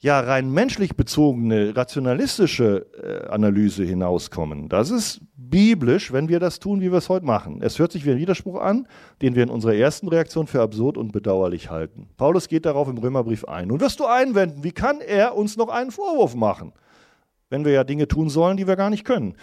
ja 0.00 0.18
rein 0.18 0.50
menschlich 0.50 0.96
bezogene, 0.96 1.76
rationalistische 1.76 2.86
äh, 3.02 3.28
Analyse 3.28 3.84
hinauskommen. 3.84 4.68
Das 4.68 4.90
ist 4.90 5.20
biblisch, 5.36 6.12
wenn 6.12 6.28
wir 6.28 6.40
das 6.40 6.58
tun, 6.58 6.80
wie 6.80 6.90
wir 6.90 6.98
es 6.98 7.08
heute 7.08 7.26
machen. 7.26 7.60
Es 7.60 7.78
hört 7.78 7.92
sich 7.92 8.06
wie 8.06 8.12
ein 8.12 8.18
Widerspruch 8.18 8.60
an, 8.60 8.88
den 9.20 9.34
wir 9.34 9.42
in 9.42 9.50
unserer 9.50 9.74
ersten 9.74 10.08
Reaktion 10.08 10.46
für 10.46 10.62
absurd 10.62 10.96
und 10.96 11.12
bedauerlich 11.12 11.70
halten. 11.70 12.08
Paulus 12.16 12.48
geht 12.48 12.64
darauf 12.64 12.88
im 12.88 12.98
Römerbrief 12.98 13.44
ein. 13.44 13.68
Nun 13.68 13.80
wirst 13.80 14.00
du 14.00 14.06
einwenden, 14.06 14.64
wie 14.64 14.72
kann 14.72 15.00
er 15.00 15.36
uns 15.36 15.56
noch 15.56 15.68
einen 15.68 15.90
Vorwurf 15.90 16.34
machen, 16.34 16.72
wenn 17.50 17.64
wir 17.64 17.72
ja 17.72 17.84
Dinge 17.84 18.08
tun 18.08 18.30
sollen, 18.30 18.56
die 18.56 18.66
wir 18.66 18.76
gar 18.76 18.90
nicht 18.90 19.04
können? 19.04 19.34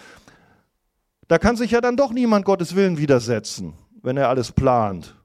Da 1.28 1.38
kann 1.38 1.56
sich 1.56 1.70
ja 1.70 1.80
dann 1.80 1.96
doch 1.96 2.12
niemand 2.12 2.44
Gottes 2.44 2.74
Willen 2.74 2.98
widersetzen, 2.98 3.74
wenn 4.02 4.16
er 4.16 4.28
alles 4.28 4.50
plant 4.50 5.17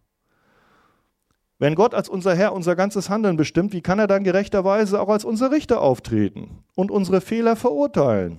wenn 1.64 1.76
Gott 1.76 1.94
als 1.94 2.10
unser 2.10 2.36
Herr 2.36 2.52
unser 2.52 2.76
ganzes 2.76 3.10
Handeln 3.10 3.38
bestimmt, 3.38 3.72
wie 3.72 3.80
kann 3.80 3.98
er 3.98 4.08
dann 4.08 4.26
gerechterweise 4.26 5.00
auch 5.00 5.08
als 5.08 5.24
unser 5.24 5.50
Richter 5.50 5.80
auftreten 5.80 6.62
und 6.76 6.92
unsere 6.92 7.22
Fehler 7.22 7.56
verurteilen? 7.56 8.38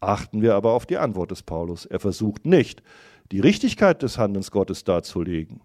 Achten 0.00 0.40
wir 0.40 0.54
aber 0.54 0.72
auf 0.72 0.86
die 0.86 0.96
Antwort 0.96 1.30
des 1.30 1.42
Paulus. 1.42 1.84
Er 1.84 2.00
versucht 2.00 2.46
nicht, 2.46 2.82
die 3.32 3.40
Richtigkeit 3.40 4.02
des 4.02 4.16
Handelns 4.16 4.50
Gottes 4.50 4.84
darzulegen 4.84 5.60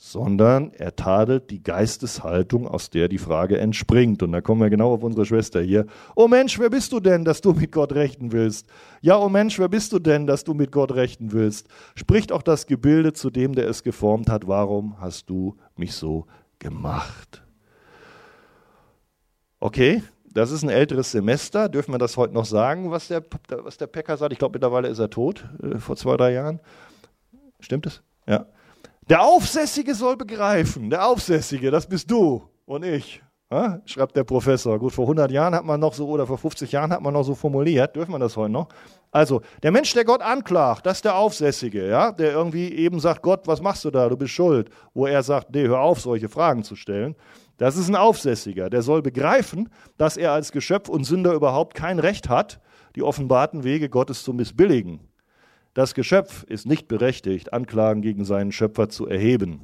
sondern 0.00 0.72
er 0.74 0.94
tadelt 0.94 1.50
die 1.50 1.60
Geisteshaltung, 1.60 2.68
aus 2.68 2.88
der 2.88 3.08
die 3.08 3.18
Frage 3.18 3.58
entspringt. 3.58 4.22
Und 4.22 4.30
da 4.30 4.40
kommen 4.40 4.60
wir 4.60 4.70
genau 4.70 4.92
auf 4.92 5.02
unsere 5.02 5.26
Schwester 5.26 5.60
hier. 5.60 5.86
Oh 6.14 6.28
Mensch, 6.28 6.56
wer 6.60 6.70
bist 6.70 6.92
du 6.92 7.00
denn, 7.00 7.24
dass 7.24 7.40
du 7.40 7.52
mit 7.52 7.72
Gott 7.72 7.92
rechten 7.92 8.30
willst? 8.30 8.68
Ja, 9.00 9.18
oh 9.18 9.28
Mensch, 9.28 9.58
wer 9.58 9.68
bist 9.68 9.92
du 9.92 9.98
denn, 9.98 10.28
dass 10.28 10.44
du 10.44 10.54
mit 10.54 10.70
Gott 10.70 10.92
rechten 10.94 11.32
willst? 11.32 11.66
Spricht 11.96 12.30
auch 12.30 12.42
das 12.42 12.68
Gebilde 12.68 13.12
zu 13.12 13.28
dem, 13.28 13.56
der 13.56 13.68
es 13.68 13.82
geformt 13.82 14.30
hat. 14.30 14.46
Warum 14.46 15.00
hast 15.00 15.28
du 15.28 15.56
mich 15.76 15.94
so 15.94 16.26
gemacht? 16.60 17.42
Okay, 19.58 20.04
das 20.32 20.52
ist 20.52 20.62
ein 20.62 20.70
älteres 20.70 21.10
Semester. 21.10 21.68
Dürfen 21.68 21.92
wir 21.92 21.98
das 21.98 22.16
heute 22.16 22.34
noch 22.34 22.44
sagen, 22.44 22.92
was 22.92 23.08
der, 23.08 23.24
was 23.48 23.78
der 23.78 23.88
Päcker 23.88 24.16
sagt? 24.16 24.32
Ich 24.32 24.38
glaube, 24.38 24.52
mittlerweile 24.52 24.86
ist 24.86 25.00
er 25.00 25.10
tot, 25.10 25.44
äh, 25.60 25.78
vor 25.78 25.96
zwei, 25.96 26.16
drei 26.16 26.34
Jahren. 26.34 26.60
Stimmt 27.58 27.86
es? 27.86 28.00
Ja. 28.28 28.46
Der 29.08 29.22
Aufsässige 29.22 29.94
soll 29.94 30.18
begreifen, 30.18 30.90
der 30.90 31.06
Aufsässige, 31.06 31.70
das 31.70 31.86
bist 31.86 32.10
du 32.10 32.42
und 32.66 32.84
ich, 32.84 33.22
ja, 33.50 33.80
schreibt 33.86 34.14
der 34.14 34.24
Professor. 34.24 34.78
Gut, 34.78 34.92
vor 34.92 35.04
100 35.04 35.30
Jahren 35.30 35.54
hat 35.54 35.64
man 35.64 35.80
noch 35.80 35.94
so, 35.94 36.06
oder 36.08 36.26
vor 36.26 36.36
50 36.36 36.72
Jahren 36.72 36.92
hat 36.92 37.00
man 37.00 37.14
noch 37.14 37.22
so 37.22 37.34
formuliert, 37.34 37.96
dürfen 37.96 38.12
wir 38.12 38.18
das 38.18 38.36
heute 38.36 38.52
noch? 38.52 38.68
Also, 39.10 39.40
der 39.62 39.70
Mensch, 39.70 39.94
der 39.94 40.04
Gott 40.04 40.20
anklagt, 40.20 40.84
das 40.84 40.98
ist 40.98 41.06
der 41.06 41.16
Aufsässige, 41.16 41.88
ja, 41.88 42.12
der 42.12 42.32
irgendwie 42.32 42.70
eben 42.70 43.00
sagt, 43.00 43.22
Gott, 43.22 43.46
was 43.46 43.62
machst 43.62 43.86
du 43.86 43.90
da, 43.90 44.10
du 44.10 44.18
bist 44.18 44.34
schuld. 44.34 44.68
Wo 44.92 45.06
er 45.06 45.22
sagt, 45.22 45.54
nee, 45.54 45.66
hör 45.66 45.80
auf, 45.80 46.02
solche 46.02 46.28
Fragen 46.28 46.62
zu 46.62 46.76
stellen. 46.76 47.16
Das 47.56 47.78
ist 47.78 47.88
ein 47.88 47.96
Aufsässiger, 47.96 48.68
der 48.68 48.82
soll 48.82 49.00
begreifen, 49.00 49.70
dass 49.96 50.18
er 50.18 50.32
als 50.32 50.52
Geschöpf 50.52 50.90
und 50.90 51.04
Sünder 51.04 51.32
überhaupt 51.32 51.74
kein 51.74 51.98
Recht 51.98 52.28
hat, 52.28 52.60
die 52.94 53.02
offenbarten 53.02 53.64
Wege 53.64 53.88
Gottes 53.88 54.22
zu 54.22 54.34
missbilligen. 54.34 55.00
Das 55.78 55.94
Geschöpf 55.94 56.42
ist 56.42 56.66
nicht 56.66 56.88
berechtigt, 56.88 57.52
Anklagen 57.52 58.02
gegen 58.02 58.24
seinen 58.24 58.50
Schöpfer 58.50 58.88
zu 58.88 59.06
erheben. 59.06 59.60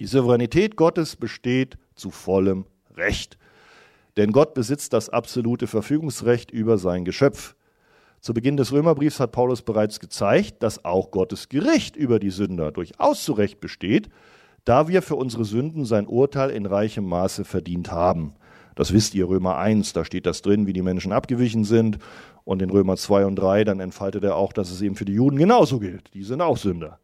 Die 0.00 0.06
Souveränität 0.06 0.74
Gottes 0.74 1.14
besteht 1.14 1.78
zu 1.94 2.10
vollem 2.10 2.66
Recht. 2.96 3.38
Denn 4.16 4.32
Gott 4.32 4.54
besitzt 4.54 4.92
das 4.92 5.08
absolute 5.08 5.68
Verfügungsrecht 5.68 6.50
über 6.50 6.78
sein 6.78 7.04
Geschöpf. 7.04 7.54
Zu 8.20 8.34
Beginn 8.34 8.56
des 8.56 8.72
Römerbriefs 8.72 9.20
hat 9.20 9.30
Paulus 9.30 9.62
bereits 9.62 10.00
gezeigt, 10.00 10.64
dass 10.64 10.84
auch 10.84 11.12
Gottes 11.12 11.48
Gericht 11.48 11.94
über 11.94 12.18
die 12.18 12.30
Sünder 12.30 12.72
durchaus 12.72 13.22
zu 13.22 13.32
Recht 13.32 13.60
besteht, 13.60 14.08
da 14.64 14.88
wir 14.88 15.00
für 15.00 15.14
unsere 15.14 15.44
Sünden 15.44 15.84
sein 15.84 16.08
Urteil 16.08 16.50
in 16.50 16.66
reichem 16.66 17.04
Maße 17.04 17.44
verdient 17.44 17.92
haben. 17.92 18.34
Das 18.74 18.92
wisst 18.92 19.14
ihr, 19.14 19.28
Römer 19.28 19.58
1, 19.58 19.92
da 19.92 20.04
steht 20.04 20.26
das 20.26 20.42
drin, 20.42 20.66
wie 20.66 20.72
die 20.72 20.82
Menschen 20.82 21.12
abgewichen 21.12 21.64
sind. 21.64 21.98
Und 22.50 22.62
in 22.62 22.70
Römer 22.70 22.96
2 22.96 23.26
und 23.26 23.36
3, 23.36 23.62
dann 23.62 23.78
entfaltet 23.78 24.24
er 24.24 24.34
auch, 24.34 24.52
dass 24.52 24.72
es 24.72 24.82
eben 24.82 24.96
für 24.96 25.04
die 25.04 25.12
Juden 25.12 25.36
genauso 25.36 25.78
gilt. 25.78 26.12
Die 26.14 26.24
sind 26.24 26.40
auch 26.40 26.56
Sünder. 26.56 26.98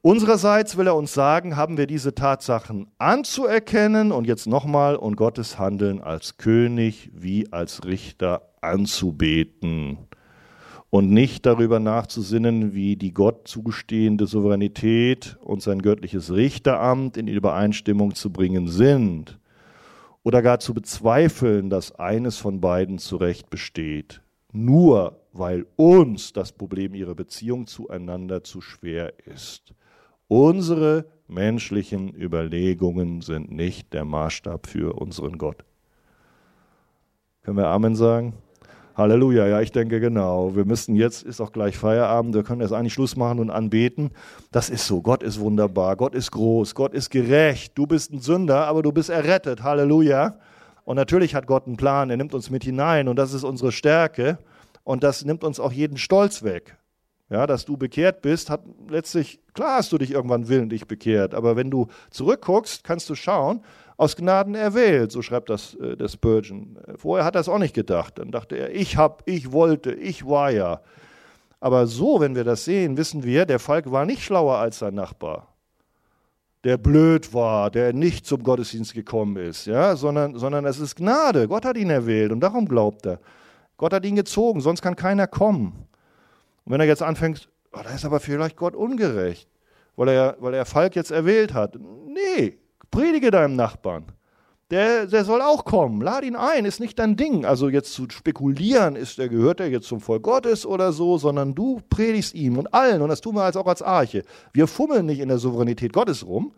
Unsererseits 0.00 0.76
will 0.76 0.86
er 0.86 0.94
uns 0.94 1.12
sagen, 1.12 1.56
haben 1.56 1.76
wir 1.76 1.88
diese 1.88 2.14
Tatsachen 2.14 2.92
anzuerkennen 2.98 4.12
und 4.12 4.28
jetzt 4.28 4.46
nochmal 4.46 4.94
und 4.94 5.16
Gottes 5.16 5.58
Handeln 5.58 6.00
als 6.00 6.36
König 6.36 7.10
wie 7.14 7.52
als 7.52 7.84
Richter 7.84 8.48
anzubeten 8.60 9.98
und 10.90 11.10
nicht 11.10 11.44
darüber 11.44 11.80
nachzusinnen, 11.80 12.74
wie 12.74 12.94
die 12.94 13.12
Gott 13.12 13.48
zugestehende 13.48 14.28
Souveränität 14.28 15.36
und 15.40 15.62
sein 15.62 15.82
göttliches 15.82 16.32
Richteramt 16.32 17.16
in 17.16 17.26
Übereinstimmung 17.26 18.14
zu 18.14 18.30
bringen 18.30 18.68
sind 18.68 19.40
oder 20.22 20.42
gar 20.42 20.60
zu 20.60 20.74
bezweifeln, 20.74 21.70
dass 21.70 21.92
eines 21.92 22.38
von 22.38 22.60
beiden 22.60 22.98
zu 22.98 23.16
Recht 23.16 23.50
besteht, 23.50 24.22
nur 24.52 25.20
weil 25.32 25.66
uns 25.76 26.32
das 26.32 26.52
Problem 26.52 26.94
ihrer 26.94 27.14
Beziehung 27.14 27.66
zueinander 27.66 28.44
zu 28.44 28.60
schwer 28.60 29.14
ist. 29.26 29.74
Unsere 30.28 31.06
menschlichen 31.26 32.14
Überlegungen 32.14 33.20
sind 33.22 33.50
nicht 33.50 33.92
der 33.92 34.04
Maßstab 34.04 34.66
für 34.66 34.94
unseren 34.94 35.38
Gott. 35.38 35.64
Können 37.42 37.56
wir 37.56 37.68
Amen 37.68 37.96
sagen? 37.96 38.34
Halleluja, 38.94 39.46
ja, 39.46 39.60
ich 39.62 39.72
denke 39.72 40.00
genau. 40.00 40.54
Wir 40.54 40.66
müssen 40.66 40.94
jetzt, 40.96 41.22
ist 41.22 41.40
auch 41.40 41.52
gleich 41.52 41.78
Feierabend, 41.78 42.34
wir 42.34 42.42
können 42.42 42.60
jetzt 42.60 42.72
eigentlich 42.72 42.92
Schluss 42.92 43.16
machen 43.16 43.38
und 43.38 43.50
anbeten. 43.50 44.10
Das 44.50 44.68
ist 44.68 44.86
so, 44.86 45.00
Gott 45.00 45.22
ist 45.22 45.40
wunderbar, 45.40 45.96
Gott 45.96 46.14
ist 46.14 46.30
groß, 46.30 46.74
Gott 46.74 46.92
ist 46.92 47.10
gerecht. 47.10 47.72
Du 47.76 47.86
bist 47.86 48.12
ein 48.12 48.20
Sünder, 48.20 48.66
aber 48.66 48.82
du 48.82 48.92
bist 48.92 49.08
errettet. 49.08 49.62
Halleluja. 49.62 50.36
Und 50.84 50.96
natürlich 50.96 51.34
hat 51.34 51.46
Gott 51.46 51.66
einen 51.66 51.76
Plan, 51.76 52.10
er 52.10 52.16
nimmt 52.16 52.34
uns 52.34 52.50
mit 52.50 52.64
hinein 52.64 53.08
und 53.08 53.16
das 53.16 53.32
ist 53.32 53.44
unsere 53.44 53.72
Stärke 53.72 54.38
und 54.84 55.02
das 55.02 55.24
nimmt 55.24 55.44
uns 55.44 55.60
auch 55.60 55.72
jeden 55.72 55.96
Stolz 55.96 56.42
weg. 56.42 56.76
Ja, 57.30 57.46
dass 57.46 57.64
du 57.64 57.78
bekehrt 57.78 58.20
bist, 58.20 58.50
hat 58.50 58.62
letztlich, 58.90 59.40
klar 59.54 59.78
hast 59.78 59.90
du 59.92 59.96
dich 59.96 60.10
irgendwann 60.10 60.48
willentlich 60.48 60.86
bekehrt, 60.86 61.34
aber 61.34 61.56
wenn 61.56 61.70
du 61.70 61.86
zurückguckst, 62.10 62.84
kannst 62.84 63.08
du 63.08 63.14
schauen, 63.14 63.62
aus 64.02 64.16
Gnaden 64.16 64.56
erwählt, 64.56 65.12
so 65.12 65.22
schreibt 65.22 65.48
das 65.48 65.74
äh, 65.76 65.96
der 65.96 66.08
Spurgeon. 66.08 66.76
Vorher 66.96 67.24
hat 67.24 67.36
er 67.36 67.40
es 67.40 67.48
auch 67.48 67.58
nicht 67.58 67.74
gedacht. 67.74 68.18
Dann 68.18 68.32
dachte 68.32 68.56
er, 68.56 68.74
ich 68.74 68.96
hab, 68.96 69.22
ich 69.26 69.52
wollte, 69.52 69.92
ich 69.92 70.26
war 70.26 70.50
ja. 70.50 70.80
Aber 71.60 71.86
so, 71.86 72.18
wenn 72.18 72.34
wir 72.34 72.42
das 72.42 72.64
sehen, 72.64 72.96
wissen 72.96 73.22
wir, 73.22 73.46
der 73.46 73.60
Falk 73.60 73.92
war 73.92 74.04
nicht 74.04 74.24
schlauer 74.24 74.56
als 74.56 74.80
sein 74.80 74.94
Nachbar, 74.94 75.54
der 76.64 76.76
blöd 76.76 77.32
war, 77.32 77.70
der 77.70 77.92
nicht 77.92 78.26
zum 78.26 78.42
Gottesdienst 78.42 78.92
gekommen 78.92 79.36
ist, 79.36 79.66
ja, 79.66 79.94
sondern, 79.94 80.36
sondern 80.36 80.66
es 80.66 80.80
ist 80.80 80.96
Gnade. 80.96 81.46
Gott 81.46 81.64
hat 81.64 81.76
ihn 81.76 81.90
erwählt 81.90 82.32
und 82.32 82.40
darum 82.40 82.66
glaubt 82.66 83.06
er. 83.06 83.20
Gott 83.76 83.92
hat 83.92 84.04
ihn 84.04 84.16
gezogen, 84.16 84.60
sonst 84.60 84.82
kann 84.82 84.96
keiner 84.96 85.28
kommen. 85.28 85.86
Und 86.64 86.72
wenn 86.72 86.80
er 86.80 86.86
jetzt 86.86 87.02
anfängt, 87.02 87.48
oh, 87.72 87.80
da 87.84 87.90
ist 87.90 88.04
aber 88.04 88.18
vielleicht 88.18 88.56
Gott 88.56 88.74
ungerecht, 88.74 89.48
weil 89.94 90.08
er, 90.08 90.36
weil 90.40 90.54
er 90.54 90.64
Falk 90.64 90.96
jetzt 90.96 91.12
erwählt 91.12 91.54
hat. 91.54 91.76
Nee, 92.08 92.58
predige 92.92 93.32
deinem 93.32 93.56
Nachbarn. 93.56 94.04
Der, 94.70 95.06
der 95.06 95.24
soll 95.24 95.42
auch 95.42 95.64
kommen. 95.66 96.00
Lad 96.00 96.24
ihn 96.24 96.36
ein, 96.36 96.64
ist 96.64 96.80
nicht 96.80 96.98
dein 96.98 97.16
Ding. 97.16 97.44
Also 97.44 97.68
jetzt 97.68 97.92
zu 97.92 98.08
spekulieren, 98.08 98.96
ist 98.96 99.18
der, 99.18 99.28
gehört 99.28 99.60
er 99.60 99.68
jetzt 99.68 99.86
zum 99.86 100.00
Volk 100.00 100.22
Gottes 100.22 100.64
oder 100.64 100.92
so, 100.92 101.18
sondern 101.18 101.54
du 101.54 101.82
predigst 101.90 102.34
ihm 102.34 102.56
und 102.56 102.72
allen. 102.72 103.02
Und 103.02 103.10
das 103.10 103.20
tun 103.20 103.34
wir 103.34 103.42
als 103.42 103.56
auch 103.56 103.66
als 103.66 103.82
Arche. 103.82 104.22
Wir 104.54 104.66
fummeln 104.66 105.04
nicht 105.04 105.20
in 105.20 105.28
der 105.28 105.36
Souveränität 105.38 105.92
Gottes 105.92 106.24
rum. 106.24 106.54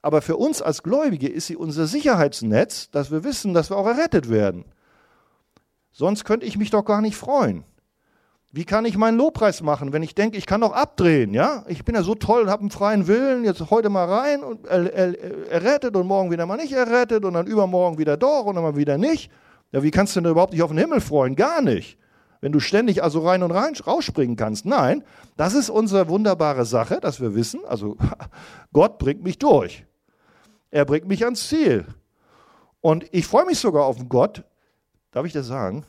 Aber 0.00 0.22
für 0.22 0.36
uns 0.36 0.60
als 0.60 0.82
Gläubige 0.82 1.28
ist 1.28 1.46
sie 1.46 1.56
unser 1.56 1.86
Sicherheitsnetz, 1.86 2.90
dass 2.90 3.12
wir 3.12 3.22
wissen, 3.22 3.54
dass 3.54 3.70
wir 3.70 3.76
auch 3.76 3.86
errettet 3.86 4.28
werden. 4.28 4.64
Sonst 5.92 6.24
könnte 6.24 6.46
ich 6.46 6.56
mich 6.56 6.70
doch 6.70 6.84
gar 6.84 7.00
nicht 7.00 7.16
freuen. 7.16 7.64
Wie 8.54 8.66
kann 8.66 8.84
ich 8.84 8.98
meinen 8.98 9.16
Lobpreis 9.16 9.62
machen, 9.62 9.94
wenn 9.94 10.02
ich 10.02 10.14
denke, 10.14 10.36
ich 10.36 10.44
kann 10.44 10.60
doch 10.60 10.72
abdrehen, 10.72 11.32
ja? 11.32 11.64
Ich 11.68 11.86
bin 11.86 11.94
ja 11.94 12.02
so 12.02 12.14
toll 12.14 12.42
und 12.42 12.50
habe 12.50 12.60
einen 12.60 12.70
freien 12.70 13.06
Willen, 13.06 13.44
jetzt 13.44 13.70
heute 13.70 13.88
mal 13.88 14.04
rein 14.04 14.44
und 14.44 14.66
errettet 14.66 15.96
und 15.96 16.06
morgen 16.06 16.30
wieder 16.30 16.44
mal 16.44 16.58
nicht 16.58 16.72
errettet 16.72 17.24
und 17.24 17.32
dann 17.32 17.46
übermorgen 17.46 17.96
wieder 17.96 18.18
doch 18.18 18.44
und 18.44 18.56
dann 18.56 18.62
mal 18.64 18.76
wieder 18.76 18.98
nicht. 18.98 19.32
Ja, 19.72 19.82
wie 19.82 19.90
kannst 19.90 20.14
du 20.14 20.20
denn 20.20 20.30
überhaupt 20.30 20.52
nicht 20.52 20.62
auf 20.62 20.70
den 20.70 20.76
Himmel 20.76 21.00
freuen? 21.00 21.34
Gar 21.34 21.62
nicht. 21.62 21.96
Wenn 22.42 22.52
du 22.52 22.60
ständig 22.60 23.02
also 23.02 23.20
rein 23.20 23.42
und 23.42 23.52
rein 23.52 23.72
rausspringen 23.74 24.36
kannst. 24.36 24.66
Nein, 24.66 25.02
das 25.38 25.54
ist 25.54 25.70
unsere 25.70 26.10
wunderbare 26.10 26.66
Sache, 26.66 27.00
dass 27.00 27.22
wir 27.22 27.34
wissen, 27.34 27.60
also 27.66 27.96
Gott 28.74 28.98
bringt 28.98 29.22
mich 29.22 29.38
durch. 29.38 29.86
Er 30.70 30.84
bringt 30.84 31.08
mich 31.08 31.24
ans 31.24 31.48
Ziel. 31.48 31.86
Und 32.82 33.06
ich 33.12 33.26
freue 33.26 33.46
mich 33.46 33.58
sogar 33.58 33.84
auf 33.84 33.96
einen 33.96 34.10
Gott, 34.10 34.44
darf 35.10 35.24
ich 35.24 35.32
das 35.32 35.46
sagen? 35.46 35.86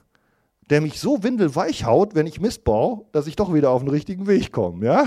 Der 0.70 0.82
mich 0.82 1.00
so 1.00 1.24
windelweich 1.24 1.86
haut, 1.86 2.16
wenn 2.16 2.28
ich 2.28 2.40
Mist 2.40 2.64
baue, 2.64 3.06
dass 3.12 3.28
ich 3.28 3.36
doch 3.36 3.54
wieder 3.54 3.70
auf 3.70 3.82
den 3.82 3.90
richtigen 3.90 4.28
Weg 4.28 4.52
komme. 4.52 4.86
Ja? 4.86 5.06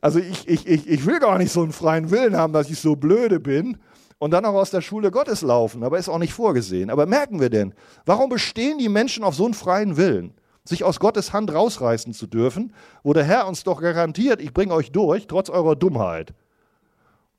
Also 0.00 0.18
ich, 0.20 0.46
ich, 0.48 0.66
ich, 0.66 0.88
ich 0.88 1.06
will 1.06 1.18
gar 1.18 1.38
nicht 1.38 1.52
so 1.52 1.62
einen 1.62 1.72
freien 1.72 2.10
Willen 2.10 2.36
haben, 2.36 2.52
dass 2.52 2.70
ich 2.70 2.78
so 2.78 2.96
blöde 2.96 3.40
bin 3.40 3.78
und 4.18 4.32
dann 4.32 4.44
auch 4.44 4.54
aus 4.54 4.70
der 4.70 4.80
Schule 4.80 5.10
Gottes 5.10 5.42
laufen, 5.42 5.82
aber 5.82 5.98
ist 5.98 6.08
auch 6.08 6.18
nicht 6.18 6.32
vorgesehen. 6.32 6.90
Aber 6.90 7.06
merken 7.06 7.40
wir 7.40 7.50
denn, 7.50 7.74
warum 8.06 8.28
bestehen 8.30 8.78
die 8.78 8.88
Menschen 8.88 9.24
auf 9.24 9.34
so 9.34 9.44
einen 9.44 9.54
freien 9.54 9.96
Willen? 9.96 10.34
Sich 10.64 10.84
aus 10.84 11.00
Gottes 11.00 11.32
Hand 11.32 11.52
rausreißen 11.52 12.12
zu 12.12 12.26
dürfen, 12.26 12.74
wo 13.02 13.12
der 13.12 13.24
Herr 13.24 13.48
uns 13.48 13.64
doch 13.64 13.80
garantiert, 13.80 14.42
ich 14.42 14.52
bringe 14.52 14.74
euch 14.74 14.92
durch, 14.92 15.26
trotz 15.26 15.48
eurer 15.48 15.76
Dummheit. 15.76 16.34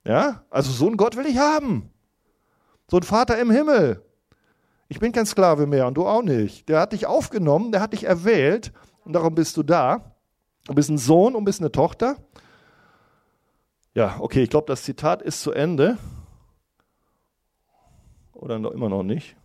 Ja, 0.04 0.42
also 0.50 0.72
so 0.72 0.86
einen 0.86 0.96
Gott 0.96 1.16
will 1.16 1.26
ich 1.26 1.38
haben. 1.38 1.90
So 2.90 2.96
einen 2.96 3.04
Vater 3.04 3.38
im 3.38 3.50
Himmel, 3.50 4.02
ich 4.90 4.98
bin 4.98 5.12
kein 5.12 5.24
Sklave 5.24 5.68
mehr 5.68 5.86
und 5.86 5.94
du 5.94 6.04
auch 6.04 6.20
nicht. 6.20 6.68
Der 6.68 6.80
hat 6.80 6.92
dich 6.92 7.06
aufgenommen, 7.06 7.70
der 7.70 7.80
hat 7.80 7.92
dich 7.92 8.04
erwählt 8.04 8.72
und 9.04 9.12
darum 9.12 9.36
bist 9.36 9.56
du 9.56 9.62
da. 9.62 10.16
Du 10.66 10.74
bist 10.74 10.90
ein 10.90 10.98
Sohn 10.98 11.36
und 11.36 11.44
bist 11.44 11.60
eine 11.60 11.70
Tochter. 11.70 12.16
Ja, 13.94 14.16
okay, 14.18 14.42
ich 14.42 14.50
glaube, 14.50 14.66
das 14.66 14.82
Zitat 14.82 15.22
ist 15.22 15.42
zu 15.42 15.52
Ende. 15.52 15.96
Oder 18.32 18.58
noch, 18.58 18.72
immer 18.72 18.88
noch 18.88 19.04
nicht. 19.04 19.36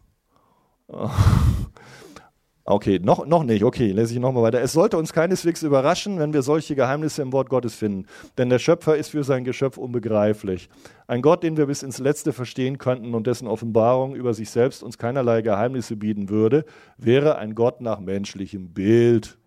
Okay, 2.67 2.97
noch, 2.97 3.27
noch 3.27 3.43
nicht. 3.43 3.63
Okay, 3.63 3.91
lese 3.91 4.15
ich 4.15 4.19
nochmal 4.19 4.41
weiter. 4.41 4.59
Es 4.59 4.73
sollte 4.73 4.97
uns 4.97 5.13
keineswegs 5.13 5.61
überraschen, 5.61 6.17
wenn 6.17 6.33
wir 6.33 6.41
solche 6.41 6.75
Geheimnisse 6.75 7.21
im 7.21 7.31
Wort 7.31 7.47
Gottes 7.47 7.75
finden. 7.75 8.07
Denn 8.39 8.49
der 8.49 8.57
Schöpfer 8.57 8.97
ist 8.97 9.09
für 9.09 9.23
sein 9.23 9.43
Geschöpf 9.43 9.77
unbegreiflich. 9.77 10.67
Ein 11.05 11.21
Gott, 11.21 11.43
den 11.43 11.57
wir 11.57 11.67
bis 11.67 11.83
ins 11.83 11.99
Letzte 11.99 12.33
verstehen 12.33 12.79
könnten 12.79 13.13
und 13.13 13.27
dessen 13.27 13.47
Offenbarung 13.47 14.15
über 14.15 14.33
sich 14.33 14.49
selbst 14.49 14.81
uns 14.81 14.97
keinerlei 14.97 15.43
Geheimnisse 15.43 15.95
bieten 15.95 16.29
würde, 16.29 16.65
wäre 16.97 17.37
ein 17.37 17.53
Gott 17.53 17.81
nach 17.81 17.99
menschlichem 17.99 18.73
Bild. 18.73 19.37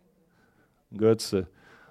Götze. 0.96 1.48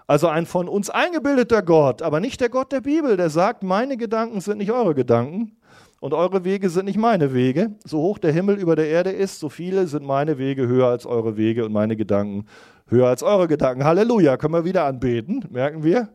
Also 0.07 0.29
ein 0.29 0.45
von 0.45 0.69
uns 0.69 0.89
eingebildeter 0.89 1.61
Gott, 1.61 2.01
aber 2.01 2.21
nicht 2.21 2.39
der 2.39 2.47
Gott 2.47 2.71
der 2.71 2.79
Bibel, 2.79 3.17
der 3.17 3.29
sagt, 3.29 3.63
meine 3.63 3.97
Gedanken 3.97 4.39
sind 4.39 4.59
nicht 4.59 4.71
eure 4.71 4.95
Gedanken 4.95 5.57
und 5.99 6.13
eure 6.13 6.43
Wege 6.43 6.69
sind 6.69 6.85
nicht 6.85 6.97
meine 6.97 7.33
Wege. 7.33 7.75
So 7.83 7.99
hoch 7.99 8.19
der 8.19 8.31
Himmel 8.31 8.57
über 8.57 8.75
der 8.75 8.87
Erde 8.87 9.11
ist, 9.11 9.39
so 9.39 9.49
viele 9.49 9.87
sind 9.87 10.05
meine 10.05 10.37
Wege 10.37 10.67
höher 10.67 10.87
als 10.87 11.05
eure 11.05 11.37
Wege 11.37 11.65
und 11.65 11.71
meine 11.71 11.95
Gedanken 11.95 12.45
höher 12.87 13.07
als 13.07 13.23
eure 13.23 13.47
Gedanken. 13.47 13.83
Halleluja, 13.83 14.37
können 14.37 14.53
wir 14.53 14.65
wieder 14.65 14.85
anbeten, 14.85 15.45
merken 15.49 15.83
wir? 15.83 16.09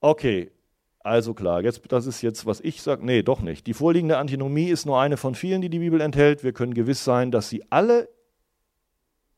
Okay, 0.00 0.50
also 1.00 1.34
klar, 1.34 1.62
jetzt, 1.62 1.80
das 1.88 2.06
ist 2.06 2.20
jetzt, 2.20 2.46
was 2.46 2.60
ich 2.60 2.82
sage. 2.82 3.04
Nee, 3.04 3.22
doch 3.22 3.40
nicht. 3.40 3.66
Die 3.66 3.74
vorliegende 3.74 4.18
Antinomie 4.18 4.68
ist 4.68 4.86
nur 4.86 5.00
eine 5.00 5.16
von 5.16 5.34
vielen, 5.34 5.62
die 5.62 5.70
die 5.70 5.78
Bibel 5.78 6.00
enthält. 6.00 6.44
Wir 6.44 6.52
können 6.52 6.74
gewiss 6.74 7.04
sein, 7.04 7.30
dass 7.30 7.48
sie 7.48 7.64
alle 7.70 8.08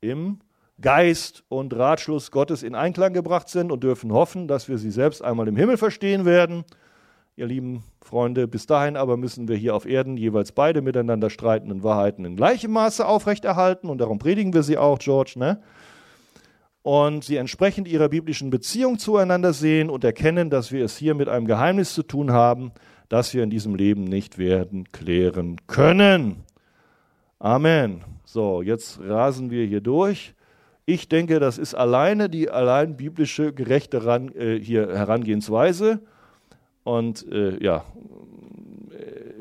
im 0.00 0.40
Geist 0.80 1.44
und 1.48 1.74
Ratschluss 1.74 2.32
Gottes 2.32 2.64
in 2.64 2.74
Einklang 2.74 3.12
gebracht 3.12 3.48
sind 3.48 3.70
und 3.70 3.84
dürfen 3.84 4.12
hoffen, 4.12 4.48
dass 4.48 4.68
wir 4.68 4.78
sie 4.78 4.90
selbst 4.90 5.22
einmal 5.22 5.46
im 5.46 5.56
Himmel 5.56 5.76
verstehen 5.76 6.24
werden 6.24 6.64
ihr 7.42 7.48
lieben 7.48 7.82
Freunde. 8.00 8.46
Bis 8.46 8.66
dahin 8.66 8.96
aber 8.96 9.16
müssen 9.16 9.48
wir 9.48 9.56
hier 9.56 9.74
auf 9.74 9.84
Erden 9.84 10.16
jeweils 10.16 10.52
beide 10.52 10.80
miteinander 10.80 11.28
streitenden 11.28 11.82
Wahrheiten 11.82 12.24
in 12.24 12.36
gleichem 12.36 12.70
Maße 12.70 13.04
aufrechterhalten 13.04 13.90
und 13.90 13.98
darum 13.98 14.20
predigen 14.20 14.54
wir 14.54 14.62
sie 14.62 14.78
auch, 14.78 15.00
George, 15.00 15.34
ne? 15.36 15.60
Und 16.82 17.24
sie 17.24 17.36
entsprechend 17.36 17.86
ihrer 17.86 18.08
biblischen 18.08 18.50
Beziehung 18.50 18.98
zueinander 18.98 19.52
sehen 19.52 19.90
und 19.90 20.04
erkennen, 20.04 20.50
dass 20.50 20.72
wir 20.72 20.84
es 20.84 20.96
hier 20.96 21.14
mit 21.14 21.28
einem 21.28 21.46
Geheimnis 21.46 21.94
zu 21.94 22.02
tun 22.04 22.32
haben, 22.32 22.72
das 23.08 23.34
wir 23.34 23.42
in 23.42 23.50
diesem 23.50 23.74
Leben 23.74 24.04
nicht 24.04 24.38
werden 24.38 24.90
klären 24.90 25.56
können. 25.66 26.44
Amen. 27.40 28.02
So, 28.24 28.62
jetzt 28.62 29.00
rasen 29.00 29.50
wir 29.50 29.66
hier 29.66 29.80
durch. 29.80 30.34
Ich 30.86 31.08
denke, 31.08 31.40
das 31.40 31.58
ist 31.58 31.74
alleine 31.74 32.28
die 32.28 32.50
allein 32.50 32.96
biblische 32.96 33.52
gerechte 33.52 34.04
ran, 34.04 34.32
äh, 34.32 34.58
hier 34.60 34.96
Herangehensweise. 34.96 36.02
Und 36.84 37.26
äh, 37.30 37.62
ja, 37.62 37.84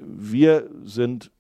wir 0.02 0.70
sind 0.84 1.32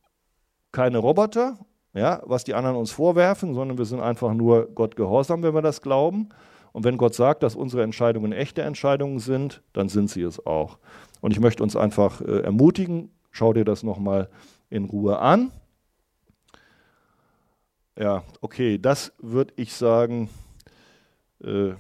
keine 0.72 0.98
Roboter, 0.98 1.58
ja, 1.94 2.22
was 2.26 2.44
die 2.44 2.54
anderen 2.54 2.78
uns 2.78 2.92
vorwerfen, 2.92 3.54
sondern 3.54 3.78
wir 3.78 3.86
sind 3.86 4.00
einfach 4.00 4.34
nur 4.34 4.68
Gott 4.74 4.96
gehorsam, 4.96 5.44
wenn 5.44 5.54
wir 5.54 5.62
das 5.62 5.82
glauben. 5.82 6.30
Und 6.72 6.86
wenn 6.86 6.98
Gott 6.98 7.14
sagt, 7.14 7.44
dass 7.44 7.56
unsere 7.56 7.84
Entscheidungen 7.84 8.32
echte 8.32 8.62
Entscheidungen 8.62 9.20
sind, 9.20 9.62
dann 9.74 9.90
sind 9.90 10.10
sie 10.10 10.22
es 10.22 10.46
auch. 10.46 10.78
Und 11.20 11.32
ich 11.32 11.40
möchte 11.40 11.64
uns 11.64 11.76
einfach 11.76 12.22
äh, 12.22 12.42
ermutigen, 12.42 13.12
schau 13.32 13.52
dir 13.52 13.66
das 13.66 13.84
nochmal 13.84 14.30
in 14.70 14.86
Ruhe 14.86 15.20
an. 15.20 15.52
Ja, 18.00 18.24
okay, 18.40 18.78
das 18.78 19.14
würde 19.20 19.54
ich 19.58 19.74
sagen. 19.74 20.30
Äh, 21.44 21.74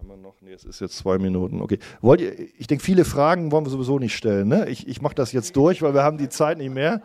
haben 0.00 0.08
wir 0.08 0.16
noch? 0.16 0.40
Nee, 0.40 0.52
es 0.52 0.64
ist 0.64 0.80
jetzt 0.80 0.96
zwei 0.96 1.18
Minuten. 1.18 1.60
Okay. 1.60 1.78
Wollt 2.00 2.22
ihr, 2.22 2.32
ich 2.58 2.66
denke, 2.66 2.82
viele 2.82 3.04
Fragen 3.04 3.52
wollen 3.52 3.66
wir 3.66 3.70
sowieso 3.70 3.98
nicht 3.98 4.16
stellen. 4.16 4.48
Ne? 4.48 4.66
Ich, 4.70 4.88
ich 4.88 5.02
mache 5.02 5.14
das 5.14 5.32
jetzt 5.32 5.56
durch, 5.56 5.82
weil 5.82 5.92
wir 5.92 6.02
haben 6.02 6.16
die 6.16 6.30
Zeit 6.30 6.56
nicht 6.56 6.72
mehr. 6.72 7.02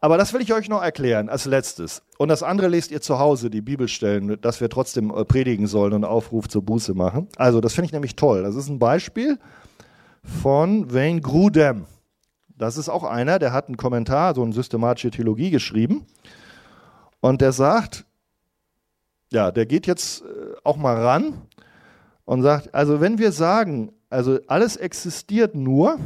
Aber 0.00 0.16
das 0.16 0.32
will 0.32 0.40
ich 0.40 0.52
euch 0.52 0.68
noch 0.68 0.80
erklären 0.80 1.28
als 1.28 1.46
letztes. 1.46 2.02
Und 2.16 2.28
das 2.28 2.44
andere 2.44 2.68
lest 2.68 2.92
ihr 2.92 3.00
zu 3.00 3.18
Hause, 3.18 3.50
die 3.50 3.60
Bibelstellen, 3.60 4.40
dass 4.40 4.60
wir 4.60 4.68
trotzdem 4.68 5.10
äh, 5.10 5.24
predigen 5.24 5.66
sollen 5.66 5.92
und 5.94 6.04
Aufruf 6.04 6.48
zur 6.48 6.62
Buße 6.62 6.94
machen. 6.94 7.26
Also, 7.36 7.60
das 7.60 7.74
finde 7.74 7.86
ich 7.86 7.92
nämlich 7.92 8.14
toll. 8.14 8.44
Das 8.44 8.54
ist 8.54 8.68
ein 8.68 8.78
Beispiel 8.78 9.40
von 10.22 10.94
Wayne 10.94 11.20
Grudem. 11.20 11.86
Das 12.56 12.76
ist 12.76 12.88
auch 12.88 13.02
einer, 13.02 13.40
der 13.40 13.52
hat 13.52 13.66
einen 13.66 13.76
Kommentar, 13.76 14.36
so 14.36 14.44
eine 14.44 14.52
systematische 14.52 15.10
Theologie 15.10 15.50
geschrieben. 15.50 16.06
Und 17.18 17.40
der 17.40 17.50
sagt, 17.50 18.06
ja, 19.32 19.50
der 19.50 19.66
geht 19.66 19.88
jetzt 19.88 20.22
äh, 20.22 20.54
auch 20.62 20.76
mal 20.76 20.96
ran 20.96 21.47
und 22.28 22.42
sagt, 22.42 22.74
also 22.74 23.00
wenn 23.00 23.16
wir 23.16 23.32
sagen, 23.32 23.90
also 24.10 24.38
alles 24.48 24.76
existiert 24.76 25.54
nur, 25.54 25.98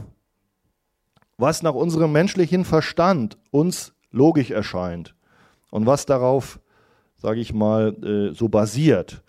was 1.37 1.65
nach 1.65 1.75
unserem 1.75 2.13
menschlichen 2.13 2.65
Verstand 2.65 3.39
uns 3.51 3.93
logisch 4.13 4.53
erscheint 4.53 5.17
und 5.73 5.85
was 5.85 6.07
darauf, 6.07 6.61
sage 7.17 7.41
ich 7.41 7.53
mal, 7.53 7.97
äh, 8.05 8.35
so 8.37 8.49
basiert, 8.49 9.25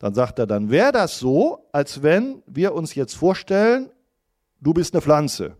dann 0.00 0.14
sagt 0.14 0.40
er, 0.40 0.48
dann 0.48 0.68
wäre 0.68 0.90
das 0.90 1.20
so, 1.20 1.68
als 1.70 2.02
wenn 2.02 2.42
wir 2.48 2.74
uns 2.74 2.96
jetzt 2.96 3.14
vorstellen, 3.14 3.90
du 4.60 4.74
bist 4.74 4.94
eine 4.94 5.00
Pflanze. 5.00 5.56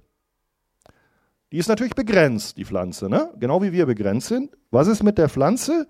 Die 1.53 1.59
ist 1.59 1.69
natürlich 1.69 1.95
begrenzt, 1.95 2.57
die 2.57 2.65
Pflanze, 2.65 3.09
ne? 3.09 3.31
genau 3.39 3.63
wie 3.63 3.71
wir 3.71 3.87
begrenzt 3.87 4.27
sind. 4.27 4.57
Was 4.73 4.89
ist 4.89 5.05
mit 5.05 5.17
der 5.17 5.29
Pflanze? 5.29 5.87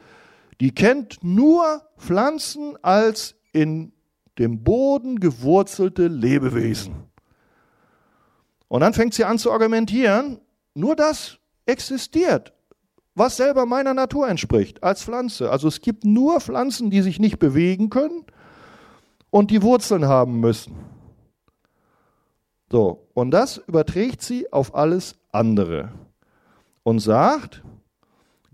Die 0.61 0.75
kennt 0.75 1.25
nur 1.25 1.81
Pflanzen 1.97 2.77
als 2.83 3.37
in 3.55 3.95
dem 4.39 4.63
Boden 4.63 5.21
gewurzelte 5.21 6.07
Lebewesen. 6.07 6.95
Und 8.69 8.81
dann 8.81 8.95
fängt 8.95 9.15
sie 9.15 9.25
an 9.25 9.39
zu 9.39 9.53
argumentieren, 9.53 10.41
nur 10.75 10.97
das 10.97 11.39
existiert, 11.67 12.55
was 13.15 13.37
selber 13.37 13.67
meiner 13.67 13.93
Natur 13.93 14.29
entspricht, 14.29 14.83
als 14.83 15.03
Pflanze. 15.03 15.51
Also 15.51 15.69
es 15.69 15.81
gibt 15.81 16.05
nur 16.05 16.41
Pflanzen, 16.41 16.91
die 16.91 17.03
sich 17.03 17.19
nicht 17.21 17.39
bewegen 17.39 17.91
können 17.91 18.25
und 19.31 19.51
die 19.51 19.63
Wurzeln 19.63 20.07
haben 20.07 20.41
müssen. 20.41 20.77
So, 22.71 23.07
und 23.13 23.33
das 23.33 23.59
überträgt 23.59 24.23
sie 24.23 24.51
auf 24.51 24.75
alles 24.75 25.17
andere 25.31 25.93
und 26.83 27.01
sagt, 27.01 27.63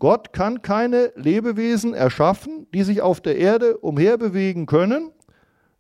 Gott 0.01 0.33
kann 0.33 0.63
keine 0.63 1.13
Lebewesen 1.15 1.95
erschaffen, 1.95 2.67
die 2.75 2.83
sich 2.83 3.01
auf 3.01 3.21
der 3.21 3.37
Erde 3.37 3.79
umherbewegen 3.79 4.67
können, 4.67 5.13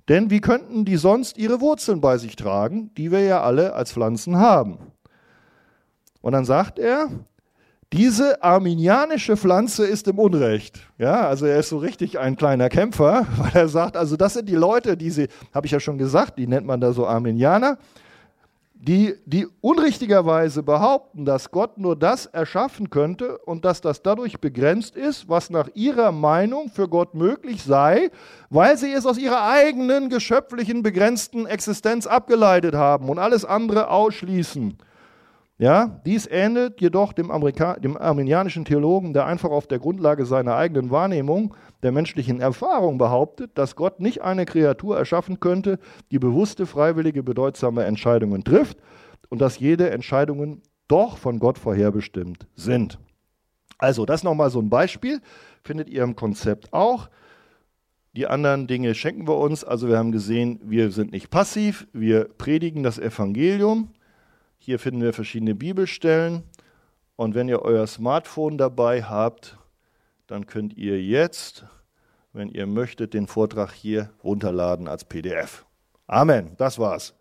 denn 0.08 0.30
wie 0.30 0.40
könnten 0.40 0.84
die 0.84 0.96
sonst 0.96 1.38
ihre 1.38 1.60
Wurzeln 1.60 2.00
bei 2.00 2.18
sich 2.18 2.36
tragen, 2.36 2.90
die 2.96 3.10
wir 3.10 3.20
ja 3.20 3.42
alle 3.42 3.74
als 3.74 3.92
Pflanzen 3.92 4.36
haben? 4.36 4.78
Und 6.20 6.32
dann 6.32 6.44
sagt 6.44 6.78
er, 6.78 7.08
diese 7.92 8.42
arminianische 8.42 9.36
Pflanze 9.36 9.86
ist 9.86 10.08
im 10.08 10.18
Unrecht. 10.18 10.80
Ja, 10.98 11.26
also 11.26 11.46
er 11.46 11.58
ist 11.58 11.70
so 11.70 11.78
richtig 11.78 12.18
ein 12.18 12.36
kleiner 12.36 12.68
Kämpfer, 12.68 13.26
weil 13.36 13.52
er 13.54 13.68
sagt, 13.68 13.96
also 13.96 14.16
das 14.16 14.34
sind 14.34 14.48
die 14.48 14.54
Leute, 14.54 14.96
die 14.96 15.10
sie, 15.10 15.28
habe 15.54 15.66
ich 15.66 15.72
ja 15.72 15.80
schon 15.80 15.96
gesagt, 15.96 16.38
die 16.38 16.46
nennt 16.46 16.66
man 16.66 16.80
da 16.80 16.92
so 16.92 17.06
Arminianer 17.06 17.78
die, 18.80 19.16
die 19.26 19.48
unrichtigerweise 19.60 20.62
behaupten, 20.62 21.24
dass 21.24 21.50
Gott 21.50 21.78
nur 21.78 21.96
das 21.96 22.26
erschaffen 22.26 22.90
könnte 22.90 23.38
und 23.38 23.64
dass 23.64 23.80
das 23.80 24.02
dadurch 24.02 24.40
begrenzt 24.40 24.94
ist, 24.94 25.28
was 25.28 25.50
nach 25.50 25.68
ihrer 25.74 26.12
Meinung 26.12 26.70
für 26.70 26.88
Gott 26.88 27.14
möglich 27.14 27.64
sei, 27.64 28.10
weil 28.50 28.78
sie 28.78 28.92
es 28.92 29.04
aus 29.04 29.18
ihrer 29.18 29.42
eigenen 29.48 30.10
geschöpflichen 30.10 30.84
begrenzten 30.84 31.46
Existenz 31.46 32.06
abgeleitet 32.06 32.76
haben 32.76 33.08
und 33.08 33.18
alles 33.18 33.44
andere 33.44 33.90
ausschließen. 33.90 34.78
Ja, 35.60 36.00
dies 36.06 36.28
ähnelt 36.30 36.80
jedoch 36.80 37.12
dem, 37.12 37.32
Amerika 37.32 37.74
dem 37.74 37.96
armenianischen 37.96 38.64
Theologen, 38.64 39.12
der 39.12 39.26
einfach 39.26 39.50
auf 39.50 39.66
der 39.66 39.80
Grundlage 39.80 40.24
seiner 40.24 40.54
eigenen 40.54 40.92
Wahrnehmung 40.92 41.56
der 41.82 41.90
menschlichen 41.90 42.40
Erfahrung 42.40 42.96
behauptet, 42.96 43.58
dass 43.58 43.74
Gott 43.74 43.98
nicht 43.98 44.22
eine 44.22 44.46
Kreatur 44.46 44.96
erschaffen 44.96 45.40
könnte, 45.40 45.80
die 46.12 46.20
bewusste, 46.20 46.64
freiwillige, 46.64 47.24
bedeutsame 47.24 47.84
Entscheidungen 47.84 48.44
trifft 48.44 48.78
und 49.30 49.40
dass 49.40 49.58
jede 49.58 49.90
Entscheidungen 49.90 50.62
doch 50.86 51.18
von 51.18 51.40
Gott 51.40 51.58
vorherbestimmt 51.58 52.46
sind. 52.54 53.00
Also, 53.78 54.06
das 54.06 54.22
nochmal 54.22 54.50
so 54.50 54.60
ein 54.60 54.70
Beispiel, 54.70 55.20
findet 55.64 55.88
ihr 55.90 56.04
im 56.04 56.14
Konzept 56.14 56.72
auch. 56.72 57.10
Die 58.14 58.26
anderen 58.26 58.66
Dinge 58.66 58.94
schenken 58.94 59.28
wir 59.28 59.36
uns. 59.36 59.64
Also 59.64 59.88
wir 59.88 59.98
haben 59.98 60.12
gesehen, 60.12 60.60
wir 60.64 60.90
sind 60.90 61.12
nicht 61.12 61.30
passiv, 61.30 61.86
wir 61.92 62.24
predigen 62.24 62.82
das 62.82 62.98
Evangelium. 62.98 63.90
Hier 64.58 64.78
finden 64.78 65.00
wir 65.00 65.12
verschiedene 65.12 65.54
Bibelstellen. 65.54 66.42
Und 67.16 67.34
wenn 67.34 67.48
ihr 67.48 67.62
euer 67.62 67.86
Smartphone 67.86 68.58
dabei 68.58 69.02
habt, 69.02 69.58
dann 70.26 70.46
könnt 70.46 70.74
ihr 70.74 71.02
jetzt, 71.02 71.64
wenn 72.32 72.50
ihr 72.50 72.66
möchtet, 72.66 73.14
den 73.14 73.26
Vortrag 73.26 73.72
hier 73.72 74.10
runterladen 74.22 74.86
als 74.86 75.04
PDF. 75.04 75.64
Amen. 76.06 76.54
Das 76.58 76.78
war's. 76.78 77.17